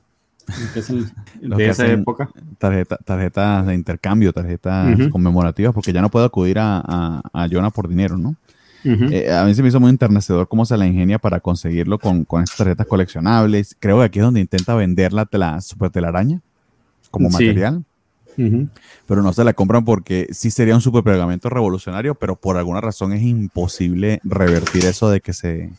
que 0.74 0.80
es 0.80 0.88
de 1.42 1.70
esa 1.70 1.88
época. 1.88 2.30
tarjetas 2.58 3.68
de 3.68 3.74
intercambio, 3.74 4.34
tarjetas 4.34 5.10
conmemorativas, 5.12 5.74
porque 5.74 5.94
ya 5.94 6.02
no 6.02 6.10
puedo 6.10 6.26
acudir 6.26 6.58
a, 6.60 7.22
a, 7.34 7.48
Jonah 7.50 7.70
por 7.70 7.88
dinero, 7.88 8.18
¿no? 8.18 8.36
Eh, 8.84 9.30
a 9.30 9.44
mí 9.44 9.54
se 9.54 9.62
me 9.62 9.68
hizo 9.68 9.80
muy 9.82 9.90
enternecedor 9.90 10.48
cómo 10.48 10.66
se 10.66 10.78
la 10.78 10.88
ingenia 10.88 11.20
para 11.20 11.42
conseguirlo 11.42 12.00
con, 12.00 12.24
con 12.24 12.44
estas 12.44 12.60
tarjetas 12.60 12.88
coleccionables. 12.88 13.76
Creo 13.78 14.00
que 14.00 14.06
aquí 14.06 14.20
es 14.20 14.26
donde 14.26 14.40
intenta 14.40 14.74
vender 14.74 15.12
la, 15.12 15.60
super 15.60 15.90
telaraña 15.90 16.40
como 17.12 17.30
material. 17.30 17.84
Pero 19.06 19.22
no 19.22 19.34
se 19.34 19.44
la 19.44 19.54
compran 19.54 19.84
porque 19.84 20.28
sí 20.32 20.52
sería 20.52 20.76
un 20.76 20.82
super 20.82 21.04
pegamento 21.04 21.50
revolucionario, 21.50 22.16
pero 22.16 22.36
por 22.36 22.58
alguna 22.58 22.80
razón 22.80 23.12
es 23.14 23.22
imposible 23.22 24.22
revertir 24.24 24.86
eso 24.86 25.10
de 25.10 25.20
que 25.20 25.34
se 25.34 25.72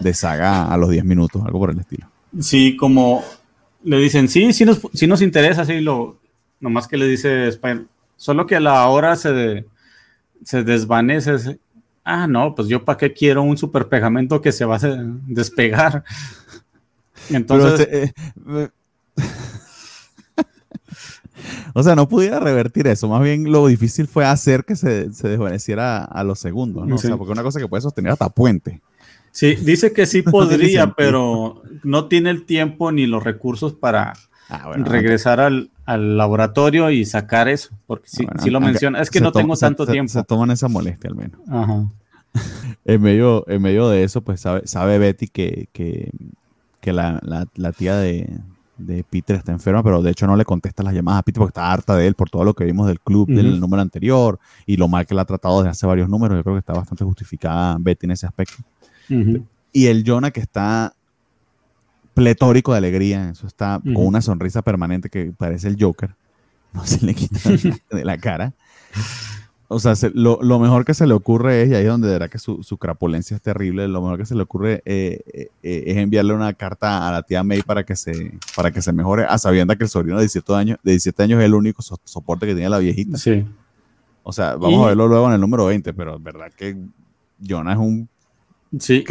deshaga 0.00 0.72
a 0.72 0.76
los 0.76 0.90
10 0.90 1.04
minutos, 1.04 1.42
algo 1.44 1.58
por 1.58 1.70
el 1.70 1.80
estilo. 1.80 2.08
Sí, 2.40 2.76
como 2.76 3.24
le 3.82 3.98
dicen, 3.98 4.28
sí, 4.28 4.52
sí 4.52 4.64
nos, 4.64 4.80
nos 5.02 5.22
interesa, 5.22 5.64
sí, 5.64 5.80
lo, 5.80 6.18
nomás 6.60 6.86
que 6.86 6.96
le 6.96 7.06
dice 7.06 7.48
Spider, 7.48 7.86
solo 8.16 8.46
que 8.46 8.56
a 8.56 8.60
la 8.60 8.86
hora 8.88 9.16
se, 9.16 9.66
se 10.44 10.62
desvanece. 10.62 11.58
Ah, 12.04 12.26
no, 12.26 12.54
pues 12.54 12.68
yo 12.68 12.84
para 12.84 12.98
qué 12.98 13.12
quiero 13.12 13.42
un 13.42 13.58
super 13.58 13.88
pegamento 13.88 14.40
que 14.40 14.52
se 14.52 14.64
va 14.64 14.76
a 14.76 15.04
despegar. 15.26 16.04
Entonces... 17.30 17.88
Eh, 17.90 18.12
eh, 18.48 18.68
o 21.78 21.82
sea, 21.82 21.94
no 21.94 22.08
pudiera 22.08 22.40
revertir 22.40 22.86
eso. 22.86 23.06
Más 23.06 23.22
bien 23.22 23.52
lo 23.52 23.66
difícil 23.66 24.06
fue 24.06 24.24
hacer 24.24 24.64
que 24.64 24.76
se, 24.76 25.10
desvaneciera 25.10 26.02
a 26.04 26.24
los 26.24 26.38
segundos, 26.38 26.86
¿no? 26.86 26.94
O 26.94 26.98
sea, 26.98 27.18
porque 27.18 27.32
una 27.32 27.42
cosa 27.42 27.60
que 27.60 27.68
puede 27.68 27.82
sostener 27.82 28.12
hasta 28.12 28.30
puente. 28.30 28.80
Sí, 29.30 29.56
dice 29.56 29.92
que 29.92 30.06
sí 30.06 30.22
podría, 30.22 30.94
pero 30.94 31.60
no 31.84 32.06
tiene 32.06 32.30
el 32.30 32.46
tiempo 32.46 32.92
ni 32.92 33.06
los 33.06 33.22
recursos 33.22 33.74
para 33.74 34.14
ah, 34.48 34.72
regresar 34.76 35.38
al, 35.38 35.70
laboratorio 35.84 36.90
y 36.90 37.04
sacar 37.04 37.46
eso, 37.46 37.74
porque 37.86 38.08
sí, 38.08 38.26
ah, 38.26 38.46
lo 38.46 38.58
menciona. 38.58 39.02
Es 39.02 39.10
que 39.10 39.20
no 39.20 39.30
tengo 39.30 39.54
tanto 39.54 39.86
tiempo. 39.86 40.10
Se, 40.10 40.24
toman 40.24 40.52
esa 40.52 40.68
molestia 40.68 41.10
al 41.10 41.16
menos. 41.16 41.38
Ajá. 41.46 41.84
en, 42.86 43.02
medio, 43.02 43.46
en 43.50 43.60
medio 43.60 43.90
de 43.90 44.02
eso, 44.02 44.22
pues 44.22 44.40
sabe, 44.40 44.62
sabe 44.66 44.96
Betty 44.98 45.28
que, 45.28 45.68
que, 45.74 46.10
la, 46.90 47.20
tía 47.76 47.98
de, 48.78 49.04
Peter 49.04 49.36
está 49.36 49.52
enferma, 49.52 49.82
pero 49.82 50.02
de 50.02 50.10
hecho 50.10 50.26
no 50.26 50.36
le 50.36 50.44
contesta 50.44 50.82
las 50.82 50.94
llamadas 50.94 51.20
a 51.20 51.22
Peter 51.22 51.38
porque 51.38 51.50
está 51.50 51.72
harta 51.72 51.96
de 51.96 52.06
él 52.06 52.14
por 52.14 52.30
todo 52.30 52.44
lo 52.44 52.54
que 52.54 52.64
vimos 52.64 52.86
del 52.86 53.00
club, 53.00 53.28
del 53.28 53.60
número 53.60 53.82
anterior 53.82 54.38
y 54.66 54.76
lo 54.76 54.88
mal 54.88 55.06
que 55.06 55.14
la 55.14 55.22
ha 55.22 55.24
tratado 55.24 55.58
desde 55.58 55.70
hace 55.70 55.86
varios 55.86 56.08
números. 56.08 56.36
Yo 56.36 56.42
creo 56.42 56.54
que 56.56 56.60
está 56.60 56.72
bastante 56.72 57.04
justificada 57.04 57.76
Betty 57.78 58.06
en 58.06 58.12
ese 58.12 58.26
aspecto. 58.26 58.56
Y 59.72 59.86
el 59.86 60.04
Jonah 60.06 60.30
que 60.30 60.40
está 60.40 60.94
pletórico 62.14 62.72
de 62.72 62.78
alegría, 62.78 63.28
eso 63.30 63.46
está 63.46 63.80
con 63.82 64.06
una 64.06 64.22
sonrisa 64.22 64.62
permanente 64.62 65.10
que 65.10 65.32
parece 65.36 65.68
el 65.68 65.76
Joker, 65.78 66.14
no 66.72 66.84
se 66.86 67.04
le 67.04 67.14
quita 67.14 67.38
de 67.90 68.04
la 68.04 68.18
cara. 68.18 68.54
O 69.68 69.80
sea, 69.80 69.94
lo, 70.14 70.58
mejor 70.60 70.84
que 70.84 70.94
se 70.94 71.06
le 71.08 71.14
ocurre 71.14 71.62
es, 71.62 71.70
y 71.70 71.74
ahí 71.74 71.84
es 71.84 71.90
donde 71.90 72.08
verá 72.08 72.28
que 72.28 72.38
su, 72.38 72.78
crapulencia 72.78 73.34
es 73.34 73.42
terrible, 73.42 73.88
lo 73.88 74.00
mejor 74.00 74.18
que 74.18 74.26
se 74.26 74.36
le 74.36 74.42
ocurre 74.42 74.82
eh, 74.84 75.20
eh, 75.26 75.48
eh, 75.62 75.84
es 75.86 75.96
enviarle 75.96 76.34
una 76.34 76.52
carta 76.52 77.08
a 77.08 77.10
la 77.10 77.22
tía 77.24 77.42
May 77.42 77.62
para 77.62 77.84
que 77.84 77.96
se, 77.96 78.38
para 78.54 78.70
que 78.70 78.80
se 78.80 78.92
mejore, 78.92 79.24
a 79.24 79.38
sabiendo 79.38 79.76
que 79.76 79.82
el 79.82 79.90
sobrino 79.90 80.18
de 80.18 80.22
17 80.22 80.54
años, 80.54 80.78
de 80.84 80.92
17 80.92 81.22
años 81.24 81.40
es 81.40 81.46
el 81.46 81.54
único 81.54 81.82
soporte 81.82 82.46
que 82.46 82.54
tiene 82.54 82.70
la 82.70 82.78
viejita. 82.78 83.18
Sí. 83.18 83.44
O 84.22 84.32
sea, 84.32 84.54
vamos 84.54 84.84
a 84.84 84.88
verlo 84.88 85.08
luego 85.08 85.26
en 85.26 85.34
el 85.34 85.40
número 85.40 85.66
20, 85.66 85.92
pero 85.94 86.16
es 86.16 86.22
verdad 86.22 86.52
que 86.56 86.76
Jonah 87.44 87.72
es 87.72 87.78
un 87.78 88.08
Sí, 88.78 89.04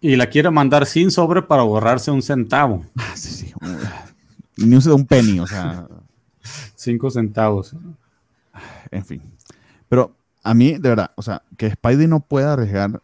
y, 0.00 0.16
la 0.16 0.28
quiere 0.28 0.50
mandar 0.50 0.86
sin 0.86 1.10
sobre 1.10 1.42
para 1.42 1.62
borrarse 1.62 2.10
un 2.10 2.22
centavo. 2.22 2.84
Ah, 2.96 3.12
sí, 3.14 3.30
sí. 3.30 3.52
Ni 4.56 4.76
un, 4.76 4.88
un 4.88 5.06
penny, 5.06 5.40
o 5.40 5.46
sea. 5.46 5.88
Cinco 6.74 7.10
centavos. 7.10 7.74
En 8.90 9.04
fin. 9.04 9.22
Pero 9.88 10.12
a 10.42 10.54
mí, 10.54 10.72
de 10.72 10.88
verdad, 10.88 11.10
o 11.16 11.22
sea, 11.22 11.42
que 11.56 11.70
Spidey 11.70 12.06
no 12.06 12.20
pueda 12.20 12.52
arriesgar 12.52 13.00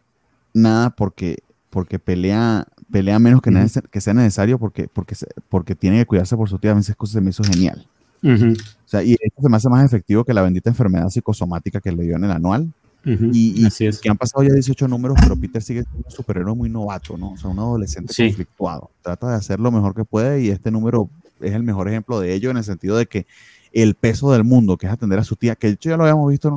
nada 0.53 0.89
porque, 0.91 1.39
porque 1.69 1.99
pelea, 1.99 2.67
pelea 2.91 3.19
menos 3.19 3.41
que, 3.41 3.51
que 3.91 4.01
sea 4.01 4.13
necesario 4.13 4.59
porque, 4.59 4.87
porque, 4.91 5.15
porque 5.49 5.75
tiene 5.75 5.97
que 5.99 6.05
cuidarse 6.05 6.37
por 6.37 6.49
su 6.49 6.59
tía, 6.59 6.71
a 6.71 6.75
veces 6.75 6.95
se 7.03 7.21
me 7.21 7.31
hizo 7.31 7.43
genial. 7.43 7.87
O 8.23 8.55
sea, 8.85 9.03
y 9.03 9.13
esto 9.19 9.41
se 9.41 9.49
me 9.49 9.57
hace 9.57 9.67
más 9.67 9.83
efectivo 9.83 10.23
que 10.23 10.33
la 10.33 10.41
bendita 10.41 10.69
enfermedad 10.69 11.09
psicosomática 11.09 11.81
que 11.81 11.91
le 11.91 12.03
dio 12.03 12.15
en 12.15 12.23
el 12.23 12.31
anual 12.31 12.71
y, 13.05 13.65
es. 13.65 13.99
que 13.99 14.09
han 14.09 14.17
pasado 14.17 14.43
ya 14.43 14.53
18 14.53 14.87
números, 14.87 15.17
pero 15.21 15.35
Peter 15.35 15.61
sigue 15.61 15.83
siendo 15.83 16.07
un 16.07 16.11
superhéroe 16.11 16.55
muy 16.55 16.69
novato, 16.69 17.17
¿no? 17.17 17.31
O 17.31 17.37
sea, 17.37 17.49
un 17.49 17.59
adolescente 17.59 18.13
conflictuado. 18.15 18.91
Trata 19.01 19.29
de 19.29 19.35
hacer 19.35 19.59
lo 19.59 19.71
mejor 19.71 19.93
que 19.93 20.05
puede 20.05 20.41
y 20.41 20.49
este 20.49 20.71
número 20.71 21.09
es 21.41 21.53
el 21.53 21.63
mejor 21.63 21.89
ejemplo 21.89 22.19
de 22.21 22.33
ello 22.33 22.49
en 22.49 22.57
el 22.57 22.63
sentido 22.63 22.95
de 22.95 23.07
que 23.07 23.27
el 23.73 23.95
peso 23.95 24.31
del 24.31 24.43
mundo, 24.43 24.77
que 24.77 24.85
es 24.85 24.93
atender 24.93 25.19
a 25.19 25.23
su 25.23 25.35
tía, 25.35 25.55
que 25.55 25.67
de 25.67 25.73
hecho 25.73 25.89
ya 25.89 25.97
lo 25.97 26.03
habíamos 26.03 26.29
visto 26.29 26.47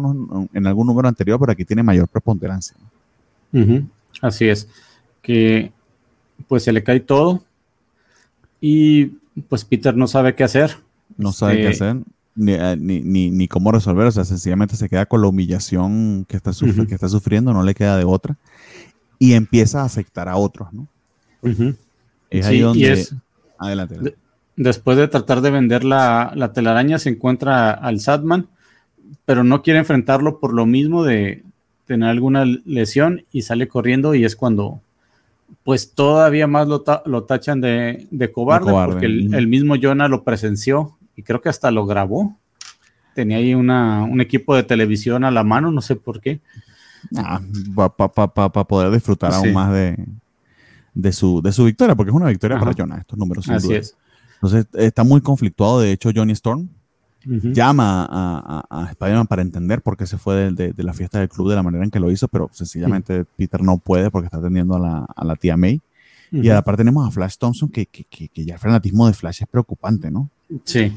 en, 0.53 0.67
algún 0.67 0.87
número 0.87 1.09
anterior, 1.09 1.41
pero 1.41 1.53
aquí 1.53 1.65
tiene 1.65 1.83
mayor 1.83 2.09
preponderancia. 2.09 2.77
Así 4.21 4.47
es, 4.49 4.69
que 5.23 5.73
pues 6.47 6.63
se 6.63 6.73
le 6.73 6.85
cae 6.85 7.01
todo 7.01 7.43
y 8.61 9.07
pues 9.49 9.65
Peter 9.65 9.97
no 9.97 10.07
sabe 10.07 10.35
qué 10.35 10.45
hacer. 10.45 10.77
No 11.17 11.33
sabe 11.33 11.57
qué 11.57 11.69
este, 11.69 11.85
hacer. 11.85 12.03
Eh, 12.39 12.77
ni, 12.79 13.01
ni, 13.01 13.31
ni, 13.31 13.49
cómo 13.49 13.73
resolver, 13.73 14.07
o 14.07 14.13
sea, 14.13 14.25
sencillamente 14.25 14.77
se 14.77 14.91
queda 14.91 15.07
con 15.07 15.23
la 15.23 15.29
humillación 15.29 16.27
que 16.29 16.37
está, 16.37 16.51
que 16.87 16.95
está 16.95 17.09
sufriendo, 17.09 17.55
no 17.55 17.63
le 17.63 17.75
queda 17.75 17.97
de 17.97 18.05
otra, 18.05 18.37
y 19.19 19.33
empieza 19.33 19.81
a 19.81 19.85
afectar 19.85 20.29
a 20.29 20.37
otros, 20.37 20.71
¿no? 20.71 20.87
Es 22.29 22.45
ahí 22.45 22.61
donde... 22.61 23.07
adelante. 23.59 24.17
Después 24.57 24.97
de 24.97 25.09
tratar 25.09 25.41
de 25.41 25.51
vender 25.51 25.85
la, 25.85 26.33
la, 26.35 26.53
telaraña, 26.53 26.99
se 26.99 27.11
encuentra 27.11 27.71
al 27.71 28.01
Sadman, 28.01 28.49
pero 29.25 29.45
no 29.45 29.63
quiere 29.63 29.79
enfrentarlo 29.79 30.41
por 30.41 30.53
lo 30.53 30.67
mismo 30.67 31.05
de 31.05 31.43
tener 31.87 32.09
alguna 32.09 32.45
lesión 32.45 33.25
y 33.33 33.43
sale 33.43 33.69
corriendo 33.69 34.15
y 34.15 34.25
es 34.25 34.35
cuando 34.35 34.81
pues 35.63 35.93
todavía 35.93 36.47
más 36.47 36.67
lo, 36.67 36.85
lo 37.05 37.25
tachan 37.25 37.61
de, 37.61 38.07
de 38.11 38.33
cobarde, 38.33 38.73
porque 38.73 39.07
el, 39.07 39.33
el, 39.35 39.47
mismo 39.47 39.77
Jonah 39.81 40.09
lo 40.09 40.25
presenció 40.25 40.97
y 41.15 41.23
creo 41.23 41.41
que 41.41 41.49
hasta 41.49 41.71
lo 41.71 41.87
grabó. 41.87 42.37
Tenía 43.15 43.39
ahí 43.39 43.55
una, 43.55 44.03
un 44.03 44.21
equipo 44.21 44.55
de 44.55 44.65
televisión 44.65 45.25
a 45.25 45.31
la 45.31 45.45
mano, 45.45 45.71
no 45.71 45.81
sé 45.81 45.97
por 45.97 46.21
qué. 46.21 46.41
Ah, 47.17 47.41
para 47.75 48.65
poder 48.65 48.91
disfrutar 48.91 49.33
aún 49.33 49.53
más 49.53 49.73
de, 49.73 49.97
de, 50.95 51.13
su, 51.13 51.41
de 51.41 51.53
su 51.53 51.65
victoria, 51.65 51.95
porque 51.95 52.11
es 52.11 52.17
una 52.17 52.29
victoria 52.29 52.59
para 52.59 52.73
Jonah, 52.77 52.99
estos 52.99 53.19
números. 53.19 53.49
Así 53.49 53.75
es. 53.75 53.97
Entonces 54.47 54.67
está 54.75 55.05
muy 55.05 55.21
conflictuado. 55.21 55.81
De 55.81 55.93
hecho, 55.93 56.11
Johnny 56.15 56.33
Storm 56.33 56.69
llama 57.25 58.07
a, 58.09 58.65
a, 58.71 58.91
Spider-Man 58.91 59.27
para 59.27 59.43
entender 59.43 59.83
por 59.83 59.97
qué 59.97 60.07
se 60.07 60.17
fue 60.17 60.53
de, 60.53 60.73
de, 60.73 60.83
la 60.85 60.93
fiesta 60.93 61.19
del 61.19 61.29
club 61.29 61.51
de 61.51 61.57
la 61.57 61.63
manera 61.65 61.83
en 61.83 61.91
que 61.91 61.99
lo 61.99 62.11
hizo, 62.13 62.29
pero 62.29 62.49
sencillamente 62.53 63.25
Peter 63.37 63.61
no 63.63 63.79
puede 63.79 64.13
porque 64.13 64.27
está 64.27 64.39
atendiendo 64.39 64.77
a 64.77 64.79
la, 64.79 65.05
a 65.05 65.25
la 65.25 65.35
tía 65.35 65.57
May. 65.57 65.81
Y 66.31 66.49
aparte 66.51 66.81
tenemos 66.81 67.07
a 67.07 67.11
Flash 67.11 67.37
Thompson, 67.37 67.69
que, 67.69 67.87
que, 67.87 68.05
que, 68.05 68.29
que, 68.29 68.45
ya 68.45 68.55
el 68.55 68.61
fanatismo 68.61 69.07
de 69.07 69.13
Flash 69.13 69.43
es 69.43 69.49
preocupante, 69.49 70.11
¿no? 70.11 70.31
Sí. 70.65 70.93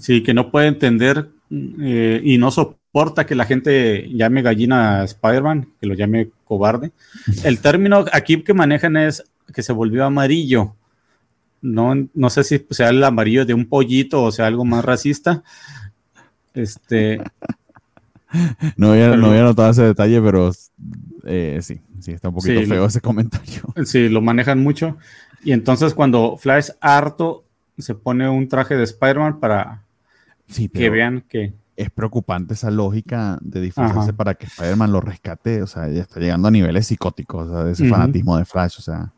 Sí, 0.00 0.22
que 0.22 0.34
no 0.34 0.50
puede 0.50 0.68
entender 0.68 1.28
eh, 1.50 2.20
y 2.24 2.38
no 2.38 2.50
soporta 2.50 3.26
que 3.26 3.34
la 3.34 3.44
gente 3.44 4.08
llame 4.12 4.42
gallina 4.42 5.00
a 5.00 5.04
Spider-Man, 5.04 5.68
que 5.80 5.86
lo 5.86 5.94
llame 5.94 6.30
cobarde. 6.44 6.92
El 7.44 7.60
término 7.60 8.04
aquí 8.12 8.42
que 8.42 8.54
manejan 8.54 8.96
es 8.96 9.24
que 9.52 9.62
se 9.62 9.72
volvió 9.72 10.04
amarillo. 10.04 10.74
No, 11.64 11.94
no 12.12 12.28
sé 12.28 12.44
si 12.44 12.66
sea 12.68 12.90
el 12.90 13.02
amarillo 13.02 13.46
de 13.46 13.54
un 13.54 13.66
pollito 13.66 14.22
o 14.22 14.30
sea 14.30 14.46
algo 14.46 14.66
más 14.66 14.84
racista. 14.84 15.42
Este. 16.52 17.20
No 18.76 18.90
había, 18.90 19.16
no 19.16 19.28
había 19.28 19.44
notado 19.44 19.70
ese 19.70 19.84
detalle, 19.84 20.20
pero 20.20 20.50
eh, 21.22 21.60
sí, 21.62 21.80
sí, 22.00 22.10
está 22.10 22.30
un 22.30 22.34
poquito 22.34 22.66
feo 22.66 22.84
ese 22.86 23.00
comentario. 23.00 23.62
Sí, 23.84 24.08
lo 24.08 24.20
manejan 24.20 24.60
mucho. 24.60 24.98
Y 25.44 25.52
entonces 25.52 25.94
cuando 25.94 26.36
Flash 26.36 26.70
harto 26.80 27.44
se 27.78 27.94
pone 27.94 28.28
un 28.28 28.48
traje 28.48 28.76
de 28.76 28.82
Spider-Man 28.82 29.38
para 29.38 29.84
que 30.72 30.90
vean 30.90 31.24
que... 31.28 31.52
Es 31.76 31.90
preocupante 31.90 32.54
esa 32.54 32.72
lógica 32.72 33.38
de 33.40 33.60
disfrazarse 33.60 34.12
para 34.12 34.34
que 34.34 34.46
Spider-Man 34.46 34.90
lo 34.90 35.00
rescate. 35.00 35.62
O 35.62 35.68
sea, 35.68 35.88
ya 35.88 36.02
está 36.02 36.18
llegando 36.18 36.48
a 36.48 36.50
niveles 36.50 36.88
psicóticos, 36.88 37.46
o 37.46 37.50
sea, 37.52 37.62
de 37.62 37.72
ese 37.72 37.88
fanatismo 37.88 38.36
de 38.36 38.44
Flash. 38.44 38.78
O 38.78 38.82
sea, 38.82 39.12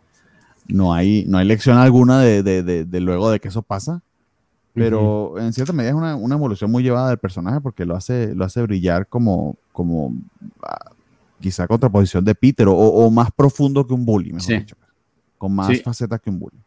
no 0.68 0.92
hay, 0.92 1.24
no 1.26 1.38
hay 1.38 1.46
lección 1.46 1.78
alguna 1.78 2.20
de, 2.20 2.86
luego 3.00 3.30
de 3.30 3.40
que 3.40 3.48
eso 3.48 3.62
pasa. 3.62 4.02
Pero 4.74 5.38
en 5.38 5.54
cierta 5.54 5.72
medida 5.72 5.90
es 5.90 5.96
una, 5.96 6.34
evolución 6.34 6.70
muy 6.70 6.82
llevada 6.82 7.08
del 7.08 7.18
personaje 7.18 7.60
porque 7.62 7.86
lo 7.86 7.96
hace, 7.96 8.34
lo 8.34 8.44
hace 8.44 8.60
brillar 8.60 9.06
como, 9.06 9.56
como 9.72 10.14
ah, 10.62 10.90
quizá 11.40 11.66
contraposición 11.66 12.24
de 12.24 12.34
Peter 12.34 12.66
o, 12.68 13.10
más 13.10 13.30
profundo 13.34 13.86
que 13.86 13.94
un 13.94 14.04
bully, 14.04 14.34
mejor 14.34 14.58
dicho. 14.58 14.76
Con 15.38 15.54
más 15.54 15.80
facetas 15.82 16.20
que 16.20 16.28
un 16.28 16.38
bully. 16.38 16.58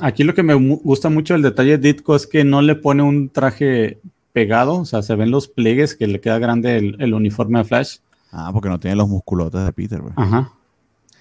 Aquí 0.00 0.24
lo 0.24 0.34
que 0.34 0.42
me 0.42 0.54
gusta 0.54 1.08
mucho 1.08 1.34
el 1.34 1.42
detalle 1.42 1.78
de 1.78 1.92
Ditko 1.92 2.16
es 2.16 2.26
que 2.26 2.44
no 2.44 2.60
le 2.62 2.74
pone 2.74 3.02
un 3.02 3.30
traje 3.30 4.00
pegado, 4.32 4.80
o 4.80 4.84
sea, 4.84 5.02
se 5.02 5.14
ven 5.14 5.30
los 5.30 5.48
pliegues 5.48 5.94
que 5.94 6.06
le 6.06 6.20
queda 6.20 6.38
grande 6.38 6.76
el, 6.76 7.14
uniforme 7.14 7.60
de 7.60 7.64
Flash. 7.64 7.98
Ah, 8.30 8.50
porque 8.52 8.68
no 8.68 8.78
tiene 8.78 8.96
los 8.96 9.08
musculotes 9.08 9.64
de 9.64 9.72
Peter, 9.72 10.00
güey. 10.00 10.12
Ajá. 10.16 10.52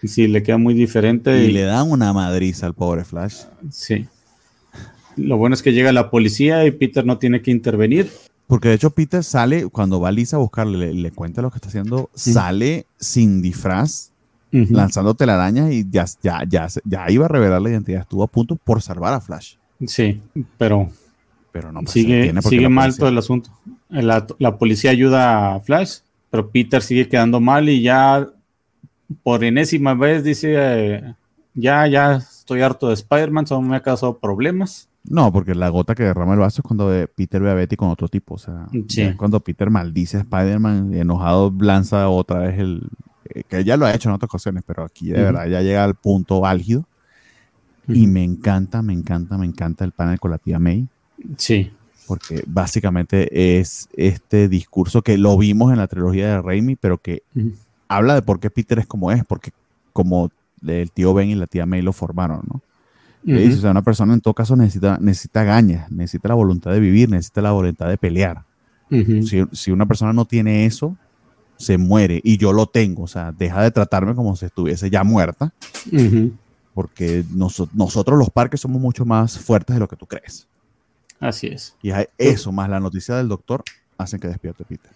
Sí, 0.04 0.28
le 0.28 0.44
queda 0.44 0.58
muy 0.58 0.74
diferente. 0.74 1.46
Y, 1.46 1.52
le 1.52 1.64
dan 1.64 1.90
una 1.90 2.14
madriza 2.14 2.66
al 2.66 2.74
pobre 2.74 3.04
Flash. 3.04 3.44
Sí. 3.72 4.06
Lo 5.16 5.38
bueno 5.38 5.56
es 5.56 5.64
que 5.64 5.74
llega 5.74 5.92
la 5.92 6.10
policía 6.10 6.66
y 6.66 6.72
Peter 6.72 7.06
no 7.06 7.18
tiene 7.18 7.42
que 7.42 7.52
intervenir. 7.52 8.10
Porque 8.46 8.70
de 8.70 8.76
hecho 8.76 8.92
Peter 8.92 9.24
sale, 9.24 9.68
cuando 9.68 10.00
va 10.00 10.12
Lisa 10.12 10.38
a 10.38 10.40
buscarle, 10.40 10.94
le, 10.94 11.12
cuenta 11.12 11.42
lo 11.42 11.52
que 11.52 11.58
está 11.58 11.68
haciendo, 11.68 12.10
sale 12.14 12.86
sin 12.98 13.42
disfraz 13.42 14.12
lanzando 14.52 15.14
telarañas 15.14 15.72
y 15.72 15.86
ya, 15.90 16.06
ya, 16.24 16.44
ya, 16.48 16.68
ya 16.86 17.12
iba 17.12 17.26
a 17.26 17.28
revelar 17.28 17.62
la 17.62 17.70
identidad. 17.70 18.02
Estuvo 18.02 18.24
a 18.24 18.28
punto 18.28 18.56
por 18.56 18.82
salvar 18.82 19.14
a 19.14 19.22
Flash. 19.22 19.56
Sí, 19.86 20.22
pero. 20.58 20.90
Pero 21.52 21.72
no 21.72 21.82
pues, 21.82 21.92
sigue, 21.92 22.34
sigue 22.42 22.70
mal 22.70 22.96
todo 22.96 23.10
el 23.10 23.18
asunto. 23.18 23.50
La, 23.90 24.26
la, 24.38 24.58
policía 24.58 24.92
ayuda 24.92 25.56
a 25.56 25.60
Flash, 25.60 26.00
pero 26.30 26.50
Peter 26.50 26.82
sigue 26.82 27.08
quedando 27.08 27.40
mal 27.40 27.68
y 27.68 27.82
ya 27.82 28.28
por 29.24 29.44
enésima 29.44 29.94
vez 29.94 30.24
dice, 30.24 30.54
eh, 30.58 31.16
ya, 31.54 31.88
ya 31.88 32.16
estoy 32.16 32.62
harto 32.62 32.88
de 32.88 32.94
Spider-Man, 32.94 33.48
solo 33.48 33.62
me 33.62 33.76
ha 33.76 33.82
causado 33.82 34.20
problemas. 34.20 34.88
No, 35.10 35.32
porque 35.32 35.56
la 35.56 35.70
gota 35.70 35.96
que 35.96 36.04
derrama 36.04 36.34
el 36.34 36.40
vaso 36.40 36.62
es 36.62 36.68
cuando 36.68 36.92
Peter 37.16 37.42
ve 37.42 37.52
a 37.52 37.54
Betty 37.54 37.76
con 37.78 37.90
otro 37.90 38.08
tipo. 38.08 38.36
O 38.36 38.38
sea, 38.38 38.68
cuando 39.16 39.40
Peter 39.40 39.70
maldice 39.70 40.18
a 40.18 40.22
Spider-Man, 40.22 40.94
enojado, 40.94 41.54
lanza 41.60 42.10
otra 42.10 42.40
vez 42.40 42.60
el. 42.60 42.84
Eh, 43.34 43.44
que 43.48 43.64
ya 43.64 43.78
lo 43.78 43.86
ha 43.86 43.94
hecho 43.94 44.10
en 44.10 44.16
otras 44.16 44.30
ocasiones, 44.30 44.64
pero 44.66 44.84
aquí 44.84 45.10
de 45.10 45.22
verdad 45.22 45.48
ya 45.48 45.62
llega 45.62 45.84
al 45.84 45.96
punto 45.96 46.46
álgido. 46.46 46.86
Y 47.88 48.08
me 48.08 48.22
encanta, 48.22 48.82
me 48.82 48.92
encanta, 48.92 49.38
me 49.38 49.46
encanta 49.46 49.86
el 49.86 49.94
panel 49.94 50.20
con 50.20 50.32
la 50.32 50.38
tía 50.38 50.60
May. 50.60 50.88
Sí. 51.38 51.72
Porque 52.06 52.44
básicamente 52.46 53.60
es 53.60 53.88
este 53.94 54.50
discurso 54.50 55.02
que 55.02 55.18
lo 55.18 55.38
vimos 55.38 55.72
en 55.72 55.78
la 55.78 55.88
trilogía 55.88 56.28
de 56.28 56.42
Raimi, 56.42 56.76
pero 56.76 56.98
que 56.98 57.24
habla 57.88 58.16
de 58.16 58.22
por 58.22 58.40
qué 58.40 58.50
Peter 58.50 58.80
es 58.80 58.88
como 58.88 59.12
es, 59.12 59.24
porque 59.26 59.52
como 59.94 60.32
el 60.66 60.92
tío 60.92 61.14
Ben 61.14 61.30
y 61.30 61.36
la 61.36 61.48
tía 61.48 61.66
May 61.66 61.82
lo 61.82 61.94
formaron, 61.94 62.42
¿no? 62.48 62.62
o 63.28 63.52
sea, 63.58 63.72
una 63.72 63.82
persona 63.82 64.14
en 64.14 64.22
todo 64.22 64.34
caso 64.34 64.56
necesita, 64.56 64.98
necesita 65.02 65.44
gañas, 65.44 65.92
necesita 65.92 66.30
la 66.30 66.36
voluntad 66.36 66.72
de 66.72 66.80
vivir, 66.80 67.10
necesita 67.10 67.42
la 67.42 67.52
voluntad 67.52 67.90
de 67.90 67.98
pelear. 67.98 68.44
si, 69.52 69.72
una 69.72 69.86
persona 69.86 70.14
no 70.14 70.26
tiene 70.26 70.66
eso, 70.66 70.96
se 71.58 71.78
muere. 71.78 72.22
Y 72.24 72.38
yo 72.38 72.54
lo 72.54 72.68
tengo, 72.68 73.04
o 73.04 73.08
sea, 73.08 73.34
deja 73.34 73.62
de 73.62 73.72
tratarme 73.72 74.16
como 74.16 74.36
si 74.36 74.46
estuviese 74.46 74.90
ya 74.90 75.04
muerta. 75.04 75.54
Porque 76.74 77.26
nosotros 77.32 78.18
los 78.18 78.30
parques 78.30 78.62
somos 78.62 78.82
mucho 78.82 79.04
más 79.04 79.38
fuertes 79.38 79.76
de 79.76 79.80
lo 79.80 79.88
que 79.88 79.96
tú 79.96 80.06
crees. 80.06 80.48
Así 81.20 81.48
es. 81.48 81.76
Y 81.82 81.92
eso, 82.18 82.52
más 82.52 82.70
la 82.70 82.80
noticia 82.80 83.16
del 83.16 83.28
doctor, 83.28 83.64
hacen 83.98 84.20
que 84.20 84.28
despierte 84.28 84.64
Peter. 84.64 84.92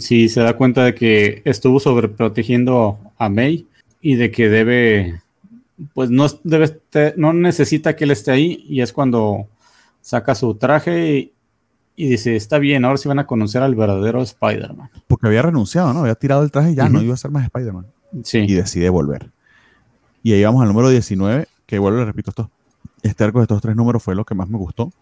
Sí, 0.00 0.28
se 0.28 0.40
da 0.40 0.56
cuenta 0.56 0.84
de 0.84 0.94
que 0.94 1.42
estuvo 1.44 1.80
sobreprotegiendo 1.80 2.98
a 3.16 3.28
May 3.28 3.66
y 4.00 4.16
de 4.16 4.30
que 4.30 4.48
debe 4.48 5.20
pues 5.94 6.10
no, 6.10 6.26
debe 6.44 6.80
no 7.16 7.32
necesita 7.32 7.96
que 7.96 8.04
él 8.04 8.10
esté 8.10 8.30
ahí 8.30 8.64
y 8.68 8.80
es 8.80 8.92
cuando 8.92 9.46
saca 10.00 10.34
su 10.34 10.54
traje 10.54 11.32
y, 11.96 12.08
dice, 12.08 12.36
está 12.36 12.58
bien, 12.58 12.84
ahora 12.84 12.98
sí 12.98 13.08
van 13.08 13.18
a 13.18 13.26
conocer 13.26 13.62
al 13.62 13.74
verdadero 13.74 14.22
Spider-Man. 14.22 14.90
Porque 15.06 15.26
había 15.26 15.42
renunciado, 15.42 15.92
¿no? 15.92 16.00
Había 16.00 16.14
tirado 16.14 16.42
el 16.42 16.50
traje 16.50 16.72
y 16.72 16.74
ya 16.74 16.88
no 16.88 17.02
iba 17.02 17.14
a 17.14 17.16
ser 17.16 17.30
más 17.30 17.44
Spider-Man. 17.44 17.86
Sí. 18.22 18.38
Y 18.38 18.54
decide 18.54 18.88
volver. 18.90 19.30
Y 20.22 20.32
ahí 20.32 20.44
vamos 20.44 20.62
al 20.62 20.68
número 20.68 20.90
19, 20.90 21.46
que 21.66 21.78
vuelvo, 21.78 22.00
le 22.00 22.04
repito, 22.04 22.30
esto, 22.30 22.50
este 23.02 23.24
arco 23.24 23.38
de 23.38 23.44
estos 23.44 23.62
tres 23.62 23.76
números 23.76 24.02
fue 24.02 24.14
lo 24.14 24.24
que 24.24 24.34
más 24.34 24.48
me 24.48 24.58
gustó. 24.58 24.92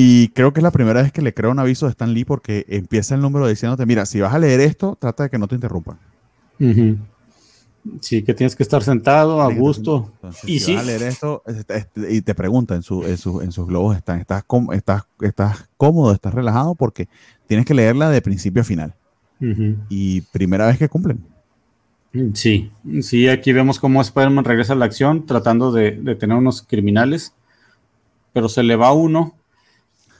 Y 0.00 0.28
creo 0.28 0.52
que 0.52 0.60
es 0.60 0.62
la 0.62 0.70
primera 0.70 1.02
vez 1.02 1.10
que 1.10 1.22
le 1.22 1.34
creo 1.34 1.50
un 1.50 1.58
aviso 1.58 1.86
de 1.86 1.90
Stan 1.90 2.14
Lee 2.14 2.24
porque 2.24 2.64
empieza 2.68 3.16
el 3.16 3.20
número 3.20 3.48
diciéndote, 3.48 3.84
mira, 3.84 4.06
si 4.06 4.20
vas 4.20 4.32
a 4.32 4.38
leer 4.38 4.60
esto, 4.60 4.96
trata 4.96 5.24
de 5.24 5.30
que 5.30 5.38
no 5.38 5.48
te 5.48 5.56
interrumpan. 5.56 5.98
Sí, 8.00 8.22
que 8.22 8.32
tienes 8.32 8.54
que 8.54 8.62
estar 8.62 8.84
sentado 8.84 9.42
a 9.42 9.52
gusto. 9.52 10.12
y 10.46 10.60
si 10.60 10.76
vas 10.76 10.84
a 10.84 10.86
leer 10.86 11.02
esto 11.02 11.42
y 12.08 12.20
te 12.20 12.32
pregunta 12.36 12.76
en, 12.76 12.84
su, 12.84 13.02
en, 13.02 13.50
sus 13.50 13.66
globos, 13.66 13.96
están, 13.96 14.20
estás, 14.20 14.44
estás, 14.72 15.02
estás 15.20 15.68
cómodo, 15.76 16.12
estás 16.12 16.32
relajado 16.32 16.76
porque 16.76 17.08
tienes 17.48 17.66
que 17.66 17.74
leerla 17.74 18.08
de 18.08 18.22
principio 18.22 18.62
a 18.62 18.64
final. 18.64 18.94
Y 19.88 20.20
primera 20.20 20.68
vez 20.68 20.78
que 20.78 20.88
cumplen. 20.88 21.24
Sí, 22.34 22.70
sí, 23.00 23.26
aquí 23.26 23.52
vemos 23.52 23.80
cómo 23.80 24.00
Spider-Man 24.00 24.44
regresa 24.44 24.74
a 24.74 24.76
la 24.76 24.84
acción 24.84 25.26
tratando 25.26 25.72
de, 25.72 25.90
tener 26.20 26.36
unos 26.36 26.62
criminales, 26.62 27.34
pero 28.32 28.48
se 28.48 28.62
le 28.62 28.76
va 28.76 28.92
uno. 28.92 29.34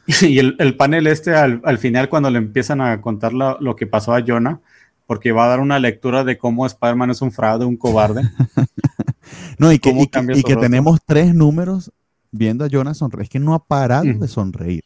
Y 0.22 0.38
el, 0.38 0.76
panel 0.76 1.06
este 1.06 1.34
al, 1.34 1.78
final 1.78 2.08
cuando 2.08 2.30
le 2.30 2.38
empiezan 2.38 2.80
a 2.80 3.00
contar 3.00 3.32
lo 3.34 3.76
que 3.76 3.86
pasó 3.86 4.14
a 4.14 4.24
Jonah, 4.26 4.60
porque 5.06 5.32
va 5.32 5.44
a 5.44 5.48
dar 5.48 5.60
una 5.60 5.78
lectura 5.78 6.24
de 6.24 6.38
cómo 6.38 6.66
Spider-Man 6.66 7.10
es 7.10 7.22
un 7.22 7.30
fraude, 7.30 7.64
un 7.64 7.76
cobarde. 7.76 8.22
no, 9.58 9.72
y 9.72 9.78
que, 9.78 9.90
y 9.90 10.42
que, 10.42 10.56
tenemos 10.56 11.00
tres 11.04 11.34
números 11.34 11.92
viendo 12.30 12.64
a 12.64 12.68
Jonas 12.68 12.98
sonreír. 12.98 13.24
Es 13.24 13.30
que 13.30 13.38
no 13.38 13.54
ha 13.54 13.64
parado 13.64 14.04
de 14.04 14.28
sonreír. 14.28 14.84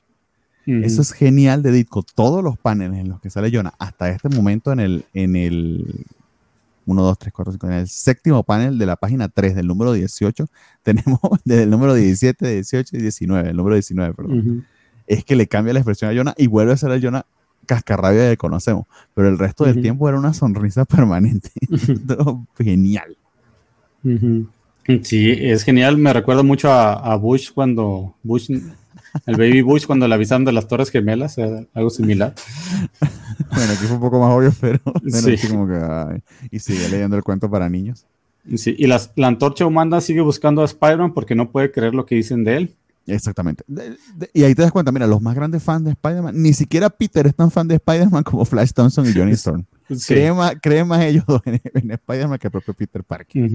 Eso 0.64 1.02
es 1.02 1.12
genial 1.12 1.62
de 1.62 1.72
Ditko. 1.72 2.04
Todos 2.14 2.42
los 2.42 2.56
paneles 2.56 3.00
en 3.00 3.08
los 3.08 3.20
que 3.20 3.30
sale 3.30 3.50
Jonah 3.52 3.74
hasta 3.80 4.10
este 4.10 4.28
momento 4.28 4.72
en 4.72 4.78
el, 4.78 5.04
en 5.12 5.34
el 5.34 6.04
1, 6.86 7.02
2, 7.02 7.18
3, 7.18 7.32
4, 7.32 7.52
5, 7.52 7.66
en 7.66 7.72
el 7.72 7.88
séptimo 7.88 8.42
panel 8.44 8.78
de 8.78 8.86
la 8.86 8.94
página 8.94 9.28
3 9.28 9.56
del 9.56 9.66
número 9.66 9.92
18, 9.92 10.46
tenemos 10.82 11.20
desde 11.44 11.64
el 11.64 11.70
número 11.70 11.94
17, 11.94 12.46
18 12.48 12.96
y 12.96 13.00
19, 13.00 13.50
el 13.50 13.56
número 13.56 13.74
19, 13.74 14.14
perdón. 14.14 14.66
Es 15.12 15.26
que 15.26 15.36
le 15.36 15.46
cambia 15.46 15.74
la 15.74 15.80
expresión 15.80 16.10
a 16.10 16.14
Jonah 16.14 16.34
y 16.38 16.46
vuelve 16.46 16.72
a 16.72 16.76
ser 16.78 16.90
el 16.90 17.02
Jonah 17.02 17.26
cascarrabia 17.66 18.30
que 18.30 18.38
conocemos, 18.38 18.86
pero 19.12 19.28
el 19.28 19.38
resto 19.38 19.64
del 19.64 19.82
tiempo 19.82 20.08
era 20.08 20.18
una 20.18 20.32
sonrisa 20.32 20.84
permanente. 20.86 21.50
genial. 22.56 23.14
Sí, 25.02 25.30
es 25.30 25.64
genial. 25.64 25.98
Me 25.98 26.14
recuerda 26.14 26.42
mucho 26.42 26.72
a, 26.72 27.14
Bush 27.16 27.50
cuando 27.52 28.14
Bush, 28.22 28.50
el 28.50 29.36
baby 29.36 29.60
Bush 29.60 29.84
cuando 29.84 30.08
le 30.08 30.14
avisaron 30.14 30.46
de 30.46 30.52
las 30.52 30.66
Torres 30.66 30.90
Gemelas, 30.90 31.36
algo 31.74 31.90
similar. 31.90 32.34
bueno, 33.54 33.72
aquí 33.72 33.84
fue 33.84 33.96
un 33.96 34.00
poco 34.00 34.18
más 34.18 34.30
obvio, 34.30 34.52
pero 34.62 34.80
sí. 35.06 35.46
como 35.46 35.68
que, 35.68 36.22
y 36.50 36.58
sigue 36.58 36.88
leyendo 36.88 37.18
el 37.18 37.22
cuento 37.22 37.50
para 37.50 37.68
niños. 37.68 38.06
Sí, 38.56 38.74
y 38.78 38.86
la 38.86 38.98
antorcha 39.22 39.66
humana 39.66 40.00
sigue 40.00 40.22
buscando 40.22 40.62
a 40.62 40.64
Spider-Man 40.64 41.12
porque 41.12 41.34
no 41.34 41.50
puede 41.50 41.70
creer 41.70 41.94
lo 41.94 42.06
que 42.06 42.14
dicen 42.14 42.44
de 42.44 42.56
él. 42.56 42.76
Exactamente. 43.06 43.64
y 44.32 44.44
ahí 44.44 44.54
te 44.54 44.62
das 44.62 44.70
cuenta, 44.70 44.92
mira, 44.92 45.06
los 45.06 45.20
más 45.20 45.34
grandes 45.34 45.62
fans 45.62 45.84
de 45.84 45.90
Spider-Man, 45.90 46.40
ni 46.40 46.52
siquiera 46.52 46.88
Peter 46.90 47.26
es 47.26 47.34
tan 47.34 47.50
fan 47.50 47.66
de 47.66 47.74
Spider-Man 47.76 48.22
como 48.22 48.44
Flash 48.44 48.72
Thompson 48.72 49.08
y 49.08 49.12
Johnny 49.12 49.32
Storm. 49.32 49.64
Creen, 50.06 50.86
más, 50.86 51.02
ellos 51.02 51.24
en, 51.44 51.90
Spider-Man 51.90 52.38
que 52.38 52.46
el 52.46 52.50
propio 52.50 52.74
Peter 52.74 53.02
Parker. 53.02 53.50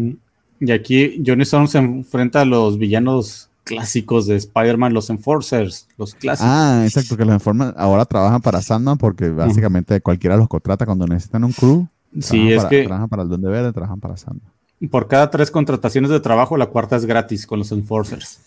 Y 0.60 0.72
aquí 0.72 1.22
Johnny 1.26 1.44
Storm 1.44 1.68
se 1.68 1.78
enfrenta 1.78 2.42
a 2.42 2.46
los 2.46 2.78
villanos 2.78 3.50
clásicos 3.64 4.28
de 4.28 4.38
Spider-Man, 4.38 4.94
los 4.94 5.10
Enforcers, 5.10 5.88
los 5.98 6.16
clásicos. 6.16 6.50
Ah, 6.50 6.82
exacto, 6.84 7.18
que 7.18 7.26
los 7.26 7.34
Enforcers 7.34 7.74
ahora 7.78 8.06
trabajan 8.06 8.42
para 8.42 8.62
Sandman 8.62 8.98
porque 8.98 9.30
básicamente 9.30 10.02
cualquiera 10.02 10.38
los 10.38 10.48
contrata 10.48 10.86
cuando 10.86 11.06
necesitan 11.06 11.44
un 11.44 11.52
crew. 11.52 11.88
Sí, 12.20 12.52
es 12.52 12.66
que... 12.66 12.84
Trabajan 12.84 13.10
para 13.10 13.24
el 13.24 13.30
Duende 13.30 13.50
Verde, 13.50 13.74
trabajan 13.74 14.00
para 14.00 14.18
Sandman. 14.18 14.52
Por 14.92 15.08
cada 15.08 15.30
tres 15.30 15.52
contrataciones 15.52 16.12
de 16.12 16.20
trabajo, 16.20 16.56
la 16.56 16.68
cuarta 16.68 16.96
es 16.96 17.06
gratis 17.06 17.46
con 17.46 17.60
los 17.60 17.72
Enforcers. 17.72 18.40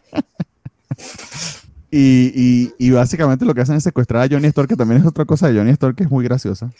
y, 1.90 2.90
básicamente 2.90 3.44
lo 3.44 3.54
que 3.54 3.62
hacen 3.62 3.76
es 3.76 3.82
secuestrar 3.82 4.22
a 4.22 4.28
Johnny 4.30 4.48
Storm, 4.48 4.68
que 4.68 4.76
también 4.76 5.00
es 5.00 5.06
otra 5.06 5.24
cosa 5.24 5.48
de 5.48 5.58
Johnny 5.58 5.70
Storm 5.70 5.94
que 5.94 6.04
es 6.04 6.10
muy 6.10 6.24
graciosa. 6.24 6.70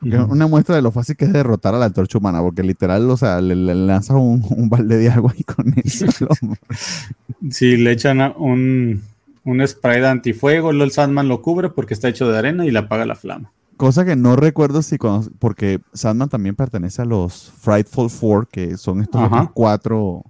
Una 0.00 0.46
muestra 0.46 0.76
de 0.76 0.82
lo 0.82 0.92
fácil 0.92 1.16
que 1.16 1.24
es 1.24 1.32
derrotar 1.32 1.74
a 1.74 1.78
la 1.78 1.86
antorcha 1.86 2.18
humana, 2.18 2.40
porque 2.40 2.62
literal, 2.62 3.10
o 3.10 3.16
sea, 3.16 3.40
le, 3.40 3.54
lanzas 3.56 4.16
un, 4.16 4.68
balde 4.68 4.98
de 4.98 5.10
agua 5.10 5.32
y 5.36 5.42
con 5.42 5.74
eso. 5.82 6.06
sí, 7.50 7.76
le 7.76 7.92
echan 7.92 8.34
un, 8.36 9.02
un 9.44 9.66
spray 9.66 10.00
de 10.00 10.08
antifuego, 10.08 10.70
el 10.70 10.90
Sandman 10.90 11.28
lo 11.28 11.40
cubre 11.40 11.70
porque 11.70 11.94
está 11.94 12.08
hecho 12.08 12.28
de 12.30 12.38
arena 12.38 12.66
y 12.66 12.70
le 12.70 12.78
apaga 12.78 13.06
la 13.06 13.14
flama. 13.14 13.52
Cosa 13.76 14.04
que 14.04 14.16
no 14.16 14.36
recuerdo 14.36 14.82
si 14.82 14.96
porque 15.38 15.80
Sandman 15.92 16.28
también 16.28 16.56
pertenece 16.56 17.02
a 17.02 17.04
los 17.04 17.52
Frightful 17.58 18.10
Four, 18.10 18.48
que 18.48 18.76
son 18.76 19.02
estos 19.02 19.20
cuatro 19.54 20.24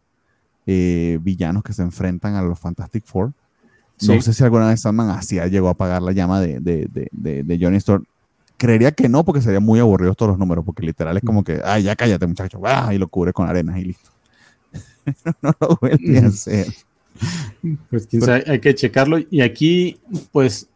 eh, 0.66 1.18
villanos 1.22 1.62
que 1.62 1.72
se 1.72 1.82
enfrentan 1.82 2.34
a 2.34 2.42
los 2.42 2.58
Fantastic 2.58 3.04
Four. 3.04 3.32
No 4.02 4.20
sé 4.20 4.34
si 4.34 4.44
alguna 4.44 4.68
vez 4.68 4.80
Sandman 4.80 5.08
así 5.10 5.40
llegó 5.48 5.68
a 5.68 5.70
apagar 5.70 6.02
la 6.02 6.12
llama 6.12 6.40
de, 6.40 6.60
de, 6.60 7.08
de, 7.12 7.42
de, 7.42 7.58
Johnny 7.58 7.78
Storm. 7.78 8.04
Creería 8.58 8.92
que 8.92 9.08
no, 9.08 9.24
porque 9.24 9.40
sería 9.40 9.60
muy 9.60 9.80
aburrido 9.80 10.14
todos 10.14 10.30
los 10.30 10.38
números, 10.38 10.64
porque 10.64 10.84
literal 10.84 11.16
es 11.16 11.22
como 11.22 11.42
que, 11.42 11.60
ay, 11.64 11.84
ya 11.84 11.96
cállate, 11.96 12.26
muchacho, 12.26 12.60
ah", 12.64 12.92
y 12.92 12.98
lo 12.98 13.08
cubre 13.08 13.32
con 13.32 13.48
arenas 13.48 13.78
y 13.78 13.84
listo. 13.84 14.10
no, 15.42 15.52
lo 15.60 15.78
vuelve 15.80 16.18
a 16.18 16.26
hacer. 16.26 16.66
Pues 17.88 18.08
hay 18.46 18.60
que 18.60 18.74
checarlo. 18.74 19.18
Y 19.30 19.40
aquí, 19.40 19.98
pues, 20.32 20.68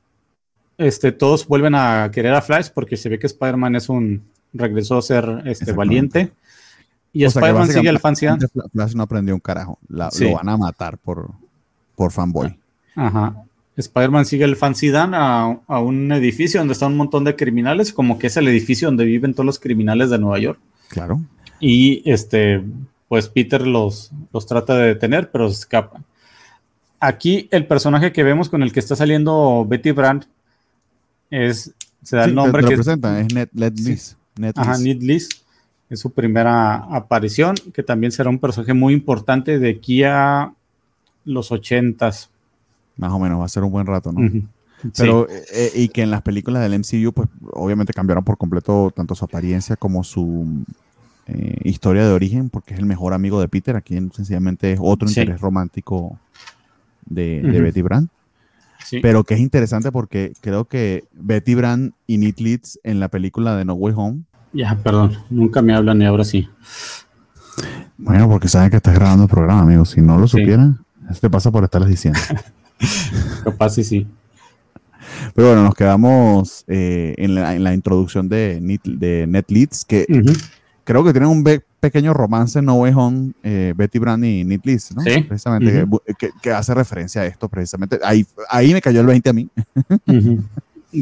este, 0.79 1.13
todos 1.13 1.47
vuelven 1.47 1.75
a 1.75 2.11
querer 2.11 2.33
a 2.33 2.41
Flash 2.41 2.69
porque 2.73 2.97
se 2.97 3.09
ve 3.09 3.19
que 3.19 3.27
Spider-Man 3.27 3.77
es 3.77 3.89
un 3.89 4.23
regresó 4.53 4.99
a 4.99 5.03
ser 5.03 5.43
este 5.45 5.73
valiente. 5.73 6.33
Y 7.13 7.25
Spider-Man 7.25 7.69
sigue 7.69 7.89
al 7.89 7.99
fansidán. 7.99 8.39
Flash 8.73 8.95
no 8.95 9.03
aprendió 9.03 9.35
un 9.35 9.41
carajo. 9.41 9.79
Lo 9.89 10.09
van 10.35 10.49
a 10.49 10.57
matar 10.57 10.99
por, 10.99 11.31
por 11.97 12.13
fanboy. 12.13 12.57
Ajá. 12.95 13.45
Spider-Man 13.77 14.27
sigue 14.27 14.45
el 14.45 14.57
fansidán 14.57 15.15
a, 15.15 15.59
a 15.67 15.81
un 15.81 16.13
edificio 16.13 16.61
donde 16.61 16.73
está 16.73 16.87
un 16.87 16.97
montón 16.97 17.25
de 17.25 17.35
criminales, 17.35 17.93
como 17.93 18.19
que 18.19 18.27
es 18.27 18.37
el 18.37 18.47
edificio 18.49 18.89
donde 18.89 19.05
viven 19.05 19.33
todos 19.33 19.47
los 19.47 19.59
criminales 19.59 20.11
de 20.11 20.19
Nueva 20.19 20.39
York. 20.39 20.61
Claro. 20.89 21.21
Y 21.61 22.03
este, 22.11 22.63
pues 23.09 23.29
Peter 23.29 23.67
los, 23.67 24.13
los 24.33 24.47
trata 24.47 24.77
de 24.77 24.89
detener, 24.89 25.31
pero 25.31 25.49
se 25.49 25.61
escapan. 25.61 26.05
Aquí 26.99 27.49
el 27.51 27.67
personaje 27.67 28.13
que 28.13 28.23
vemos 28.23 28.49
con 28.51 28.63
el 28.63 28.73
que 28.73 28.81
está 28.81 28.95
saliendo 28.95 29.65
Betty 29.67 29.93
Brand 29.93 30.27
es, 31.31 31.73
se 32.03 32.17
da 32.17 32.25
el 32.25 32.35
nombre 32.35 32.63
que 32.63 32.71
representa, 32.71 33.21
es, 33.21 33.33
Net, 33.33 33.51
Liz. 33.55 34.17
Ajá, 34.55 34.79
Ned 34.79 35.01
Liz. 35.01 35.29
Es 35.91 36.01
su 36.01 36.11
primera 36.11 36.77
aparición, 36.77 37.57
que 37.75 37.83
también 37.83 38.13
será 38.13 38.31
un 38.31 38.39
personaje 38.39 38.73
muy 38.73 38.95
importante 38.95 39.59
de 39.59 39.71
aquí 39.71 40.05
a 40.05 40.53
los 41.25 41.53
ochentas, 41.53 42.31
Más 42.97 43.13
o 43.13 43.19
menos, 43.19 43.41
va 43.41 43.45
a 43.45 43.49
ser 43.49 43.65
un 43.65 43.73
buen 43.73 43.87
rato, 43.87 44.13
¿no? 44.13 44.21
Pero, 44.97 45.27
eh, 45.29 45.71
y 45.75 45.89
que 45.89 46.03
en 46.03 46.11
las 46.11 46.23
películas 46.23 46.63
del 46.63 46.79
MCU, 46.79 47.13
pues 47.13 47.29
obviamente 47.53 47.93
cambiaron 47.93 48.25
por 48.25 48.39
completo 48.39 48.91
tanto 48.95 49.15
su 49.15 49.25
apariencia 49.25 49.77
como 49.77 50.05
su 50.05 50.65
eh, 51.27 51.57
historia 51.65 52.05
de 52.05 52.13
origen, 52.13 52.51
porque 52.51 52.75
es 52.75 52.81
el 52.81 52.87
mejor 52.87 53.13
amigo 53.13 53.41
de 53.41 53.49
Peter. 53.49 53.77
Aquí 53.77 53.99
sencillamente 54.13 54.73
es 54.73 54.79
otro 54.83 55.09
interés 55.09 55.41
romántico 55.41 56.19
de, 57.07 57.41
Betty 57.43 57.83
Brand. 57.83 58.09
Pero 59.03 59.25
que 59.25 59.35
es 59.35 59.41
interesante 59.41 59.93
porque 59.93 60.33
creo 60.41 60.65
que 60.65 61.05
Betty 61.13 61.55
Brand 61.55 61.93
y 62.07 62.19
Nick 62.19 62.41
Leeds 62.41 62.81
en 62.83 62.99
la 62.99 63.09
película 63.09 63.57
de 63.57 63.65
No 63.65 63.75
Way 63.75 63.95
Home. 63.97 64.23
Ya, 64.53 64.77
perdón, 64.83 65.17
nunca 65.31 65.63
me 65.63 65.75
hablan 65.75 66.03
y 66.03 66.07
ahora 66.07 66.25
sí. 66.25 66.49
Bueno, 67.97 68.29
porque 68.29 68.49
saben 68.49 68.71
que 68.71 68.77
estás 68.77 68.95
grabando 68.95 69.25
el 69.25 69.31
programa, 69.31 69.63
amigo. 69.63 69.85
Si 69.85 70.01
no 70.01 70.19
lo 70.19 70.27
supieran, 70.27 70.85
eso 71.11 71.21
te 71.21 71.31
pasa 71.31 71.51
por 71.51 71.65
estarles 71.65 71.91
diciendo. 71.91 72.19
Capaz 73.45 73.71
sí, 73.71 73.85
sí. 73.85 74.07
Pero 75.35 75.49
bueno, 75.49 75.63
nos 75.65 75.75
quedamos 75.75 76.65
eh, 76.67 77.15
en, 77.19 77.35
la, 77.35 77.75
introducción 77.75 78.29
de, 78.29 78.61
de 78.85 79.27
NetLeads, 79.27 79.85
que 79.85 80.07
creo 80.85 81.05
que 81.05 81.13
tienen 81.13 81.31
un 81.31 81.45
pequeño 81.79 82.13
romance 82.13 82.59
en 82.59 82.65
No 82.67 82.75
Way 82.75 82.93
Home, 82.95 83.33
eh, 83.43 83.75
Betty 83.77 83.99
Brand 83.99 84.25
y 84.25 84.45
NetLeads, 84.45 84.97
¿no? 84.97 85.03
Sí. 85.03 85.23
Precisamente, 85.23 85.87
que, 86.43 86.53
hace 86.53 86.75
referencia 86.75 87.23
a 87.23 87.27
esto, 87.27 87.49
precisamente. 87.49 87.99
Ahí, 88.03 88.27
ahí 88.49 88.73
me 88.73 88.81
cayó 88.81 89.01
el 89.01 89.07
20 89.07 89.31
a 89.31 89.33
mí. 89.33 89.49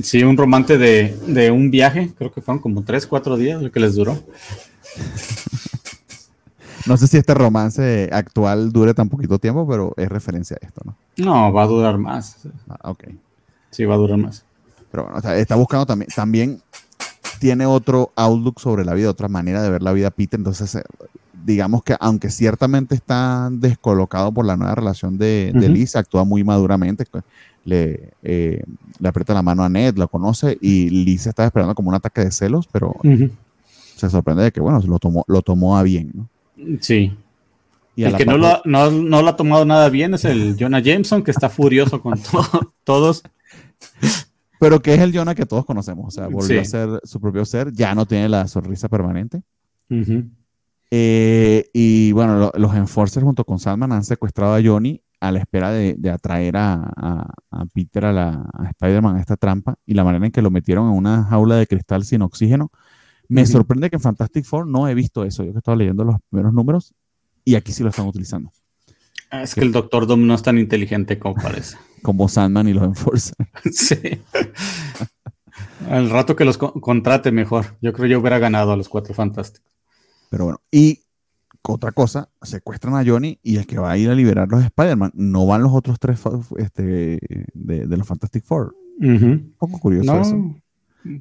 Sí, 0.02 0.22
un 0.22 0.36
romance 0.36 0.76
de, 0.76 1.16
de, 1.26 1.50
un 1.50 1.70
viaje, 1.70 2.12
creo 2.16 2.30
que 2.32 2.42
fueron 2.42 2.60
como 2.60 2.82
3, 2.82 3.06
4 3.06 3.36
días 3.36 3.62
lo 3.62 3.72
que 3.72 3.80
les 3.80 3.94
duró. 3.94 4.18
No 6.86 6.96
sé 6.96 7.06
si 7.06 7.18
este 7.18 7.34
romance 7.34 8.08
actual 8.12 8.72
dure 8.72 8.94
tan 8.94 9.08
poquito 9.08 9.38
tiempo, 9.38 9.68
pero 9.68 9.92
es 9.96 10.08
referencia 10.08 10.56
a 10.60 10.66
esto, 10.66 10.80
¿no? 10.84 10.96
No, 11.18 11.52
va 11.52 11.64
a 11.64 11.66
durar 11.66 11.98
más. 11.98 12.38
Ah, 12.68 12.90
ok. 12.90 13.04
Sí, 13.70 13.84
va 13.84 13.94
a 13.94 13.98
durar 13.98 14.16
más. 14.16 14.44
Pero 14.90 15.04
bueno, 15.04 15.18
está 15.34 15.54
buscando 15.56 15.84
también, 15.84 16.08
también 16.14 16.62
tiene 17.38 17.66
otro 17.66 18.10
outlook 18.16 18.60
sobre 18.60 18.84
la 18.84 18.94
vida, 18.94 19.10
otra 19.10 19.28
manera 19.28 19.62
de 19.62 19.70
ver 19.70 19.82
la 19.82 19.92
vida 19.92 20.10
Peter. 20.10 20.40
Entonces, 20.40 20.76
eh, 20.76 20.82
digamos 21.44 21.82
que 21.82 21.94
aunque 22.00 22.30
ciertamente 22.30 22.94
está 22.94 23.48
descolocado 23.52 24.32
por 24.32 24.46
la 24.46 24.56
nueva 24.56 24.74
relación 24.74 25.18
de, 25.18 25.52
Liz, 25.54 25.94
actúa 25.96 26.24
muy 26.24 26.42
maduramente. 26.42 27.04
Le, 27.68 28.14
eh, 28.22 28.62
le 28.98 29.08
aprieta 29.08 29.34
la 29.34 29.42
mano 29.42 29.62
a 29.62 29.68
Ned, 29.68 29.96
lo 29.96 30.08
conoce 30.08 30.56
y 30.60 30.88
Liz 30.88 31.26
está 31.26 31.44
esperando 31.44 31.74
como 31.74 31.90
un 31.90 31.94
ataque 31.94 32.22
de 32.22 32.30
celos, 32.30 32.66
pero 32.70 32.94
se 33.96 34.08
sorprende 34.08 34.44
de 34.44 34.52
que, 34.52 34.60
bueno, 34.60 34.80
lo 34.86 34.98
tomó, 34.98 35.24
lo 35.26 35.42
tomó 35.42 35.76
a 35.76 35.82
bien. 35.82 36.12
¿no? 36.14 36.28
Sí. 36.80 37.12
Y 37.96 38.04
el 38.04 38.14
que 38.14 38.24
no 38.24 38.38
lo, 38.38 38.62
no, 38.64 38.90
no 38.92 39.22
lo, 39.22 39.28
ha 39.28 39.36
tomado 39.36 39.64
nada 39.64 39.88
bien 39.88 40.14
es 40.14 40.24
el 40.24 40.56
Jonah 40.58 40.80
Jameson, 40.80 41.24
que 41.24 41.32
está 41.32 41.48
furioso 41.48 42.00
con 42.00 42.14
todos. 42.84 43.24
Pero 44.60 44.80
que 44.80 44.94
es 44.94 45.00
el 45.00 45.12
Jonah 45.12 45.34
que 45.34 45.46
todos 45.46 45.64
conocemos. 45.64 46.06
O 46.06 46.10
sea, 46.12 46.28
volvió 46.28 46.60
a 46.60 46.64
ser 46.64 47.00
su 47.02 47.20
propio 47.20 47.44
ser, 47.44 47.72
ya 47.72 47.94
no 47.96 48.06
tiene 48.06 48.28
la 48.28 48.46
sonrisa 48.46 48.88
permanente. 48.88 49.42
Eh, 50.90 51.68
y 51.72 52.12
bueno, 52.12 52.52
los 52.54 52.74
Enforcers 52.74 53.24
junto 53.24 53.44
con 53.44 53.58
Sandman 53.58 53.92
han 53.92 54.04
secuestrado 54.04 54.54
a 54.54 54.62
Johnny 54.62 55.02
a 55.20 55.32
la 55.32 55.40
espera 55.40 55.70
de, 55.70 56.10
atraer 56.10 56.56
a, 56.56 57.26
Peter 57.74 58.06
a, 58.06 58.12
la, 58.12 58.50
Spider-Man 58.70 59.16
a 59.16 59.20
esta 59.20 59.36
trampa 59.36 59.76
y 59.84 59.94
la 59.94 60.04
manera 60.04 60.26
en 60.26 60.32
que 60.32 60.42
lo 60.42 60.50
metieron 60.50 60.90
en 60.90 60.96
una 60.96 61.24
jaula 61.24 61.56
de 61.56 61.66
cristal 61.66 62.04
sin 62.04 62.22
oxígeno. 62.22 62.70
Me 63.28 63.44
sorprende 63.44 63.90
que 63.90 63.96
en 63.96 64.02
Fantastic 64.02 64.44
Four 64.44 64.66
no 64.66 64.88
he 64.88 64.94
visto 64.94 65.24
eso. 65.24 65.44
Yo 65.44 65.52
que 65.52 65.58
estaba 65.58 65.76
leyendo 65.76 66.04
los 66.04 66.16
primeros 66.30 66.54
números 66.54 66.94
y 67.44 67.56
aquí 67.56 67.72
sí 67.72 67.82
lo 67.82 67.90
están 67.90 68.06
utilizando. 68.06 68.52
Ah, 69.30 69.42
es 69.42 69.54
que 69.54 69.60
el 69.60 69.72
Doctor 69.72 70.06
Doom 70.06 70.26
no 70.26 70.34
es 70.34 70.42
tan 70.42 70.56
inteligente 70.56 71.18
como 71.18 71.34
parece. 71.34 71.76
como 72.02 72.28
Sandman 72.28 72.68
y 72.68 72.72
los 72.72 72.84
Enforcers. 72.84 73.34
sí. 73.72 74.22
Al 75.90 76.08
rato 76.08 76.36
que 76.36 76.44
los 76.44 76.56
contrate 76.56 77.30
mejor. 77.32 77.76
Yo 77.82 77.92
creo 77.92 78.04
que 78.04 78.10
yo 78.10 78.20
hubiera 78.20 78.38
ganado 78.38 78.72
a 78.72 78.76
los 78.76 78.88
cuatro 78.88 79.14
fantásticos. 79.14 79.70
Pero 80.30 80.44
bueno, 80.44 80.60
y 80.70 81.02
otra 81.62 81.92
cosa, 81.92 82.28
secuestran 82.42 82.94
a 82.94 83.04
Johnny 83.04 83.38
y 83.42 83.56
el 83.56 83.66
que 83.66 83.78
va 83.78 83.90
a 83.90 83.98
ir 83.98 84.10
a 84.10 84.14
liberar 84.14 84.48
los 84.48 84.64
Spider-Man, 84.64 85.12
no 85.14 85.46
van 85.46 85.62
los 85.62 85.72
otros 85.72 85.98
tres 85.98 86.20
este, 86.56 87.18
de, 87.54 87.96
los 87.96 88.06
Fantastic 88.06 88.44
Four. 88.44 88.74
Un 89.00 89.54
poco 89.58 89.78
curioso 89.78 90.20
eso. 90.20 90.54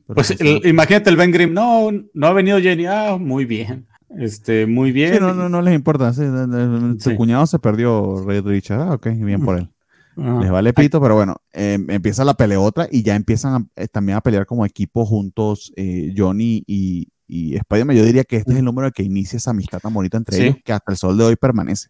Pues 0.08 0.36
imagínate 0.66 1.10
el 1.10 1.16
Ben 1.16 1.32
Grimm, 1.32 1.54
no, 1.54 1.90
no 2.14 2.28
ha 2.28 2.34
venido 2.34 2.60
Jenny, 2.60 2.86
ah, 2.86 3.18
muy 3.20 3.46
bien. 3.46 3.86
Este, 4.10 4.66
muy 4.66 4.92
bien. 4.92 5.20
no, 5.20 5.34
no, 5.34 5.50
no 5.50 5.62
les 5.62 5.76
importa. 5.76 6.14
Su 6.14 7.16
cuñado 7.16 7.46
se 7.46 7.60
perdió, 7.60 8.24
Red 8.26 8.46
Richard. 8.46 8.82
Ah, 8.82 8.94
ok, 8.94 9.08
bien 9.08 9.42
por 9.42 9.60
él. 9.60 9.70
Les 10.16 10.50
vale 10.50 10.74
pito, 10.74 11.00
pero 11.00 11.14
bueno, 11.14 11.36
em, 11.52 11.88
empieza 11.92 12.26
la 12.26 12.34
peleota 12.34 12.88
y 12.92 13.04
ya 13.04 13.16
empiezan 13.16 13.70
eh, 13.76 13.88
también 13.88 14.18
a 14.18 14.22
pelear 14.22 14.48
como 14.48 14.66
equipo 14.66 15.06
juntos 15.06 15.72
eh, 15.76 16.12
Johnny 16.18 16.64
y, 16.66 17.10
y 17.28 17.56
Spider-Man. 17.56 17.96
Yo 17.96 18.06
diría 18.06 18.24
que 18.24 18.38
este 18.38 18.52
es 18.52 18.58
el 18.58 18.66
número 18.66 18.92
que 18.92 19.04
inicia 19.04 19.38
esa 19.38 19.52
amistad 19.52 19.80
tan 19.80 19.94
bonita 19.94 20.18
entre 20.18 20.38
ellos 20.38 20.58
que 20.64 20.74
hasta 20.74 20.92
el 20.92 20.98
sol 20.98 21.18
de 21.18 21.26
hoy 21.26 21.36
permanece. 21.36 21.90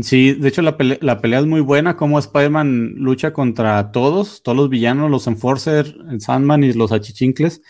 Sí, 0.00 0.32
de 0.32 0.48
hecho 0.48 0.62
la, 0.62 0.76
pelea 0.76 1.40
es 1.40 1.46
muy 1.46 1.60
buena, 1.60 1.96
como 1.96 2.18
Spider-Man 2.18 2.94
lucha 2.96 3.32
contra 3.32 3.92
todos, 3.92 4.42
todos 4.42 4.56
los 4.56 4.68
villanos, 4.68 5.10
los 5.10 5.26
Enforcer, 5.26 5.94
el 6.10 6.20
Sandman 6.20 6.64
y 6.64 6.72
los 6.72 6.90
Achichincles, 6.92 7.62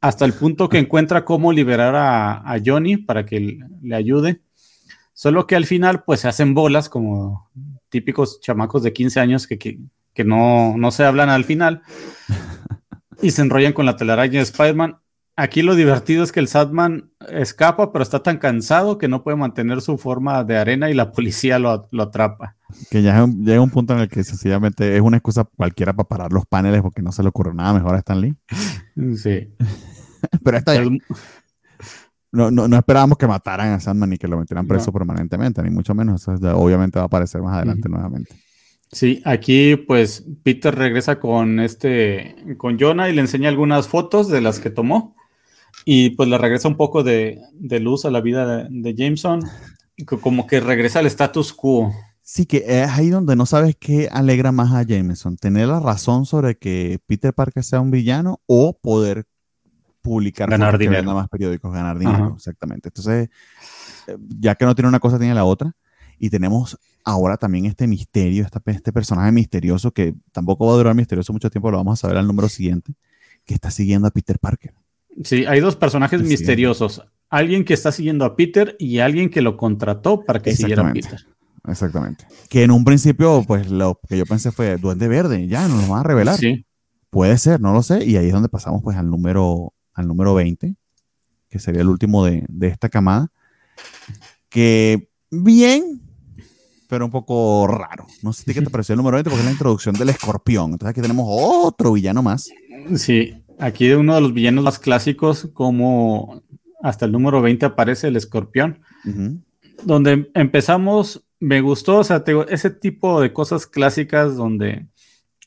hasta 0.00 0.24
el 0.24 0.34
punto 0.34 0.68
que 0.68 0.78
encuentra 0.78 1.24
cómo 1.24 1.52
liberar 1.52 1.94
a, 1.96 2.58
Johnny 2.64 2.98
para 2.98 3.24
que 3.24 3.58
le 3.82 3.94
ayude. 3.94 4.42
Solo 5.14 5.46
que 5.46 5.56
al 5.56 5.66
final 5.66 6.02
pues 6.04 6.20
se 6.20 6.28
hacen 6.28 6.54
bolas 6.54 6.88
como 6.88 7.50
típicos 7.88 8.40
chamacos 8.40 8.82
de 8.82 8.92
15 8.92 9.20
años 9.20 9.46
que, 9.46 9.58
que, 9.58 10.24
no, 10.24 10.76
no 10.76 10.90
se 10.90 11.04
hablan 11.04 11.28
al 11.30 11.44
final 11.44 11.82
y 13.22 13.30
se 13.30 13.42
enrollan 13.42 13.72
con 13.72 13.86
la 13.86 13.96
telaraña 13.96 14.38
de 14.38 14.44
Spider-Man 14.44 14.98
Aquí 15.40 15.62
lo 15.62 15.74
divertido 15.74 16.22
es 16.22 16.32
que 16.32 16.40
el 16.40 16.48
Sadman 16.48 17.12
escapa, 17.30 17.92
pero 17.92 18.02
está 18.02 18.22
tan 18.22 18.36
cansado 18.36 18.98
que 18.98 19.08
no 19.08 19.22
puede 19.22 19.38
mantener 19.38 19.80
su 19.80 19.96
forma 19.96 20.44
de 20.44 20.58
arena 20.58 20.90
y 20.90 20.94
la 20.94 21.12
policía 21.12 21.58
lo, 21.58 21.88
atrapa. 21.98 22.56
Que 22.90 23.00
ya 23.00 23.26
llega 23.26 23.62
un 23.62 23.70
punto 23.70 23.94
en 23.94 24.00
el 24.00 24.08
que 24.10 24.22
sencillamente 24.22 24.94
es 24.94 25.00
una 25.00 25.16
excusa 25.16 25.48
cualquiera 25.56 25.94
para 25.94 26.08
parar 26.08 26.32
los 26.34 26.44
paneles 26.44 26.82
porque 26.82 27.00
no 27.00 27.10
se 27.10 27.22
le 27.22 27.30
ocurre 27.30 27.54
nada 27.54 27.72
mejor 27.72 27.94
a 27.94 27.98
Stan 27.98 28.20
Lee. 28.20 28.36
Sí. 29.16 29.48
pero 30.44 30.58
esta 30.58 30.74
no, 32.32 32.50
no, 32.50 32.76
esperábamos 32.76 33.16
que 33.16 33.26
mataran 33.26 33.72
a 33.72 33.80
Sandman 33.80 34.12
y 34.12 34.18
que 34.18 34.28
lo 34.28 34.38
metieran 34.38 34.66
preso 34.66 34.92
permanentemente, 34.92 35.62
ni 35.62 35.70
mucho 35.70 35.94
menos. 35.94 36.28
obviamente 36.28 36.98
va 36.98 37.04
a 37.04 37.06
aparecer 37.06 37.40
más 37.40 37.56
adelante 37.56 37.88
nuevamente. 37.88 38.36
Sí, 38.92 39.22
aquí 39.24 39.76
pues 39.76 40.26
Peter 40.42 40.74
regresa 40.74 41.18
con 41.18 41.60
este, 41.60 42.36
con 42.58 42.78
Jonah 42.78 43.08
y 43.08 43.14
le 43.14 43.22
enseña 43.22 43.48
algunas 43.48 43.88
fotos 43.88 44.28
de 44.28 44.42
las 44.42 44.60
que 44.60 44.68
tomó 44.68 45.16
y 45.84 46.10
pues 46.10 46.28
le 46.28 46.38
regresa 46.38 46.68
un 46.68 46.76
poco 46.76 47.02
de, 47.02 47.40
luz 47.80 48.04
a 48.04 48.10
la 48.10 48.20
vida 48.20 48.66
de, 48.68 48.94
Jameson, 48.94 49.40
como 50.20 50.46
que 50.46 50.60
regresa 50.60 50.98
al 50.98 51.06
status 51.06 51.52
quo. 51.52 51.92
Sí, 52.22 52.46
que 52.46 52.64
es 52.66 52.88
ahí 52.88 53.10
donde 53.10 53.34
no 53.34 53.44
sabes 53.44 53.76
qué 53.78 54.08
alegra 54.10 54.52
más 54.52 54.72
a 54.72 54.84
Jameson, 54.84 55.36
tener 55.36 55.68
la 55.68 55.80
razón 55.80 56.26
sobre 56.26 56.56
que 56.56 57.00
Peter 57.06 57.34
Parker 57.34 57.64
sea 57.64 57.80
un 57.80 57.90
villano 57.90 58.40
o 58.46 58.78
poder 58.78 59.26
publicar 60.00 60.48
ganar 60.48 60.78
dinero. 60.78 61.12
más 61.14 61.28
periódicos, 61.28 61.72
ganar 61.72 61.98
dinero, 61.98 62.34
exactamente. 62.36 62.88
Entonces, 62.88 63.28
eh, 64.06 64.16
ya 64.38 64.54
que 64.54 64.64
no 64.64 64.74
tiene 64.74 64.88
una 64.88 65.00
cosa, 65.00 65.18
tiene 65.18 65.34
la 65.34 65.44
otra. 65.44 65.72
Y 66.18 66.30
tenemos 66.30 66.78
ahora 67.04 67.36
también 67.36 67.64
este 67.64 67.86
misterio, 67.86 68.46
este 68.66 68.92
personaje 68.92 69.32
misterioso 69.32 69.90
que 69.90 70.14
tampoco 70.32 70.66
va 70.66 70.74
a 70.74 70.76
durar 70.76 70.94
misterioso 70.94 71.32
mucho 71.32 71.50
tiempo, 71.50 71.70
lo 71.70 71.78
vamos 71.78 71.98
a 71.98 72.02
saber 72.02 72.18
al 72.18 72.26
número 72.26 72.48
siguiente, 72.48 72.94
que 73.44 73.54
está 73.54 73.70
siguiendo 73.70 74.06
a 74.06 74.10
Peter 74.10 74.38
Parker. 74.38 74.74
Sí, 75.24 75.44
hay 75.46 75.60
dos 75.60 75.76
personajes 75.76 76.22
misteriosos. 76.22 77.02
Alguien 77.28 77.64
que 77.64 77.74
está 77.74 77.92
siguiendo 77.92 78.24
a 78.24 78.36
Peter 78.36 78.76
y 78.78 78.98
alguien 78.98 79.30
que 79.30 79.42
lo 79.42 79.56
contrató 79.56 80.24
para 80.24 80.40
que 80.40 80.54
siguiera 80.54 80.88
a 80.88 80.92
Peter. 80.92 81.20
Exactamente. 81.68 82.26
Que 82.48 82.64
en 82.64 82.70
un 82.70 82.84
principio, 82.84 83.44
pues 83.46 83.70
lo 83.70 84.00
que 84.08 84.16
yo 84.16 84.26
pensé 84.26 84.50
fue 84.50 84.76
Duende 84.76 85.08
Verde, 85.08 85.46
ya 85.46 85.68
nos 85.68 85.82
lo 85.82 85.88
van 85.88 86.00
a 86.00 86.04
revelar. 86.04 86.36
Sí. 86.36 86.64
Puede 87.10 87.38
ser, 87.38 87.60
no 87.60 87.72
lo 87.72 87.82
sé. 87.82 88.04
Y 88.04 88.16
ahí 88.16 88.26
es 88.26 88.32
donde 88.32 88.48
pasamos 88.48 88.82
pues 88.82 88.96
al 88.96 89.10
número, 89.10 89.74
al 89.94 90.08
número 90.08 90.34
20, 90.34 90.76
que 91.48 91.58
sería 91.58 91.82
el 91.82 91.88
último 91.88 92.24
de, 92.24 92.46
esta 92.62 92.88
camada. 92.88 93.28
Que 94.48 95.10
bien, 95.30 96.02
pero 96.88 97.04
un 97.04 97.10
poco 97.10 97.66
raro. 97.66 98.06
No 98.22 98.32
sé 98.32 98.52
qué 98.52 98.62
te 98.62 98.70
pareció 98.70 98.94
el 98.94 98.98
número 98.98 99.16
20 99.16 99.30
porque 99.30 99.40
es 99.40 99.46
la 99.46 99.52
introducción 99.52 99.94
del 99.94 100.08
escorpión. 100.08 100.72
Entonces 100.72 100.90
aquí 100.90 101.00
tenemos 101.00 101.26
otro 101.28 101.92
villano 101.92 102.22
más. 102.22 102.48
Sí, 102.96 103.34
Aquí 103.60 103.92
uno 103.92 104.14
de 104.14 104.20
los 104.20 104.32
villanos 104.32 104.64
más 104.64 104.78
clásicos, 104.78 105.48
como 105.52 106.42
hasta 106.82 107.04
el 107.04 107.12
número 107.12 107.42
20 107.42 107.66
aparece 107.66 108.08
el 108.08 108.16
escorpión, 108.16 108.80
donde 109.84 110.30
empezamos, 110.34 111.24
me 111.38 111.60
gustó, 111.60 111.98
o 111.98 112.04
sea, 112.04 112.24
ese 112.48 112.70
tipo 112.70 113.20
de 113.20 113.32
cosas 113.32 113.66
clásicas 113.66 114.36
donde 114.36 114.86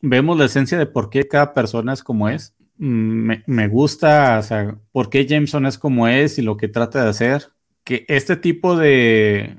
vemos 0.01 0.37
la 0.37 0.45
esencia 0.45 0.77
de 0.77 0.85
por 0.85 1.09
qué 1.09 1.27
cada 1.27 1.53
persona 1.53 1.93
es 1.93 2.03
como 2.03 2.29
es. 2.29 2.55
Me, 2.77 3.43
me, 3.47 3.67
gusta, 3.67 4.37
o 4.39 4.43
sea, 4.43 4.77
por 4.91 5.09
qué 5.09 5.25
Jameson 5.25 5.65
es 5.65 5.77
como 5.77 6.07
es 6.07 6.37
y 6.37 6.41
lo 6.41 6.57
que 6.57 6.67
trata 6.67 7.03
de 7.03 7.09
hacer. 7.09 7.49
Que 7.83 8.05
este 8.07 8.35
tipo 8.35 8.75
de 8.75 9.57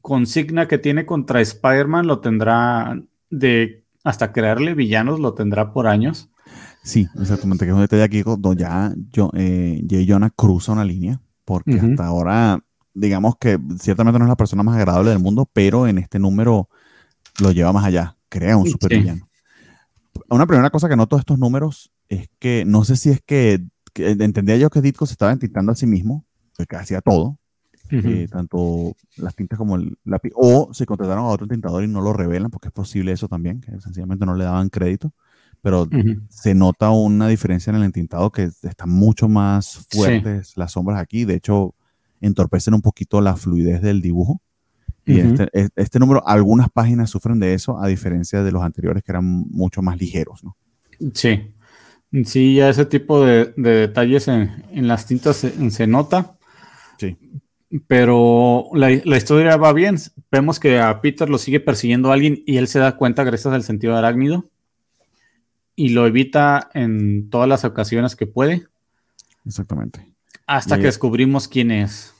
consigna 0.00 0.68
que 0.68 0.78
tiene 0.78 1.06
contra 1.06 1.40
Spider-Man 1.40 2.06
lo 2.06 2.20
tendrá 2.20 3.00
de 3.30 3.84
hasta 4.04 4.32
crearle 4.32 4.74
villanos 4.74 5.20
lo 5.20 5.34
tendrá 5.34 5.72
por 5.72 5.86
años. 5.86 6.31
Sí, 6.82 7.08
exactamente, 7.20 7.64
que 7.64 7.70
es 7.70 7.74
un 7.74 7.80
detalle 7.80 8.02
aquí 8.02 8.22
donde 8.22 8.56
ya 8.56 8.92
yo, 9.10 9.30
eh, 9.34 10.04
Jonah 10.06 10.30
cruza 10.30 10.72
una 10.72 10.84
línea, 10.84 11.20
porque 11.44 11.78
hasta 11.78 12.06
ahora, 12.06 12.60
digamos 12.92 13.36
que 13.36 13.58
ciertamente 13.78 14.18
no 14.18 14.24
es 14.24 14.28
la 14.28 14.36
persona 14.36 14.64
más 14.64 14.76
agradable 14.76 15.10
del 15.10 15.20
mundo, 15.20 15.48
pero 15.52 15.86
en 15.86 15.98
este 15.98 16.18
número 16.18 16.68
lo 17.40 17.52
lleva 17.52 17.72
más 17.72 17.84
allá, 17.84 18.16
crea 18.28 18.56
un 18.56 18.66
supervillano. 18.66 19.28
Una 20.28 20.46
primera 20.46 20.70
cosa 20.70 20.88
que 20.88 20.96
noto 20.96 21.16
de 21.16 21.20
estos 21.20 21.38
números 21.38 21.92
es 22.08 22.28
que 22.40 22.64
no 22.66 22.84
sé 22.84 22.96
si 22.96 23.10
es 23.10 23.22
que, 23.22 23.64
entendía 23.94 24.56
yo 24.56 24.68
que 24.68 24.80
Ditko 24.80 25.06
se 25.06 25.12
estaba 25.12 25.30
entintando 25.30 25.70
a 25.70 25.76
sí 25.76 25.86
mismo, 25.86 26.24
que 26.68 26.76
hacía 26.76 27.00
todo, 27.00 27.38
eh, 27.90 28.26
tanto 28.28 28.96
las 29.18 29.36
tintas 29.36 29.56
como 29.56 29.76
el 29.76 29.98
lápiz, 30.04 30.32
o 30.34 30.74
se 30.74 30.84
contrataron 30.84 31.26
a 31.26 31.28
otro 31.28 31.46
tintador 31.46 31.84
y 31.84 31.88
no 31.88 32.00
lo 32.00 32.12
revelan, 32.12 32.50
porque 32.50 32.68
es 32.68 32.74
posible 32.74 33.12
eso 33.12 33.28
también, 33.28 33.60
que 33.60 33.70
sencillamente 33.80 34.26
no 34.26 34.34
le 34.34 34.44
daban 34.44 34.68
crédito 34.68 35.12
pero 35.62 35.88
se 36.28 36.54
nota 36.54 36.90
una 36.90 37.28
diferencia 37.28 37.70
en 37.70 37.76
el 37.76 37.84
entintado 37.84 38.30
que 38.32 38.50
están 38.62 38.90
mucho 38.90 39.28
más 39.28 39.86
fuertes 39.90 40.56
las 40.56 40.72
sombras 40.72 41.00
aquí. 41.00 41.24
De 41.24 41.36
hecho, 41.36 41.76
entorpecen 42.20 42.74
un 42.74 42.82
poquito 42.82 43.20
la 43.20 43.36
fluidez 43.36 43.80
del 43.80 44.02
dibujo. 44.02 44.42
Y 45.06 45.20
este, 45.20 45.48
este, 45.76 45.98
número, 45.98 46.26
algunas 46.26 46.68
páginas 46.68 47.10
sufren 47.10 47.38
de 47.38 47.54
eso, 47.54 47.80
a 47.80 47.86
diferencia 47.86 48.42
de 48.42 48.52
los 48.52 48.62
anteriores 48.62 49.02
que 49.04 49.12
eran 49.12 49.24
mucho 49.24 49.82
más 49.82 49.98
ligeros, 49.98 50.44
¿no? 50.44 50.56
Sí. 51.14 51.54
Sí, 52.24 52.56
ya 52.56 52.68
ese 52.68 52.84
tipo 52.84 53.24
de, 53.24 53.52
detalles 53.56 54.28
en, 54.28 54.64
las 54.72 55.06
tintas 55.06 55.36
se, 55.36 55.86
nota. 55.86 56.36
Sí. 56.98 57.16
Pero 57.86 58.66
la, 58.74 58.90
la, 59.04 59.16
historia 59.16 59.56
va 59.56 59.72
bien. 59.72 59.96
Vemos 60.30 60.60
que 60.60 60.78
a 60.78 61.00
Peter 61.00 61.28
lo 61.30 61.38
sigue 61.38 61.58
persiguiendo 61.58 62.12
alguien 62.12 62.42
y 62.46 62.58
él 62.58 62.68
se 62.68 62.80
da 62.80 62.96
cuenta 62.96 63.24
gracias 63.24 63.54
al 63.54 63.62
sentido 63.62 63.96
arácnido 63.96 64.51
y 65.74 65.90
lo 65.90 66.06
evita 66.06 66.70
en 66.74 67.30
todas 67.30 67.48
las 67.48 67.64
ocasiones 67.64 68.16
que 68.16 68.26
puede. 68.26 68.66
Exactamente. 69.44 70.12
Hasta 70.46 70.76
que 70.76 70.84
descubrimos 70.84 71.48
quién 71.48 71.70
es. 71.70 72.14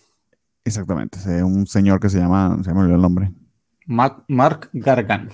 Exactamente. 0.65 1.19
Es 1.19 1.43
un 1.43 1.66
señor 1.66 2.01
que 2.01 2.09
se 2.09 2.19
llama, 2.19 2.59
se 2.62 2.73
me 2.73 2.81
olvidó 2.81 2.97
el 2.97 3.03
nombre. 3.03 3.33
Mark, 3.87 4.70
Gargan. 4.73 5.31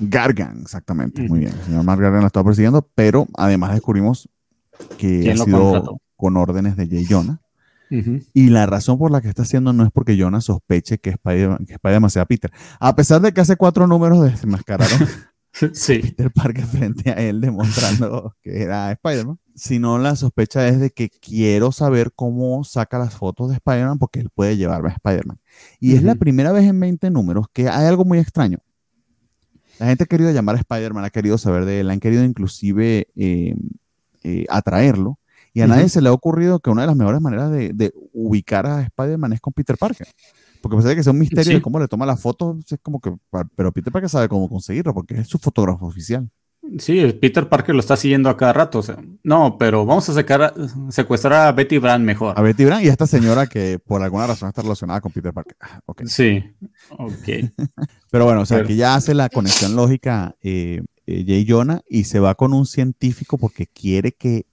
Gargan, 0.00 0.60
exactamente. 0.62 1.22
Muy 1.28 1.40
bien. 1.40 1.52
El 1.52 1.64
señor 1.64 1.84
Mark 1.84 2.00
Gargan 2.00 2.22
lo 2.22 2.26
estaba 2.26 2.44
persiguiendo, 2.44 2.88
pero 2.94 3.26
además 3.36 3.72
descubrimos 3.72 4.28
que 4.98 5.30
ha 5.30 5.36
sido 5.36 6.00
con 6.16 6.36
órdenes 6.36 6.76
de 6.76 6.88
Jay 6.88 7.06
Jonah. 7.08 7.40
Y 8.32 8.48
la 8.48 8.64
razón 8.64 8.98
por 8.98 9.10
la 9.10 9.20
que 9.20 9.28
está 9.28 9.42
haciendo 9.42 9.74
no 9.74 9.84
es 9.84 9.90
porque 9.92 10.16
Jonah 10.18 10.40
sospeche 10.40 10.96
que 10.96 11.10
Spider-Man 11.10 11.66
Spider 11.68 12.10
sea 12.10 12.24
Peter. 12.24 12.50
A 12.80 12.96
pesar 12.96 13.20
de 13.20 13.34
que 13.34 13.42
hace 13.42 13.56
cuatro 13.56 13.86
números 13.86 14.24
desenmascararon 14.24 14.98
sí. 15.52 15.98
Peter 15.98 16.30
Parker 16.30 16.64
frente 16.64 17.10
a 17.10 17.14
él 17.14 17.40
demostrando 17.40 18.34
que 18.42 18.62
era 18.62 18.90
Spider-Man, 18.92 19.38
sino 19.54 19.98
la 19.98 20.16
sospecha 20.16 20.66
es 20.68 20.80
de 20.80 20.90
que 20.90 21.10
quiero 21.10 21.72
saber 21.72 22.12
cómo 22.14 22.64
saca 22.64 22.98
las 22.98 23.14
fotos 23.14 23.48
de 23.48 23.54
Spider-Man 23.56 23.98
porque 23.98 24.20
él 24.20 24.30
puede 24.34 24.56
llevarme 24.56 24.90
a 24.90 24.92
Spider-Man. 24.92 25.38
Y 25.80 25.94
es 25.94 26.02
la 26.02 26.14
primera 26.14 26.52
vez 26.52 26.64
en 26.64 26.80
20 26.80 27.10
números 27.10 27.46
que 27.52 27.68
hay 27.68 27.86
algo 27.86 28.04
muy 28.04 28.18
extraño. 28.18 28.58
La 29.78 29.86
gente 29.86 30.04
ha 30.04 30.06
querido 30.06 30.30
llamar 30.30 30.56
a 30.56 30.58
Spider-Man, 30.58 31.04
ha 31.04 31.10
querido 31.10 31.38
saber 31.38 31.64
de 31.64 31.80
él, 31.80 31.90
han 31.90 32.00
querido 32.00 32.24
inclusive 32.24 33.08
eh, 33.16 33.56
eh, 34.22 34.46
atraerlo. 34.48 35.18
Y 35.54 35.60
a 35.60 35.66
nadie 35.66 35.90
se 35.90 36.00
le 36.00 36.08
ha 36.08 36.12
ocurrido 36.12 36.60
que 36.60 36.70
una 36.70 36.82
de 36.82 36.86
las 36.86 36.96
mejores 36.96 37.20
maneras 37.20 37.50
de, 37.50 37.72
de 37.74 37.92
ubicar 38.14 38.66
a 38.66 38.80
Spider-Man 38.80 39.34
es 39.34 39.40
con 39.40 39.52
Peter 39.52 39.76
Parker. 39.76 40.06
Porque 40.62 40.76
parece 40.76 40.94
que 40.94 41.00
es 41.00 41.06
un 41.06 41.18
misterio 41.18 41.54
de 41.54 41.60
cómo 41.60 41.78
le 41.78 41.88
toma 41.88 42.06
la 42.06 42.16
foto, 42.16 42.56
es 42.66 42.78
como 42.80 43.00
que, 43.00 43.12
pero 43.56 43.72
Peter 43.72 43.92
Parker 43.92 44.08
sabe 44.08 44.28
cómo 44.28 44.48
conseguirlo, 44.48 44.94
porque 44.94 45.14
es 45.20 45.28
su 45.28 45.38
fotógrafo 45.38 45.86
oficial. 45.86 46.30
Sí, 46.78 47.04
Peter 47.20 47.48
Parker 47.48 47.74
lo 47.74 47.80
está 47.80 47.96
siguiendo 47.96 48.30
a 48.30 48.36
cada 48.36 48.52
rato. 48.52 48.80
no, 49.24 49.58
pero 49.58 49.84
vamos 49.84 50.08
a 50.08 50.14
sacar, 50.14 50.54
secuestrar 50.90 51.48
a 51.48 51.52
Betty 51.52 51.78
Brand 51.78 52.04
mejor. 52.04 52.38
A 52.38 52.42
Betty 52.42 52.64
Brand 52.64 52.84
y 52.84 52.88
a 52.88 52.92
esta 52.92 53.06
señora 53.06 53.48
que 53.48 53.80
por 53.80 54.00
alguna 54.00 54.28
razón 54.28 54.48
está 54.48 54.62
relacionada 54.62 55.00
con 55.00 55.10
Peter 55.10 55.32
Parker. 55.32 55.56
Ah, 55.60 55.80
sí, 56.04 56.44
ok. 56.90 57.52
pero 58.10 58.24
bueno, 58.24 58.42
o 58.42 58.46
sea, 58.46 58.62
que 58.62 58.76
ya 58.76 58.94
hace 58.94 59.12
la 59.12 59.28
conexión 59.28 59.74
lógica 59.74 60.36
eh, 60.40 60.82
eh, 61.06 61.24
Jay 61.26 61.44
Jonah 61.46 61.82
y 61.88 62.04
se 62.04 62.20
va 62.20 62.36
con 62.36 62.52
un 62.52 62.64
científico 62.64 63.38
porque 63.38 63.66
quiere 63.66 64.12
que 64.12 64.46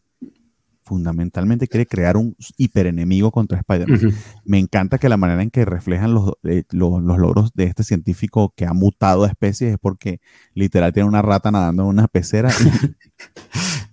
fundamentalmente 0.89 1.67
quiere 1.67 1.85
crear 1.85 2.17
un 2.17 2.35
hiperenemigo 2.57 3.29
contra 3.29 3.59
Spider-Man. 3.59 4.11
Me 4.43 4.57
encanta 4.57 4.97
que 4.97 5.07
la 5.07 5.17
manera 5.17 5.43
en 5.43 5.51
que 5.51 5.63
reflejan 5.63 6.15
los, 6.15 6.33
eh, 6.43 6.63
los, 6.71 6.99
logros 7.03 7.53
de 7.53 7.65
este 7.65 7.83
científico 7.83 8.51
que 8.57 8.65
ha 8.65 8.73
mutado 8.73 9.23
a 9.23 9.27
especies 9.27 9.73
es 9.73 9.77
porque 9.79 10.19
literal 10.55 10.91
tiene 10.91 11.07
una 11.07 11.21
rata 11.21 11.51
nadando 11.51 11.83
en 11.83 11.89
una 11.89 12.07
pecera. 12.07 12.49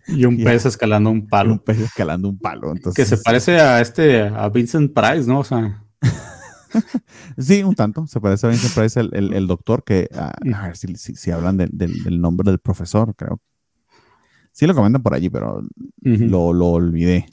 Y, 0.08 0.24
un 0.24 0.42
pez 0.42 0.64
escalando 0.64 1.10
un 1.10 1.28
palo. 1.28 1.52
Un 1.52 1.58
pez 1.58 1.80
escalando 1.80 2.30
un 2.30 2.38
palo. 2.38 2.72
que 2.94 3.04
se 3.04 3.18
parece 3.18 3.60
a 3.60 3.82
este, 3.82 4.22
a 4.22 4.48
Vincent 4.48 4.94
Price, 4.94 5.28
¿no? 5.28 5.40
O 5.40 5.44
sea. 5.44 5.84
sí, 7.38 7.62
un 7.62 7.74
tanto. 7.74 8.06
Se 8.06 8.22
parece 8.22 8.46
a 8.46 8.50
Vincent 8.50 8.74
Price, 8.74 8.98
el, 9.00 9.46
doctor, 9.46 9.84
que 9.84 10.08
a, 10.14 10.32
ver 10.62 10.76
si, 10.78 10.94
si, 10.96 11.30
hablan 11.30 11.58
del 11.58 12.20
nombre 12.22 12.50
del 12.50 12.58
profesor, 12.58 13.14
creo 13.14 13.38
Sí 14.56 14.66
lo 14.66 14.74
comentan 14.74 15.02
por 15.02 15.12
allí, 15.12 15.28
pero 15.28 15.60
lo, 16.00 16.54
lo, 16.54 16.68
olvidé. 16.68 17.26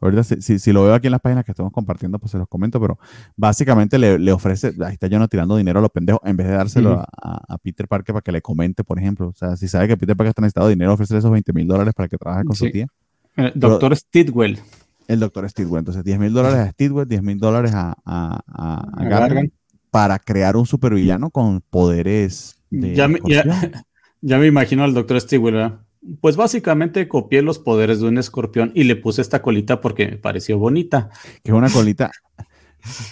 Ahorita 0.00 0.24
si, 0.24 0.58
si, 0.58 0.72
lo 0.72 0.84
veo 0.84 0.94
aquí 0.94 1.06
en 1.06 1.10
las 1.10 1.20
páginas 1.20 1.44
que 1.44 1.52
estamos 1.52 1.70
compartiendo, 1.70 2.18
pues 2.18 2.30
se 2.30 2.38
los 2.38 2.48
comento, 2.48 2.80
pero 2.80 2.98
básicamente 3.36 3.98
le, 3.98 4.18
le 4.18 4.32
ofrece, 4.32 4.72
ahí 4.82 4.94
está 4.94 5.06
Jonah 5.06 5.28
tirando 5.28 5.58
dinero 5.58 5.80
a 5.80 5.82
los 5.82 5.90
pendejos, 5.90 6.22
en 6.24 6.34
vez 6.34 6.46
de 6.46 6.54
dárselo 6.54 6.98
a, 6.98 7.06
a, 7.46 7.58
Peter 7.58 7.86
Parker 7.86 8.14
para 8.14 8.22
que 8.22 8.32
le 8.32 8.40
comente, 8.40 8.84
por 8.84 8.98
ejemplo. 8.98 9.28
O 9.28 9.34
sea, 9.34 9.54
si 9.54 9.68
sabe 9.68 9.86
que 9.86 9.98
Peter 9.98 10.16
Parker 10.16 10.30
está 10.30 10.40
necesitado 10.40 10.68
dinero, 10.68 10.94
ofrecerle 10.94 11.18
esos 11.18 11.30
20 11.30 11.52
mil 11.52 11.66
dólares 11.66 11.92
para 11.92 12.08
que 12.08 12.16
trabaje 12.16 12.44
con 12.44 12.56
su 12.56 12.70
tía. 12.70 12.86
El 13.36 13.52
doctor 13.54 13.94
Stidwell. 13.94 14.58
El 15.08 15.20
doctor 15.20 15.46
Stidwell. 15.50 15.80
Entonces, 15.80 16.04
10 16.04 16.18
mil 16.18 16.32
dólares 16.32 16.58
a 16.58 16.70
Stidwell, 16.70 17.06
10 17.06 17.22
mil 17.22 17.38
dólares 17.38 17.72
a, 17.74 17.94
a, 18.06 18.90
a, 18.96 19.04
Gargan 19.04 19.52
para 19.90 20.18
crear 20.18 20.56
un 20.56 20.64
supervillano 20.64 21.28
con 21.28 21.60
poderes 21.60 22.56
de 22.70 22.94
ya 22.94 23.08
me, 23.08 23.18
ya, 23.26 23.44
ya, 24.22 24.38
me 24.38 24.46
imagino 24.46 24.84
al 24.84 24.94
doctor 24.94 25.20
Stidwell, 25.20 25.54
¿verdad? 25.54 25.85
Pues 26.20 26.36
básicamente 26.36 27.08
copié 27.08 27.42
los 27.42 27.58
poderes 27.58 28.00
de 28.00 28.08
un 28.08 28.18
escorpión 28.18 28.72
y 28.74 28.84
le 28.84 28.96
puse 28.96 29.22
esta 29.22 29.42
colita 29.42 29.80
porque 29.80 30.06
me 30.06 30.16
pareció 30.16 30.58
bonita. 30.58 31.10
Que 31.42 31.50
es 31.50 31.56
una 31.56 31.70
colita 31.70 32.10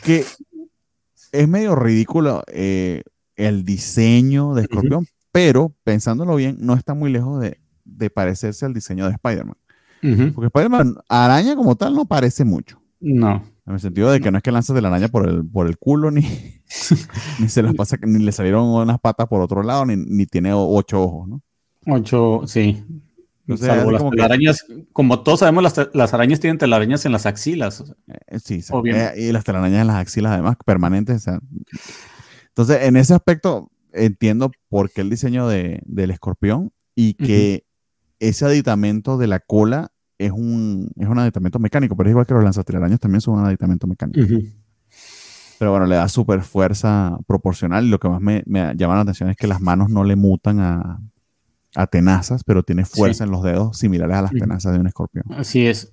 que 0.02 0.24
es 1.32 1.48
medio 1.48 1.74
ridículo 1.74 2.42
eh, 2.48 3.02
el 3.36 3.64
diseño 3.64 4.54
de 4.54 4.62
escorpión, 4.62 5.06
pero 5.32 5.74
pensándolo 5.82 6.36
bien, 6.36 6.56
no 6.60 6.74
está 6.74 6.94
muy 6.94 7.10
lejos 7.10 7.40
de, 7.40 8.10
parecerse 8.10 8.66
al 8.66 8.74
diseño 8.74 9.06
de 9.06 9.12
Spider-Man. 9.12 9.56
Porque 10.34 10.46
Spider-Man, 10.46 10.96
araña 11.08 11.56
como 11.56 11.76
tal, 11.76 11.94
no 11.94 12.04
parece 12.04 12.44
mucho. 12.44 12.80
No. 13.00 13.42
En 13.66 13.72
el 13.72 13.80
sentido 13.80 14.10
de 14.10 14.20
que 14.20 14.30
no 14.30 14.36
es 14.36 14.42
que 14.42 14.52
lanzas 14.52 14.76
de 14.76 14.82
la 14.82 14.88
araña 14.88 15.08
por 15.08 15.26
el, 15.26 15.44
por 15.44 15.66
el 15.66 15.78
culo, 15.78 16.10
ni, 16.10 16.20
ni 17.40 17.48
se 17.48 17.62
las 17.62 17.74
pasa, 17.74 17.96
ni 18.02 18.22
le 18.22 18.30
salieron 18.30 18.66
unas 18.66 19.00
patas 19.00 19.26
por 19.26 19.40
otro 19.40 19.62
lado, 19.62 19.86
ni, 19.86 19.96
ni 19.96 20.26
tiene 20.26 20.52
ocho 20.52 21.02
ojos, 21.02 21.28
¿no? 21.28 21.40
Ocho, 21.86 22.42
sí. 22.46 22.84
las 23.46 23.60
telarañas, 24.10 24.64
como 24.92 25.20
todos 25.20 25.40
sabemos, 25.40 25.62
las, 25.92 26.14
arañas 26.14 26.40
tienen 26.40 26.58
telarañas 26.58 27.04
en 27.04 27.12
las 27.12 27.26
axilas. 27.26 27.84
Eh, 28.28 28.38
sí, 28.38 28.60
eh, 28.86 29.14
y 29.16 29.32
las 29.32 29.44
telarañas 29.44 29.80
en 29.80 29.86
las 29.86 29.96
axilas 29.96 30.32
además, 30.32 30.56
permanentes. 30.64 31.26
entonces, 32.48 32.82
en 32.82 32.96
ese 32.96 33.14
aspecto, 33.14 33.70
entiendo 33.92 34.50
por 34.68 34.90
qué 34.90 35.02
el 35.02 35.10
diseño 35.10 35.46
de, 35.48 35.80
del 35.84 36.10
escorpión 36.10 36.72
y 36.94 37.14
que 37.14 37.64
ese 38.18 38.44
aditamento 38.44 39.18
de 39.18 39.26
la 39.26 39.40
cola 39.40 39.90
es 40.18 40.30
un, 40.30 40.90
es 40.96 41.08
un 41.08 41.18
aditamento 41.18 41.58
mecánico, 41.58 41.96
pero 41.96 42.08
es 42.08 42.12
igual 42.12 42.26
que 42.26 42.34
los 42.34 42.44
lanzatelarañas 42.44 43.00
también 43.00 43.20
son 43.20 43.38
un 43.38 43.46
aditamento 43.46 43.86
mecánico. 43.86 44.26
Pero 45.58 45.70
bueno, 45.70 45.86
le 45.86 45.96
da 45.96 46.08
súper 46.08 46.42
fuerza 46.42 47.16
proporcional 47.26 47.84
y 47.84 47.88
lo 47.88 47.98
que 47.98 48.08
más 48.08 48.20
me, 48.20 48.42
me 48.46 48.74
llama 48.76 48.96
la 48.96 49.02
atención 49.02 49.30
es 49.30 49.36
que 49.36 49.46
las 49.46 49.60
manos 49.60 49.88
no 49.88 50.04
le 50.04 50.16
mutan 50.16 50.60
a, 50.60 51.00
a 51.74 51.86
tenazas, 51.86 52.44
pero 52.44 52.62
tiene 52.62 52.84
fuerza 52.84 53.24
en 53.24 53.30
los 53.30 53.42
dedos 53.42 53.78
similares 53.78 54.16
a 54.16 54.22
las 54.22 54.32
tenazas 54.32 54.72
de 54.72 54.78
un 54.78 54.86
escorpión. 54.86 55.24
Así 55.30 55.66
es. 55.66 55.92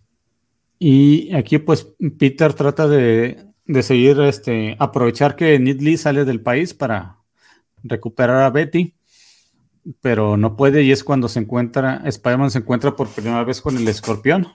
Y 0.80 1.34
aquí 1.36 1.60
pues 1.60 1.88
Peter 2.18 2.54
trata 2.54 2.88
de, 2.88 3.46
seguir, 3.82 4.20
este, 4.22 4.76
aprovechar 4.80 5.36
que 5.36 5.60
Nidley 5.60 5.98
sale 5.98 6.26
del 6.26 6.42
país 6.42 6.74
para 6.74 7.18
recuperar 7.84 8.44
a 8.44 8.50
Betty, 8.50 8.96
pero 10.02 10.38
no 10.38 10.56
puede 10.56 10.84
y 10.84 10.92
es 10.92 11.04
cuando 11.04 11.28
se 11.28 11.40
encuentra, 11.40 12.02
Spider-Man 12.06 12.52
se 12.52 12.60
encuentra 12.60 12.96
por 12.96 13.10
primera 13.10 13.44
vez 13.44 13.62
con 13.62 13.78
el 13.78 13.88
escorpión 13.88 14.48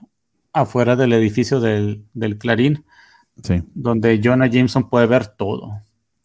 afuera 0.52 0.96
del 0.96 1.12
edificio 1.12 1.60
del, 1.60 2.06
Clarín, 2.38 2.84
sí. 3.42 3.62
donde 3.74 4.20
Jonah 4.22 4.46
Jameson 4.46 4.88
puede 4.88 5.06
ver 5.06 5.28
todo. 5.28 5.80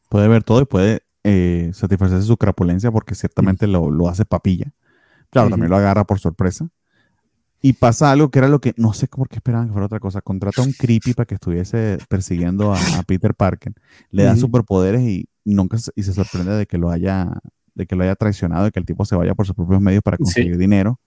Puede 0.10 0.28
ver 0.28 0.44
todo 0.44 0.62
y 0.62 0.66
puede 0.66 1.04
eh, 1.24 1.70
satisfacerse 1.74 2.26
su 2.26 2.38
crapulencia 2.38 2.92
porque 2.92 3.14
ciertamente 3.14 3.68
lo, 3.68 3.92
lo 3.92 4.08
hace 4.08 4.26
papilla. 4.26 4.74
Claro, 5.32 5.50
también 5.50 5.70
lo 5.70 5.78
agarra 5.78 6.04
por 6.04 6.20
sorpresa. 6.20 6.70
Y 7.64 7.74
pasa 7.74 8.12
algo 8.12 8.30
que 8.30 8.40
era 8.40 8.48
lo 8.48 8.60
que, 8.60 8.74
no 8.78 8.92
sé 8.94 9.08
por 9.08 9.30
qué 9.30 9.36
esperaban 9.38 9.68
que 9.68 9.74
fuera 9.74 9.86
otra 9.86 10.00
cosa. 10.00 10.22
Contrata 10.22 10.62
a 10.62 10.66
un 10.66 10.74
creepy 10.74 11.14
para 11.14 11.26
que 11.26 11.36
estuviese 11.36 12.00
persiguiendo 12.10 12.74
a, 12.74 12.80
Peter 13.06 13.36
Parker. 13.36 13.74
Le 14.10 14.24
da 14.24 14.36
superpoderes 14.36 15.02
y 15.02 15.28
nunca 15.46 15.78
y 15.96 16.04
se 16.04 16.14
sorprende 16.14 16.54
de 16.54 16.66
que 16.66 16.78
lo 16.78 16.90
haya 16.90 17.30
de 17.76 17.86
que 17.86 17.96
lo 17.96 18.04
haya 18.04 18.16
traicionado, 18.16 18.66
de 18.66 18.72
que 18.72 18.80
el 18.80 18.86
tipo 18.86 19.06
se 19.06 19.16
vaya 19.16 19.36
por 19.36 19.46
sus 19.46 19.56
propios 19.56 19.82
medios 19.82 20.04
para 20.04 20.18
conseguir 20.18 20.58
dinero. 20.58 21.00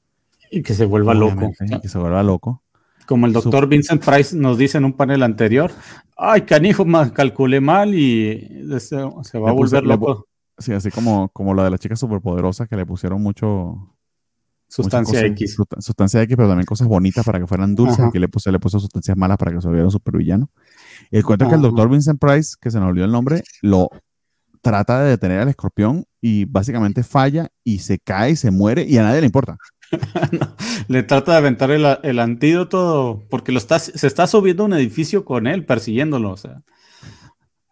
Y 0.50 0.62
que 0.62 0.74
se 0.74 0.84
vuelva 0.84 1.14
loco. 1.14 1.50
que 1.82 1.88
se 1.88 1.98
vuelva 1.98 2.22
loco. 2.22 2.62
Como 3.06 3.26
el 3.26 3.32
doctor 3.32 3.68
Vincent 3.68 4.02
Price 4.02 4.34
nos 4.34 4.56
dice 4.56 4.78
en 4.78 4.84
un 4.86 4.94
panel 4.94 5.22
anterior, 5.22 5.70
ay, 6.16 6.42
canijo, 6.42 6.86
calculé 7.12 7.60
mal 7.60 7.94
y 7.94 8.64
se, 8.78 8.96
va 8.96 9.50
a 9.50 9.52
volver 9.52 9.84
loco. 9.84 10.26
sí, 10.58 10.72
así 10.72 10.90
como, 10.90 11.28
como 11.30 11.52
la 11.52 11.64
de 11.64 11.70
la 11.70 11.78
chica 11.78 11.96
superpoderosa 11.96 12.66
que 12.66 12.76
le 12.76 12.86
pusieron 12.86 13.22
mucho... 13.22 13.93
Sustancia 14.74 15.20
X. 15.26 15.56
Sustancia 15.78 16.22
X, 16.22 16.36
pero 16.36 16.48
también 16.48 16.66
cosas 16.66 16.88
bonitas 16.88 17.24
para 17.24 17.38
que 17.38 17.46
fueran 17.46 17.76
dulces. 17.76 18.00
Aquí 18.00 18.18
le 18.18 18.28
puse, 18.28 18.50
le 18.50 18.58
puso 18.58 18.80
sustancias 18.80 19.16
malas 19.16 19.36
para 19.36 19.52
que 19.52 19.60
se 19.60 19.68
volviera 19.68 19.86
un 19.86 19.92
supervillano. 19.92 20.50
El 21.12 21.22
cuento 21.22 21.44
es 21.44 21.50
que 21.50 21.54
el 21.54 21.62
doctor 21.62 21.88
Vincent 21.88 22.20
Price, 22.20 22.56
que 22.60 22.72
se 22.72 22.80
nos 22.80 22.88
olvidó 22.88 23.04
el 23.04 23.12
nombre, 23.12 23.44
lo 23.62 23.88
trata 24.62 25.04
de 25.04 25.10
detener 25.10 25.40
al 25.40 25.48
escorpión 25.48 26.06
y 26.20 26.46
básicamente 26.46 27.04
falla 27.04 27.50
y 27.62 27.78
se 27.78 28.00
cae 28.00 28.32
y 28.32 28.36
se 28.36 28.50
muere 28.50 28.82
y 28.82 28.96
a 28.98 29.04
nadie 29.04 29.20
le 29.20 29.26
importa. 29.26 29.58
le 30.88 31.02
trata 31.04 31.32
de 31.32 31.38
aventar 31.38 31.70
el, 31.70 32.18
antídoto 32.18 33.22
porque 33.30 33.52
lo 33.52 33.58
está, 33.58 33.78
se 33.78 34.06
está 34.06 34.26
subiendo 34.26 34.64
a 34.64 34.66
un 34.66 34.72
edificio 34.72 35.24
con 35.24 35.46
él, 35.46 35.64
persiguiéndolo. 35.64 36.32
O 36.32 36.36
sea, 36.36 36.62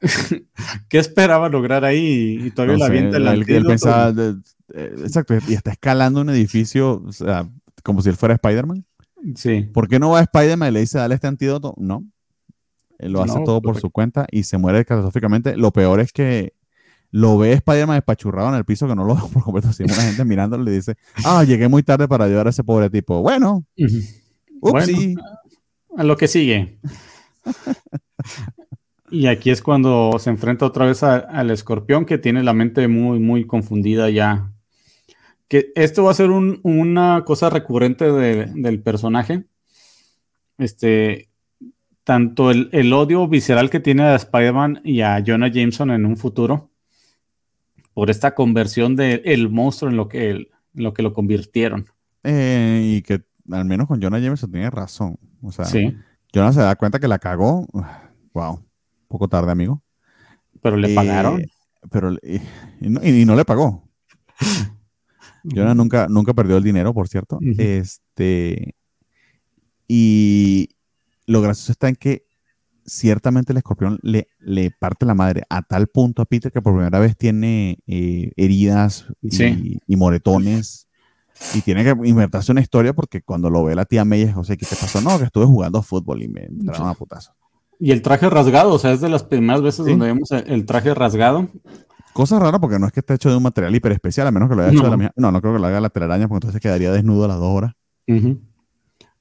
¿qué 0.88 0.98
esperaba 0.98 1.48
lograr 1.48 1.84
ahí? 1.84 2.38
Y 2.44 2.50
todavía 2.52 2.78
la 2.78 2.86
avienta 2.86 3.16
el, 3.16 3.26
antídoto. 3.26 4.40
Eh, 4.74 4.94
exacto, 4.98 5.34
y 5.48 5.54
está 5.54 5.72
escalando 5.72 6.20
un 6.20 6.30
edificio, 6.30 7.02
o 7.06 7.12
sea, 7.12 7.48
como 7.82 8.02
si 8.02 8.08
él 8.08 8.16
fuera 8.16 8.34
Spider-Man. 8.34 8.84
Sí. 9.34 9.62
¿Por 9.72 9.88
qué 9.88 9.98
no 9.98 10.10
va 10.10 10.20
a 10.20 10.22
Spider-Man 10.22 10.70
y 10.70 10.72
le 10.72 10.80
dice, 10.80 10.98
dale 10.98 11.14
este 11.14 11.26
antídoto? 11.26 11.74
No. 11.78 12.04
Él 12.98 13.12
lo 13.12 13.22
hace 13.22 13.40
todo 13.44 13.60
por 13.60 13.80
su 13.80 13.90
cuenta 13.90 14.26
y 14.30 14.44
se 14.44 14.58
muere 14.58 14.84
catastróficamente. 14.84 15.56
Lo 15.56 15.72
peor 15.72 16.00
es 16.00 16.12
que 16.12 16.54
lo 17.10 17.36
ve 17.36 17.52
Spider-Man 17.52 17.96
despachurrado 17.96 18.48
en 18.48 18.54
el 18.54 18.64
piso 18.64 18.86
que 18.88 18.94
no 18.94 19.04
lo 19.04 19.14
veo 19.16 19.28
por 19.32 19.42
completo. 19.42 19.68
Así 19.68 19.82
una 19.82 19.94
gente 19.94 20.24
mirándolo 20.24 20.64
le 20.64 20.72
dice, 20.72 20.96
ah, 21.24 21.44
llegué 21.44 21.68
muy 21.68 21.82
tarde 21.82 22.08
para 22.08 22.24
ayudar 22.24 22.46
a 22.46 22.50
ese 22.50 22.64
pobre 22.64 22.90
tipo. 22.90 23.20
Bueno, 23.20 23.66
a 25.96 26.04
lo 26.04 26.16
que 26.16 26.28
sigue. 26.28 26.78
y 29.10 29.26
aquí 29.26 29.50
es 29.50 29.62
cuando 29.62 30.16
se 30.18 30.30
enfrenta 30.30 30.64
otra 30.64 30.86
vez 30.86 31.02
al 31.02 31.50
escorpión 31.50 32.04
que 32.04 32.18
tiene 32.18 32.42
la 32.42 32.52
mente 32.52 32.86
muy, 32.88 33.18
muy 33.18 33.46
confundida 33.46 34.08
ya. 34.10 34.51
Que 35.52 35.70
esto 35.74 36.04
va 36.04 36.12
a 36.12 36.14
ser 36.14 36.30
una 36.30 37.24
cosa 37.26 37.50
recurrente 37.50 38.10
del 38.10 38.82
personaje. 38.82 39.44
Este, 40.56 41.28
tanto 42.04 42.50
el, 42.50 42.70
el, 42.72 42.90
odio 42.94 43.28
visceral 43.28 43.68
que 43.68 43.78
tiene 43.78 44.04
a 44.04 44.14
Spider-Man 44.14 44.80
y 44.82 45.02
a 45.02 45.22
Jonah 45.22 45.52
Jameson 45.52 45.90
en 45.90 46.06
un 46.06 46.16
futuro 46.16 46.70
por 47.92 48.08
esta 48.08 48.34
conversión 48.34 48.96
del 48.96 49.20
el 49.26 49.50
monstruo 49.50 49.90
en 49.90 49.98
lo 49.98 50.08
que, 50.08 50.48
lo, 50.72 50.94
que 50.94 51.02
lo 51.02 51.12
convirtieron. 51.12 51.84
Eh, 52.22 52.80
y 52.82 53.02
que 53.02 53.20
al 53.50 53.66
menos 53.66 53.88
con 53.88 54.00
Jonah 54.00 54.20
Jameson 54.20 54.50
tiene 54.50 54.70
razón. 54.70 55.18
O 55.42 55.52
sea, 55.52 55.66
Jonah 56.32 56.54
se 56.54 56.62
da 56.62 56.76
cuenta 56.76 56.98
que 56.98 57.08
la 57.08 57.18
cagó. 57.18 57.66
Wow, 58.32 58.64
poco 59.06 59.28
tarde, 59.28 59.52
amigo. 59.52 59.82
Pero 60.62 60.78
le 60.78 60.94
pagaron. 60.94 61.42
Eh, 61.42 61.50
pero 61.90 62.16
y, 62.22 63.24
no, 63.26 63.36
le 63.36 63.44
pagó. 63.44 63.86
Jonah 65.44 65.74
nunca, 65.74 66.06
nunca 66.08 66.34
perdió 66.34 66.56
el 66.56 66.64
dinero, 66.64 66.94
por 66.94 67.08
cierto. 67.08 67.38
Este. 67.58 68.74
Y 69.88 70.70
lo 71.26 71.42
gracioso 71.42 71.72
está 71.72 71.88
en 71.88 71.96
que 71.96 72.26
ciertamente 72.84 73.52
el 73.52 73.58
escorpión 73.58 73.98
le, 74.02 74.28
le, 74.38 74.70
parte 74.70 75.06
la 75.06 75.14
madre 75.14 75.42
a 75.48 75.62
tal 75.62 75.86
punto 75.86 76.22
a 76.22 76.24
Peter 76.24 76.50
que 76.50 76.62
por 76.62 76.74
primera 76.74 76.98
vez 76.98 77.16
tiene 77.16 77.78
eh, 77.86 78.32
heridas 78.36 79.06
y, 79.22 79.96
moretones. 79.96 80.88
Y 81.54 81.62
tiene 81.62 81.82
que 81.82 81.90
inventarse 82.04 82.52
una 82.52 82.60
historia 82.60 82.92
porque 82.92 83.22
cuando 83.22 83.50
lo 83.50 83.64
ve 83.64 83.74
la 83.74 83.84
tía 83.84 84.04
May 84.04 84.22
es, 84.22 84.34
José, 84.34 84.56
¿qué 84.56 84.66
te 84.66 84.76
pasó? 84.76 85.00
No, 85.00 85.18
que 85.18 85.24
estuve 85.24 85.46
jugando 85.46 85.82
fútbol 85.82 86.22
y 86.22 86.28
me 86.28 86.44
entraron 86.44 86.88
a 86.88 86.94
putazo. 86.94 87.32
Y 87.80 87.90
el 87.90 88.00
traje 88.00 88.30
rasgado, 88.30 88.74
o 88.74 88.78
sea, 88.78 88.92
es 88.92 89.00
de 89.00 89.08
las 89.08 89.24
primeras 89.24 89.60
veces 89.60 89.84
donde 89.84 90.06
vemos 90.06 90.30
el, 90.30 90.66
traje 90.66 90.94
rasgado. 90.94 91.48
Cosa 92.12 92.38
rara 92.38 92.58
porque 92.58 92.78
no 92.78 92.86
es 92.86 92.92
que 92.92 93.00
esté 93.00 93.14
hecho 93.14 93.30
de 93.30 93.36
un 93.36 93.42
material 93.42 93.74
hiper 93.74 93.92
especial, 93.92 94.26
a 94.26 94.30
menos 94.30 94.48
que 94.48 94.54
lo 94.54 94.62
haya 94.62 94.72
hecho 94.72 94.84
de 94.84 94.90
la 94.90 94.96
misma. 94.96 95.12
No, 95.16 95.32
no 95.32 95.40
creo 95.40 95.54
que 95.54 95.58
lo 95.58 95.66
haga 95.66 95.80
la 95.80 95.90
telaraña 95.90 96.28
porque 96.28 96.46
entonces 96.46 96.60
quedaría 96.60 96.92
desnudo 96.92 97.24
a 97.24 97.28
las 97.28 97.38
dos 97.38 97.48
horas. 97.48 97.72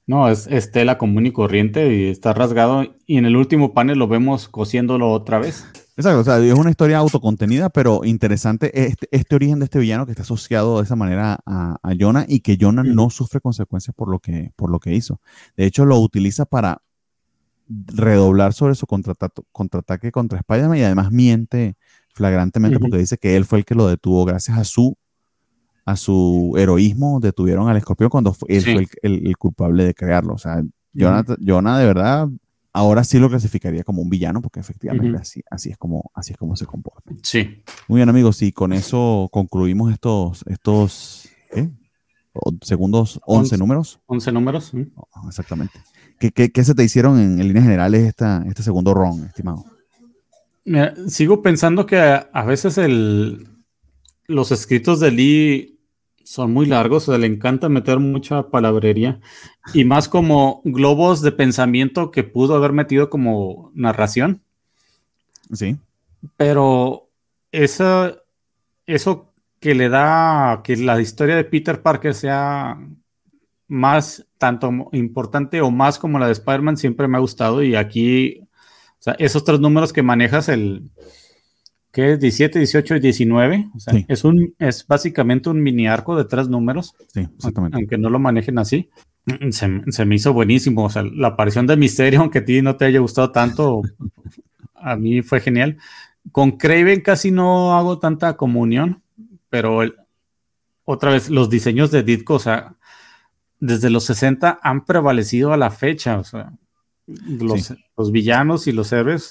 No, 0.06 0.28
es, 0.28 0.72
tela 0.72 0.98
común 0.98 1.26
y 1.26 1.32
corriente 1.32 1.94
y 1.94 2.08
está 2.08 2.34
rasgado. 2.34 2.84
Y 3.06 3.16
en 3.16 3.24
el 3.24 3.36
último 3.36 3.72
panel 3.72 3.98
lo 3.98 4.08
vemos 4.08 4.48
cosiéndolo 4.48 5.10
otra 5.10 5.38
vez. 5.38 5.64
Exacto, 5.96 6.20
o 6.20 6.24
sea, 6.24 6.38
es 6.38 6.54
una 6.54 6.70
historia 6.70 6.98
autocontenida, 6.98 7.68
pero 7.68 8.04
interesante 8.04 8.86
este, 8.86 9.08
este 9.10 9.34
origen 9.36 9.58
de 9.58 9.66
este 9.66 9.78
villano 9.78 10.06
que 10.06 10.12
está 10.12 10.22
asociado 10.22 10.78
de 10.78 10.84
esa 10.84 10.96
manera 10.96 11.38
a, 11.46 11.76
a 11.82 11.92
Jonah 11.98 12.24
y 12.26 12.40
que 12.40 12.56
Jonah 12.60 12.82
no 12.82 13.10
sufre 13.10 13.40
consecuencias 13.40 13.94
por 13.94 14.10
lo, 14.10 14.18
que, 14.18 14.52
por 14.56 14.70
lo 14.70 14.80
que 14.80 14.94
hizo. 14.94 15.20
De 15.56 15.66
hecho, 15.66 15.84
lo 15.84 15.98
utiliza 15.98 16.46
para 16.46 16.82
redoblar 17.68 18.52
sobre 18.52 18.74
su 18.74 18.86
contraataque 18.86 20.12
contra 20.12 20.38
Spider-Man 20.38 20.78
y 20.78 20.82
además 20.82 21.10
miente 21.10 21.76
flagrantemente 22.12 22.78
porque 22.78 22.98
dice 22.98 23.18
que 23.18 23.36
él 23.36 23.44
fue 23.44 23.58
el 23.58 23.64
que 23.64 23.74
lo 23.74 23.86
detuvo 23.86 24.24
gracias 24.24 24.58
a 24.58 24.64
su 24.64 24.96
a 25.84 25.96
su 25.96 26.54
heroísmo 26.56 27.18
detuvieron 27.20 27.68
al 27.68 27.76
escorpión 27.76 28.08
cuando 28.08 28.36
él 28.46 28.62
fue 28.62 28.88
el, 29.02 29.36
culpable 29.36 29.84
de 29.84 29.94
crearlo. 29.94 30.34
O 30.34 30.38
sea, 30.38 30.62
Jonah, 30.94 31.78
de 31.78 31.86
verdad 31.86 32.28
ahora 32.72 33.04
sí 33.04 33.18
lo 33.18 33.28
clasificaría 33.28 33.84
como 33.84 34.02
un 34.02 34.08
villano 34.08 34.40
porque 34.40 34.60
efectivamente 34.60 35.18
así, 35.18 35.42
así, 35.50 35.70
es 35.70 35.76
como, 35.76 36.10
así 36.14 36.32
es 36.32 36.38
como 36.38 36.56
se 36.56 36.66
comporta. 36.66 37.12
Sí. 37.22 37.62
Muy 37.88 37.98
bien 37.98 38.08
amigos, 38.08 38.40
y 38.42 38.52
con 38.52 38.72
eso 38.72 39.28
concluimos 39.30 39.92
estos, 39.92 40.44
estos 40.46 41.28
segundos 42.62 43.20
11 43.26 43.58
números. 43.58 44.00
11 44.06 44.32
números. 44.32 44.72
Oh, 44.96 45.28
exactamente. 45.28 45.78
¿Qué, 46.18 46.30
¿Qué, 46.30 46.64
se 46.64 46.74
te 46.74 46.84
hicieron 46.84 47.18
en, 47.18 47.38
líneas 47.38 47.64
generales 47.64 48.02
esta, 48.04 48.44
este 48.46 48.62
segundo 48.62 48.94
ron, 48.94 49.24
estimado? 49.24 49.64
Sigo 51.08 51.42
pensando 51.42 51.86
que 51.86 51.98
a, 51.98 52.44
veces 52.44 52.78
el, 52.78 53.48
los 54.26 54.52
escritos 54.52 55.00
de 55.00 55.10
Lee 55.10 55.78
son 56.24 56.52
muy 56.52 56.66
largos, 56.66 57.08
o 57.08 57.12
sea, 57.12 57.18
le 57.18 57.26
encanta 57.26 57.68
meter 57.68 57.98
mucha 57.98 58.48
palabrería 58.48 59.20
y 59.74 59.84
más 59.84 60.08
como 60.08 60.62
globos 60.64 61.20
de 61.20 61.32
pensamiento 61.32 62.10
que 62.10 62.22
pudo 62.22 62.54
haber 62.54 62.72
metido 62.72 63.10
como 63.10 63.70
narración. 63.74 64.42
Sí. 65.52 65.76
Pero 66.36 67.08
eso, 67.50 68.22
eso 68.86 69.32
que 69.60 69.74
le 69.74 69.88
da 69.88 70.62
que 70.64 70.76
la 70.76 71.00
historia 71.00 71.36
de 71.36 71.44
Peter 71.44 71.82
Parker 71.82 72.14
sea 72.14 72.78
más 73.68 74.26
tanto 74.38 74.70
importante 74.92 75.60
o 75.60 75.70
más 75.70 75.98
como 75.98 76.18
la 76.18 76.26
de 76.26 76.32
Spider-Man 76.32 76.76
siempre 76.76 77.08
me 77.08 77.16
ha 77.16 77.20
gustado 77.20 77.62
y 77.62 77.74
aquí, 77.74 78.46
sea, 79.02 79.14
esos 79.18 79.44
tres 79.44 79.60
números 79.60 79.92
que 79.92 80.02
manejas, 80.02 80.48
el, 80.48 80.90
que 81.92 82.12
es 82.12 82.20
17, 82.20 82.58
18 82.58 82.96
y 82.96 83.00
19. 83.00 83.70
O 83.74 83.78
sea, 83.78 83.94
es, 84.08 84.24
un, 84.24 84.54
es 84.58 84.86
básicamente 84.86 85.50
un 85.50 85.62
mini 85.62 85.86
arco 85.86 86.16
de 86.16 86.24
tres 86.24 86.48
números. 86.48 86.94
Sí, 87.12 87.28
exactamente. 87.36 87.76
Aunque 87.76 87.98
no 87.98 88.08
lo 88.08 88.18
manejen 88.18 88.58
así. 88.58 88.88
Se, 89.50 90.04
me 90.04 90.14
hizo 90.14 90.32
buenísimo. 90.32 90.84
O 90.84 90.90
sea, 90.90 91.02
la 91.02 91.28
aparición 91.28 91.66
de 91.66 91.76
Misterio, 91.76 92.20
aunque 92.22 92.38
a 92.38 92.44
ti 92.44 92.62
no 92.62 92.76
te 92.76 92.86
haya 92.86 92.98
gustado 92.98 93.30
tanto, 93.30 93.82
a 94.74 94.96
mí 94.96 95.20
fue 95.20 95.40
genial. 95.40 95.76
Con 96.32 96.52
Craven 96.52 97.02
casi 97.02 97.30
no 97.30 97.76
hago 97.76 97.98
tanta 97.98 98.36
comunión, 98.36 99.02
pero 99.50 99.80
otra 100.84 101.10
vez, 101.10 101.28
los 101.28 101.50
diseños 101.50 101.90
de 101.90 102.02
Ditko, 102.02 102.34
o 102.34 102.38
sea, 102.38 102.76
desde 103.60 103.90
los 103.90 104.04
60 104.04 104.60
han 104.62 104.84
prevalecido 104.86 105.52
a 105.52 105.58
la 105.58 105.70
fecha. 105.70 106.18
O 106.18 106.24
sea, 106.24 106.52
los, 107.06 107.74
los 107.96 108.12
villanos 108.12 108.66
y 108.66 108.72
los 108.72 108.92
héroes 108.92 109.30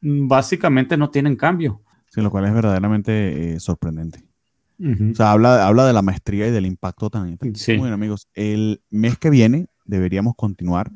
básicamente 0.00 0.96
no 0.96 1.10
tienen 1.10 1.36
cambio 1.36 1.82
lo 2.22 2.30
cual 2.30 2.46
es 2.46 2.54
verdaderamente 2.54 3.54
eh, 3.54 3.60
sorprendente. 3.60 4.24
O 4.78 5.14
sea, 5.14 5.32
habla, 5.32 5.66
habla 5.66 5.86
de 5.86 5.94
la 5.94 6.02
maestría 6.02 6.46
y 6.46 6.50
del 6.50 6.66
impacto 6.66 7.08
también. 7.08 7.38
Sí. 7.54 7.78
Bueno, 7.78 7.94
amigos, 7.94 8.28
el 8.34 8.82
mes 8.90 9.16
que 9.16 9.30
viene 9.30 9.68
deberíamos 9.86 10.34
continuar. 10.36 10.90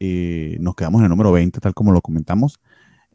Eh, 0.00 0.56
nos 0.60 0.74
quedamos 0.74 1.00
en 1.00 1.04
el 1.04 1.10
número 1.10 1.30
20, 1.30 1.60
tal 1.60 1.72
como 1.72 1.92
lo 1.92 2.00
comentamos. 2.00 2.58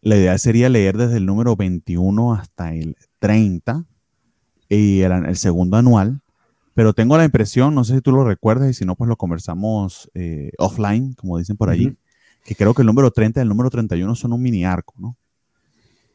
La 0.02 0.16
idea 0.16 0.38
sería 0.38 0.70
leer 0.70 0.98
desde 0.98 1.18
el 1.18 1.26
número 1.26 1.58
21 1.58 2.34
hasta 2.34 2.74
el 2.74 2.96
30, 3.20 3.86
y 4.70 5.02
el, 5.02 5.36
segundo 5.36 5.76
anual. 5.76 6.22
Pero 6.74 6.94
tengo 6.94 7.18
la 7.18 7.26
impresión, 7.26 7.76
no 7.76 7.84
sé 7.84 7.96
si 7.96 8.02
tú 8.02 8.12
lo 8.12 8.24
recuerdas 8.24 8.70
y 8.70 8.74
si 8.74 8.86
no, 8.86 8.96
pues 8.96 9.10
lo 9.10 9.18
conversamos 9.18 10.10
eh, 10.14 10.52
offline, 10.58 11.14
como 11.14 11.38
dicen 11.38 11.58
por 11.58 11.70
allí, 11.70 11.98
que 12.46 12.56
creo 12.56 12.74
que 12.74 12.84
el 12.84 12.86
número 12.86 13.12
30 13.12 13.40
y 13.40 13.44
el 13.44 13.50
número 13.50 13.70
31 13.70 14.16
son 14.16 14.32
un 14.32 14.42
mini 14.42 14.64
arco, 14.64 14.94
¿no? 14.98 15.18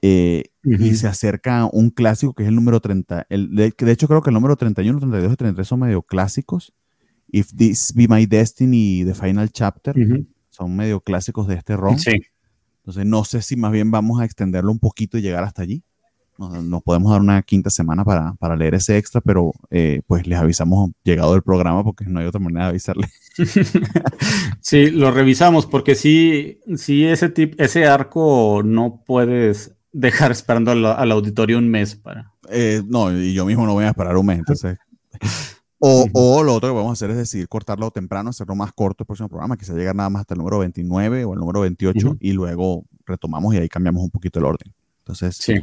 Eh, 0.00 0.44
y 0.62 0.94
se 0.94 1.08
acerca 1.08 1.66
un 1.70 1.90
clásico 1.90 2.32
que 2.32 2.44
es 2.44 2.48
el 2.48 2.54
número 2.54 2.80
30. 2.80 3.26
El, 3.28 3.54
de, 3.54 3.74
hecho, 3.92 4.08
creo 4.08 4.22
que 4.22 4.30
el 4.30 4.34
número 4.34 4.56
31, 4.56 4.98
32 4.98 5.32
y 5.32 5.36
33 5.36 5.68
son 5.68 5.80
medio 5.80 6.02
clásicos. 6.02 6.72
If 7.28 7.52
This 7.54 7.92
Be 7.94 8.08
My 8.08 8.24
Destiny 8.24 9.00
y 9.00 9.04
The 9.04 9.14
Final 9.14 9.50
Chapter 9.50 9.94
son 10.48 10.74
medio 10.74 11.00
clásicos 11.00 11.46
de 11.48 11.56
este 11.56 11.76
ron. 11.76 11.96
Entonces, 12.78 13.04
no 13.04 13.24
sé 13.24 13.42
si 13.42 13.56
más 13.56 13.72
bien 13.72 13.90
vamos 13.90 14.20
a 14.20 14.24
extenderlo 14.24 14.72
un 14.72 14.78
poquito 14.78 15.18
y 15.18 15.22
llegar 15.22 15.44
hasta 15.44 15.62
allí. 15.62 15.82
Nos, 16.48 16.82
podemos 16.82 17.12
dar 17.12 17.20
una 17.20 17.42
quinta 17.42 17.68
semana 17.70 18.04
para, 18.04 18.34
para 18.34 18.56
leer 18.56 18.74
ese 18.74 18.96
extra, 18.96 19.20
pero 19.20 19.52
eh, 19.70 20.00
pues 20.06 20.26
les 20.26 20.38
avisamos 20.38 20.90
llegado 21.04 21.34
el 21.34 21.42
programa 21.42 21.84
porque 21.84 22.04
no 22.06 22.20
hay 22.20 22.26
otra 22.26 22.40
manera 22.40 22.64
de 22.64 22.70
avisarle. 22.70 23.08
sí, 24.60 24.90
lo 24.90 25.10
revisamos 25.10 25.66
porque 25.66 25.94
sí, 25.94 26.60
sí 26.76 27.04
ese, 27.04 27.28
tip, 27.28 27.60
ese 27.60 27.86
arco 27.86 28.62
no 28.64 29.02
puedes 29.06 29.74
dejar 29.92 30.30
esperando 30.30 30.70
al, 30.70 31.12
auditorio 31.12 31.58
un 31.58 31.68
mes 31.68 31.96
para... 31.96 32.32
Eh, 32.48 32.82
no, 32.86 33.12
y 33.12 33.34
yo 33.34 33.44
mismo 33.44 33.66
no 33.66 33.74
voy 33.74 33.84
a 33.84 33.88
esperar 33.88 34.16
un 34.16 34.26
mes, 34.26 34.38
entonces... 34.38 34.78
O, 35.82 36.04
o, 36.12 36.42
lo 36.42 36.56
otro 36.56 36.68
que 36.68 36.74
vamos 36.74 36.90
a 36.90 36.92
hacer 36.92 37.08
es 37.08 37.16
decir, 37.16 37.48
cortarlo 37.48 37.90
temprano, 37.90 38.28
hacerlo 38.28 38.54
más 38.54 38.70
corto 38.74 39.02
el 39.02 39.06
próximo 39.06 39.30
programa, 39.30 39.56
que 39.56 39.64
se 39.64 39.72
llegue 39.72 39.94
nada 39.94 40.10
más 40.10 40.20
hasta 40.20 40.34
el 40.34 40.38
número 40.40 40.58
29 40.58 41.24
o 41.24 41.32
el 41.32 41.40
número 41.40 41.60
28 41.62 42.18
y 42.20 42.32
luego 42.34 42.84
retomamos 43.06 43.54
y 43.54 43.56
ahí 43.56 43.68
cambiamos 43.70 44.02
un 44.02 44.10
poquito 44.10 44.40
el 44.40 44.44
orden. 44.44 44.74
Entonces, 44.98 45.38
sí 45.38 45.54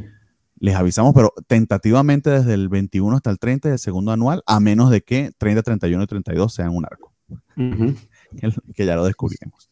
les 0.60 0.74
avisamos, 0.74 1.14
pero 1.14 1.32
tentativamente 1.46 2.30
desde 2.30 2.54
el 2.54 2.68
21 2.68 3.16
hasta 3.16 3.30
el 3.30 3.38
30 3.38 3.70
del 3.70 3.78
segundo 3.78 4.12
anual, 4.12 4.42
a 4.46 4.60
menos 4.60 4.90
de 4.90 5.02
que 5.02 5.32
30, 5.38 5.62
31 5.62 6.02
y 6.02 6.06
32 6.06 6.52
sean 6.52 6.70
un 6.74 6.84
arco. 6.84 7.12
que, 8.74 8.86
ya 8.86 8.96
lo 8.96 9.04
descubriremos. 9.04 9.70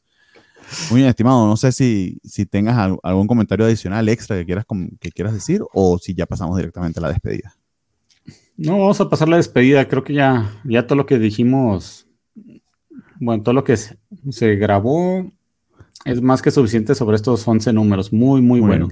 Muy 0.90 0.98
bien, 1.00 1.08
estimado. 1.08 1.46
No 1.46 1.56
sé 1.56 1.72
si, 1.72 2.18
si 2.24 2.44
tengas 2.44 2.98
algún 3.02 3.26
comentario 3.26 3.66
adicional 3.66 4.08
extra 4.08 4.36
que 4.36 4.46
quieras, 4.46 4.66
que 5.00 5.10
quieras 5.12 5.32
decir 5.32 5.62
o 5.72 5.98
si 5.98 6.14
ya 6.14 6.26
pasamos 6.26 6.56
directamente 6.56 6.98
a 6.98 7.02
la 7.02 7.08
despedida. 7.08 7.54
No, 8.56 8.78
vamos 8.78 9.00
a 9.00 9.08
pasar 9.08 9.28
la 9.28 9.36
despedida. 9.36 9.86
Creo 9.86 10.02
que 10.02 10.14
ya, 10.14 10.50
ya 10.64 10.86
todo 10.86 10.96
lo 10.96 11.06
que 11.06 11.18
dijimos, 11.18 12.08
bueno, 13.20 13.42
todo 13.42 13.52
lo 13.52 13.64
que 13.64 13.76
se, 13.76 14.56
grabó 14.56 15.30
es 16.04 16.22
más 16.22 16.42
que 16.42 16.50
suficiente 16.50 16.94
sobre 16.94 17.16
estos 17.16 17.46
11 17.46 17.72
números. 17.72 18.12
Muy, 18.12 18.40
muy, 18.40 18.60
buenos, 18.60 18.90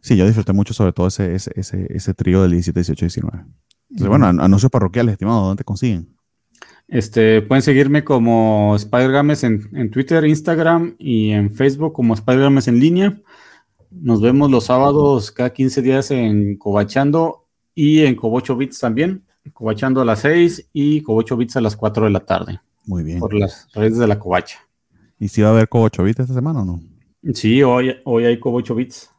Sí, 0.00 0.16
yo 0.16 0.26
disfruté 0.26 0.52
mucho 0.52 0.74
sobre 0.74 0.92
todo 0.92 1.06
ese, 1.06 1.34
ese, 1.34 1.52
ese, 1.54 2.14
trío 2.14 2.42
del 2.42 2.52
17, 2.52 2.80
18 2.80 3.04
y 3.04 3.06
19. 3.06 3.44
Entonces, 3.90 4.08
bueno, 4.08 4.26
anuncios 4.26 4.70
parroquiales, 4.70 5.12
estimado, 5.12 5.42
¿dónde 5.42 5.60
te 5.60 5.64
consiguen? 5.64 6.16
Este, 6.88 7.42
pueden 7.42 7.62
seguirme 7.62 8.02
como 8.02 8.74
Spider 8.76 9.12
Games 9.12 9.44
en, 9.44 9.68
en, 9.74 9.90
Twitter, 9.90 10.24
Instagram 10.24 10.96
y 10.98 11.30
en 11.30 11.54
Facebook 11.54 11.92
como 11.92 12.14
Spider 12.14 12.40
Games 12.40 12.66
en 12.68 12.80
línea. 12.80 13.20
Nos 13.90 14.20
vemos 14.20 14.50
los 14.50 14.64
sábados 14.64 15.30
cada 15.30 15.52
15 15.52 15.82
días 15.82 16.10
en 16.10 16.56
Cobachando 16.56 17.46
y 17.74 18.00
en 18.00 18.16
Cobocho 18.16 18.56
Bits 18.56 18.78
también. 18.80 19.24
Cobachando 19.52 20.00
a 20.00 20.04
las 20.04 20.20
6 20.20 20.68
y 20.72 21.00
Cobocho 21.02 21.36
Bits 21.36 21.56
a 21.56 21.60
las 21.60 21.76
4 21.76 22.04
de 22.04 22.10
la 22.10 22.20
tarde. 22.20 22.60
Muy 22.86 23.02
bien. 23.02 23.20
Por 23.20 23.34
las 23.34 23.68
redes 23.72 23.98
de 23.98 24.06
la 24.06 24.18
Covacha. 24.18 24.58
¿Y 25.18 25.28
si 25.28 25.42
va 25.42 25.48
a 25.48 25.52
haber 25.52 25.68
Cobocho 25.68 26.02
Bits 26.02 26.20
esta 26.20 26.34
semana 26.34 26.62
o 26.62 26.64
no? 26.64 26.80
Sí, 27.34 27.62
hoy, 27.62 27.94
hoy 28.04 28.24
hay 28.24 28.38
Cobocho 28.40 28.74
Bits. 28.74 29.10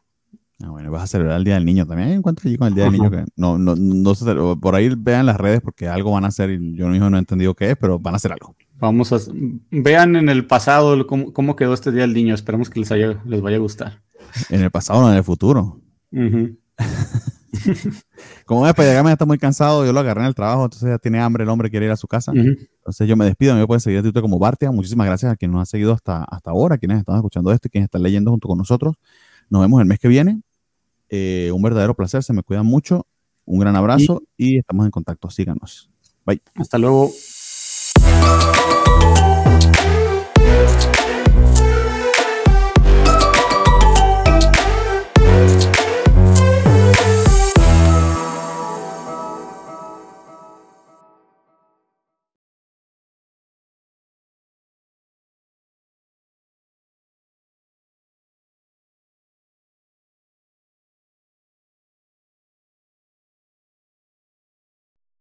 Ah, 0.62 0.70
bueno, 0.70 0.92
vas 0.92 1.02
a 1.02 1.06
celebrar 1.08 1.38
el 1.38 1.44
Día 1.44 1.54
del 1.54 1.64
Niño 1.64 1.86
también. 1.86 2.22
Un 2.24 2.36
allí 2.44 2.56
con 2.56 2.68
el 2.68 2.74
Día 2.74 2.84
del 2.84 2.92
Niño 2.92 3.10
que 3.10 3.24
no, 3.36 3.58
no, 3.58 3.74
no 3.74 4.14
se, 4.14 4.32
por 4.60 4.76
ahí 4.76 4.94
vean 4.96 5.26
las 5.26 5.36
redes 5.36 5.60
porque 5.60 5.88
algo 5.88 6.12
van 6.12 6.24
a 6.24 6.28
hacer 6.28 6.50
y 6.50 6.76
yo 6.76 6.88
mismo 6.88 7.10
no 7.10 7.16
he 7.16 7.20
entendido 7.20 7.54
qué 7.54 7.72
es, 7.72 7.76
pero 7.76 7.98
van 7.98 8.14
a 8.14 8.16
hacer 8.16 8.32
algo. 8.32 8.54
Vamos 8.78 9.12
a 9.12 9.18
vean 9.70 10.16
en 10.16 10.28
el 10.28 10.46
pasado 10.46 11.06
cómo, 11.06 11.56
quedó 11.56 11.74
este 11.74 11.90
Día 11.90 12.02
del 12.02 12.14
Niño. 12.14 12.34
Esperemos 12.34 12.70
que 12.70 12.78
les, 12.78 12.90
les 12.90 13.40
vaya 13.40 13.56
a 13.56 13.60
gustar. 13.60 14.02
En 14.50 14.62
el 14.62 14.70
pasado, 14.70 15.02
no 15.02 15.10
en 15.10 15.16
el 15.16 15.24
futuro. 15.24 15.80
Como 18.46 18.62
ves, 18.62 18.74
ya 18.76 19.12
está 19.12 19.26
muy 19.26 19.38
cansado, 19.38 19.84
yo 19.84 19.92
lo 19.92 20.00
agarré 20.00 20.22
en 20.22 20.28
el 20.28 20.34
trabajo, 20.34 20.64
entonces 20.64 20.88
ya 20.88 20.98
tiene 20.98 21.20
hambre 21.20 21.44
el 21.44 21.50
hombre, 21.50 21.70
quiere 21.70 21.86
ir 21.86 21.92
a 21.92 21.96
su 21.96 22.08
casa. 22.08 22.32
Entonces 22.34 23.08
yo 23.08 23.16
me 23.16 23.24
despido, 23.24 23.54
me 23.54 23.66
pueden 23.66 23.80
seguir 23.80 23.98
a 23.98 24.02
Twitter 24.02 24.22
como 24.22 24.38
Bartia. 24.38 24.70
Muchísimas 24.70 25.06
gracias 25.06 25.32
a 25.32 25.36
quien 25.36 25.50
nos 25.50 25.62
ha 25.62 25.66
seguido 25.66 25.92
hasta, 25.92 26.24
hasta 26.24 26.50
ahora, 26.50 26.78
quienes 26.78 26.98
están 26.98 27.16
escuchando 27.16 27.52
esto 27.52 27.68
y 27.68 27.70
quienes 27.70 27.86
están 27.86 28.02
leyendo 28.02 28.30
junto 28.30 28.48
con 28.48 28.58
nosotros. 28.58 28.96
Nos 29.50 29.60
vemos 29.60 29.80
el 29.80 29.86
mes 29.86 29.98
que 29.98 30.08
viene. 30.08 30.40
Eh, 31.14 31.52
un 31.52 31.60
verdadero 31.60 31.94
placer, 31.94 32.22
se 32.22 32.32
me 32.32 32.42
cuidan 32.42 32.64
mucho. 32.64 33.06
Un 33.44 33.60
gran 33.60 33.76
abrazo 33.76 34.22
y, 34.38 34.54
y 34.54 34.58
estamos 34.58 34.86
en 34.86 34.90
contacto. 34.90 35.28
Síganos. 35.28 35.90
Bye. 36.24 36.40
Hasta 36.54 36.78
luego. 36.78 37.10